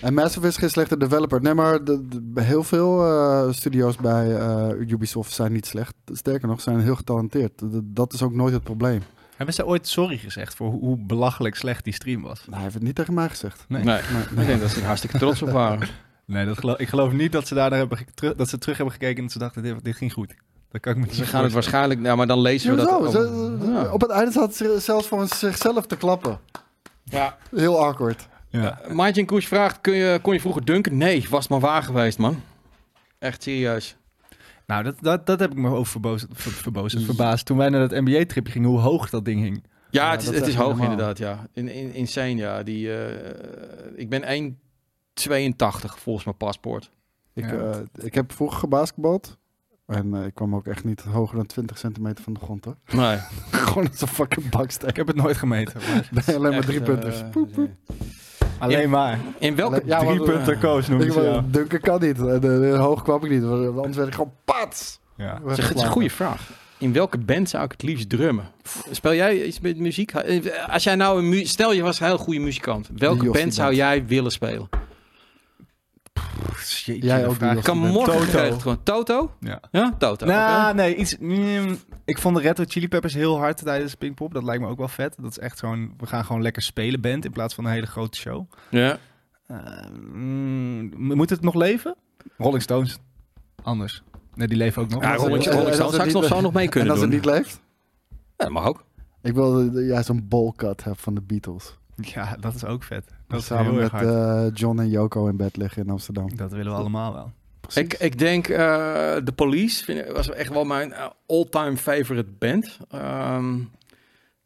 En 0.00 0.14
Massive 0.14 0.46
is 0.46 0.56
geen 0.56 0.70
slechte 0.70 0.96
developer. 0.96 1.42
Nee, 1.42 1.54
maar 1.54 1.84
de, 1.84 2.06
de- 2.08 2.40
heel 2.42 2.62
veel 2.64 3.04
eh, 3.06 3.52
studio's 3.52 3.96
bij 3.96 4.36
eh, 4.36 4.68
Ubisoft 4.90 5.32
zijn 5.32 5.52
niet 5.52 5.66
slecht. 5.66 5.94
Sterker 6.06 6.48
nog, 6.48 6.60
zijn 6.60 6.80
heel 6.80 6.96
getalenteerd. 6.96 7.52
Dat 7.84 8.12
is 8.12 8.22
ook 8.22 8.32
nooit 8.32 8.52
het 8.54 8.62
probleem. 8.62 9.02
Hebben 9.36 9.54
ze 9.54 9.66
ooit 9.66 9.88
sorry 9.88 10.16
gezegd 10.18 10.54
voor 10.54 10.70
hoe, 10.70 10.80
hoe 10.80 10.98
belachelijk 11.06 11.54
slecht 11.56 11.84
die 11.84 11.92
stream 11.92 12.22
was? 12.22 12.38
Nou, 12.40 12.52
hij 12.52 12.62
heeft 12.62 12.74
het 12.74 12.82
niet 12.82 12.94
tegen 12.94 13.14
mij 13.14 13.28
gezegd. 13.28 13.64
Nee. 13.68 13.84
Nee, 13.84 14.00
Nee, 14.12 14.22
ik 14.22 14.30
nee. 14.30 14.46
denk 14.46 14.60
dat 14.60 14.70
ze 14.70 14.80
er 14.80 14.86
hartstikke 14.86 15.18
trots 15.18 15.42
op 15.42 15.50
waren. 15.50 15.88
Nee, 16.24 16.46
dat 16.46 16.58
geloof, 16.58 16.78
ik 16.78 16.88
geloof 16.88 17.12
niet 17.12 17.32
dat 17.32 17.46
ze 17.46 17.54
daar 17.54 17.72
hebben 17.72 17.98
dat 18.36 18.48
ze 18.48 18.58
terug 18.58 18.76
hebben 18.76 18.94
gekeken 18.94 19.16
en 19.16 19.22
dat 19.22 19.32
ze 19.32 19.38
dachten, 19.38 19.62
dit, 19.62 19.84
dit 19.84 19.96
ging 19.96 20.12
goed. 20.12 20.34
Dat 20.70 20.80
kan 20.80 20.92
ik 20.92 20.98
me 20.98 21.04
niet 21.04 21.14
Ze 21.14 21.24
gaan 21.24 21.42
het 21.44 21.52
waarschijnlijk, 21.52 22.00
nou, 22.00 22.16
maar 22.16 22.26
dan 22.26 22.40
lezen 22.40 22.70
we 22.70 22.76
dat. 22.76 22.88
zo, 22.88 22.96
ook. 23.04 23.10
ze- 23.10 23.58
Ja. 23.70 23.92
Op 23.92 24.00
het 24.00 24.10
einde 24.10 24.30
zat 24.32 24.54
ze 24.54 24.76
zelfs 24.80 25.06
voor 25.06 25.26
zichzelf 25.28 25.86
te 25.86 25.96
klappen. 25.96 26.38
Ja. 27.04 27.36
Heel 27.56 27.84
awkward. 27.84 28.28
Ja. 28.50 28.80
Martin 28.92 29.26
Koes 29.26 29.46
vraagt: 29.48 29.80
kun 29.80 29.94
je, 29.94 30.18
kon 30.22 30.32
je 30.34 30.40
vroeger 30.40 30.64
dunken? 30.64 30.96
Nee, 30.96 31.26
was 31.30 31.40
het 31.40 31.50
maar 31.50 31.60
waar 31.60 31.82
geweest, 31.82 32.18
man. 32.18 32.42
Echt 33.18 33.42
serieus. 33.42 33.96
Nou, 34.66 34.82
dat, 34.82 34.94
dat, 35.00 35.26
dat 35.26 35.40
heb 35.40 35.50
ik 35.50 35.56
me 35.56 35.68
over 35.70 35.86
verbozen, 35.90 36.28
ver- 36.32 36.52
verbozen, 36.52 37.00
verbaasd. 37.10 37.46
Toen 37.46 37.56
wij 37.56 37.68
naar 37.68 37.88
dat 37.88 38.00
NBA-tripje 38.04 38.52
gingen, 38.52 38.68
hoe 38.68 38.78
hoog 38.78 39.10
dat 39.10 39.24
ding 39.24 39.40
hing. 39.42 39.62
Ja, 39.90 40.04
Ja, 40.04 40.10
het 40.10 40.20
is, 40.22 40.26
het 40.28 40.46
is 40.46 40.54
hoog 40.54 40.68
normaal. 40.68 40.90
inderdaad, 40.90 41.18
ja. 41.18 41.46
In, 41.52 41.68
in, 41.68 41.94
insane, 41.94 42.34
ja. 42.36 42.62
Die, 42.62 42.94
eh, 42.94 43.96
ik 43.96 44.08
ben 44.08 44.22
1,82 44.22 45.98
volgens 45.98 46.24
mijn 46.24 46.36
paspoort. 46.36 46.90
Ik, 47.34 47.44
Ja. 47.44 47.50
eh, 47.70 47.76
ik 48.04 48.14
heb 48.14 48.32
vroeger 48.32 48.58
gebasketbald. 48.58 49.38
En 49.86 50.14
eh, 50.14 50.24
ik 50.26 50.34
kwam 50.34 50.54
ook 50.54 50.66
echt 50.66 50.84
niet 50.84 51.00
hoger 51.00 51.36
dan 51.36 51.46
20 51.46 51.78
centimeter 51.78 52.24
van 52.24 52.32
de 52.32 52.40
grond. 52.40 52.64
Hoor. 52.64 52.76
Nee. 52.92 53.18
Gewoon 53.50 53.88
als 53.88 54.00
een 54.00 54.08
fucking 54.08 54.48
bakstek. 54.50 54.88
Ik 54.90 54.96
heb 54.96 55.06
het 55.06 55.16
nooit 55.16 55.36
gemeten. 55.36 55.80
maar 55.88 56.08
Nee, 56.26 56.36
alleen 56.36 56.52
maar 56.52 56.64
drie 56.64 56.78
eh, 56.78 56.84
punters. 56.84 57.22
Poep, 57.30 57.52
poep. 57.52 57.70
Alleen 58.60 58.90
maar. 58.90 59.18
In 59.38 59.54
welke... 59.56 59.82
Ja, 59.84 59.98
Drie 59.98 60.18
want, 60.18 60.28
eh, 60.30 60.34
punten 60.36 60.58
koos 60.58 60.88
noemen 60.88 61.06
Ik, 61.06 61.12
ze 61.12 61.20
jou. 61.22 61.42
Dunken 61.50 61.80
kan 61.80 62.00
niet. 62.00 62.18
Eh, 62.20 62.78
hoog 62.80 63.02
kwam 63.02 63.24
ik 63.24 63.30
niet. 63.30 63.42
want 63.42 63.76
Anders 63.76 63.96
werd 63.96 64.08
ik 64.08 64.14
gewoon 64.14 64.32
pats. 64.44 65.00
Ja. 65.16 65.40
Dat 65.44 65.58
is, 65.58 65.68
het 65.68 65.76
is 65.76 65.82
een 65.82 65.88
goede 65.88 66.10
vraag. 66.10 66.50
In 66.78 66.92
welke 66.92 67.18
band 67.18 67.48
zou 67.48 67.64
ik 67.64 67.70
het 67.72 67.82
liefst 67.82 68.08
drummen? 68.08 68.44
Speel 68.90 69.14
jij 69.14 69.44
iets 69.44 69.60
met 69.60 69.78
muziek? 69.78 70.12
Eh, 70.12 70.68
Als 70.68 70.84
jij 70.84 70.94
nou 70.94 71.18
een 71.18 71.28
mu- 71.28 71.44
stel 71.44 71.72
je 71.72 71.82
was 71.82 72.00
een 72.00 72.06
heel 72.06 72.18
goede 72.18 72.40
muzikant. 72.40 72.88
Welke 72.96 73.30
band 73.30 73.54
zou 73.54 73.74
jij 73.74 74.06
willen 74.06 74.30
spelen? 74.32 74.68
Jeetje, 76.78 77.06
Jij 77.06 77.26
ook, 77.26 77.34
vraag. 77.34 77.56
Ik 77.56 77.62
kan 77.62 77.78
morgen 77.78 78.12
Toto. 78.12 78.18
geregeld 78.24 78.62
gewoon. 78.62 78.82
Toto? 78.82 79.32
Ja. 79.40 79.60
Ja, 79.70 79.94
Toto. 79.98 80.26
Nou, 80.26 80.74
nee, 80.74 80.94
iets. 80.96 81.16
mm, 81.18 81.76
ik 82.04 82.18
vond 82.18 82.36
de 82.36 82.42
Red 82.42 82.58
Hot 82.58 82.72
Chili 82.72 82.88
Peppers 82.88 83.14
heel 83.14 83.38
hard 83.38 83.56
tijdens 83.64 83.94
Pinkpop. 83.94 84.32
Dat 84.34 84.42
lijkt 84.42 84.62
me 84.62 84.68
ook 84.68 84.78
wel 84.78 84.88
vet. 84.88 85.14
Dat 85.20 85.30
is 85.30 85.38
echt 85.38 85.58
zo'n. 85.58 85.94
We 85.98 86.06
gaan 86.06 86.24
gewoon 86.24 86.42
lekker 86.42 86.62
spelen 86.62 87.00
band 87.00 87.24
in 87.24 87.30
plaats 87.32 87.54
van 87.54 87.64
een 87.64 87.72
hele 87.72 87.86
grote 87.86 88.18
show. 88.18 88.50
Ja. 88.70 88.98
Eh, 89.46 89.56
mm, 90.12 91.14
moet 91.14 91.30
het 91.30 91.40
nog 91.42 91.54
leven? 91.54 91.96
Rolling 92.38 92.62
Stones. 92.62 92.98
Anders. 93.62 94.02
Nee, 94.34 94.48
die 94.48 94.56
leven 94.56 94.82
ook 94.82 94.88
nog. 94.88 95.02
Ja, 95.02 95.14
Rolling, 95.14 95.44
en- 95.44 95.52
Rolling 95.52 95.68
en 95.68 95.74
Stones 95.74 95.80
als 95.80 95.90
zou 95.94 95.94
ik 96.00 96.04
het 96.04 96.12
nog 96.12 96.22
niet- 96.22 96.32
zo 96.32 96.40
nog 96.40 96.52
mee 96.52 96.64
En 96.64 96.70
kunnen 96.70 96.90
als 96.90 97.00
doen. 97.00 97.10
het 97.10 97.18
niet 97.24 97.34
leeft? 97.34 97.60
Ja, 98.10 98.16
dat 98.36 98.50
mag 98.50 98.64
ook. 98.66 98.84
Ik 99.22 99.34
wil 99.34 99.72
dat 99.72 99.84
jij 99.84 100.02
zo'n 100.02 100.26
bowlcut 100.28 100.84
hebt 100.84 101.00
van 101.00 101.14
de 101.14 101.20
Beatles. 101.20 101.78
Ja, 102.14 102.36
dat 102.40 102.54
is 102.54 102.64
ook 102.64 102.82
vet. 102.82 103.04
Dat 103.28 103.42
Samen 103.42 103.74
met 103.74 103.92
eh, 103.92 104.46
John 104.54 104.78
en 104.78 104.88
Yoko 104.88 105.26
in 105.26 105.36
bed 105.36 105.56
liggen 105.56 105.82
in 105.84 105.90
Amsterdam. 105.90 106.36
dat 106.36 106.52
willen 106.52 106.72
we 106.72 106.78
allemaal 106.78 107.12
wel. 107.12 107.32
Precies. 107.60 107.82
Ik, 107.82 107.94
ik 107.94 108.18
denk 108.18 108.48
eh 108.48 108.58
The 109.16 109.32
Police 109.34 109.84
vind, 109.84 109.98
ik- 109.98 110.12
was 110.14 110.30
echt 110.30 110.52
wel 110.52 110.64
mijn 110.64 110.92
eh, 110.92 111.06
all-time 111.26 111.76
favorite 111.76 112.30
band. 112.38 112.78
Ehm, 112.90 113.58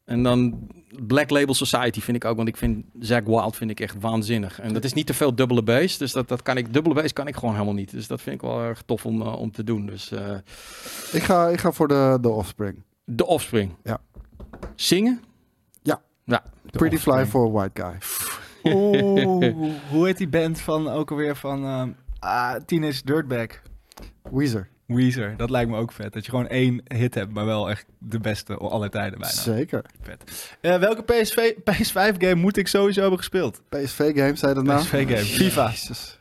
en 0.04 0.22
dan 0.22 0.68
Black 1.06 1.30
Label 1.30 1.54
Society 1.54 2.00
vind 2.00 2.16
ik 2.16 2.24
ook, 2.24 2.36
want 2.36 2.48
ik 2.48 2.56
vind 2.56 2.84
Zack 2.98 3.26
Wild 3.26 3.56
vind 3.56 3.70
ik 3.70 3.80
echt 3.80 3.96
waanzinnig. 4.00 4.60
En 4.60 4.72
dat 4.74 4.84
is 4.84 4.92
niet 4.92 5.06
te 5.06 5.14
veel 5.14 5.34
dubbele 5.34 5.62
bass, 5.62 5.98
dus 5.98 6.12
dat, 6.12 6.28
dat 6.28 6.42
kan 6.42 6.56
ik, 6.56 6.72
dubbele 6.72 6.94
bass 6.94 7.12
kan 7.12 7.26
ik 7.26 7.34
gewoon 7.34 7.54
helemaal 7.54 7.74
niet. 7.74 7.90
Dus 7.90 8.06
dat 8.06 8.20
vind 8.20 8.34
ik 8.34 8.40
wel 8.42 8.60
erg 8.60 8.82
tof 8.86 9.06
om, 9.06 9.22
om 9.22 9.50
te 9.50 9.64
doen. 9.64 9.86
Dus 9.86 10.10
eh 10.12 10.36
ik, 11.12 11.22
ga, 11.22 11.48
ik 11.48 11.60
ga 11.60 11.72
voor 11.72 11.88
de, 11.88 12.18
de 12.20 12.28
Offspring. 12.28 12.82
The 13.16 13.26
Offspring. 13.26 13.70
Ja. 13.82 14.00
Zingen? 14.74 15.20
Ja. 16.24 16.42
Pretty 16.70 16.96
Fly 16.96 17.26
for 17.26 17.46
a 17.46 17.50
White 17.50 17.82
Guy. 17.82 17.94
Oeh, 18.74 19.54
hoe 19.90 20.06
heet 20.06 20.18
die 20.18 20.28
band 20.28 20.60
van 20.60 20.88
ook 20.88 21.10
alweer 21.10 21.36
van 21.36 21.64
ehm 21.64 21.88
ah, 22.18 22.54
Teenage 22.66 23.00
Dirtbag? 23.04 23.46
Weezer. 24.30 24.68
Weezer, 24.86 25.36
dat 25.36 25.50
lijkt 25.50 25.70
me 25.70 25.76
ook 25.76 25.92
vet. 25.92 26.12
Dat 26.12 26.24
je 26.24 26.30
gewoon 26.30 26.48
één 26.48 26.82
hit 26.84 27.14
hebt, 27.14 27.32
maar 27.32 27.44
wel 27.44 27.70
echt 27.70 27.86
de 27.98 28.18
beste 28.20 28.56
aller 28.56 28.90
tijden 28.90 29.18
bijna. 29.18 29.34
Zeker. 29.34 29.84
Vet. 30.02 30.56
Eh, 30.60 30.76
welke 30.78 31.02
PSV, 31.02 31.52
PS5 31.70 32.16
game 32.18 32.34
moet 32.34 32.56
ik 32.56 32.68
sowieso 32.68 33.00
hebben 33.00 33.18
gespeeld? 33.18 33.62
PSV 33.68 34.12
Games, 34.16 34.40
zei 34.40 34.50
je 34.52 34.56
dat 34.62 34.64
nou? 34.66 34.80
PSV 34.80 35.04
game, 35.08 35.24
FIFA. 35.24 35.68
Jezus. 35.70 36.18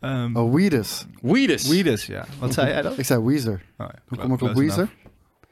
Um, 0.00 0.36
Oh, 0.36 0.54
Weedus. 0.54 1.06
Weedus. 1.20 1.68
Weedus, 1.68 2.06
ja. 2.06 2.24
Wat 2.38 2.54
zei 2.54 2.68
jij 2.72 2.82
dan? 2.82 2.92
Ik 2.96 3.04
zei 3.04 3.24
Weezer. 3.24 3.62
Oh, 3.78 3.86
ja, 3.86 3.94
Hoe 4.06 4.18
kom 4.18 4.32
ik 4.32 4.40
op 4.40 4.52
Weezer? 4.54 4.76
enough. 4.78 4.92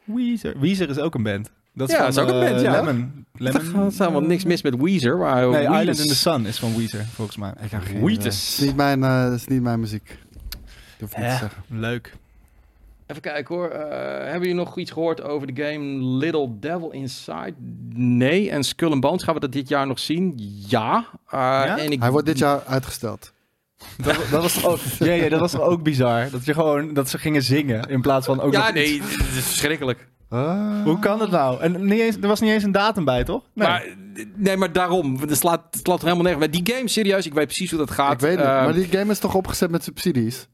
Weezer. 0.04 0.58
Weezer 0.58 0.88
is 0.88 0.98
ook 0.98 1.14
een 1.14 1.22
band. 1.22 1.50
Dat 1.74 1.88
is 1.88 1.94
Ja, 1.94 2.00
van, 2.00 2.08
is 2.08 2.18
ook 2.18 2.28
een 2.28 2.42
eh, 2.42 2.48
band, 2.50 2.60
ja. 2.60 2.72
Lemon. 2.80 3.26
Er 3.34 3.42
Lemon. 3.42 3.92
staat 3.92 4.10
wel 4.10 4.20
niks 4.20 4.44
mis 4.44 4.62
met 4.62 4.76
Weezer. 4.76 5.16
Maar 5.16 5.48
Nee. 5.48 5.62
Island 5.62 5.98
in 5.98 6.06
the 6.06 6.14
Sun 6.14 6.46
is 6.46 6.58
van 6.58 6.76
Weezer, 6.76 7.04
volgens 7.14 7.36
mij. 7.36 7.52
Ik 7.62 7.72
idee. 7.72 8.10
Het 8.16 8.24
is 8.24 8.58
niet 8.62 8.76
mijn, 8.76 9.04
eh, 9.04 9.24
het 9.24 9.32
is 9.32 9.46
niet 9.46 9.62
mijn 9.62 9.80
muziek. 9.80 10.06
Dat 10.08 10.68
hoef 11.00 11.10
ik 11.10 11.16
niet 11.16 11.26
te 11.26 11.36
zeggen. 11.36 11.62
leuk. 11.68 12.14
Even 13.06 13.22
kijken 13.22 13.54
hoor. 13.54 13.68
Eh, 13.68 14.16
hebben 14.22 14.40
jullie 14.40 14.54
nog 14.54 14.78
iets 14.78 14.90
gehoord 14.90 15.22
over 15.22 15.54
de 15.54 15.62
game 15.62 16.04
Little 16.04 16.58
Devil 16.60 16.90
Inside? 16.90 17.54
Nee. 17.94 18.50
En 18.50 18.64
Skull 18.64 18.90
and 18.90 19.00
Bones, 19.00 19.22
gaan 19.22 19.34
we 19.34 19.40
dat 19.40 19.52
dit 19.52 19.68
jaar 19.68 19.86
nog 19.86 19.98
zien? 19.98 20.34
Ja. 20.68 21.06
Eh, 21.28 21.84
En 21.84 21.90
ik, 21.92 22.00
Hij 22.00 22.10
wordt 22.10 22.26
dit 22.26 22.38
jaar 22.38 22.62
uitgesteld. 22.66 23.32
Dat, 24.04 24.16
dat 24.30 24.42
was 24.42 24.64
ook, 24.64 24.78
ja, 24.98 25.12
ja, 25.12 25.28
dat 25.28 25.40
was 25.40 25.58
ook 25.58 25.82
bizar? 25.82 26.30
Dat, 26.30 26.44
je 26.44 26.54
gewoon, 26.54 26.94
dat 26.94 27.08
ze 27.10 27.18
gingen 27.18 27.42
zingen 27.42 27.82
in 27.88 28.00
plaats 28.00 28.26
van 28.26 28.40
ook 28.40 28.52
Ja, 28.52 28.70
nee, 28.72 29.00
dit 29.00 29.18
is 29.18 29.44
verschrikkelijk. 29.44 30.08
Ah. 30.28 30.82
Hoe 30.84 30.98
kan 30.98 31.20
het 31.20 31.30
nou? 31.30 31.60
En 31.60 31.84
niet 31.84 32.00
eens, 32.00 32.16
er 32.20 32.28
was 32.28 32.40
niet 32.40 32.50
eens 32.50 32.62
een 32.62 32.72
datum 32.72 33.04
bij, 33.04 33.24
toch? 33.24 33.42
Nee. 33.52 33.68
Maar, 33.68 33.86
nee, 34.34 34.56
maar 34.56 34.72
daarom. 34.72 35.16
Het 35.20 35.36
slaat, 35.36 35.60
het 35.70 35.80
slaat 35.82 35.98
er 36.02 36.08
helemaal 36.08 36.32
nergens. 36.32 36.58
Die 36.60 36.74
game, 36.74 36.88
serieus, 36.88 37.26
ik 37.26 37.34
weet 37.34 37.46
precies 37.46 37.70
hoe 37.70 37.78
dat 37.78 37.90
gaat. 37.90 38.12
Ik 38.12 38.20
weet 38.20 38.36
het, 38.36 38.46
Eh, 38.46 38.64
maar 38.64 38.74
die 38.74 38.84
game 38.86 39.10
is 39.10 39.18
toch 39.18 39.34
opgezet 39.34 39.70
met 39.70 39.84
subsidies? 39.84 40.48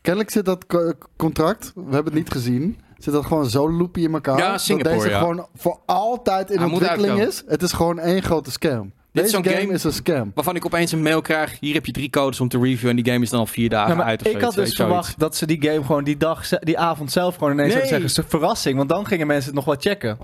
Kennelijk 0.00 0.30
zit 0.32 0.44
dat 0.44 0.66
co- 0.66 0.92
contract, 1.16 1.72
we 1.74 1.80
hebben 1.82 2.04
het 2.04 2.14
niet 2.14 2.30
gezien, 2.30 2.78
zit 2.98 3.12
dat 3.12 3.26
gewoon 3.26 3.46
zo 3.50 3.70
loopy 3.70 4.00
in 4.00 4.12
elkaar. 4.12 4.38
Ja, 4.38 4.50
dat 4.52 4.80
deze 4.82 5.08
ja. 5.08 5.18
gewoon 5.18 5.46
voor 5.54 5.78
altijd 5.86 6.50
in 6.50 6.58
Hij 6.58 6.68
ontwikkeling 6.70 7.20
is. 7.20 7.42
Het 7.46 7.62
is 7.62 7.72
gewoon 7.72 7.98
één 7.98 8.22
grote 8.22 8.50
scam. 8.50 8.92
Dit 9.18 9.26
is 9.26 9.32
Deze 9.32 9.42
zo'n 9.44 9.52
game, 9.52 9.64
game- 9.66 9.74
is 9.74 9.84
een 9.84 9.92
scam. 9.92 10.30
Waarvan 10.34 10.56
ik 10.56 10.64
opeens 10.66 10.92
een 10.92 11.02
mail 11.02 11.20
krijg. 11.20 11.56
Hier 11.60 11.74
heb 11.74 11.86
je 11.86 11.92
drie 11.92 12.10
codes 12.10 12.40
om 12.40 12.48
te 12.48 12.58
reviewen. 12.58 12.96
En 12.96 13.02
die 13.02 13.12
game 13.12 13.24
is 13.24 13.30
dan 13.30 13.40
al 13.40 13.46
vier 13.46 13.68
dagen 13.68 13.96
Nou, 13.96 14.08
uit. 14.08 14.20
Of 14.20 14.26
ik 14.26 14.32
zoiets, 14.32 14.56
had 14.56 14.64
dus 14.64 14.74
verwacht 14.74 15.18
dat 15.18 15.36
ze 15.36 15.46
die 15.46 15.62
game 15.62 15.84
gewoon 15.84 16.04
die 16.04 16.16
dag, 16.16 16.48
die 16.48 16.78
avond 16.78 17.12
zelf 17.12 17.34
gewoon 17.36 17.52
ineens 17.52 17.74
Nee. 17.74 17.86
zouden 17.86 18.00
zeggen. 18.10 18.24
"Is 18.24 18.32
een 18.32 18.38
verrassing, 18.40 18.76
want 18.76 18.88
dan 18.88 19.06
gingen 19.06 19.26
mensen 19.26 19.46
het 19.46 19.54
nog 19.54 19.64
wel 19.64 19.76
checken. 19.78 20.18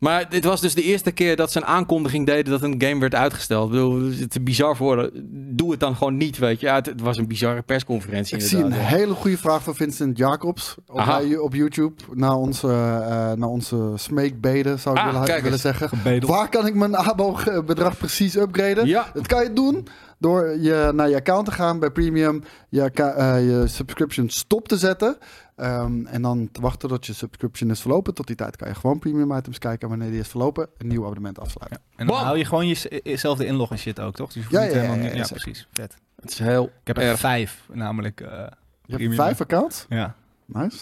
Maar 0.00 0.28
dit 0.28 0.44
was 0.44 0.60
dus 0.60 0.74
de 0.74 0.82
eerste 0.82 1.10
keer 1.12 1.36
dat 1.36 1.52
ze 1.52 1.58
een 1.58 1.64
aankondiging 1.66 2.26
deden 2.26 2.52
dat 2.52 2.62
een 2.62 2.82
game 2.82 3.00
werd 3.00 3.14
uitgesteld. 3.14 3.64
Ik 3.66 3.70
bedoel, 3.72 4.04
het 4.04 4.18
is 4.18 4.26
te 4.28 4.40
bizar 4.40 4.76
voor. 4.76 5.10
Doe 5.32 5.70
het 5.70 5.80
dan 5.80 5.96
gewoon 5.96 6.16
niet, 6.16 6.38
weet 6.38 6.60
je. 6.60 6.66
Ja, 6.66 6.74
het, 6.74 6.86
het 6.86 7.00
was 7.00 7.16
een 7.16 7.26
bizarre 7.26 7.62
persconferentie 7.62 8.36
Ik 8.36 8.42
zie 8.42 8.58
een 8.58 8.68
ja. 8.70 8.76
hele 8.76 9.14
goede 9.14 9.38
vraag 9.38 9.62
van 9.62 9.74
Vincent 9.74 10.18
Jacobs 10.18 10.76
op, 10.86 10.98
Aha. 10.98 11.18
bij- 11.18 11.36
op 11.36 11.54
YouTube. 11.54 11.94
Naar 12.14 12.34
onze, 12.36 12.66
eh 12.68 13.32
naar 13.32 13.48
onze 13.48 13.92
smeekbeden, 13.94 14.78
zou 14.78 14.94
ik 14.94 15.00
Ah, 15.00 15.06
willen, 15.10 15.24
kijk 15.24 15.36
willen 15.36 15.52
eens. 15.52 15.62
zeggen. 15.62 15.88
Gebedeld. 15.88 16.30
Waar 16.32 16.48
kan 16.48 16.66
ik 16.66 16.74
mijn 16.74 16.96
abo-bedrag 16.96 17.96
precies 17.98 18.36
upgraden? 18.36 18.86
Ja, 18.86 19.06
Dat 19.14 19.26
kan 19.26 19.42
je 19.42 19.52
doen 19.52 19.86
door 20.18 20.58
je 20.58 20.90
naar 20.94 21.08
je 21.08 21.16
account 21.16 21.46
te 21.46 21.52
gaan 21.52 21.78
bij 21.78 21.90
Premium, 21.90 22.42
je, 22.68 22.82
eh, 22.92 23.46
je 23.48 23.62
subscription 23.66 24.28
stop 24.28 24.68
te 24.68 24.76
zetten. 24.76 25.16
Ehm, 25.60 26.06
en 26.06 26.22
dan 26.22 26.48
te 26.52 26.60
wachten 26.60 26.88
tot 26.88 27.06
je 27.06 27.12
subscription 27.12 27.70
is 27.70 27.80
verlopen. 27.80 28.14
Tot 28.14 28.26
die 28.26 28.36
tijd 28.36 28.56
kan 28.56 28.68
je 28.68 28.74
gewoon 28.74 28.98
premium 28.98 29.32
items 29.36 29.58
kijken. 29.58 29.80
En 29.82 29.88
wanneer 29.88 30.10
die 30.10 30.20
is 30.20 30.28
verlopen, 30.28 30.68
een 30.78 30.86
nieuw 30.86 31.02
abonnement 31.02 31.38
afsluiten. 31.40 31.80
En 31.96 32.06
dan 32.06 32.16
Bam. 32.16 32.24
hou 32.24 32.38
je 32.38 32.44
gewoon 32.44 32.66
je- 32.68 33.00
jezelfde 33.04 33.46
inlog 33.46 33.70
en 33.70 33.78
shit 33.78 34.00
ook, 34.00 34.14
toch? 34.14 34.26
Dus 34.32 34.34
je 34.34 34.40
hoeft 34.40 34.52
Ja, 34.52 34.60
niet 34.62 34.70
ja, 34.70 34.76
ja, 34.76 34.82
helemaal 34.88 35.06
ja, 35.10 35.16
ja, 35.16 35.26
precies. 35.26 35.68
Vet. 35.72 35.96
het 36.20 36.30
is 36.30 36.38
heel 36.38 36.64
Ik 36.64 36.70
heb 36.86 36.98
er 36.98 37.18
vijf, 37.18 37.64
namelijk. 37.72 38.20
eh, 38.20 38.46
Je 38.84 38.96
hebt 38.96 39.14
vijf 39.14 39.40
accounts? 39.40 39.86
ja. 39.88 40.14
Nice. 40.46 40.78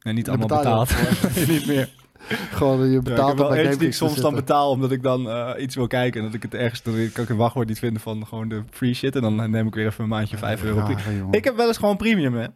En 0.00 0.14
niet 0.14 0.28
allemaal 0.28 0.46
betaal 0.46 0.80
je 0.80 0.86
betaald. 0.86 1.46
niet 1.48 1.66
meer. 1.66 1.90
Gewoon, 2.50 2.80
je 2.84 2.90
Ja, 2.90 2.98
ik 2.98 3.04
betaalt 3.04 3.28
heb 3.28 3.36
wel 3.36 3.46
op 3.46 3.52
bij 3.52 3.66
eens 3.66 3.76
die 3.78 3.86
ik 3.88 3.94
soms 3.94 4.16
dan 4.16 4.34
betaal 4.34 4.70
omdat 4.70 4.90
ik 4.92 5.02
dan 5.02 5.30
eh, 5.30 5.62
iets 5.62 5.74
wil 5.74 5.86
kijken. 5.86 6.20
En 6.20 6.26
dat 6.26 6.34
ik 6.34 6.42
het 6.42 6.54
ergens, 6.54 6.82
dan 6.82 6.94
kan 7.12 7.24
ik 7.24 7.30
een 7.30 7.36
wachtwoord 7.36 7.68
niet 7.68 7.78
vinden 7.78 8.02
van 8.02 8.26
gewoon 8.26 8.48
de 8.48 8.62
free 8.70 8.94
shit. 8.94 9.16
En 9.16 9.22
dan 9.22 9.50
neem 9.50 9.66
ik 9.66 9.74
weer 9.74 9.86
even 9.86 10.02
een 10.02 10.08
maandje 10.10 10.36
5 10.36 10.62
euro. 10.64 10.86
Jongen. 11.18 11.32
Ik 11.32 11.44
heb 11.44 11.56
wel 11.56 11.66
eens 11.66 11.76
gewoon 11.78 11.96
premium, 11.96 12.34
hè. 12.34 12.46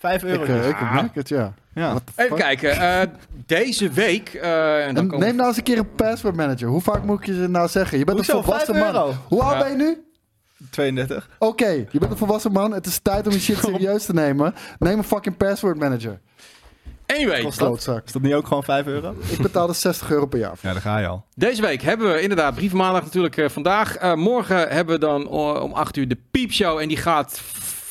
5 0.00 0.24
euro. 0.24 0.42
Ik, 0.42 0.48
eh, 0.48 0.68
ik 0.68 0.74
Ah. 0.76 0.94
merk 0.94 1.14
het, 1.14 1.28
ja. 1.28 1.52
Even 2.16 2.36
kijken. 2.36 2.70
eh, 2.70 3.00
deze 3.46 3.88
week... 3.90 4.28
eh, 4.34 4.86
en 4.86 4.94
dan 4.94 5.12
En 5.12 5.18
neem 5.18 5.34
nou 5.36 5.48
eens 5.48 5.56
een 5.56 5.62
keer 5.62 5.78
een 5.78 5.94
password 5.94 6.36
manager. 6.36 6.68
Hoe 6.68 6.80
vaak 6.80 7.02
moet 7.04 7.20
ik 7.20 7.26
je 7.26 7.32
nou 7.32 7.68
zeggen? 7.68 7.98
Je 7.98 8.04
bent 8.04 8.16
Hoezo? 8.16 8.36
een 8.36 8.42
volwassen 8.44 8.74
5 8.74 8.92
man. 8.92 9.02
euro? 9.02 9.14
Hoe 9.28 9.42
oud 9.42 9.52
Ja. 9.52 9.58
ben 9.58 9.70
je 9.70 9.76
nu? 9.76 10.04
32. 10.70 11.28
Oké, 11.38 11.68
je 11.68 11.98
bent 11.98 12.10
een 12.10 12.16
volwassen 12.18 12.52
man. 12.52 12.72
Het 12.72 12.86
is 12.86 12.98
tijd 12.98 13.26
om 13.26 13.32
je 13.32 13.40
shit 13.40 13.58
serieus 13.64 14.04
te 14.04 14.12
nemen. 14.12 14.54
Neem 14.78 14.98
een 14.98 15.04
fucking 15.04 15.36
password 15.36 15.78
manager. 15.78 16.20
Anyway, 17.06 17.42
Kost 17.42 17.58
dat? 17.58 18.02
Is 18.06 18.12
dat 18.12 18.22
niet 18.22 18.32
ook 18.34 18.46
gewoon 18.46 18.64
5 18.64 18.86
euro? 18.86 19.14
Ik 19.28 19.38
betaalde 19.42 19.72
60 19.72 20.10
euro 20.10 20.26
per 20.26 20.38
jaar. 20.38 20.54
Ja, 20.60 20.72
daar 20.72 20.82
ga 20.82 20.98
je 20.98 21.06
al. 21.06 21.24
Deze 21.34 21.62
week 21.62 21.82
hebben 21.82 22.12
we 22.12 22.20
inderdaad 22.20 22.54
brievenmaandag 22.54 23.02
natuurlijk 23.02 23.36
eh, 23.36 23.48
vandaag. 23.48 23.96
Eh, 23.96 24.14
morgen 24.14 24.68
hebben 24.68 24.94
we 24.94 25.00
dan 25.00 25.22
eh, 25.24 25.62
om 25.62 25.72
8 25.72 25.96
uur 25.96 26.08
de 26.08 26.18
piepshow. 26.30 26.78
En 26.78 26.88
die 26.88 26.96
gaat 26.96 27.40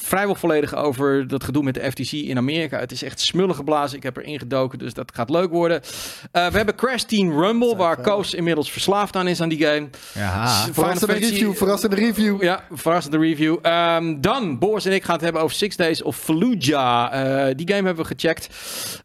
vrijwel 0.09 0.35
volledig 0.35 0.75
over 0.75 1.27
dat 1.27 1.43
gedoe 1.43 1.63
met 1.63 1.73
de 1.73 1.91
FTC 1.91 2.11
in 2.11 2.37
Amerika. 2.37 2.79
Het 2.79 2.91
is 2.91 3.03
echt 3.03 3.19
smullen 3.19 3.55
geblazen. 3.55 3.97
Ik 3.97 4.03
heb 4.03 4.17
erin 4.17 4.39
gedoken, 4.39 4.79
dus 4.79 4.93
dat 4.93 5.11
gaat 5.15 5.29
leuk 5.29 5.49
worden. 5.51 5.81
Eh, 6.31 6.47
we 6.47 6.57
hebben 6.57 6.75
Crash 6.75 7.03
Team 7.03 7.39
Rumble, 7.41 7.75
waar. 7.75 8.01
Koos 8.01 8.33
inmiddels 8.33 8.71
verslaafd 8.71 9.15
aan 9.15 9.27
is 9.27 9.41
aan 9.41 9.49
die 9.49 9.65
game. 9.65 9.87
Ja. 10.13 10.47
Verrassende 10.71 11.13
Fantasy- 11.13 11.33
review, 11.33 11.53
verrassende 11.55 11.95
review. 11.95 12.43
Ja, 12.43 12.63
verrassende 12.71 13.17
review. 13.17 13.57
Ehm, 13.61 14.21
dan, 14.21 14.57
Boris 14.59 14.85
en 14.85 14.91
ik 14.93 15.03
gaan 15.03 15.15
het 15.15 15.23
hebben 15.23 15.41
over 15.41 15.55
Six 15.55 15.75
Days 15.75 16.01
of 16.01 16.15
Fallujah. 16.17 17.47
Eh, 17.49 17.55
die 17.55 17.67
game 17.67 17.85
hebben 17.85 18.05
we 18.05 18.15
gecheckt. 18.15 18.49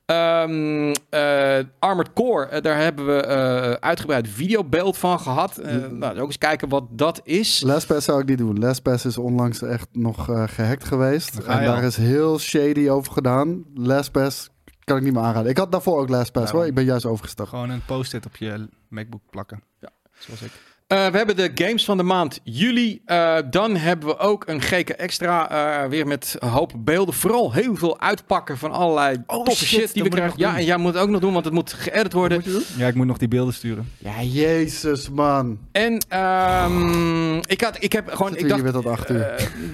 Ehm, 0.07 0.92
eh, 1.11 1.59
Armored 1.78 2.12
Core, 2.12 2.61
daar 2.61 2.76
hebben 2.78 3.07
we 3.07 3.22
eh, 3.22 3.70
uitgebreid 3.70 4.28
videobeeld 4.28 4.96
van 4.96 5.20
gehad. 5.20 5.57
Eh, 5.59 5.74
nou, 5.90 6.18
ook 6.20 6.26
eens 6.26 6.38
kijken 6.38 6.68
wat 6.68 6.84
dat 6.90 7.20
is. 7.24 7.62
LastPass 7.64 8.05
zou 8.05 8.20
ik 8.20 8.28
niet 8.28 8.38
doen. 8.38 8.59
LastPass 8.59 9.05
is 9.05 9.18
onlangs 9.18 9.62
echt 9.62 9.88
nog 9.92 10.30
eh, 10.30 10.42
gehackt 10.46 10.84
geweest. 10.95 11.38
En 11.38 11.64
daar 11.64 11.82
is 11.82 11.97
heel 11.97 12.38
shady 12.38 12.88
over 12.88 13.12
gedaan. 13.12 13.64
LastPass 13.74 14.51
kan 14.84 14.97
ik 14.97 15.03
niet 15.03 15.12
meer 15.12 15.22
aanraden. 15.22 15.51
Ik 15.51 15.57
had 15.57 15.72
daarvoor 15.72 15.99
ook 16.01 16.09
LastPass 16.09 16.53
hoor. 16.53 16.66
Ik 16.66 16.74
ben 16.74 16.84
juist 16.84 17.05
overgestapt. 17.05 17.49
Gewoon 17.49 17.70
een 17.70 17.84
post-it 17.84 18.26
op 18.26 18.36
je 18.36 18.68
MacBook 18.88 19.22
plakken. 19.30 19.62
Ja. 19.80 19.90
Zoals 20.18 20.42
ik. 20.42 20.53
Eh, 20.87 21.07
we 21.07 21.16
hebben 21.16 21.37
de 21.37 21.51
games 21.55 21.85
van 21.85 21.97
de 21.97 22.03
maand 22.03 22.41
juli. 22.43 23.01
Eh, 23.05 23.37
dan 23.51 23.76
hebben 23.76 24.09
we 24.09 24.18
ook 24.18 24.47
een 24.47 24.61
gekke 24.61 24.95
extra. 24.95 25.51
eh, 25.51 25.89
weer 25.89 26.07
met 26.07 26.37
een 26.39 26.49
hoop 26.49 26.72
beelden. 26.76 27.14
Vooral 27.14 27.53
heel 27.53 27.76
veel 27.76 28.01
uitpakken 28.01 28.59
van 28.59 28.72
allerlei 28.72 29.22
Oh, 29.26 29.45
toffe 29.45 29.66
shit, 29.66 29.80
shit, 29.80 29.95
die 29.95 30.03
we 30.03 30.09
krijgen. 30.09 30.39
Ja, 30.39 30.49
doen. 30.49 30.59
en 30.59 30.64
jij 30.64 30.76
moet 30.76 30.95
het 30.95 31.03
ook 31.03 31.09
nog 31.09 31.20
doen, 31.20 31.32
want 31.32 31.45
het 31.45 31.55
moet 31.55 31.72
geëdit 31.72 32.12
worden. 32.12 32.37
Moet 32.39 32.47
je 32.47 32.53
doen? 32.53 32.62
Ja, 32.76 32.87
ik 32.87 32.95
moet 32.95 33.07
nog 33.07 33.18
die 33.18 33.28
beelden 33.28 33.55
sturen. 33.55 33.91
Ja, 33.99 34.22
jezus 34.22 35.11
man. 35.11 35.59
En 35.72 36.05
ehm, 36.09 37.37
ik, 37.37 37.61
had, 37.61 37.76
ik 37.80 37.93
heb 37.93 38.09
gewoon. 38.09 38.32
Zitten 38.32 38.66
Ik 38.66 38.82
dacht, 38.82 39.09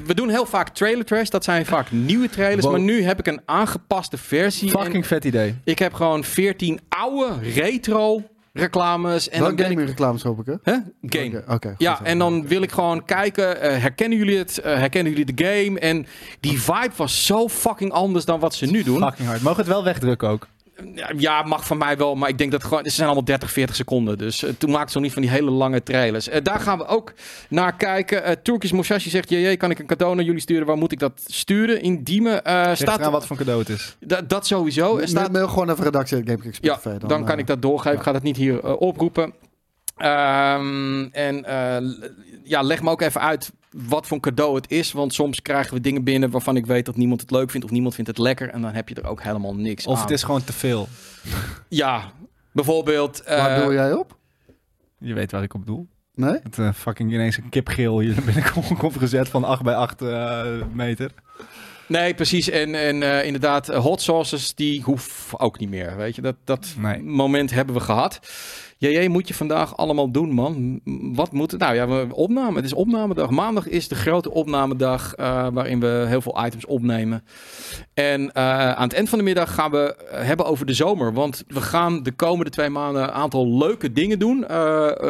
we 0.06 0.14
doen 0.14 0.28
heel 0.28 0.46
vaak 0.46 0.68
trailer 0.68 1.04
trash. 1.04 1.28
Dat 1.28 1.44
zijn 1.44 1.66
vaak 1.66 1.90
nieuwe 1.90 2.28
trailers. 2.28 2.62
Wow. 2.64 2.72
Maar 2.72 2.80
nu 2.80 3.02
heb 3.02 3.18
ik 3.18 3.26
een 3.26 3.40
aangepaste 3.44 4.16
versie. 4.16 4.70
Fucking 4.70 5.06
vet 5.06 5.24
idee. 5.24 5.54
ik 5.64 5.78
heb 5.78 5.94
gewoon 5.94 6.24
14 6.24 6.80
oude 6.88 7.50
retro 7.54 8.22
reclames. 8.52 9.28
En 9.28 9.40
dan 9.40 9.56
ben 9.56 9.64
ik, 9.64 9.70
gaming 9.70 9.88
reclames 9.88 10.22
hoop 10.22 10.40
ik 10.48 10.58
hè? 10.62 10.76
Game. 11.02 11.42
Oké, 11.48 11.74
Ja, 11.78 12.02
en 12.04 12.18
dan 12.18 12.46
wil 12.46 12.62
ik 12.62 12.72
gewoon 12.72 13.04
kijken, 13.04 13.60
eh, 13.60 13.78
herkennen 13.78 14.18
jullie 14.18 14.38
het? 14.38 14.58
Eh, 14.58 14.74
herkennen 14.74 15.12
jullie 15.12 15.34
de 15.34 15.44
game? 15.44 15.78
En 15.78 16.06
die 16.40 16.60
vibe 16.62 16.90
was 16.96 17.26
zo 17.26 17.48
fucking 17.48 17.92
anders 17.92 18.24
dan 18.24 18.40
wat 18.40 18.54
ze 18.54 18.66
nu 18.66 18.82
doen. 18.82 18.98
Fucking 19.02 19.28
hard. 19.28 19.40
Mogen 19.42 19.56
we 19.56 19.62
het 19.62 19.72
wel 19.72 19.84
wegdrukken 19.84 20.28
ook? 20.28 20.46
Ja, 21.16 21.42
mag 21.42 21.66
van 21.66 21.78
mij 21.78 21.96
wel, 21.96 22.14
maar 22.14 22.28
ik 22.28 22.38
denk 22.38 22.50
dat 22.50 22.60
het 22.60 22.70
gewoon, 22.70 22.84
ze 22.84 22.90
zijn 22.90 23.06
allemaal 23.06 23.24
30, 23.24 23.52
40 23.52 23.76
seconden. 23.76 24.18
Dus 24.18 24.42
eh, 24.42 24.50
toen 24.58 24.70
maakte 24.70 24.88
ze 24.90 24.94
nog 24.94 25.02
niet 25.04 25.12
van 25.12 25.22
die 25.22 25.30
hele 25.30 25.50
lange 25.50 25.82
trailers. 25.82 26.28
Eh, 26.28 26.42
daar 26.42 26.60
gaan 26.60 26.78
we 26.78 26.86
ook 26.86 27.12
naar 27.48 27.76
kijken. 27.76 28.24
Eh 28.24 28.32
Turkish 28.42 28.70
Musashi 28.70 29.10
zegt, 29.10 29.30
jee, 29.30 29.56
kan 29.56 29.70
ik 29.70 29.78
een 29.78 29.86
cadeau 29.86 30.14
naar 30.14 30.24
jullie 30.24 30.40
sturen? 30.40 30.66
Waar 30.66 30.76
moet 30.76 30.92
ik 30.92 30.98
dat 30.98 31.22
sturen? 31.26 31.82
In 31.82 32.02
Diemen 32.02 32.44
eh, 32.44 32.74
Staat 32.74 32.98
eraan 32.98 33.12
wat 33.12 33.26
voor 33.26 33.36
cadeau 33.36 33.58
het 33.60 33.68
is. 33.68 33.96
Da- 34.00 34.20
dat 34.22 34.46
sowieso. 34.46 34.98
Er 34.98 35.08
staat, 35.08 35.32
Mail 35.32 35.48
gewoon 35.48 35.70
even 35.70 35.84
redactie 35.84 36.16
at 36.16 36.22
ja, 36.26 36.32
GameKings.tv. 36.32 37.08
dan, 37.08 37.24
kan 37.24 37.38
ik 37.38 37.46
dat 37.46 37.62
doorgeven. 37.62 37.98
Ik 37.98 38.02
ga 38.04 38.12
dat 38.12 38.22
niet 38.22 38.36
hier 38.36 38.76
oproepen. 38.76 39.32
Ehm, 39.96 41.02
en 41.12 41.44
eh, 41.44 41.88
ja, 42.44 42.62
leg 42.62 42.82
me 42.82 42.90
ook 42.90 43.00
even 43.00 43.20
uit 43.20 43.52
wat 43.70 44.06
voor 44.06 44.16
een 44.16 44.22
cadeau 44.22 44.54
het 44.54 44.70
is. 44.70 44.92
Want 44.92 45.14
soms 45.14 45.42
krijgen 45.42 45.74
we 45.74 45.80
dingen 45.80 46.04
binnen 46.04 46.30
waarvan 46.30 46.56
ik 46.56 46.66
weet 46.66 46.86
dat 46.86 46.96
niemand 46.96 47.20
het 47.20 47.30
leuk 47.30 47.50
vindt 47.50 47.66
of 47.66 47.72
niemand 47.72 47.94
vindt 47.94 48.10
het 48.10 48.18
lekker. 48.18 48.48
En 48.48 48.62
dan 48.62 48.72
heb 48.72 48.88
je 48.88 48.94
er 48.94 49.06
ook 49.08 49.22
helemaal 49.22 49.54
niks 49.54 49.86
Of 49.86 49.94
aan. 49.96 50.02
het 50.02 50.10
is 50.10 50.22
gewoon 50.22 50.44
te 50.44 50.52
veel. 50.52 50.88
Ja, 51.68 52.12
bijvoorbeeld... 52.52 53.22
Waar 53.26 53.56
eh, 53.56 53.62
doe 53.64 53.72
jij 53.72 53.92
op? 53.92 54.18
Je 54.98 55.14
weet 55.14 55.30
waar 55.32 55.42
ik 55.42 55.54
op 55.54 55.66
doel. 55.66 55.88
Nee? 56.14 56.38
Het 56.42 56.58
eh, 56.58 56.72
fucking 56.72 57.12
ineens 57.12 57.36
een 57.36 57.48
kipgeel 57.48 57.98
hier 58.00 58.14
naar 58.14 58.24
binnen 58.24 58.50
komt- 58.52 58.78
komt 58.78 58.96
gezet 58.96 59.28
van 59.28 59.44
8 59.44 59.62
bij 59.62 59.74
8 59.74 60.02
eh, 60.02 60.46
meter. 60.72 61.10
Nee, 61.86 62.14
precies. 62.14 62.48
En, 62.50 62.74
en 62.74 63.02
eh, 63.02 63.24
inderdaad, 63.26 63.68
eh, 63.68 63.78
hot 63.78 64.02
sauces, 64.02 64.54
die 64.54 64.82
hoeft 64.82 65.38
ook 65.38 65.58
niet 65.58 65.70
meer. 65.70 65.96
Weet 65.96 66.14
je, 66.14 66.22
dat, 66.22 66.36
dat 66.44 66.74
Nee. 66.78 67.02
moment 67.02 67.50
hebben 67.50 67.74
we 67.74 67.80
gehad. 67.80 68.20
JJ, 68.80 69.08
moet 69.08 69.28
je 69.28 69.34
vandaag 69.34 69.76
allemaal 69.76 70.10
doen, 70.10 70.30
man? 70.30 70.80
Wat 71.14 71.32
moet? 71.32 71.58
Nou 71.58 71.74
ja, 71.74 72.06
opname. 72.10 72.56
Het 72.56 72.64
is 72.64 72.72
opnamedag. 72.72 73.30
Maandag 73.30 73.68
is 73.68 73.88
de 73.88 73.94
grote 73.94 74.30
opnamedag 74.30 75.14
eh, 75.14 75.46
waarin 75.52 75.80
we 75.80 76.04
heel 76.06 76.20
veel 76.20 76.44
items 76.44 76.66
opnemen. 76.66 77.24
En 77.94 78.32
eh, 78.32 78.72
aan 78.72 78.82
het 78.82 78.92
eind 78.92 79.08
van 79.08 79.18
de 79.18 79.24
middag 79.24 79.54
gaan 79.54 79.70
we 79.70 79.96
eh, 79.96 80.24
hebben 80.26 80.46
over 80.46 80.66
de 80.66 80.74
zomer. 80.74 81.12
Want 81.12 81.44
we 81.48 81.60
gaan 81.60 82.02
de 82.02 82.12
komende 82.12 82.50
twee 82.50 82.68
maanden 82.68 83.02
een 83.02 83.10
aantal 83.10 83.58
leuke 83.58 83.92
dingen 83.92 84.18
doen 84.18 84.44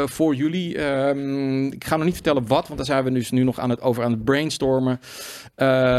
voor 0.08 0.34
jullie. 0.34 0.78
Ehm, 0.78 1.66
ik 1.66 1.84
ga 1.84 1.96
nog 1.96 2.04
niet 2.04 2.14
vertellen 2.14 2.46
wat, 2.46 2.64
want 2.64 2.76
daar 2.76 2.86
zijn 2.86 3.04
we 3.04 3.12
dus 3.12 3.30
nu 3.30 3.44
nog 3.44 3.58
aan 3.58 3.70
het, 3.70 3.80
over 3.80 4.04
aan 4.04 4.12
het 4.12 4.24
brainstormen. 4.24 5.00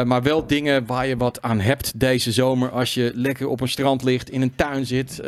Maar 0.08 0.24
wel 0.24 0.48
dingen 0.48 0.86
waar 0.86 1.08
je 1.08 1.18
wat 1.18 1.42
aan 1.42 1.60
hebt 1.60 2.00
deze 2.00 2.32
zomer. 2.32 2.70
Als 2.72 2.94
je 2.94 3.12
lekker 3.16 3.48
op 3.48 3.62
een 3.62 3.68
strand 3.68 4.04
ligt, 4.04 4.30
in 4.30 4.42
een 4.42 4.56
tuin 4.56 4.86
zit, 4.86 5.22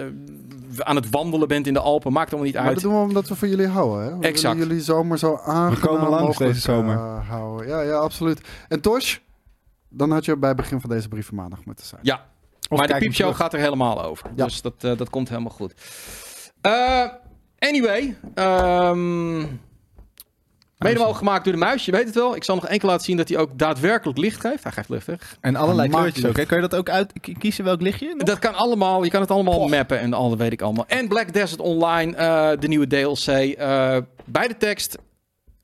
aan 0.78 0.96
het 0.96 1.10
wandelen 1.10 1.48
bent 1.48 1.68
in 1.68 1.74
de 1.74 1.80
Alpen. 1.80 2.12
Maakt 2.12 2.28
allemaal 2.30 2.46
niet 2.46 2.56
Maar 2.56 2.64
uit. 2.66 2.74
dat 2.74 2.84
doen 2.84 2.94
we 2.94 3.00
omdat 3.08 3.28
we 3.28 3.36
van 3.36 3.50
jullie 3.50 3.68
houden. 3.68 4.04
Hè? 4.06 4.18
We 4.18 4.28
Exact. 4.28 4.54
willen 4.54 4.68
jullie 4.70 4.84
zomer 4.84 5.18
zo 5.18 5.36
aangenaam 5.46 5.80
komen 5.80 6.10
langs 6.10 6.26
mogelijk, 6.28 6.54
deze 6.54 6.62
zomer. 6.72 6.96
eh, 6.96 7.30
houden. 7.30 7.68
Ja, 7.68 7.82
ja, 7.82 7.94
absoluut. 7.96 8.42
En 8.68 8.82
Tosh, 8.82 9.18
dan 9.90 10.12
had 10.12 10.26
je 10.26 10.38
bij 10.38 10.50
het 10.50 10.58
begin 10.58 10.82
van 10.82 10.90
deze 10.90 11.08
brieven 11.08 11.36
maandag 11.36 11.66
moeten 11.66 11.86
zijn. 11.86 12.02
Ja, 12.04 12.26
Of 12.70 12.78
maar 12.78 12.88
de 12.88 12.94
piepshow 12.94 13.16
terug. 13.26 13.38
gaat 13.38 13.54
er 13.54 13.60
helemaal 13.60 14.04
over. 14.04 14.30
Ja. 14.36 14.46
Dus 14.46 14.62
dat, 14.62 14.74
eh, 14.80 14.98
dat 14.98 15.10
komt 15.10 15.30
helemaal 15.30 15.52
goed. 15.52 15.74
Eh, 16.62 17.06
anyway. 17.60 18.18
ehm 18.34 19.46
mede 20.84 20.96
mogelijk 20.98 21.18
gemaakt 21.18 21.44
door 21.44 21.54
de 21.54 21.60
muis. 21.60 21.86
Je 21.86 21.92
weet 21.92 22.06
het 22.06 22.16
wel. 22.16 22.36
Ik 22.36 22.44
zal 22.44 22.56
nog 22.56 22.68
keer 22.80 22.90
laten 22.90 23.06
zien 23.06 23.18
dat 23.18 23.30
hij 23.30 23.38
ook 23.38 23.58
daadwerkelijk 23.60 24.18
licht 24.18 24.40
geeft. 24.40 24.64
Hij 24.64 24.72
geeft 24.72 24.90
licht 24.90 25.06
weg. 25.08 25.38
En 25.42 25.56
allerlei 25.56 25.90
kleurtjes 25.90 26.26
ook. 26.26 26.36
hè? 26.38 26.46
Kun 26.46 26.56
je 26.56 26.62
dat 26.68 26.76
ook 26.76 26.90
uit 26.90 27.14
kiezen 27.38 27.64
welk 27.64 27.82
lichtje? 27.82 28.08
nog? 28.08 28.18
Dat 28.28 28.40
kan 28.40 28.54
allemaal. 28.56 29.04
Je 29.04 29.10
kan 29.10 29.22
het 29.22 29.32
allemaal 29.32 29.68
mappen 29.68 30.00
en 30.00 30.14
al 30.14 30.30
dat 30.30 30.38
weet 30.38 30.52
ik 30.52 30.62
allemaal. 30.62 30.86
En 30.88 31.08
Black 31.08 31.34
Desert 31.34 31.60
Online, 31.60 32.16
eh, 32.16 32.50
de 32.60 32.68
nieuwe 32.68 32.88
DLC. 32.88 33.28
eh, 33.28 33.98
bij 34.26 34.48
de 34.48 34.58
tekst 34.58 34.98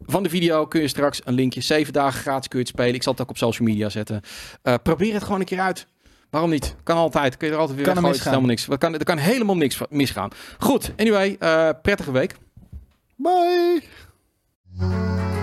van 0.06 0.24
de 0.24 0.30
video 0.30 0.66
kun 0.66 0.82
je 0.82 0.88
straks 0.88 1.22
een 1.24 1.34
linkje. 1.34 1.62
Zeven 1.62 1.94
dagen 1.94 2.20
gratis 2.22 2.48
kun 2.48 2.60
je 2.60 2.66
het 2.66 2.74
spelen. 2.74 2.94
Ik 2.96 3.04
zal 3.04 3.12
het 3.12 3.22
ook 3.22 3.30
op 3.30 3.38
social 3.38 3.68
media 3.68 3.90
zetten. 3.90 4.22
Eh, 4.62 4.74
probeer 4.84 5.14
het 5.14 5.24
gewoon 5.24 5.40
een 5.40 5.46
keer 5.46 5.60
uit. 5.60 5.88
Waarom 6.30 6.50
niet? 6.50 6.76
Kan 6.84 6.98
altijd. 6.98 7.38
Kun 7.38 7.48
je 7.48 7.54
er 7.54 7.60
altijd 7.60 7.78
weer 7.78 7.88
Kan 7.88 7.96
er 7.98 8.02
misgaan. 8.10 8.28
helemaal 8.28 8.50
niks. 8.50 8.68
Er 8.68 8.78
kan, 8.78 8.94
er 8.94 9.04
kan 9.04 9.18
helemaal 9.18 9.58
niks 9.58 9.80
misgaan. 9.90 10.30
Goed, 10.60 10.92
anyway. 10.98 11.38
prettige 11.82 12.12
week. 12.12 12.36
Bye! 13.16 13.82
Música 14.80 15.39